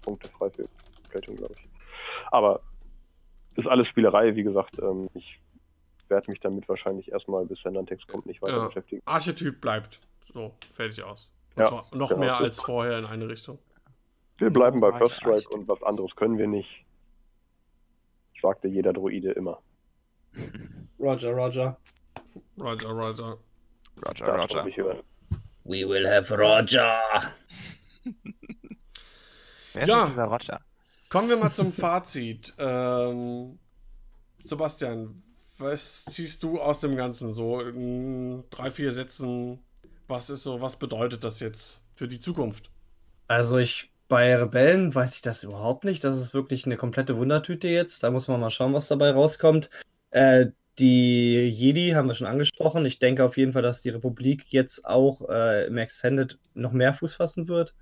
[0.03, 0.67] Punkte frei für
[1.11, 1.69] Plating, glaube ich.
[2.33, 2.61] Aber
[3.57, 4.79] ist alles Spielerei, wie gesagt.
[4.81, 5.39] Ähm, ich
[6.09, 8.67] werde mich damit wahrscheinlich erstmal, bis der Nantex kommt, nicht weiter Ja.
[8.67, 9.03] beschäftigen.
[9.05, 10.01] Archetyp bleibt.
[10.33, 11.31] So, fertig aus.
[11.55, 12.21] Und Ja, zwar noch genau.
[12.21, 13.59] mehr als vorher in eine Richtung.
[14.39, 16.85] Wir bleiben bei First Strike und was anderes können wir nicht.
[18.41, 19.61] Sagte jeder Droide immer.
[20.99, 21.79] Roger, Roger.
[22.59, 23.39] Roger, Roger.
[24.07, 24.67] Roger, Das Roger.
[24.67, 25.01] ich hören.
[25.65, 27.01] We will have Roger.
[29.73, 30.05] Wer ist Ja.
[30.05, 30.61] denn dieser Roger?
[31.09, 32.55] Kommen wir mal zum Fazit.
[32.59, 33.59] Ähm,
[34.45, 35.23] Sebastian,
[35.59, 37.33] was ziehst du aus dem Ganzen?
[37.35, 39.59] So in drei, vier Sätzen,
[40.09, 42.71] was ist so, was bedeutet das jetzt für die Zukunft?
[43.29, 46.03] Also ich bei Rebellen weiß ich das überhaupt nicht.
[46.03, 48.03] Das ist wirklich eine komplette Wundertüte jetzt.
[48.03, 49.71] Da muss man mal schauen, was dabei rauskommt.
[50.11, 50.49] Äh,
[50.81, 52.85] die Jedi haben wir schon angesprochen.
[52.87, 56.93] Ich denke auf jeden Fall, dass die Republik jetzt auch äh, im Extended noch mehr
[56.93, 57.73] Fuß fassen wird.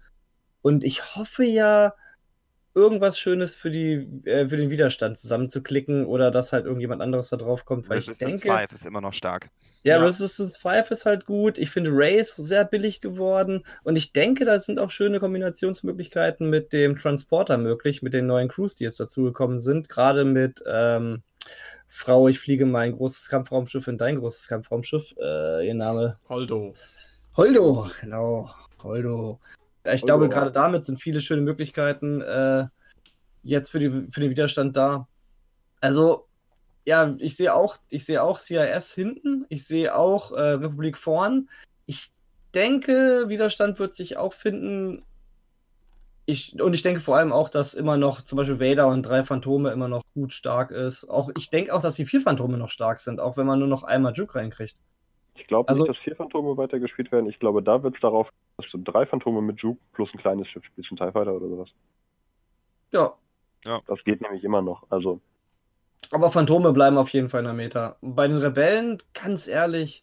[0.60, 1.94] Und ich hoffe ja,
[2.74, 7.36] irgendwas Schönes für, die, äh, für den Widerstand zusammenzuklicken oder dass halt irgendjemand anderes da
[7.36, 7.88] drauf kommt.
[7.88, 9.50] Weil ich Resistance denke, 5 ist immer noch stark.
[9.82, 10.04] ja, Ja.
[10.04, 11.58] Resistance 5 ist halt gut.
[11.58, 13.64] Ich finde Ray ist sehr billig geworden.
[13.84, 18.48] Und ich denke, da sind auch schöne Kombinationsmöglichkeiten mit dem Transporter möglich, mit den neuen
[18.48, 19.88] Crews, die jetzt dazugekommen sind.
[19.88, 21.22] Gerade mit ähm,
[21.88, 25.14] Frau, ich fliege mein großes Kampfraumschiff in dein großes Kampfraumschiff.
[25.20, 26.16] Äh, ihr Name.
[26.28, 26.74] Holdo.
[27.36, 28.50] Holdo, genau.
[28.82, 29.40] Holdo.
[29.94, 30.30] Ich glaube, ja.
[30.30, 32.66] gerade damit sind viele schöne Möglichkeiten äh,
[33.42, 35.06] jetzt für, die, für den Widerstand da.
[35.80, 36.26] Also,
[36.84, 41.48] ja, ich sehe auch, ich sehe auch CIS hinten, ich sehe auch äh, Republik vorn.
[41.86, 42.10] Ich
[42.54, 45.04] denke, Widerstand wird sich auch finden.
[46.26, 49.22] Ich, und ich denke vor allem auch, dass immer noch zum Beispiel Vader und drei
[49.22, 51.08] Phantome immer noch gut stark ist.
[51.08, 53.68] Auch, ich denke auch, dass die vier Phantome noch stark sind, auch wenn man nur
[53.68, 54.76] noch einmal Juke reinkriegt.
[55.36, 57.28] Ich glaube Also- nicht, dass vier Phantome weitergespielt werden.
[57.28, 58.28] Ich glaube, da wird es darauf,
[58.58, 61.48] dass du drei Phantome mit Juke plus ein kleines Schiff spielst, ein TIE Fighter oder
[61.48, 61.68] sowas.
[62.92, 64.84] Ja, Das geht nämlich immer noch.
[64.90, 65.20] Also,
[66.10, 67.96] Aber Phantome bleiben auf jeden Fall in der Meta.
[68.00, 70.02] Bei den Rebellen, ganz ehrlich,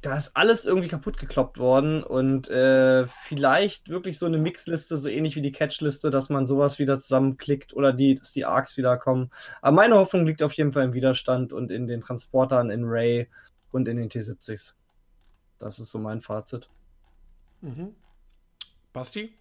[0.00, 5.08] da ist alles irgendwie kaputt gekloppt worden und äh, vielleicht wirklich so eine Mixliste, so
[5.08, 9.30] ähnlich wie die Catchliste, dass man sowas wieder zusammenklickt oder die, dass die Arcs wiederkommen.
[9.60, 13.28] Aber meine Hoffnung liegt auf jeden Fall im Widerstand und in den Transportern in Ray
[13.72, 14.74] und in den T70s.
[15.58, 16.70] Das ist so mein Fazit.
[17.60, 17.94] Mhm.
[18.92, 19.32] Basti?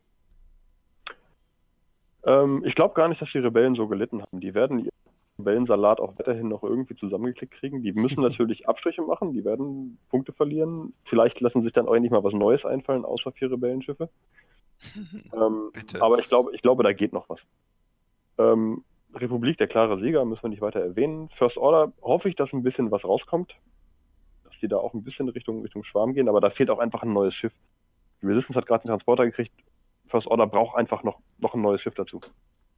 [2.28, 4.40] ähm, ich glaube gar nicht, dass die Rebellen so gelitten haben.
[4.40, 4.92] Die werden ihren
[5.40, 7.82] Rebellensalat auch weiterhin noch irgendwie zusammengeklickt kriegen.
[7.82, 10.94] Die müssen natürlich Abstriche machen, die werden Punkte verlieren.
[11.06, 14.10] Vielleicht lassen sich dann auch nicht mal was Neues einfallen, außer vier Rebellenschiffe.
[15.34, 16.04] Ähm, Bitte.
[16.04, 17.40] aber ich glaube, ich glaube, da geht noch was.
[18.38, 18.84] Ähm,
[19.16, 21.30] Republik, der klare Sieger, müssen wir nicht weiter erwähnen.
[21.38, 23.56] First Order hoffe ich, dass ein bisschen was rauskommt.
[24.44, 27.02] Dass die da auch ein bisschen Richtung, Richtung Schwarm gehen, aber da fehlt auch einfach
[27.02, 27.54] ein neues Schiff.
[28.22, 29.52] Die Resistance hat gerade einen Transporter gekriegt.
[30.10, 32.20] First Order braucht einfach noch, noch ein neues Schiff dazu.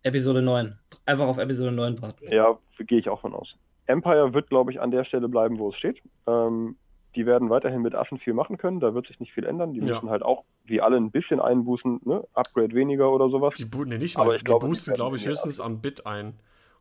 [0.04, 0.78] Episode 9.
[1.06, 2.26] Einfach auf Episode 9 warten.
[2.32, 3.54] Ja, gehe ich auch von aus.
[3.88, 6.02] Empire wird, glaube ich, an der Stelle bleiben, wo es steht.
[6.28, 6.76] Ähm,
[7.16, 9.74] die werden weiterhin mit Assen viel machen können, da wird sich nicht viel ändern.
[9.74, 9.86] Die Ja.
[9.96, 12.24] müssen halt auch, wie alle, ein bisschen einbußen, ne?
[12.34, 13.56] Upgrade weniger oder sowas.
[13.58, 14.34] Die, bu- nee, nicht Aber mal.
[14.36, 16.36] ich die glaube, die boosten, glaube ich, höchstens am Bit ein.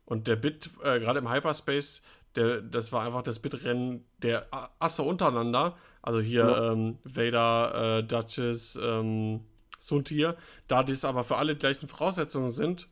[0.04, 2.02] Und der Bit, äh, gerade im Hyperspace,
[2.38, 4.46] der, das war einfach das Bitrennen der
[4.78, 5.76] Asse untereinander.
[6.02, 6.72] Also hier Ja.
[6.72, 9.40] ähm, Vader, äh, Duchess, ähm,
[9.78, 10.36] Suntir.
[10.68, 12.88] Da das aber für alle gleichen Voraussetzungen sind,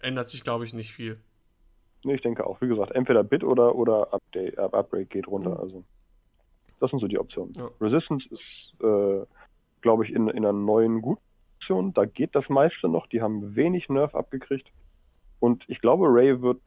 [0.00, 1.20] ändert sich, glaube ich, nicht viel.
[2.04, 2.60] Nee, ich denke auch.
[2.60, 5.50] Wie gesagt, entweder Bit oder, oder Update, uh, Upgrade geht runter.
[5.50, 5.60] Mhm.
[5.60, 5.84] Also,
[6.80, 7.52] das sind so die Optionen.
[7.56, 7.70] Ja.
[7.80, 9.24] Resistance ist, äh,
[9.82, 11.22] glaube ich, in, in einer neuen guten
[11.58, 11.94] Option.
[11.94, 13.06] Da geht das meiste noch.
[13.06, 14.68] Die haben wenig Nerf abgekriegt.
[15.38, 16.60] Und ich glaube, Ray wird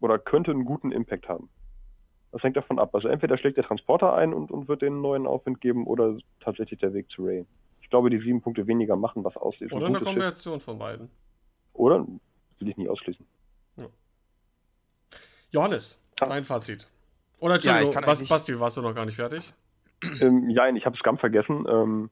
[0.00, 1.48] oder könnte einen guten Impact haben.
[2.32, 2.94] Das hängt davon ab.
[2.94, 6.78] Also entweder schlägt der Transporter ein und, und wird den neuen Aufwind geben oder tatsächlich
[6.80, 7.46] der Weg zu Ray.
[7.80, 9.54] Ich glaube, die sieben Punkte weniger machen was aus.
[9.70, 10.64] Oder eine Kombination Schiff.
[10.64, 11.10] von beiden.
[11.72, 12.06] Oder
[12.58, 13.24] will ich nie ausschließen.
[13.76, 13.86] Ja.
[15.50, 16.26] Johannes, ah.
[16.26, 16.86] dein Fazit.
[17.40, 19.54] Oder Entschuldigung, ja, Bas Basti, warst du noch gar nicht fertig?
[20.20, 21.66] Ähm, ja, ich habe Scum vergessen.
[21.68, 22.10] Ähm,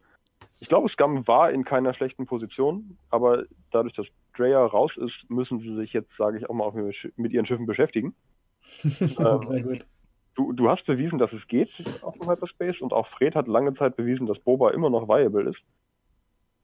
[0.61, 4.07] ich glaube, Scum war in keiner schlechten Position, aber dadurch, dass
[4.37, 6.73] Dreyer raus ist, müssen sie sich jetzt, sage ich auch mal,
[7.17, 8.15] mit ihren Schiffen beschäftigen.
[8.85, 9.87] ähm, Sehr gut.
[10.35, 11.71] Du, du hast bewiesen, dass es geht
[12.03, 15.49] auf dem Hyperspace und auch Fred hat lange Zeit bewiesen, dass Boba immer noch viable
[15.49, 15.61] ist.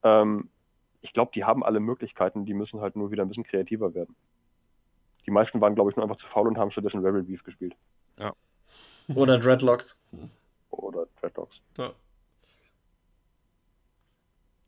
[0.02, 0.51] Ähm,
[1.01, 4.15] ich glaube, die haben alle Möglichkeiten, die müssen halt nur wieder ein bisschen kreativer werden.
[5.26, 7.75] Die meisten waren, glaube ich, nur einfach zu faul und haben stattdessen Rebel Beef gespielt.
[8.18, 8.34] Ja.
[9.15, 10.01] Oder Dreadlocks.
[10.70, 11.57] Oder Dreadlocks.
[11.78, 11.92] Ja.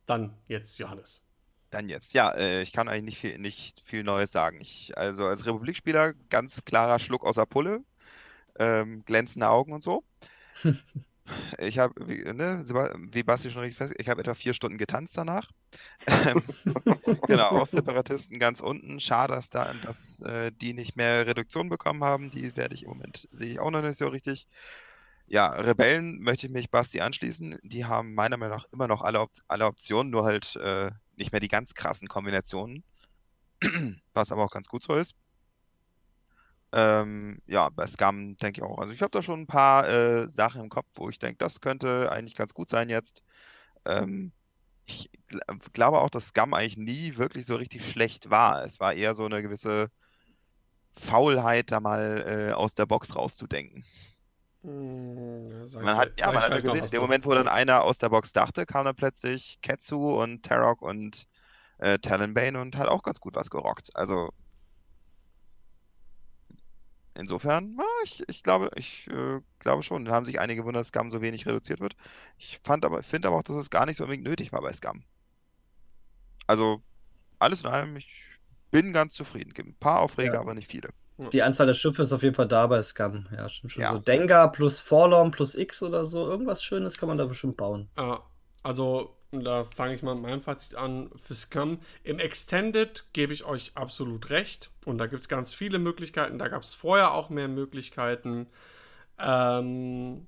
[0.07, 1.23] Dann jetzt Johannes.
[1.74, 2.14] Dann jetzt.
[2.14, 4.60] Ja, äh, ich kann eigentlich nicht viel, nicht viel Neues sagen.
[4.60, 7.82] Ich, also als Republikspieler ganz klarer Schluck aus der Pulle.
[8.56, 10.04] Ähm, glänzende Augen und so.
[11.58, 12.62] Ich habe, ne,
[13.10, 15.50] wie Basti schon richtig fest, ich habe etwa vier Stunden getanzt danach.
[17.26, 19.00] Genau, auch Separatisten ganz unten.
[19.00, 22.30] Schade, dass, da, dass äh, die nicht mehr Reduktion bekommen haben.
[22.30, 24.46] Die werde ich im Moment, sehe ich auch noch nicht so richtig.
[25.26, 27.58] Ja, Rebellen möchte ich mich Basti anschließen.
[27.62, 31.40] Die haben meiner Meinung nach immer noch alle, alle Optionen, nur halt äh, nicht mehr
[31.40, 32.84] die ganz krassen Kombinationen.
[34.12, 35.14] Was aber auch ganz gut so ist.
[36.72, 38.78] Ähm, ja, bei Scum denke ich auch.
[38.78, 41.60] Also ich habe da schon ein paar äh, Sachen im Kopf, wo ich denke, das
[41.60, 43.22] könnte eigentlich ganz gut sein jetzt.
[43.84, 44.32] Ähm,
[44.86, 45.40] ich gl
[45.72, 48.64] glaube auch, dass Scum eigentlich nie wirklich so richtig schlecht war.
[48.64, 49.88] Es war eher so eine gewisse
[50.92, 53.84] Faulheit, da mal äh, aus der Box rauszudenken.
[54.64, 57.84] Hm, ja, man hat, ja, man hat ja gesehen, in dem Moment, wo dann einer
[57.84, 61.26] aus der Box dachte, kam dann plötzlich Ketsu und Tarok und
[61.78, 63.90] äh, Talonbane und hat auch ganz gut was gerockt.
[63.94, 64.30] Also
[67.16, 70.04] Insofern, ja, ich, ich glaube, ich äh, glaube schon.
[70.04, 71.94] Da haben sich einige gewundert, dass Scum so wenig reduziert wird.
[72.38, 74.72] Ich fand aber, finde aber auch, dass es gar nicht so unbedingt nötig war bei
[74.72, 75.04] Scum.
[76.48, 76.82] Also,
[77.38, 78.36] alles in allem, ich
[78.72, 79.52] bin ganz zufrieden.
[79.54, 80.40] Gibt ein paar Aufreger, ja.
[80.40, 80.88] aber nicht viele.
[81.16, 83.26] Die Anzahl der Schiffe ist auf jeden Fall da bei Scum.
[83.30, 83.92] Ja, schon, schon ja.
[83.92, 83.98] so.
[83.98, 86.28] Dengar plus Forlorn plus X oder so.
[86.28, 87.88] Irgendwas Schönes kann man da bestimmt bauen.
[87.96, 88.22] Ja,
[88.64, 91.78] also da fange ich mal mit meinem Fazit an, für Scum.
[92.02, 94.70] Im Extended gebe ich euch absolut recht.
[94.84, 96.38] Und da gibt es ganz viele Möglichkeiten.
[96.38, 98.48] Da gab es vorher auch mehr Möglichkeiten.
[99.18, 100.26] Ähm,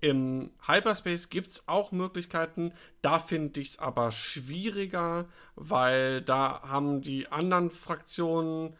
[0.00, 2.72] Im Hyperspace gibt es auch Möglichkeiten.
[3.02, 8.76] Da finde ich es aber schwieriger, weil da haben die anderen Fraktionen,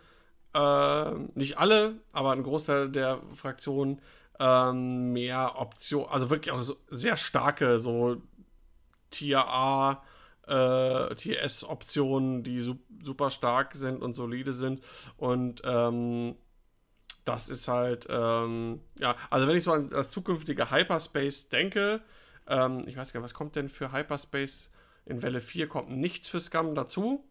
[0.54, 4.00] äh, nicht alle, aber ein Großteil der Fraktionen,
[4.38, 8.22] ähm, mehr Optionen, also wirklich auch so sehr starke, so
[9.10, 10.02] Tier A,
[10.46, 14.82] äh, Tier S-Optionen, die su super stark sind und solide sind.
[15.16, 16.36] Und ähm,
[17.24, 22.00] das ist halt, ähm, ja, also wenn ich so an das zukünftige Hyperspace denke,
[22.46, 24.70] ähm, ich weiß gar nicht, was kommt denn für Hyperspace?
[25.06, 27.24] In Welle 4 kommt nichts für Scum dazu.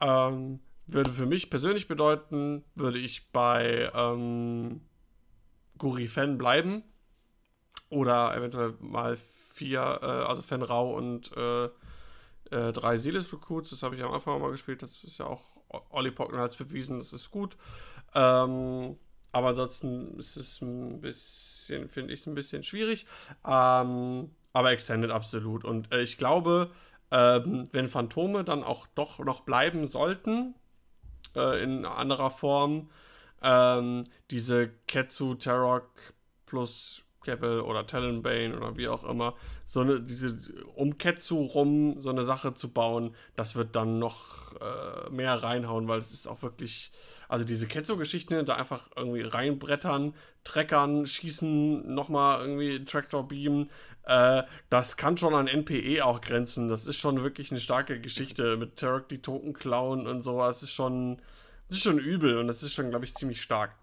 [0.00, 0.60] Ähm,
[0.92, 4.80] würde für mich persönlich bedeuten, würde ich bei ähm,
[5.78, 6.82] Gurifen bleiben.
[7.88, 9.18] Oder eventuell mal
[9.54, 11.64] vier, äh, also Fenrau und äh,
[12.50, 13.70] äh, drei Silas Recruits.
[13.70, 14.82] Das habe ich am Anfang mal gespielt.
[14.82, 15.42] Das ist ja auch
[15.90, 17.56] Olli Pockner hat es bewiesen, das ist gut.
[18.14, 18.96] Ähm,
[19.32, 23.06] aber ansonsten ist es ein bisschen, finde ich es ein bisschen schwierig.
[23.46, 25.64] Ähm, aber Extended absolut.
[25.64, 26.70] Und äh, ich glaube,
[27.10, 30.54] ähm, wenn Phantome dann auch doch noch bleiben sollten,
[31.36, 32.90] äh, in anderer Form,
[33.42, 35.88] ähm, diese Ketsu Tarok
[36.46, 39.34] plus Keppel oder Talonbane oder wie auch immer,
[39.66, 40.36] so eine, diese
[40.74, 45.88] um Ketsu rum so eine Sache zu bauen, das wird dann noch äh, mehr reinhauen,
[45.88, 46.92] weil es ist auch wirklich,
[47.28, 53.70] also diese Ketsu-Geschichten, da einfach irgendwie reinbrettern, treckern, schießen, nochmal irgendwie Tractor Beam,
[54.04, 56.68] äh, das kann schon an NPE auch grenzen.
[56.68, 60.60] Das ist schon wirklich eine starke Geschichte mit Turok die Token klauen und sowas.
[60.60, 61.18] Das ist schon,
[61.68, 63.74] das ist schon übel und das ist schon, glaube ich, ziemlich stark.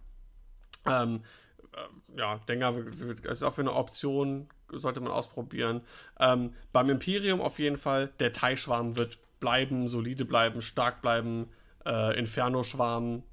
[0.85, 1.23] Ähm,
[1.73, 2.75] äh, ja, Denker
[3.23, 5.81] ist auch für eine Option, sollte man ausprobieren.
[6.19, 11.49] Ähm, beim Imperium auf jeden Fall, der Thai-Schwarm wird bleiben, solide bleiben, stark bleiben.
[11.85, 13.23] Äh, Inferno-Schwarm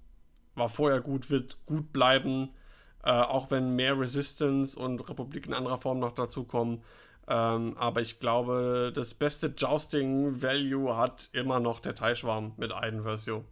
[0.54, 2.50] war vorher gut, wird gut bleiben.
[3.04, 6.82] Äh, auch wenn mehr Resistance und Republik in anderer Form noch dazu kommen.
[7.28, 13.44] Ähm, aber ich glaube, das beste Jousting-Value hat immer noch der Thai-Schwarm mit Eidenversio.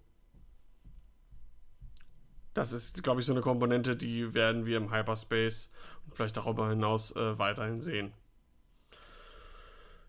[2.54, 5.68] das ist, glaube ich, so eine Komponente, die werden wir im Hyperspace
[6.06, 8.12] und vielleicht darüber hinaus äh, weiterhin sehen.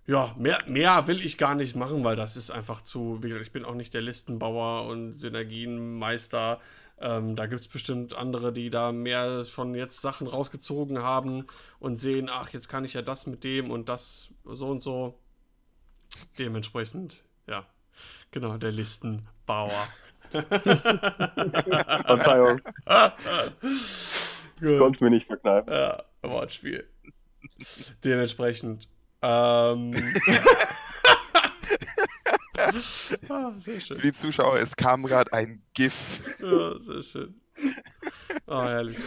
[0.07, 3.65] Ja, mehr, mehr will ich gar nicht machen, weil das ist einfach zu, ich bin
[3.65, 6.61] auch nicht der Listenbauer und Synergienmeister.
[6.99, 11.47] Ähm, da gibt es bestimmt andere, die da mehr schon jetzt Sachen rausgezogen haben
[11.79, 15.19] und sehen, ach, jetzt kann ich ja das mit dem und das so und so.
[16.39, 17.65] Dementsprechend, ja,
[18.31, 19.87] genau, der Listenbauer.
[22.05, 22.61] Verzeihung.
[24.59, 25.71] Konnte mir nicht verkneifen.
[25.71, 26.87] Ja, Wortspiel.
[28.03, 28.87] Dementsprechend.
[29.21, 29.93] Ähm.
[33.29, 34.01] ah, sehr Für schön.
[34.03, 36.23] die Zuschauer, es kam gerade ein GIF.
[36.39, 37.35] Ja, sehr schön.
[38.47, 38.97] Ah, herrlich.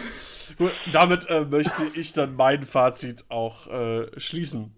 [0.56, 4.74] Gut, damit äh, möchte ich dann mein Fazit auch äh, schließen.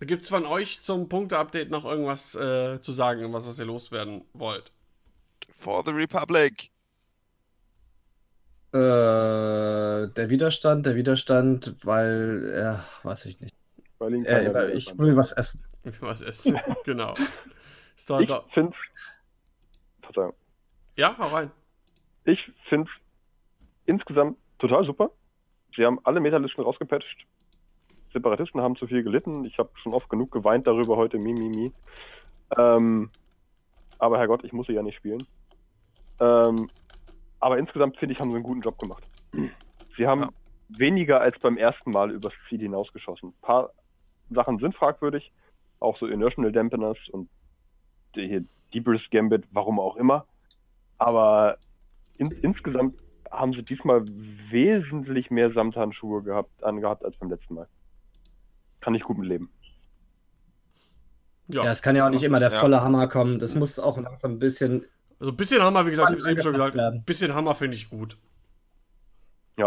[0.00, 4.24] Gibt es von euch zum Punkte-Update noch irgendwas äh, zu sagen, irgendwas, was ihr loswerden
[4.32, 4.72] wollt?
[5.58, 6.70] For the Republic.
[8.72, 13.54] Äh, der Widerstand, der Widerstand, weil, ja, weiß ich nicht.
[13.98, 15.62] Weil ihn Äh, ich will was essen.
[16.00, 16.58] Was essen?
[16.84, 17.14] genau.
[17.96, 18.50] Ich doch.
[18.52, 18.74] finde
[20.02, 20.34] Verzeihung.
[20.96, 21.50] Ja, hau rein.
[22.24, 22.90] Ich finde
[23.86, 25.10] insgesamt total super.
[25.76, 27.26] Sie haben alle Metalisten rausgepatcht.
[28.12, 29.44] Separatisten haben zu viel gelitten.
[29.44, 31.18] Ich habe schon oft genug geweint darüber heute.
[31.18, 31.72] Mi, mi, mi.
[32.56, 33.10] Ähm,
[33.98, 35.26] aber Herrgott, ich muss sie ja nicht spielen.
[36.20, 36.70] Ähm,
[37.40, 39.02] aber insgesamt finde ich, haben sie einen guten Job gemacht.
[39.96, 40.28] Sie haben Ja.
[40.68, 43.30] weniger als beim ersten Mal übers Ziel hinausgeschossen.
[43.30, 43.70] Ein paar
[44.30, 45.32] Sachen sind fragwürdig.
[45.80, 47.28] Auch so Inertial Dampeners und
[48.22, 50.26] hier Deepers Gambit, warum auch immer.
[50.98, 51.58] Aber
[52.16, 52.98] in, insgesamt
[53.30, 54.04] haben sie diesmal
[54.50, 57.68] wesentlich mehr Samthandschuhe gehabt, angehabt als beim letzten Mal.
[58.80, 59.50] Kann ich gut mit leben.
[61.48, 62.58] Ja, es kann ja auch nicht immer der Ja.
[62.60, 63.38] volle Hammer kommen.
[63.38, 64.86] Das muss auch langsam ein bisschen.
[65.20, 67.00] Also ein bisschen Hammer, wie gesagt, ich habe eben schon gesagt, werden.
[67.00, 68.16] ein bisschen Hammer finde ich gut.
[69.58, 69.66] Ja,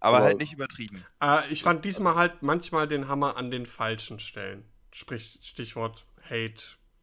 [0.00, 1.04] Aber Aber- halt nicht übertrieben.
[1.22, 4.64] Äh, ich fand diesmal halt manchmal den Hammer an den falschen Stellen.
[4.92, 6.62] Sprich, Stichwort Hate,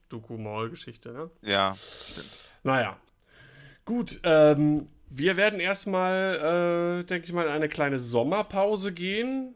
[0.10, 1.30] Doku Mall Geschichte, ne?
[1.42, 2.28] Ja, stimmt.
[2.64, 2.98] Naja.
[3.86, 9.56] Gut, ähm, wir werden erstmal, äh, denke ich mal, in eine kleine Sommerpause gehen.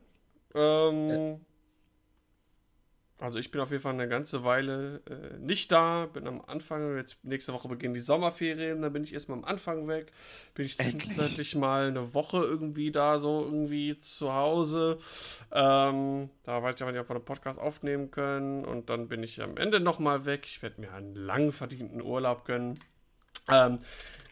[0.53, 1.39] Ähm,
[3.21, 6.95] Also ich bin auf jeden Fall eine ganze Weile äh, nicht da, bin am Anfang,
[6.95, 10.13] jetzt nächste Woche beginnen die Sommerferien, dann bin ich erstmal am Anfang weg,
[10.53, 14.99] bin ich zwischenzeitlich mal eine Woche irgendwie da, so irgendwie zu Hause.
[15.51, 19.21] Ähm, da weiß ich aber nicht, ob wir einen Podcast aufnehmen können und dann bin
[19.21, 20.43] ich am Ende nochmal weg.
[20.45, 22.79] Ich werde mir einen lang verdienten Urlaub gönnen.
[23.49, 23.79] Ähm,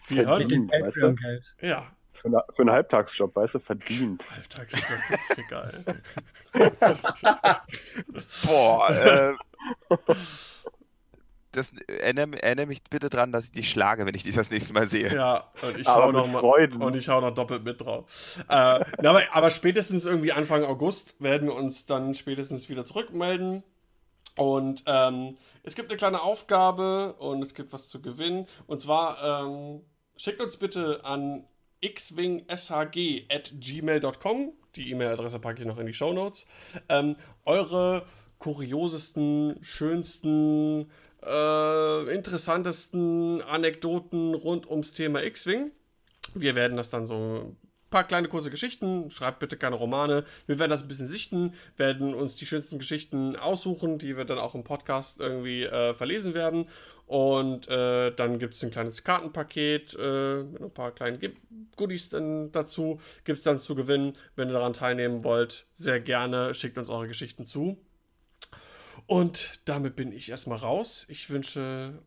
[0.08, 1.56] wir hören, Mit dem- Patreon-Geld.
[1.60, 4.24] ja, Für, eine, für einen Halbtagsjob, weißt du, verdient.
[4.30, 4.80] Halbtags,
[5.36, 6.72] Ficker, ey.
[8.46, 9.34] Boah, äh,
[11.52, 14.74] das, erinnere, erinnere mich bitte dran, dass ich dich schlage, wenn ich dich das nächste
[14.74, 15.14] Mal sehe.
[15.14, 18.06] Ja, und ich hau noch mal, ich hau noch doppelt mit drauf.
[18.48, 23.64] Äh, na, aber, aber spätestens irgendwie Anfang August werden wir uns dann spätestens wieder zurückmelden.
[24.38, 28.48] Und ähm, es gibt eine kleine Aufgabe und es gibt was zu gewinnen.
[28.68, 29.82] Und zwar ähm,
[30.16, 31.44] schickt uns bitte an
[31.84, 34.54] xwingshg.gmail.com.
[34.76, 36.46] Die E-Mail-Adresse packe ich noch in die Show Notes.
[36.90, 37.16] Ähm,
[37.46, 38.06] eure
[38.40, 40.92] kuriosesten, schönsten,
[41.24, 45.72] äh, interessantesten Anekdoten rund ums Thema X-Wing.
[46.34, 47.58] Wir werden das dann so ein
[47.90, 50.26] paar kleine kurze Geschichten, schreibt bitte keine Romane.
[50.46, 54.40] Wir werden das ein bisschen sichten, werden uns die schönsten Geschichten aussuchen, die wir dann
[54.40, 56.68] auch im Podcast irgendwie äh, verlesen werden.
[57.08, 61.19] Und äh, dann gibt es ein kleines Kartenpaket äh, mit ein paar kleinen
[61.77, 63.00] Goodies dann dazu.
[63.24, 64.18] Gibt es dann zu gewinnen.
[64.36, 67.82] Wenn ihr daran teilnehmen wollt, sehr gerne schickt uns eure Geschichten zu.
[69.06, 71.06] Und damit bin ich erstmal raus.
[71.08, 72.02] Ich wünsche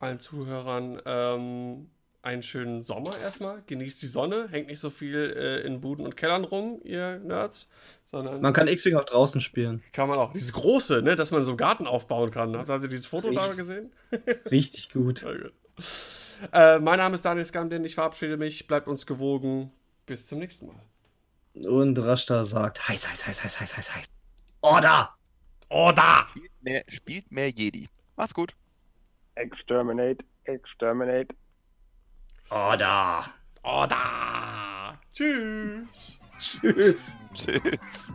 [0.00, 1.90] allen Zuhörern ähm,
[2.28, 3.62] einen schönen Sommer erstmal.
[3.66, 7.68] Genießt die Sonne, hängt nicht so viel äh, in Buden und Kellern rum, ihr Nerds,
[8.04, 9.82] sondern Man kann X-Wing auch draußen spielen.
[9.92, 10.32] kann man auch.
[10.32, 12.56] Dieses große, ne, dass man so einen Garten aufbauen kann.
[12.56, 13.56] Habt ihr dieses Foto da Richtig.
[13.56, 13.92] gesehen?
[14.50, 15.24] Richtig gut.
[16.52, 19.72] Äh, mein Name ist Daniel Skamden, ich verabschiede mich, bleibt uns gewogen.
[20.06, 20.80] Bis zum nächsten Mal.
[21.66, 24.04] Und Rashta sagt: heiß, heiß, heiß, heiß, heiß, heiß, heiß.
[24.60, 25.14] Order!
[25.70, 26.26] Oder!
[26.30, 27.88] Spielt mehr, spielt mehr Jedi.
[28.16, 28.54] Macht's gut.
[29.34, 31.34] Exterminate, exterminate.
[32.50, 33.24] Order!
[33.62, 34.98] Oder!
[35.12, 36.18] Tschüss!
[36.38, 37.16] Tschüss!
[37.34, 38.14] Tschüss.